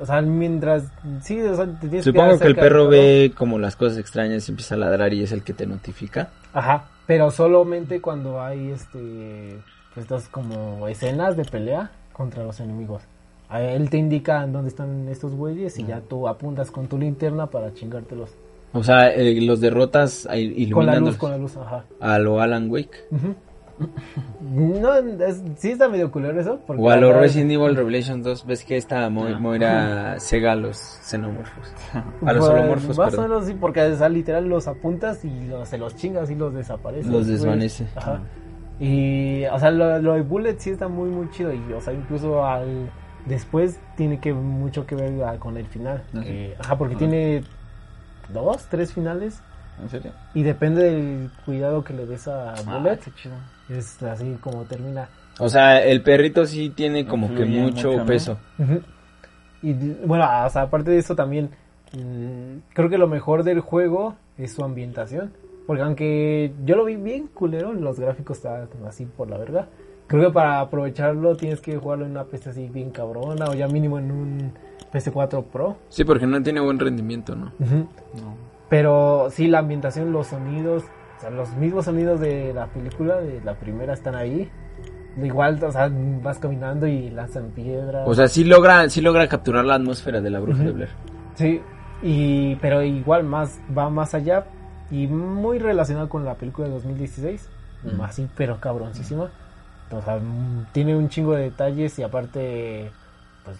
O 0.00 0.04
sea, 0.06 0.20
mientras. 0.22 0.90
Sí, 1.22 1.40
o 1.40 1.54
sea, 1.54 1.66
te 1.66 1.88
tienes 1.88 2.04
Supongo 2.04 2.26
que 2.30 2.32
el 2.34 2.38
cerca 2.54 2.60
perro 2.62 2.88
ve 2.88 3.32
como 3.36 3.58
las 3.58 3.76
cosas 3.76 3.96
extrañas 3.98 4.48
y 4.48 4.52
empieza 4.52 4.74
a 4.74 4.78
ladrar 4.78 5.12
y 5.14 5.22
es 5.22 5.32
el 5.32 5.42
que 5.42 5.52
te 5.54 5.66
notifica. 5.66 6.30
Ajá. 6.52 6.84
Pero 7.06 7.30
solamente 7.30 8.00
cuando 8.00 8.40
hay 8.40 8.70
este. 8.70 9.58
Estas 9.96 10.28
como 10.28 10.88
escenas 10.88 11.36
de 11.36 11.44
pelea 11.44 11.92
contra 12.12 12.42
los 12.42 12.58
enemigos. 12.58 13.02
A 13.48 13.62
él 13.62 13.90
te 13.90 13.96
indica 13.96 14.44
dónde 14.46 14.68
están 14.68 15.08
estos 15.08 15.34
güeyes 15.34 15.78
y 15.78 15.84
ya 15.84 16.00
tú 16.00 16.26
apuntas 16.26 16.72
con 16.72 16.88
tu 16.88 16.98
linterna 16.98 17.46
para 17.46 17.72
chingártelos. 17.74 18.30
O 18.72 18.82
sea, 18.82 19.08
eh, 19.14 19.40
los 19.40 19.60
derrotas 19.60 20.26
eh, 20.32 20.68
Con 20.72 20.86
la 20.86 20.98
luz, 20.98 21.16
con 21.16 21.30
la 21.30 21.38
luz, 21.38 21.56
ajá. 21.56 21.84
a 22.00 22.18
lo 22.18 22.40
Alan 22.40 22.68
Wake. 22.68 23.06
No, 24.40 24.94
es- 24.94 25.42
sí 25.56 25.70
está 25.72 25.88
medio 25.88 26.10
culero 26.12 26.40
eso. 26.40 26.60
porque 26.66 26.82
O 26.82 26.90
a 26.90 26.96
lo 26.96 27.12
Resident 27.12 27.50
Evil 27.52 27.74
Revelation 27.76 28.22
2, 28.22 28.46
ves 28.46 28.64
que 28.64 28.76
esta 28.76 29.08
Mo- 29.10 29.28
Moira 29.40 30.16
cega 30.20 30.52
a 30.52 30.56
los 30.56 30.76
xenomorfos. 30.76 31.72
A 31.92 32.32
los 32.32 32.46
Pues, 32.46 32.60
holomorfos, 32.60 32.98
Más 32.98 33.14
o 33.18 33.22
menos 33.22 33.46
sí, 33.46 33.54
porque 33.54 33.82
o 33.82 33.96
sea, 33.96 34.08
literal 34.08 34.48
los 34.48 34.68
apuntas 34.68 35.24
y 35.24 35.46
los- 35.46 35.68
se 35.68 35.78
los 35.78 35.96
chingas 35.96 36.30
y 36.30 36.34
los 36.34 36.54
desaparece. 36.54 37.08
Los 37.08 37.26
desvanece. 37.26 37.86
Ajá. 37.96 38.20
Y, 38.80 39.44
o 39.46 39.58
sea, 39.58 39.70
lo, 39.70 39.98
lo 40.00 40.14
de 40.14 40.22
Bullet 40.22 40.56
sí 40.58 40.70
está 40.70 40.88
muy, 40.88 41.08
muy 41.08 41.30
chido. 41.30 41.52
Y, 41.52 41.72
o 41.72 41.80
sea, 41.80 41.92
incluso 41.92 42.44
al 42.44 42.90
después 43.26 43.78
tiene 43.96 44.20
que 44.20 44.34
mucho 44.34 44.84
que 44.86 44.94
ver 44.94 45.22
ah, 45.24 45.36
con 45.38 45.56
el 45.56 45.66
final. 45.66 46.02
Eh, 46.24 46.54
ajá, 46.58 46.76
porque 46.76 46.96
tiene 46.96 47.42
dos, 48.32 48.66
tres 48.70 48.92
finales. 48.92 49.42
¿En 49.82 49.88
serio? 49.88 50.12
Y 50.34 50.42
depende 50.42 50.82
del 50.84 51.30
cuidado 51.44 51.82
que 51.82 51.92
le 51.94 52.06
des 52.06 52.26
a 52.28 52.54
Bullet. 52.64 52.98
qué 52.98 53.10
chido. 53.14 53.34
Es 53.68 54.02
así 54.02 54.36
como 54.40 54.62
termina. 54.64 55.08
O 55.38 55.48
sea, 55.48 55.82
el 55.82 56.02
perrito 56.02 56.46
sí 56.46 56.70
tiene 56.70 57.06
como 57.06 57.34
que 57.34 57.44
mucho, 57.44 57.88
mucho, 57.88 57.96
¿no? 57.98 58.06
peso. 58.06 58.38
Y 59.62 59.72
bueno, 60.04 60.24
o 60.46 60.50
sea, 60.50 60.62
aparte 60.62 60.90
de 60.90 60.98
eso 60.98 61.16
también, 61.16 61.50
mm, 61.92 62.72
creo 62.72 62.88
que 62.88 62.98
lo 62.98 63.08
mejor 63.08 63.42
del 63.42 63.60
juego 63.60 64.14
es 64.38 64.52
su 64.52 64.62
ambientación. 64.62 65.32
Porque 65.66 65.82
aunque 65.82 66.52
yo 66.64 66.76
lo 66.76 66.84
vi 66.84 66.96
bien 66.96 67.26
culero, 67.28 67.72
los 67.72 67.98
gráficos 67.98 68.36
están 68.36 68.68
así 68.86 69.06
por 69.06 69.30
la 69.30 69.38
verga. 69.38 69.68
Creo 70.06 70.26
que 70.28 70.30
para 70.34 70.60
aprovecharlo 70.60 71.34
tienes 71.36 71.60
que 71.62 71.76
jugarlo 71.78 72.04
en 72.04 72.10
una 72.10 72.24
PC 72.24 72.50
así 72.50 72.68
bien 72.68 72.90
cabrona 72.90 73.46
o 73.46 73.54
ya 73.54 73.66
mínimo 73.66 73.98
en 73.98 74.10
un 74.10 74.52
PS4 74.92 75.42
Pro. 75.44 75.76
Sí, 75.88 76.04
porque 76.04 76.26
no 76.26 76.42
tiene 76.42 76.60
buen 76.60 76.78
rendimiento, 76.78 77.34
¿no? 77.34 77.52
Ujú. 77.58 77.88
Pero 78.76 79.28
sí, 79.30 79.46
la 79.46 79.60
ambientación, 79.60 80.10
los 80.10 80.26
sonidos, 80.26 80.82
o 81.18 81.20
sea, 81.20 81.30
los 81.30 81.54
mismos 81.54 81.84
sonidos 81.84 82.18
de 82.18 82.52
la 82.52 82.66
película, 82.66 83.20
de 83.20 83.40
la 83.44 83.54
primera, 83.54 83.92
están 83.94 84.16
ahí. 84.16 84.50
Igual, 85.22 85.62
o 85.62 85.70
sea, 85.70 85.88
vas 86.20 86.40
caminando 86.40 86.88
y 86.88 87.08
lanzan 87.10 87.50
piedras. 87.50 88.02
O 88.04 88.14
sea, 88.14 88.26
sí 88.26 88.42
logra, 88.42 88.88
sí 88.90 89.00
logra 89.00 89.28
capturar 89.28 89.64
la 89.64 89.76
atmósfera 89.76 90.20
de 90.20 90.28
la 90.28 90.40
bruja 90.40 90.58
Ujú. 90.58 90.66
de 90.66 90.72
Blair. 90.72 90.90
Sí, 91.36 91.60
y, 92.02 92.56
pero 92.56 92.82
igual 92.82 93.22
más 93.22 93.60
va 93.78 93.88
más 93.90 94.12
allá 94.12 94.44
y 94.90 95.06
muy 95.06 95.60
relacionado 95.60 96.08
con 96.08 96.24
la 96.24 96.34
película 96.34 96.66
de 96.66 96.74
2016, 96.74 97.48
Mm. 97.84 98.00
así 98.00 98.26
pero 98.36 98.58
cabroncísima. 98.58 99.30
O 99.92 100.02
sea, 100.02 100.18
tiene 100.72 100.96
un 100.96 101.08
chingo 101.10 101.34
de 101.34 101.42
detalles 101.44 101.96
y 101.98 102.02
aparte 102.02 102.90
pues 103.44 103.56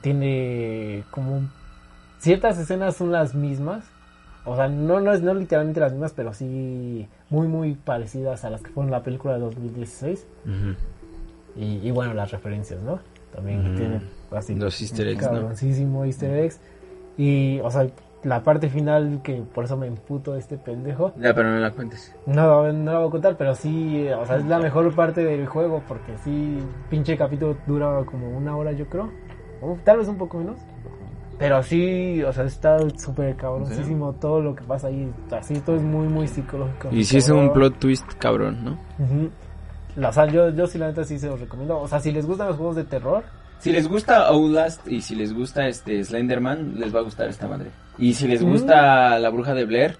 tiene 0.00 1.04
como 1.10 1.42
ciertas 2.18 2.58
escenas 2.58 2.96
son 2.96 3.12
las 3.12 3.34
mismas. 3.34 3.84
O 4.44 4.56
sea, 4.56 4.68
no 4.68 5.00
no 5.00 5.12
es 5.12 5.20
no 5.22 5.34
literalmente 5.34 5.80
las 5.80 5.92
mismas, 5.92 6.12
pero 6.12 6.32
sí 6.32 7.06
muy 7.28 7.46
muy 7.46 7.74
parecidas 7.74 8.44
a 8.44 8.50
las 8.50 8.62
que 8.62 8.70
fueron 8.70 8.90
la 8.90 9.02
película 9.02 9.34
de 9.34 9.40
2016 9.40 10.26
y, 11.56 11.86
y 11.86 11.90
bueno, 11.90 12.14
las 12.14 12.30
referencias, 12.30 12.80
¿no? 12.82 13.00
También 13.34 13.66
Ujú. 13.66 13.74
tiene 13.74 14.00
así 14.30 14.54
Los 14.54 14.80
easter 14.80 15.08
eggs, 15.08 15.30
¿no? 15.30 16.04
easter 16.04 16.30
eggs. 16.32 16.60
Y, 17.16 17.60
o 17.60 17.70
sea, 17.70 17.86
la 18.22 18.42
parte 18.42 18.68
final 18.68 19.20
que 19.22 19.42
por 19.54 19.64
eso 19.64 19.76
me 19.76 19.86
emputo 19.86 20.36
este 20.36 20.56
pendejo. 20.58 21.12
Ya, 21.16 21.34
pero 21.34 21.50
no 21.50 21.58
la 21.58 21.70
cuentes. 21.70 22.14
No, 22.26 22.72
no 22.72 22.92
la 22.92 22.98
voy 22.98 23.08
a 23.08 23.10
contar, 23.10 23.36
pero 23.36 23.54
sí, 23.54 24.08
o 24.08 24.26
sea, 24.26 24.36
es 24.36 24.44
la 24.46 24.58
mejor 24.58 24.94
parte 24.94 25.24
del 25.24 25.46
juego 25.46 25.82
porque 25.86 26.16
sí, 26.24 26.58
pinche 26.88 27.16
capítulo 27.16 27.56
dura 27.66 28.02
como 28.04 28.28
una 28.30 28.56
hora 28.56 28.72
yo 28.72 28.86
creo. 28.86 29.10
O 29.60 29.76
tal 29.84 29.98
vez 29.98 30.08
un 30.08 30.16
poco 30.16 30.38
menos. 30.38 30.58
Pero 31.40 31.60
sí, 31.62 32.22
o 32.22 32.32
sea, 32.32 32.44
está 32.44 32.78
súper 32.98 33.34
cabroncísimo 33.34 34.12
todo 34.12 34.40
lo 34.40 34.54
que 34.54 34.62
pasa 34.62 34.86
ahí. 34.88 35.10
Así, 35.32 35.54
todo 35.60 35.74
es 35.76 35.82
muy, 35.82 36.06
muy 36.06 36.28
psicológico. 36.28 36.88
Y 36.92 37.02
sí 37.02 37.16
es 37.16 37.28
un 37.30 37.52
plot 37.52 37.78
twist 37.80 38.04
cabrón, 38.18 38.62
¿no? 38.62 38.78
La- 39.96 40.10
O 40.10 40.12
sea, 40.12 40.26
yo, 40.26 40.50
yo 40.50 40.66
sí 40.66 40.76
la 40.78 40.88
neta 40.88 41.02
sí 41.02 41.18
se 41.18 41.26
los 41.28 41.40
recomiendo. 41.40 41.80
O 41.80 41.88
sea, 41.88 41.98
si 41.98 42.12
les 42.12 42.26
gustan 42.26 42.46
los 42.48 42.56
juegos 42.56 42.76
de 42.76 42.84
terror, 42.84 43.24
Si 43.58 43.72
les 43.72 43.88
gusta 43.88 44.26
Outlast 44.28 44.86
y 44.88 45.00
si 45.02 45.14
les 45.14 45.34
gusta 45.34 45.66
este 45.66 46.02
Slenderman, 46.04 46.78
les 46.78 46.94
va 46.94 47.00
a 47.00 47.02
gustar 47.02 47.28
esta 47.28 47.46
madre. 47.48 47.70
Y 47.98 48.14
si 48.14 48.26
les 48.28 48.42
Mm. 48.42 48.50
gusta 48.52 49.18
la 49.18 49.28
bruja 49.30 49.52
de 49.54 49.64
Blair, 49.66 49.96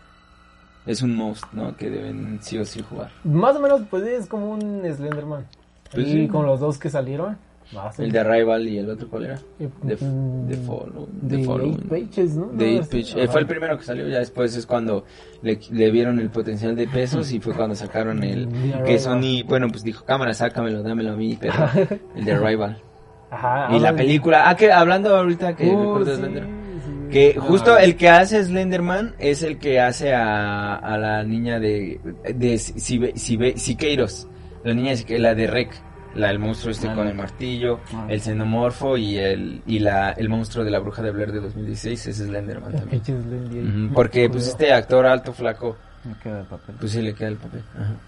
es 0.87 1.03
un 1.03 1.15
must, 1.17 1.45
¿no? 1.53 1.77
Que 1.77 1.91
deben 1.91 2.39
sí 2.43 2.57
o 2.59 2.65
sí 2.65 2.83
jugar. 2.83 3.11
más 3.25 3.57
o 3.57 3.61
menos 3.61 3.83
pues 3.91 4.03
es 4.05 4.27
como 4.27 4.51
un 4.53 4.83
Slenderman. 4.91 5.45
Pues 5.93 6.07
y 6.07 6.13
sí. 6.13 6.29
con 6.29 6.47
los 6.47 6.61
dos 6.61 6.79
que 6.79 6.89
salieron. 6.89 7.37
O 7.75 8.03
El 8.03 8.11
de 8.13 8.19
Arrival 8.19 8.69
y 8.69 8.79
el 8.79 8.91
otro, 8.91 9.09
¿cuál 9.09 9.25
era? 9.27 9.39
The, 9.59 9.97
mm, 10.05 10.49
The 10.49 10.57
Follow. 10.59 11.09
The. 11.29 11.37
Eight 11.37 11.89
Pages, 11.89 12.37
¿no? 12.37 12.51
No, 12.53 12.63
Eight 12.63 12.83
es- 12.83 12.89
Page. 12.89 13.23
Eh, 13.25 13.29
fue 13.29 13.41
el 13.41 13.47
primero 13.47 13.79
que 13.79 13.85
salió, 13.85 14.09
ya 14.09 14.19
después 14.19 14.57
es 14.57 14.67
cuando 14.67 15.05
le, 15.43 15.59
le 15.71 15.91
vieron 15.91 16.19
el 16.19 16.31
potencial 16.31 16.75
de 16.77 16.89
pesos 16.89 17.31
y 17.33 17.41
fue 17.41 17.55
cuando 17.55 17.75
sacaron 17.75 18.23
el... 18.25 18.49
The 18.49 18.83
Que. 18.85 18.99
Sony, 18.99 19.45
bueno, 19.47 19.69
pues 19.69 19.83
dijo, 19.85 20.05
cámara, 20.05 20.35
sácamelo, 20.35 20.83
dámelo 20.83 21.13
a 21.13 21.17
mí, 21.17 21.39
pero 21.41 21.55
el 22.17 22.25
de 22.25 22.33
Arrival. 22.33 22.83
Ajá, 23.31 23.69
Y 23.71 23.79
la 23.79 23.91
habla- 23.91 23.97
película, 24.03 24.49
ah, 24.49 24.57
que 24.57 24.73
hablando 24.73 25.15
ahorita 25.17 25.55
que 25.55 25.69
Uh, 25.71 26.05
sí, 26.05 26.13
Slenderman. 26.17 26.51
sí. 26.85 27.11
Que 27.13 27.35
No, 27.37 27.43
justo 27.43 27.79
el 27.79 27.97
que 27.97 28.09
hace 28.09 28.43
Slenderman 28.43 29.15
es 29.21 29.43
el 29.45 29.59
que 29.59 29.79
hace 29.81 30.13
a, 30.13 30.75
a 30.75 30.99
la 30.99 31.23
niña 31.23 31.61
de, 31.61 32.01
de 32.35 32.55
Sibe- 32.55 33.15
Sibe- 33.15 33.57
Siqueiros. 33.57 34.27
La 34.65 34.75
niña, 34.75 34.95
de 34.95 35.19
la 35.21 35.35
de 35.37 35.47
Rec. 35.47 35.71
La, 36.15 36.31
el 36.31 36.39
monstruo 36.41 36.73
este 36.73 36.93
con 36.93 37.07
el 37.07 37.15
martillo, 37.15 37.79
Ah. 37.95 38.07
el 38.09 38.21
xenomorfo 38.21 38.97
y 38.97 39.17
el 39.17 39.63
y 39.67 39.79
la 39.79 40.11
el 40.13 40.29
monstruo 40.29 40.65
de 40.65 40.71
la 40.71 40.81
bruja 40.81 41.03
de 41.03 41.11
Blair 41.13 41.31
de 41.33 41.41
2016 41.41 42.07
es 42.09 42.17
Slenderman 42.17 42.73
también. 42.73 43.87
Ujú, 43.87 43.95
Porque 43.95 44.29
pues 44.29 44.49
este 44.49 44.73
actor 44.73 45.07
alto 45.07 45.33
flaco 45.33 45.77
Me 46.05 46.15
queda 46.19 46.41
el 46.41 46.47
papel. 46.47 46.75
pues 46.81 46.93
sí 46.93 47.01
le 47.03 47.15
queda 47.15 47.29
el 47.29 47.37
papel. 47.37 47.63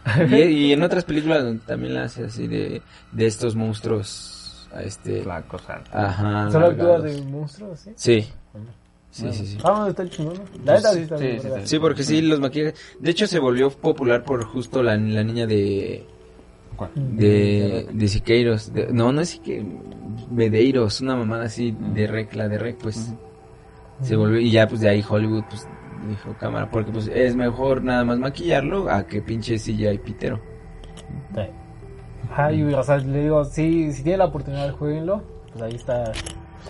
Ajá. 0.04 0.24
Y, 0.36 0.42
y 0.42 0.72
en 0.72 0.82
otras 0.82 1.04
películas 1.04 1.44
donde 1.44 1.64
también 1.64 1.94
la 1.94 2.04
hace 2.04 2.24
así 2.24 2.46
de 2.48 2.82
de 3.12 3.26
estos 3.26 3.54
monstruos 3.54 4.68
a 4.74 4.82
este 4.82 5.22
Flacos, 5.22 5.68
altos. 5.70 5.94
ajá. 5.94 6.50
¿Solo 6.50 6.66
actúa 6.66 6.98
de 7.00 7.22
monstruos, 7.22 7.78
sí? 7.80 7.90
Sí. 7.96 8.26
Sí, 9.10 9.30
sí, 9.30 9.46
sí. 9.46 9.58
Ah, 9.62 9.86
está 9.90 10.08
chingón. 10.08 10.40
La 10.64 10.76
neta 10.76 10.92
sí 10.94 11.06
Sí, 11.06 11.38
sí. 11.40 11.48
Sí, 11.64 11.78
porque 11.78 12.02
sí, 12.02 12.22
los 12.22 12.40
maquillajes. 12.40 12.80
De 12.98 13.10
hecho, 13.10 13.26
se 13.26 13.38
volvió 13.38 13.68
popular 13.70 14.24
por 14.24 14.42
justo 14.44 14.82
la, 14.82 14.96
la 14.96 15.22
niña 15.22 15.46
de. 15.46 16.06
¿Cuál? 16.90 17.16
De, 17.16 17.86
de 17.92 18.08
Siqueiros. 18.08 18.72
De- 18.72 18.92
no, 18.92 19.12
no 19.12 19.20
es 19.20 19.30
Siqueiros. 19.30 19.68
Medeiros, 20.30 21.00
una 21.00 21.16
mamada 21.16 21.44
así 21.44 21.76
de 21.94 22.06
rec, 22.06 22.34
la 22.34 22.48
de 22.48 22.58
rec, 22.58 22.76
pues. 22.78 23.14
Se 24.00 24.16
volvió. 24.16 24.38
Y 24.40 24.50
ya, 24.50 24.66
pues 24.66 24.80
de 24.80 24.88
ahí 24.88 25.04
Hollywood, 25.08 25.44
pues 25.48 25.68
dijo 26.08 26.34
cámara. 26.38 26.70
Porque, 26.70 26.90
pues 26.90 27.08
es 27.08 27.36
mejor 27.36 27.82
nada 27.82 28.04
más 28.04 28.18
maquillarlo 28.18 28.90
a 28.90 29.06
que 29.06 29.22
pinche 29.22 29.56
CGI 29.56 29.98
pitero. 29.98 30.40
Sí. 31.34 31.42
Ajá, 32.30 32.52
y, 32.52 32.62
o 32.62 32.82
sea, 32.82 32.98
le 32.98 33.22
digo, 33.22 33.44
sí, 33.44 33.92
si 33.92 34.02
tiene 34.02 34.18
la 34.18 34.26
oportunidad, 34.26 34.72
jueguenlo. 34.72 35.22
Pues 35.52 35.62
ahí 35.62 35.74
está 35.74 36.12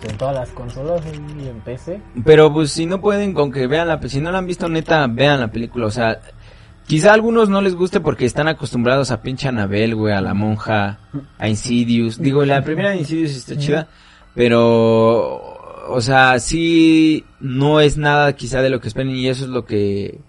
en 0.09 0.17
todas 0.17 0.35
las 0.35 0.49
consolas 0.49 1.01
y 1.39 1.47
en 1.47 1.59
PC. 1.61 2.01
Pero 2.25 2.51
pues 2.51 2.71
si 2.71 2.85
no 2.85 2.99
pueden 2.99 3.33
con 3.33 3.51
que 3.51 3.67
vean 3.67 3.87
la 3.87 4.01
si 4.01 4.19
no 4.19 4.31
la 4.31 4.39
han 4.39 4.47
visto 4.47 4.67
neta, 4.67 5.07
vean 5.07 5.39
la 5.39 5.51
película, 5.51 5.85
o 5.87 5.91
sea, 5.91 6.19
quizá 6.87 7.11
a 7.11 7.13
algunos 7.13 7.49
no 7.49 7.61
les 7.61 7.75
guste 7.75 7.99
porque 7.99 8.25
están 8.25 8.47
acostumbrados 8.47 9.11
a 9.11 9.21
pinche 9.21 9.47
Anabel, 9.47 9.95
güey, 9.95 10.13
a 10.13 10.21
la 10.21 10.33
monja, 10.33 10.99
a 11.37 11.49
Insidious. 11.49 12.19
Digo, 12.19 12.45
la 12.45 12.63
primera 12.63 12.91
de 12.91 12.97
Insidious 12.97 13.31
está 13.35 13.57
chida, 13.57 13.87
pero 14.35 15.53
o 15.89 16.01
sea, 16.01 16.39
sí 16.39 17.25
no 17.39 17.79
es 17.81 17.97
nada 17.97 18.33
quizá 18.35 18.61
de 18.61 18.69
lo 18.69 18.79
que 18.79 18.87
esperen 18.87 19.15
y 19.15 19.27
eso 19.27 19.43
es 19.45 19.49
lo 19.49 19.65
que 19.65 20.19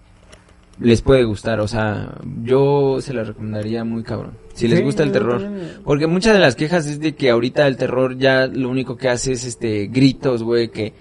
les 0.79 1.01
puede 1.01 1.23
gustar, 1.23 1.61
o 1.61 1.67
sea, 1.69 2.15
yo 2.43 2.97
se 2.99 3.13
la 3.13 3.23
recomendaría 3.23 3.85
muy 3.85 4.03
cabrón. 4.03 4.37
Si 4.53 4.67
les 4.67 4.79
Sí, 4.79 4.83
gusta 4.85 5.03
el 5.03 5.11
terror. 5.13 5.41
también. 5.41 5.71
Porque 5.85 6.05
muchas 6.07 6.33
de 6.33 6.39
las 6.39 6.55
quejas 6.55 6.85
es 6.87 6.99
de 6.99 7.15
que 7.15 7.29
ahorita 7.29 7.65
el 7.67 7.77
terror 7.77 8.17
ya 8.17 8.47
lo 8.47 8.69
único 8.69 8.97
que 8.97 9.07
hace 9.07 9.31
es 9.31 9.45
este 9.45 9.87
gritos, 9.87 10.43
güey, 10.43 10.69
que, 10.71 10.93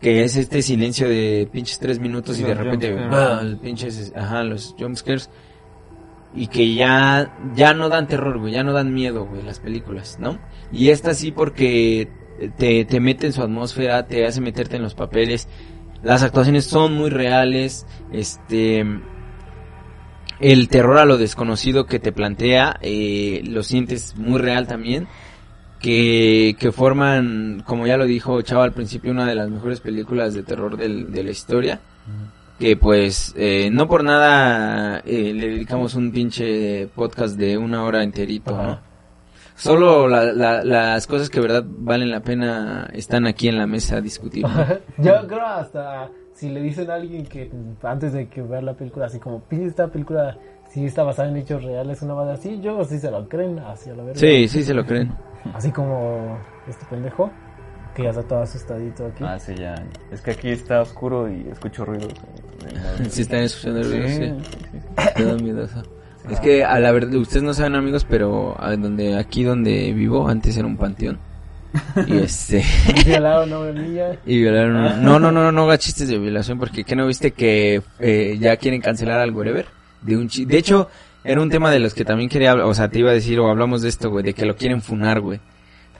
que 0.00 0.24
es 0.24 0.36
este 0.36 0.62
silencio 0.62 1.08
de 1.08 1.48
pinches 1.50 1.78
tres 1.78 1.98
minutos 1.98 2.38
y 2.38 2.44
de 2.44 2.54
repente. 2.54 2.94
¡bah! 2.94 3.40
el 3.42 3.58
pinches, 3.58 4.12
ajá, 4.14 4.44
los 4.44 4.74
jumpscares. 4.78 5.30
Y 6.34 6.48
que 6.48 6.74
ya, 6.74 7.36
ya 7.54 7.74
no 7.74 7.88
dan 7.88 8.06
terror, 8.06 8.38
güey, 8.38 8.52
ya 8.52 8.62
no 8.62 8.72
dan 8.72 8.92
miedo, 8.92 9.26
güey, 9.26 9.42
las 9.42 9.60
películas, 9.60 10.18
¿no? 10.20 10.38
Y 10.70 10.90
esta 10.90 11.14
sí 11.14 11.32
porque 11.32 12.08
te, 12.56 12.84
te 12.84 13.00
mete 13.00 13.26
en 13.26 13.32
su 13.32 13.42
atmósfera, 13.42 14.06
te 14.06 14.26
hace 14.26 14.40
meterte 14.40 14.76
en 14.76 14.82
los 14.82 14.94
papeles. 14.94 15.48
Las 16.02 16.22
actuaciones 16.22 16.64
son 16.64 16.92
muy 16.94 17.10
reales, 17.10 17.86
este, 18.12 18.84
el 20.40 20.68
terror 20.68 20.98
a 20.98 21.04
lo 21.04 21.18
desconocido 21.18 21.86
que 21.86 21.98
te 21.98 22.12
plantea, 22.12 22.78
eh, 22.82 23.42
lo 23.44 23.62
sientes 23.62 24.16
muy 24.16 24.38
real 24.38 24.66
también. 24.68 25.08
Que, 25.80 26.56
que 26.58 26.72
forman, 26.72 27.62
como 27.64 27.86
ya 27.86 27.96
lo 27.96 28.04
dijo 28.04 28.42
Chava 28.42 28.64
al 28.64 28.72
principio, 28.72 29.12
una 29.12 29.26
de 29.26 29.34
las 29.36 29.48
mejores 29.48 29.80
películas 29.80 30.34
de 30.34 30.42
terror 30.42 30.76
del- 30.76 31.12
de 31.12 31.22
la 31.24 31.30
historia. 31.30 31.80
Que 32.58 32.76
pues, 32.76 33.32
eh, 33.36 33.70
no 33.70 33.86
por 33.86 34.02
nada 34.02 34.98
eh, 35.06 35.32
le 35.32 35.48
dedicamos 35.50 35.94
un 35.94 36.10
pinche 36.10 36.88
podcast 36.88 37.36
de 37.36 37.56
una 37.56 37.84
hora 37.84 38.02
enterito, 38.02 38.56
¿no? 38.60 38.80
Solo 39.54 40.08
la- 40.08 40.32
la- 40.32 40.64
las 40.64 41.06
cosas 41.06 41.30
que 41.30 41.38
verdad 41.40 41.64
valen 41.66 42.10
la 42.10 42.20
pena 42.20 42.88
están 42.92 43.26
aquí 43.26 43.48
en 43.48 43.58
la 43.58 43.66
mesa 43.68 43.96
a 43.96 44.00
discutir. 44.00 44.44
¿no? 44.44 44.50
Yo 44.98 45.26
creo 45.28 45.46
hasta 45.46 46.08
si 46.32 46.48
le 46.48 46.60
dicen 46.60 46.90
a 46.90 46.94
alguien 46.94 47.24
que 47.26 47.50
antes 47.84 48.12
de 48.12 48.28
que 48.28 48.42
ver 48.42 48.62
la 48.64 48.74
película, 48.74 49.06
así 49.06 49.18
como, 49.20 49.40
pide 49.40 49.66
esta 49.66 49.86
película, 49.88 50.36
si 50.70 50.84
está 50.84 51.02
basada 51.04 51.28
en 51.28 51.36
hechos 51.36 51.62
reales, 51.64 52.02
una 52.02 52.14
base 52.14 52.32
así, 52.32 52.60
yo 52.60 52.84
sí 52.84 52.98
se 52.98 53.10
lo 53.10 53.28
creen, 53.28 53.58
así 53.60 53.90
a 53.90 53.94
la 53.94 54.02
verga. 54.04 54.18
Sí, 54.20 54.46
sí 54.48 54.62
se 54.62 54.74
lo 54.74 54.84
creen. 54.84 55.12
Así 55.54 55.70
como 55.72 56.38
este 56.68 56.84
pendejo, 56.86 57.30
que 57.94 58.04
ya 58.04 58.10
está 58.10 58.22
todo 58.22 58.42
asustadito 58.42 59.06
aquí. 59.06 59.24
Ah, 59.24 59.38
sí, 59.38 59.54
ya. 59.54 59.74
Es 60.12 60.20
que 60.20 60.32
aquí 60.32 60.50
está 60.50 60.82
oscuro 60.82 61.28
y 61.28 61.48
escucho 61.50 61.84
ruidos. 61.84 62.12
Si 63.08 63.22
están 63.22 63.40
escuchando 63.40 63.80
el 63.80 63.84
Sí, 63.86 63.90
ruido, 63.92 64.08
sí. 64.08 64.44
sí, 64.50 64.58
sí, 64.72 64.78
sí. 65.38 65.42
Miedoso. 65.44 65.82
Es 66.28 66.40
que 66.40 66.64
a 66.64 66.78
la 66.78 66.92
verdad, 66.92 67.14
ustedes 67.14 67.42
no 67.42 67.54
saben 67.54 67.74
amigos, 67.74 68.04
pero 68.08 68.54
a 68.62 68.76
donde 68.76 69.16
aquí 69.16 69.44
donde 69.44 69.92
vivo 69.94 70.28
antes 70.28 70.56
era 70.56 70.66
un 70.66 70.76
panteón. 70.76 71.18
Y 72.06 72.18
este 72.18 72.62
Violaron 73.06 73.52
a 73.52 73.58
una 73.60 73.72
niña. 73.72 74.04
y 74.26 74.40
violaron. 74.40 74.76
a- 74.76 74.96
No, 74.96 75.18
no, 75.18 75.30
no, 75.32 75.42
no, 75.44 75.52
no 75.52 75.62
hagas 75.64 75.78
chistes 75.80 76.08
de 76.08 76.18
violación 76.18 76.58
porque 76.58 76.84
¿qué 76.84 76.96
no 76.96 77.06
viste 77.06 77.32
que 77.32 77.82
eh, 78.00 78.36
ya 78.40 78.56
quieren 78.56 78.80
cancelar 78.80 79.20
al 79.20 79.32
Wherever? 79.32 79.66
De 80.02 80.16
un 80.16 80.28
chi- 80.28 80.44
de 80.44 80.58
hecho, 80.58 80.88
era 81.28 81.42
un 81.42 81.50
tema 81.50 81.70
de 81.70 81.78
los 81.78 81.94
que 81.94 82.04
también 82.04 82.28
quería 82.28 82.52
hablar, 82.52 82.66
o 82.66 82.74
sea, 82.74 82.88
te 82.88 82.98
iba 82.98 83.10
a 83.10 83.14
decir 83.14 83.38
o 83.38 83.48
hablamos 83.48 83.82
de 83.82 83.88
esto, 83.88 84.10
güey, 84.10 84.24
de 84.24 84.34
que 84.34 84.46
lo 84.46 84.56
quieren 84.56 84.80
funar, 84.80 85.20
güey. 85.20 85.40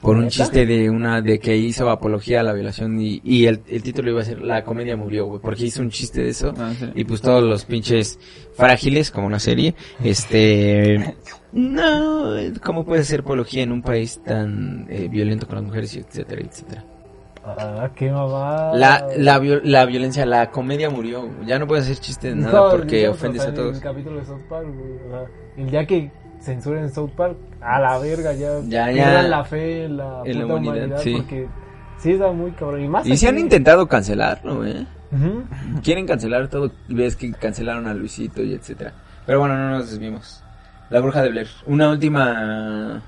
Por 0.01 0.15
un 0.15 0.29
chiste 0.29 0.65
de 0.65 0.89
una, 0.89 1.21
de 1.21 1.39
que 1.39 1.57
hizo 1.57 1.89
apología 1.89 2.39
a 2.39 2.43
la 2.43 2.53
violación 2.53 3.01
y, 3.01 3.19
y 3.21 3.47
el, 3.47 3.59
el 3.67 3.83
título 3.83 4.11
iba 4.11 4.21
a 4.21 4.23
ser 4.23 4.41
La 4.41 4.63
comedia 4.63 4.95
murió, 4.95 5.25
güey, 5.25 5.41
porque 5.41 5.65
hizo 5.65 5.81
un 5.81 5.89
chiste 5.89 6.23
de 6.23 6.29
eso. 6.29 6.53
Ah, 6.57 6.71
sí. 6.79 6.85
Y 6.95 7.03
pues 7.03 7.21
todos 7.21 7.43
los 7.43 7.65
pinches 7.65 8.17
frágiles, 8.55 9.11
como 9.11 9.27
una 9.27 9.39
serie, 9.39 9.75
este... 10.01 11.15
No, 11.51 12.33
¿cómo 12.63 12.85
puede 12.85 13.03
ser 13.03 13.19
apología 13.19 13.63
en 13.63 13.73
un 13.73 13.81
país 13.81 14.21
tan 14.23 14.87
eh, 14.89 15.09
violento 15.11 15.47
con 15.47 15.55
las 15.55 15.65
mujeres, 15.65 15.93
y 15.95 15.99
etcétera, 15.99 16.43
etcétera? 16.43 16.85
Ah, 17.57 17.89
qué 17.95 18.11
mamá. 18.11 18.71
La, 18.73 19.07
la, 19.17 19.39
la 19.63 19.85
violencia, 19.85 20.25
la 20.25 20.51
comedia 20.51 20.89
murió, 20.89 21.29
ya 21.45 21.57
no 21.59 21.67
puedes 21.67 21.85
hacer 21.85 21.97
chistes 21.97 22.35
de 22.35 22.41
nada 22.41 22.71
porque 22.71 23.07
ofendes 23.07 23.43
a 23.43 23.49
En 23.49 23.55
todos. 23.55 23.75
el 23.77 23.81
capítulo 23.83 24.19
de 24.19 24.25
South 24.25 24.41
Park. 24.49 24.67
O 24.67 25.09
sea, 25.09 25.25
el 25.57 25.69
día 25.71 25.85
que 25.85 26.11
censuren 26.41 26.89
South 26.89 27.11
Park, 27.15 27.37
a 27.61 27.79
la 27.79 27.97
verga, 27.99 28.33
ya. 28.33 28.59
Ya, 28.67 28.91
ya. 28.91 29.23
la 29.23 29.43
fe 29.43 29.87
la, 29.89 30.21
En 30.25 30.39
la 30.39 30.43
puta 30.43 30.53
humanidad, 30.55 30.73
humanidad, 30.75 30.97
sí. 30.99 31.13
Porque 31.17 31.47
sí 31.97 32.11
está 32.11 32.31
muy 32.31 32.51
cabrón. 32.51 32.81
Y 32.83 32.87
más 32.87 33.05
Y 33.05 33.17
se 33.17 33.27
han 33.27 33.37
intentado 33.37 33.87
cancelarlo, 33.87 34.65
eh. 34.65 34.85
Quieren 35.83 36.05
cancelar 36.05 36.47
todo, 36.49 36.71
y 36.87 36.93
ves 36.93 37.15
que 37.15 37.31
cancelaron 37.31 37.87
a 37.87 37.93
Luisito 37.93 38.43
y 38.43 38.53
etcétera. 38.53 38.93
Pero 39.25 39.39
bueno, 39.39 39.55
no 39.57 39.69
nos 39.71 39.89
desvimos. 39.89 40.43
La 40.89 40.99
bruja 41.01 41.21
de 41.21 41.29
Blair. 41.29 41.47
Una 41.65 41.89
última... 41.89 43.01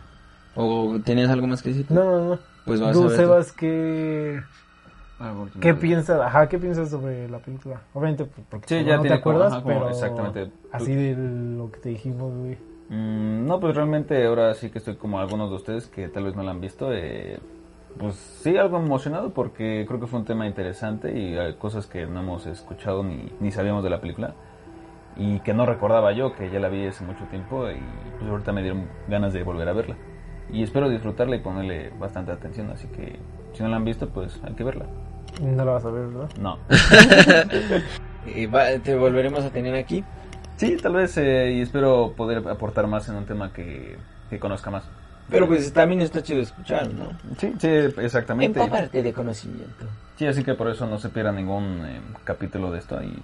¿O 0.53 0.99
tenías 1.03 1.29
algo 1.29 1.47
más 1.47 1.61
que 1.63 1.69
decir? 1.69 1.85
No, 1.89 2.03
no, 2.03 2.25
no. 2.31 2.39
Pues 2.71 2.79
vas 2.79 2.89
a 2.91 2.93
Tú. 2.93 3.09
Sebas, 3.09 3.51
¿qué, 3.51 4.41
Ah, 5.19 5.31
por 5.33 5.41
último. 5.43 5.61
¿qué 5.61 5.73
piensas? 5.73 6.21
Ajá, 6.21 6.47
¿qué 6.47 6.57
piensas 6.57 6.89
sobre 6.89 7.27
la 7.29 7.39
película? 7.39 7.81
Obviamente, 7.93 8.23
pues, 8.23 8.47
porque 8.49 8.67
Sí, 8.69 8.75
no 8.81 8.87
ya 8.87 8.95
te 8.95 9.01
tiene 9.01 9.21
como- 9.21 9.35
acuerdas, 9.35 9.53
ajá, 9.53 9.61
como 9.63 9.75
pero 9.75 9.89
exactamente. 9.89 10.51
Así 10.71 10.95
de 10.95 11.15
lo 11.57 11.69
que 11.69 11.79
te 11.79 11.89
dijimos, 11.89 12.33
güey. 12.33 12.57
Mm, 12.87 13.45
no, 13.45 13.59
pues 13.59 13.75
realmente 13.75 14.25
ahora 14.25 14.53
sí 14.53 14.69
que 14.69 14.77
estoy 14.77 14.95
como 14.95 15.19
algunos 15.19 15.49
de 15.49 15.55
ustedes 15.57 15.87
que 15.87 16.07
tal 16.07 16.23
vez 16.23 16.35
no 16.37 16.43
la 16.43 16.51
han 16.51 16.61
visto. 16.61 16.93
eh, 16.93 17.39
pues 17.99 18.15
sí, 18.15 18.55
algo 18.55 18.77
emocionado 18.77 19.31
porque 19.31 19.83
creo 19.85 19.99
que 19.99 20.07
fue 20.07 20.19
un 20.19 20.25
tema 20.25 20.47
interesante 20.47 21.11
y 21.19 21.37
hay 21.37 21.55
cosas 21.55 21.87
que 21.87 22.07
no 22.07 22.21
hemos 22.21 22.45
escuchado 22.45 23.03
ni, 23.03 23.29
ni 23.41 23.51
sabíamos 23.51 23.83
de 23.83 23.89
la 23.89 23.99
película. 23.99 24.33
Y 25.17 25.41
que 25.41 25.53
no 25.53 25.65
recordaba 25.65 26.13
yo, 26.13 26.33
que 26.33 26.49
ya 26.49 26.61
la 26.61 26.69
vi 26.69 26.87
hace 26.87 27.03
mucho 27.03 27.25
tiempo 27.25 27.69
y 27.69 27.75
pues 28.17 28.31
ahorita 28.31 28.53
me 28.53 28.61
dieron 28.61 28.85
ganas 29.09 29.33
de 29.33 29.43
volver 29.43 29.67
a 29.67 29.73
verla. 29.73 29.97
Y 30.51 30.63
espero 30.63 30.89
disfrutarla 30.89 31.35
y 31.35 31.39
ponerle 31.39 31.91
bastante 31.99 32.31
atención, 32.31 32.69
así 32.71 32.87
que 32.87 33.17
si 33.53 33.63
no 33.63 33.69
la 33.69 33.77
han 33.77 33.85
visto, 33.85 34.09
pues 34.09 34.39
hay 34.43 34.53
que 34.53 34.63
verla. 34.63 34.85
No 35.41 35.63
lo 35.63 35.73
vas 35.73 35.85
a 35.85 35.89
ver, 35.91 36.07
¿verdad? 36.07 36.29
No. 36.39 36.57
Y 38.35 38.45
va- 38.45 38.77
te 38.83 38.95
volveremos 38.95 39.43
a 39.43 39.49
tener 39.49 39.73
aquí. 39.75 40.03
Sí, 40.57 40.77
tal 40.77 40.93
vez 40.93 41.17
eh, 41.17 41.53
y 41.53 41.61
espero 41.61 42.13
poder 42.15 42.47
aportar 42.49 42.85
más 42.85 43.09
en 43.09 43.15
un 43.15 43.25
tema 43.25 43.51
que, 43.51 43.97
que 44.29 44.37
conozca 44.39 44.69
más. 44.69 44.83
Pero 45.29 45.47
pues 45.47 45.71
también 45.73 46.01
está 46.01 46.21
chido 46.21 46.39
escuchar, 46.41 46.93
¿no? 46.93 47.09
Sí, 47.39 47.51
sí, 47.57 47.67
exactamente. 47.67 48.59
Empaparte 48.59 49.01
de 49.01 49.11
conocimiento. 49.13 49.85
Sí, 50.17 50.27
así 50.27 50.43
que 50.43 50.53
por 50.53 50.67
eso 50.69 50.85
no 50.85 50.99
se 50.99 51.09
pierda 51.09 51.31
ningún 51.31 51.83
eh, 51.85 51.99
capítulo 52.23 52.69
de 52.71 52.77
esto. 52.79 53.01
Y, 53.01 53.23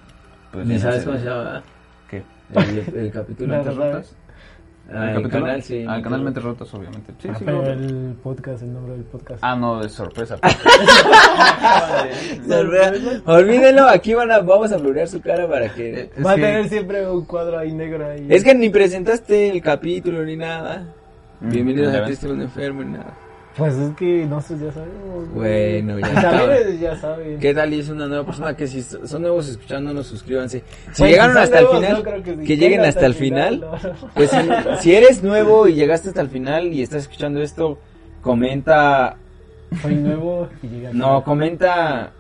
pues, 0.52 0.66
Ni 0.66 0.76
en 0.76 0.80
sabes 0.80 1.04
cómo 1.04 1.18
se 1.20 1.26
llama 1.26 1.62
¿Qué? 2.10 2.24
el, 2.56 2.96
el 2.98 3.12
capítulo. 3.12 3.52
La 3.52 3.58
¿Mentes 3.60 3.78
verdad. 3.78 3.92
rotas? 3.94 4.16
Ah, 4.90 5.10
el 5.10 5.16
capítulo? 5.16 5.44
canal, 5.46 5.64
sí. 5.64 5.86
Ah, 5.88 6.02
canal 6.02 6.22
Mentes 6.24 6.44
Rotas, 6.44 6.74
obviamente. 6.74 7.14
Sí, 7.22 7.28
Ah, 7.30 7.36
sí, 7.38 7.44
pero 7.46 7.66
el 7.66 8.16
podcast, 8.24 8.64
el 8.64 8.74
nombre 8.74 8.94
del 8.94 9.04
podcast. 9.04 9.40
Ah, 9.44 9.56
no, 9.56 9.82
de 9.82 9.90
sorpresa. 9.90 10.38
Olvídenlo, 13.26 13.88
aquí 13.88 14.14
van 14.14 14.32
a, 14.32 14.40
vamos 14.40 14.72
a 14.72 14.78
blurear 14.78 15.08
su 15.08 15.22
cara 15.22 15.48
para 15.48 15.74
que... 15.74 16.10
Es 16.16 16.26
Va 16.26 16.32
a 16.32 16.36
tener 16.36 16.70
siempre 16.70 17.10
un 17.10 17.26
cuadro 17.26 17.58
ahí 17.60 17.74
negro 17.74 18.06
ahí. 18.08 18.28
Es 18.30 18.44
que 18.44 18.56
ni 18.56 18.70
presentaste 18.70 19.50
el 19.50 19.62
capítulo 19.62 20.24
ni 20.24 20.36
nada. 20.38 20.94
Mm, 21.42 21.50
Bienvenidos 21.50 21.94
a 21.94 22.28
Mundo 22.28 22.44
Enfermo 22.46 22.84
ni 22.84 22.92
nada. 22.94 23.18
Pues 23.58 23.74
es 23.76 23.96
que 23.96 24.26
nosotros 24.26 24.60
ya 24.62 24.72
sabemos. 24.72 25.34
Bueno, 25.34 25.98
ya 26.00 26.54
es- 26.58 26.80
ya 26.80 26.96
saben. 26.96 27.40
¿Qué 27.40 27.54
tal? 27.56 27.74
Y 27.74 27.80
es 27.80 27.90
una 27.90 28.06
nueva 28.06 28.24
persona 28.26 28.56
que 28.56 28.68
si 28.68 28.84
son 28.84 29.22
nuevos 29.24 29.48
escuchándonos, 29.50 30.06
suscríbanse. 30.06 30.60
Si 30.92 31.02
Pues, 31.02 31.12
llegaron 31.12 31.36
si 31.36 31.42
hasta 31.42 31.60
el 31.60 31.68
final, 31.68 32.04
no 32.04 32.44
que 32.46 32.58
lleguen 32.58 32.82
hasta 32.86 33.06
el 33.08 33.14
final. 33.16 33.60
no, 33.62 33.72
no. 33.72 33.78
Pues 34.14 34.30
si, 34.30 34.38
si 34.82 34.96
eres 34.96 35.24
nuevo 35.24 35.68
y 35.68 35.74
llegaste 35.74 36.10
hasta 36.10 36.22
el 36.22 36.30
final 36.30 36.68
y 36.72 36.84
estás 36.84 37.04
escuchando 37.04 37.42
esto, 37.42 37.80
comenta, 38.22 39.16
Soy 39.82 39.96
nuevo 39.96 40.48
y 40.62 40.68
llegué 40.68 40.88
aquí. 40.88 40.98
no, 40.98 41.24
comenta 41.24 42.12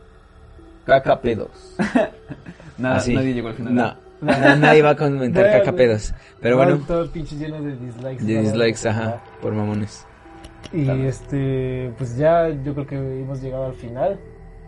caca 0.86 1.22
pedos. 1.22 1.76
Nada, 2.80 2.96
Así. 2.98 3.14
Nadie 3.14 3.34
llegó 3.34 3.50
al 3.50 3.54
final. 3.54 3.74
No, 3.76 3.96
na- 4.22 4.56
nadie 4.56 4.82
va 4.82 4.92
a 4.92 4.96
comentar 4.96 5.44
Bueno, 5.46 5.60
caca 5.60 5.72
pedos. 5.76 6.14
Pero 6.42 6.58
bueno, 6.58 6.80
Todo 6.88 7.08
pinche 7.12 7.36
lleno 7.36 7.62
de 7.62 7.76
dislikes. 7.76 8.24
de 8.26 8.34
¿no? 8.36 8.42
dislikes, 8.42 8.88
ajá, 8.90 9.22
por 9.42 9.54
mamones. 9.54 10.04
Y 10.74 10.90
este, 10.90 11.94
pues 11.98 12.18
ya 12.18 12.50
yo 12.50 12.74
creo 12.74 12.88
que 12.88 12.96
hemos 12.96 13.42
llegado 13.42 13.66
al 13.66 13.74
final 13.74 14.20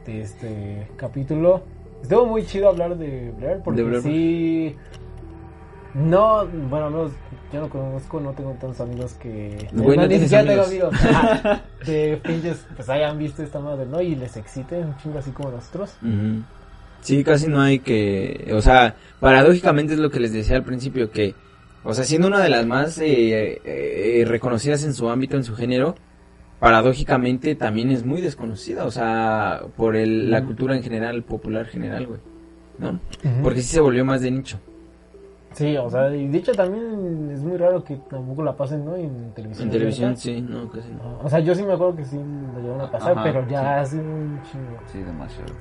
de 0.06 0.22
este 0.22 0.88
capítulo. 0.96 1.64
Estuvo 2.02 2.26
muy 2.26 2.46
chido 2.46 2.70
hablar 2.70 2.98
de 2.98 3.32
Blair 3.38 3.60
porque 3.64 3.82
De 3.82 3.88
Blair. 3.88 4.04
sí. 4.04 4.76
No, 5.94 6.46
bueno, 6.46 6.86
al 6.86 6.92
menos 6.92 7.12
yo 7.52 7.62
no 7.62 7.70
conozco, 7.70 8.20
no 8.20 8.32
tengo 8.34 8.52
tantos 8.52 8.80
amigos 8.80 9.14
que. 9.14 9.68
Güey, 9.74 9.98
no 9.98 10.08
ni 10.08 10.20
siquiera 10.20 10.46
tengo 10.46 10.64
amigos. 10.64 10.96
que 11.84 12.20
pinches, 12.24 12.66
pues 12.76 12.88
hayan 12.90 13.18
visto 13.18 13.42
esta 13.42 13.60
madre, 13.60 13.88
¿no? 13.88 14.00
Y 14.00 14.16
les 14.16 14.38
excite 14.38 14.78
un 14.80 14.96
chingo 14.98 15.18
así 15.18 15.32
como 15.32 15.50
nosotros. 15.50 15.98
Sí, 17.02 17.24
casi 17.24 17.48
no 17.48 17.62
hay 17.62 17.80
que, 17.80 18.52
o 18.54 18.62
sea, 18.62 18.96
paradójicamente 19.20 19.94
es 19.94 20.00
lo 20.00 20.12
que 20.12 20.20
les 20.20 20.34
decía 20.34 20.58
al 20.58 20.64
principio, 20.64 21.10
que, 21.12 21.34
o 21.84 21.94
sea, 21.94 22.04
siendo 22.04 22.28
una 22.28 22.40
de 22.40 22.50
las 22.50 22.66
más 22.66 22.98
eh, 23.00 23.62
eh, 23.64 24.26
reconocidas 24.26 24.84
en 24.84 24.94
su 24.94 25.10
ámbito, 25.10 25.38
en 25.38 25.44
su 25.44 25.56
género, 25.56 25.96
paradójicamente 26.60 27.56
también 27.56 27.92
es 27.92 28.06
muy 28.06 28.22
desconocida, 28.22 28.86
o 28.86 28.92
sea, 28.92 29.62
por 29.78 29.96
el, 29.96 30.30
la 30.30 30.44
cultura 30.44 30.76
en 30.76 30.84
general, 30.84 31.24
popular 31.24 31.66
general, 31.66 32.08
güey, 32.08 32.20
¿no? 32.78 33.00
Porque 33.42 33.62
sí 33.62 33.70
se 33.70 33.80
volvió 33.80 34.04
más 34.04 34.22
de 34.22 34.32
nicho. 34.32 34.60
Sí, 35.54 35.76
o 35.78 35.90
sea, 35.90 36.16
y 36.16 36.28
de 36.28 36.38
hecho 36.38 36.52
también 36.54 37.32
es 37.34 37.42
muy 37.42 37.58
raro 37.58 37.84
que 37.84 37.96
tampoco 38.10 38.44
la 38.44 38.56
pasen, 38.56 38.86
¿no? 38.86 38.96
En 38.96 39.32
televisión. 39.34 39.68
En 39.68 39.72
televisión, 39.72 40.18
sí, 40.18 40.42
no, 40.42 40.70
casi 40.70 40.90
no. 40.90 41.20
O 41.24 41.30
sea, 41.30 41.40
yo 41.40 41.56
sí 41.56 41.64
me 41.64 41.74
acuerdo 41.74 41.96
que 41.96 42.06
sí 42.06 42.18
lo 42.18 42.62
llevaron 42.62 42.82
a 42.82 42.92
pasar, 42.92 43.14
Ajá, 43.14 43.24
pero 43.24 43.48
ya 43.48 43.84
sí. 43.86 43.98
hace 43.98 44.00
un 44.00 44.40
chingo. 44.44 44.80
Sí, 44.86 45.00
demasiado. 45.00 45.54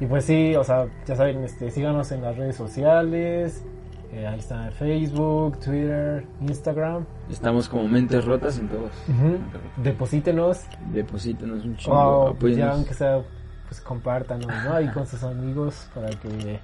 Y 0.00 0.06
pues 0.06 0.24
sí, 0.24 0.54
o 0.54 0.62
sea, 0.62 0.86
ya 1.06 1.16
saben, 1.16 1.42
este, 1.42 1.70
síganos 1.70 2.10
en 2.12 2.22
las 2.22 2.36
redes 2.36 2.56
sociales. 2.56 3.64
Eh, 4.12 4.26
ahí 4.26 4.38
está 4.38 4.70
Facebook, 4.72 5.58
Twitter, 5.60 6.26
Instagram. 6.40 7.04
Estamos 7.30 7.68
como 7.68 7.86
mentes 7.88 8.24
rotas 8.24 8.58
en 8.58 8.68
todos. 8.68 8.90
Ujú. 9.08 9.38
Deposítenos. 9.82 10.60
Deposítenos 10.92 11.64
un 11.64 11.76
chingo, 11.76 11.96
O 11.96 12.28
apóyennos. 12.30 12.58
ya 12.66 12.72
aunque 12.72 12.94
sea, 12.94 13.22
pues 13.68 13.80
compártanos, 13.80 14.46
¿no? 14.64 14.72
Ahí 14.74 14.88
con 14.88 15.06
sus 15.06 15.22
amigos 15.22 15.88
para 15.94 16.10
que 16.10 16.58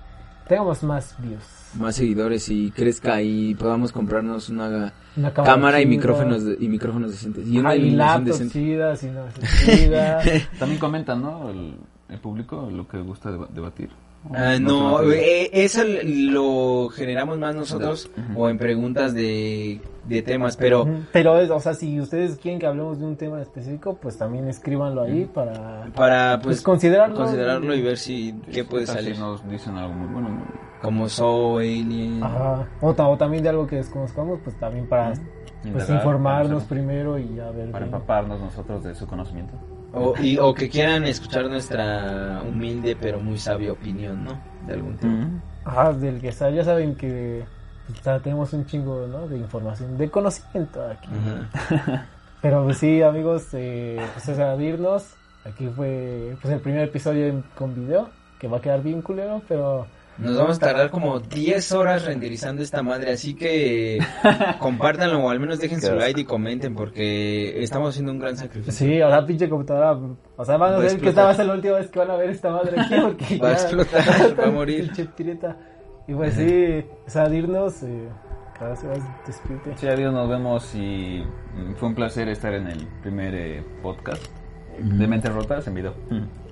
tengamos 0.48 0.82
más 0.82 1.14
views. 1.18 1.42
más 1.78 1.94
seguidores 1.96 2.48
y 2.48 2.70
crezca 2.70 3.20
y 3.22 3.54
podamos 3.54 3.92
comprarnos 3.92 4.48
una 4.48 4.92
Una 5.16 5.32
cámara 5.32 5.80
y 5.80 5.86
micrófonos 5.86 6.44
de- 6.44 6.56
y 6.60 6.68
micrófonos 6.68 7.10
decentes 7.10 7.46
y 7.46 7.58
una 7.58 7.74
y 7.74 7.80
iluminación 7.80 8.24
decente. 8.24 8.52
chidas 8.52 9.02
y 9.04 9.06
no. 9.08 9.24
También 10.58 10.78
comentan, 10.80 11.22
¿no? 11.22 11.50
El, 11.50 11.76
el 12.08 12.18
público 12.20 12.68
lo 12.70 12.86
que 12.88 12.98
gusta 13.00 13.30
deba- 13.30 13.48
debatir. 13.48 13.90
Ah, 14.34 14.56
no, 14.60 15.02
eh, 15.02 15.50
eso 15.52 15.82
lo 16.04 16.88
generamos 16.88 17.38
más 17.38 17.54
nosotros 17.54 18.10
Ujú. 18.16 18.42
o 18.42 18.48
en 18.48 18.58
preguntas 18.58 19.14
de, 19.14 19.80
de 20.08 20.22
temas, 20.22 20.56
pero 20.56 20.82
Ujú. 20.82 21.02
Pero, 21.12 21.38
es- 21.38 21.48
o 21.50 21.60
sea, 21.60 21.74
si 21.74 22.00
ustedes 22.00 22.36
quieren 22.36 22.58
que 22.58 22.66
hablemos 22.66 22.98
de 22.98 23.04
un 23.06 23.16
tema 23.16 23.40
específico, 23.40 23.96
pues 24.02 24.18
también 24.18 24.48
escríbanlo 24.48 25.02
ahí 25.02 25.26
para, 25.32 25.86
para 25.94 26.36
pues, 26.42 26.56
pues 26.56 26.62
considerarlo. 26.62 27.14
considerarlo 27.14 27.72
y 27.74 27.82
ver 27.82 27.98
si 27.98 28.34
qué 28.52 28.64
puede 28.64 28.86
salir. 28.86 29.16
nos 29.18 29.48
dicen 29.48 29.76
algo 29.76 29.94
muy 29.94 30.08
bueno. 30.12 30.44
Como 30.82 31.08
So, 31.08 31.58
Alien. 31.58 32.22
Ajá. 32.22 32.68
O, 32.80 32.90
o 32.90 33.16
también 33.16 33.42
de 33.44 33.48
algo 33.50 33.66
que 33.68 33.76
desconozcamos, 33.76 34.40
pues 34.42 34.58
también 34.58 34.88
para 34.88 35.10
pues, 35.10 35.20
Indagar, 35.64 35.90
informarnos 35.96 36.62
para- 36.64 36.68
primero 36.68 37.16
y 37.18 37.34
ya 37.36 37.50
ver. 37.50 37.70
Para 37.70 37.84
bien. 37.86 37.94
empaparnos 37.94 38.40
nosotros 38.40 38.82
de 38.82 38.94
su 38.94 39.06
conocimiento. 39.06 39.54
O, 39.92 40.14
y, 40.20 40.36
o 40.38 40.52
que 40.54 40.68
quieran 40.68 41.04
escuchar 41.04 41.48
nuestra 41.48 42.42
humilde 42.46 42.96
pero 43.00 43.18
muy 43.20 43.38
sabia 43.38 43.72
opinión, 43.72 44.24
¿no? 44.24 44.38
De 44.66 44.74
algún 44.74 44.96
tema. 44.96 45.28
Ajá, 45.64 45.92
del 45.92 46.20
que 46.20 46.32
sea, 46.32 46.50
ya 46.50 46.64
saben 46.64 46.94
que 46.96 47.44
tenemos 48.22 48.52
un 48.52 48.66
chingo 48.66 49.06
¿no? 49.06 49.26
de 49.28 49.38
información, 49.38 49.96
de 49.96 50.10
conocimiento 50.10 50.84
aquí. 50.88 51.08
Pero 52.42 52.64
pues 52.64 52.76
sí, 52.78 53.02
amigos, 53.02 53.48
eh, 53.54 53.98
pues 54.12 54.28
es 54.28 54.38
abrirnos. 54.38 55.14
Aquí 55.44 55.68
fue 55.74 56.36
pues 56.42 56.52
el 56.52 56.60
primer 56.60 56.82
episodio 56.82 57.26
en- 57.26 57.44
con 57.56 57.74
video, 57.74 58.10
que 58.38 58.48
va 58.48 58.58
a 58.58 58.60
quedar 58.60 58.82
bien 58.82 59.00
culero, 59.00 59.42
pero 59.48 59.86
Nos 60.18 60.36
vamos 60.36 60.56
a 60.56 60.60
tardar 60.60 60.90
como 60.90 61.20
10 61.20 61.72
horas 61.72 62.04
renderizando 62.06 62.62
esta 62.62 62.82
madre, 62.82 63.12
así 63.12 63.34
que 63.34 63.98
compártanlo 64.58 65.22
o 65.24 65.30
al 65.30 65.40
menos 65.40 65.58
dejen 65.58 65.80
su 65.80 65.94
like 65.94 66.22
y 66.22 66.24
comenten 66.24 66.74
porque 66.74 67.62
estamos 67.62 67.90
haciendo 67.90 68.12
un 68.12 68.18
gran 68.18 68.36
sacrificio. 68.36 68.72
sí, 68.72 69.00
o 69.02 69.10
sea, 69.10 69.26
pinche 69.26 69.48
computadora, 69.48 69.98
o 70.36 70.44
sea, 70.44 70.56
van 70.56 70.74
a 70.74 70.78
ver 70.78 70.98
que 70.98 71.10
esta 71.10 71.24
va 71.24 71.30
a 71.30 71.34
ser 71.34 71.46
la 71.46 71.54
última 71.54 71.76
vez 71.76 71.90
que 71.90 71.98
van 71.98 72.10
a 72.10 72.16
ver 72.16 72.30
esta 72.30 72.50
madre 72.50 72.80
aquí, 72.80 72.94
porque 73.00 73.38
Va 73.42 73.48
a 73.50 73.52
explotar, 73.52 74.02
va 74.40 74.44
a 74.46 74.50
morir. 74.50 74.90
Y 76.08 76.14
pues 76.14 76.34
sí, 76.34 76.84
o 77.06 77.10
sea, 77.10 77.28
irnos, 77.28 77.82
eh. 77.82 78.08
Sí, 79.76 79.86
adiós, 79.86 80.14
nos 80.14 80.28
vemos 80.30 80.74
y 80.74 81.22
mm, 81.54 81.74
fue 81.74 81.88
un 81.90 81.94
placer 81.94 82.28
estar 82.28 82.54
en 82.54 82.68
el 82.68 82.86
primer 83.02 83.34
eh, 83.34 83.64
podcast 83.82 84.24
de 84.78 85.06
Mentes 85.06 85.32
Rotas 85.32 85.66
en 85.66 85.74
video. 85.74 85.94
Mm, 86.08 86.45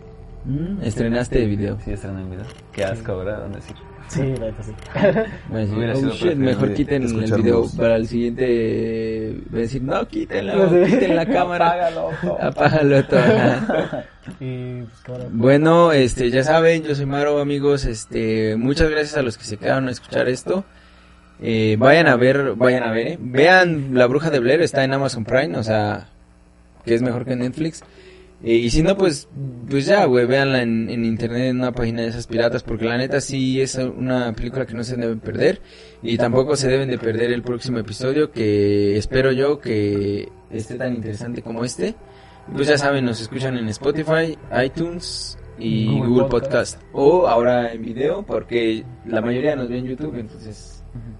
Estrenaste 0.83 1.39
de 1.41 1.47
video. 1.47 1.79
Sí, 1.85 1.93
estrené 1.93 2.21
en 2.21 2.31
video. 2.31 2.45
Qué 2.73 2.85
asco, 2.85 3.17
¿verdad? 3.19 3.39
¿Dónde 3.43 3.57
decir? 3.59 3.77
Sí, 4.09 4.21
la 4.39 4.47
neta 4.47 4.63
sí. 4.63 4.73
Bueno, 5.49 5.67
sí. 5.67 5.73
Hubiera 5.75 5.93
Oh, 5.95 5.97
sido 5.97 6.11
shit, 6.13 6.35
mejor 6.37 6.75
quiten 6.75 7.03
el 7.05 7.33
video 7.37 7.63
voz. 7.63 7.75
para 7.75 7.97
el 7.97 8.07
siguiente. 8.07 8.45
eh, 8.49 9.41
voy 9.49 9.59
a 9.61 9.63
decir, 9.63 9.83
no, 9.83 10.01
sé. 10.01 10.07
quiten 10.07 11.17
la 11.17 11.25
cámara. 11.27 11.69
Apágalo. 11.71 12.11
Apágalo 12.41 13.05
todo. 13.07 13.23
Y 14.41 14.83
pues 14.83 15.33
Bueno, 15.33 15.93
este, 15.93 16.31
ya 16.31 16.43
saben, 16.45 16.83
yo 16.83 16.95
soy 16.95 17.07
Maro, 17.07 17.39
amigos, 17.41 17.87
este, 17.87 18.57
muchas 18.57 18.91
gracias 18.91 19.17
a 19.17 19.23
los 19.23 19.39
que 19.39 19.45
se 19.45 19.57
quedaron 19.57 19.89
a 19.89 19.93
escuchar 19.93 20.29
esto. 20.29 20.65
Eh, 21.41 21.77
vayan 21.79 22.07
a 22.07 22.17
ver, 22.17 22.55
vayan 22.55 22.83
a 22.83 22.91
ver, 22.93 23.07
eh. 23.09 23.19
vean 23.21 23.95
La 23.95 24.07
Bruja 24.07 24.31
de 24.31 24.39
Blair, 24.41 24.61
está 24.61 24.85
en 24.85 24.93
Amazon 24.93 25.25
Prime, 25.25 25.57
o 25.59 25.63
sea, 25.63 26.09
que 26.85 26.95
es 26.95 27.01
mejor 27.03 27.25
que 27.25 27.35
Netflix. 27.35 27.83
Eh, 28.45 28.57
y 28.57 28.71
si 28.71 28.83
no, 28.83 28.95
pues, 28.95 29.27
pues 29.71 29.87
ya, 29.87 30.05
güey, 30.05 30.27
véanla 30.27 30.61
en, 30.61 30.91
en 30.91 31.05
internet, 31.07 31.49
en 31.49 31.61
una 31.61 31.73
página 31.73 32.03
de 32.03 32.09
esas 32.09 32.27
piratas, 32.27 32.63
porque 32.63 32.85
la 32.85 32.99
neta 32.99 33.21
sí 33.23 33.59
es 33.61 33.77
una 33.77 34.35
película 34.35 34.67
que 34.67 34.75
no 34.75 34.85
se 34.85 34.97
deben 34.97 35.19
perder. 35.21 35.63
Y 36.03 36.19
tampoco 36.19 36.55
se 36.55 36.69
deben 36.69 36.91
de 36.91 36.99
perder 36.99 37.33
el 37.33 37.43
próximo 37.43 37.79
episodio, 37.79 38.31
que 38.31 38.99
espero 38.99 39.33
yo 39.33 39.59
que 39.61 40.29
esté 40.51 40.75
tan 40.75 40.95
interesante 40.95 41.41
como 41.41 41.65
este. 41.65 41.95
Pues 42.55 42.69
ya 42.69 42.77
saben, 42.77 43.07
nos 43.07 43.23
escuchan 43.23 43.57
en 43.57 43.69
Spotify, 43.71 44.37
iTunes 44.63 45.39
y 45.59 45.87
Google 45.87 46.09
Google, 46.09 46.25
Podcast. 46.25 46.75
Podcast. 46.75 46.83
O 46.93 47.27
ahora 47.27 47.73
en 47.73 47.83
video, 47.83 48.23
porque 48.27 48.85
la 49.07 49.23
mayoría 49.23 49.57
nos 49.57 49.71
ve 49.71 49.79
en 49.79 49.87
YouTube, 49.87 50.17
entonces 50.19 50.74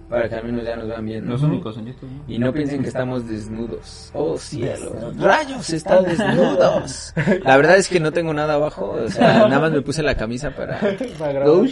para 0.09 0.29
que 0.29 0.35
al 0.35 0.43
menos 0.43 0.63
ya 0.63 0.75
nos 0.75 0.87
vean 0.87 1.05
bien. 1.05 1.25
¿no? 1.25 1.31
Los 1.31 1.43
únicos 1.43 1.77
en 1.77 1.87
YouTube. 1.87 2.09
¿no? 2.09 2.23
Y 2.33 2.39
no 2.39 2.53
piensen 2.53 2.81
que 2.81 2.87
estamos 2.87 3.27
desnudos. 3.27 4.11
Oh 4.13 4.37
cielos, 4.37 5.17
rayos, 5.17 5.69
están 5.71 6.03
desnudos. 6.05 7.13
La 7.43 7.57
verdad 7.57 7.77
es 7.77 7.87
que 7.87 7.99
no 7.99 8.11
tengo 8.11 8.33
nada 8.33 8.55
abajo, 8.55 8.91
o 8.91 9.09
sea, 9.09 9.39
nada 9.47 9.59
más 9.59 9.71
me 9.71 9.81
puse 9.81 10.03
la 10.03 10.15
camisa 10.15 10.51
para... 10.51 10.79
Ay 10.81 11.13
cabrón. 11.17 11.69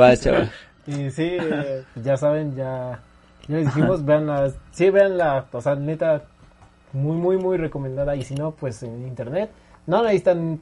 Va, 0.00 0.16
chaval. 0.16 0.50
Y 0.86 1.10
sí, 1.10 1.36
ya 2.02 2.16
saben, 2.16 2.56
ya, 2.56 3.00
ya 3.46 3.56
les 3.56 3.66
dijimos, 3.66 4.04
vean 4.04 4.26
las, 4.26 4.54
sí, 4.72 4.90
vean 4.90 5.16
la, 5.16 5.46
o 5.52 5.60
sea, 5.60 5.76
neta, 5.76 6.24
muy, 6.92 7.16
muy, 7.16 7.36
muy 7.36 7.56
recomendada. 7.56 8.16
Y 8.16 8.22
si 8.22 8.34
no, 8.34 8.52
pues 8.52 8.82
en 8.82 9.06
internet. 9.06 9.50
No 9.86 10.02
necesitan 10.02 10.60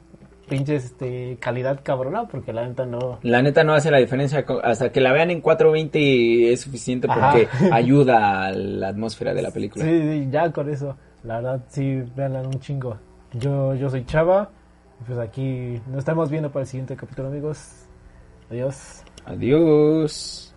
pinches, 0.51 0.83
este, 0.83 1.37
calidad 1.39 1.79
cabrona, 1.81 2.27
porque 2.27 2.51
la 2.51 2.67
neta 2.67 2.85
no. 2.85 3.19
La 3.23 3.41
neta 3.41 3.63
no 3.63 3.73
hace 3.73 3.89
la 3.89 3.99
diferencia, 3.99 4.45
hasta 4.63 4.91
que 4.91 4.99
la 4.99 5.13
vean 5.13 5.31
en 5.31 5.39
420 5.39 6.51
es 6.51 6.59
suficiente 6.59 7.07
Ajá. 7.09 7.31
porque 7.31 7.47
ayuda 7.71 8.47
a 8.47 8.51
la 8.51 8.89
atmósfera 8.89 9.33
de 9.33 9.41
la 9.41 9.51
película. 9.51 9.85
Sí, 9.85 10.01
sí, 10.01 10.27
ya 10.29 10.51
con 10.51 10.69
eso. 10.69 10.97
La 11.23 11.35
verdad, 11.35 11.61
sí, 11.69 12.03
veanla 12.15 12.41
un 12.41 12.59
chingo. 12.59 12.97
Yo, 13.33 13.75
yo 13.75 13.89
soy 13.89 14.03
Chava. 14.05 14.49
Pues 15.07 15.17
aquí 15.17 15.81
nos 15.87 15.99
estamos 15.99 16.29
viendo 16.29 16.51
para 16.51 16.63
el 16.63 16.67
siguiente 16.67 16.97
capítulo, 16.97 17.29
amigos. 17.29 17.85
Adiós. 18.49 19.03
Adiós. 19.25 20.50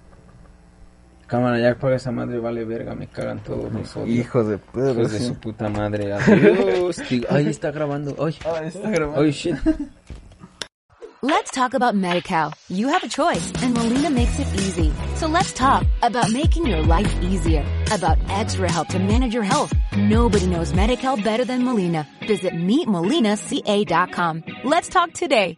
Cámara, 1.26 1.58
ya 1.58 1.74
paga 1.74 1.96
esa 1.96 2.10
madre, 2.12 2.38
vale 2.38 2.64
verga, 2.64 2.94
me 2.94 3.06
cagan 3.06 3.42
todos 3.42 3.72
los 3.72 3.96
odios. 3.96 4.08
Hijos 4.18 4.46
de 4.48 4.54
Hijos 4.56 5.12
de 5.12 5.18
su 5.20 5.34
puta 5.34 5.68
madre. 5.68 6.12
Adiós. 6.12 6.98
Ay, 7.30 7.48
está 7.48 7.70
grabando. 7.70 8.14
Ay, 8.24 8.34
Ah, 8.44 8.60
está 8.64 8.90
grabando. 8.90 9.20
ay, 9.22 9.32
shit. 9.32 9.56
Let's 11.22 11.50
talk 11.52 11.72
about 11.72 11.94
MediCal. 11.94 12.52
You 12.68 12.88
have 12.88 13.02
a 13.02 13.08
choice 13.08 13.50
and 13.62 13.72
Molina 13.72 14.10
makes 14.10 14.38
it 14.38 14.46
easy. 14.56 14.92
So 15.16 15.26
let's 15.26 15.54
talk 15.54 15.86
about 16.02 16.30
making 16.30 16.66
your 16.66 16.82
life 16.82 17.10
easier, 17.22 17.64
about 17.90 18.18
extra 18.28 18.70
help 18.70 18.88
to 18.88 18.98
manage 18.98 19.32
your 19.32 19.42
health. 19.42 19.72
Nobody 19.96 20.46
knows 20.46 20.72
MediCal 20.74 21.24
better 21.24 21.46
than 21.46 21.64
Molina. 21.64 22.06
Visit 22.28 22.52
meetmolinaca.com. 22.52 24.44
Let's 24.64 24.88
talk 24.90 25.14
today. 25.14 25.56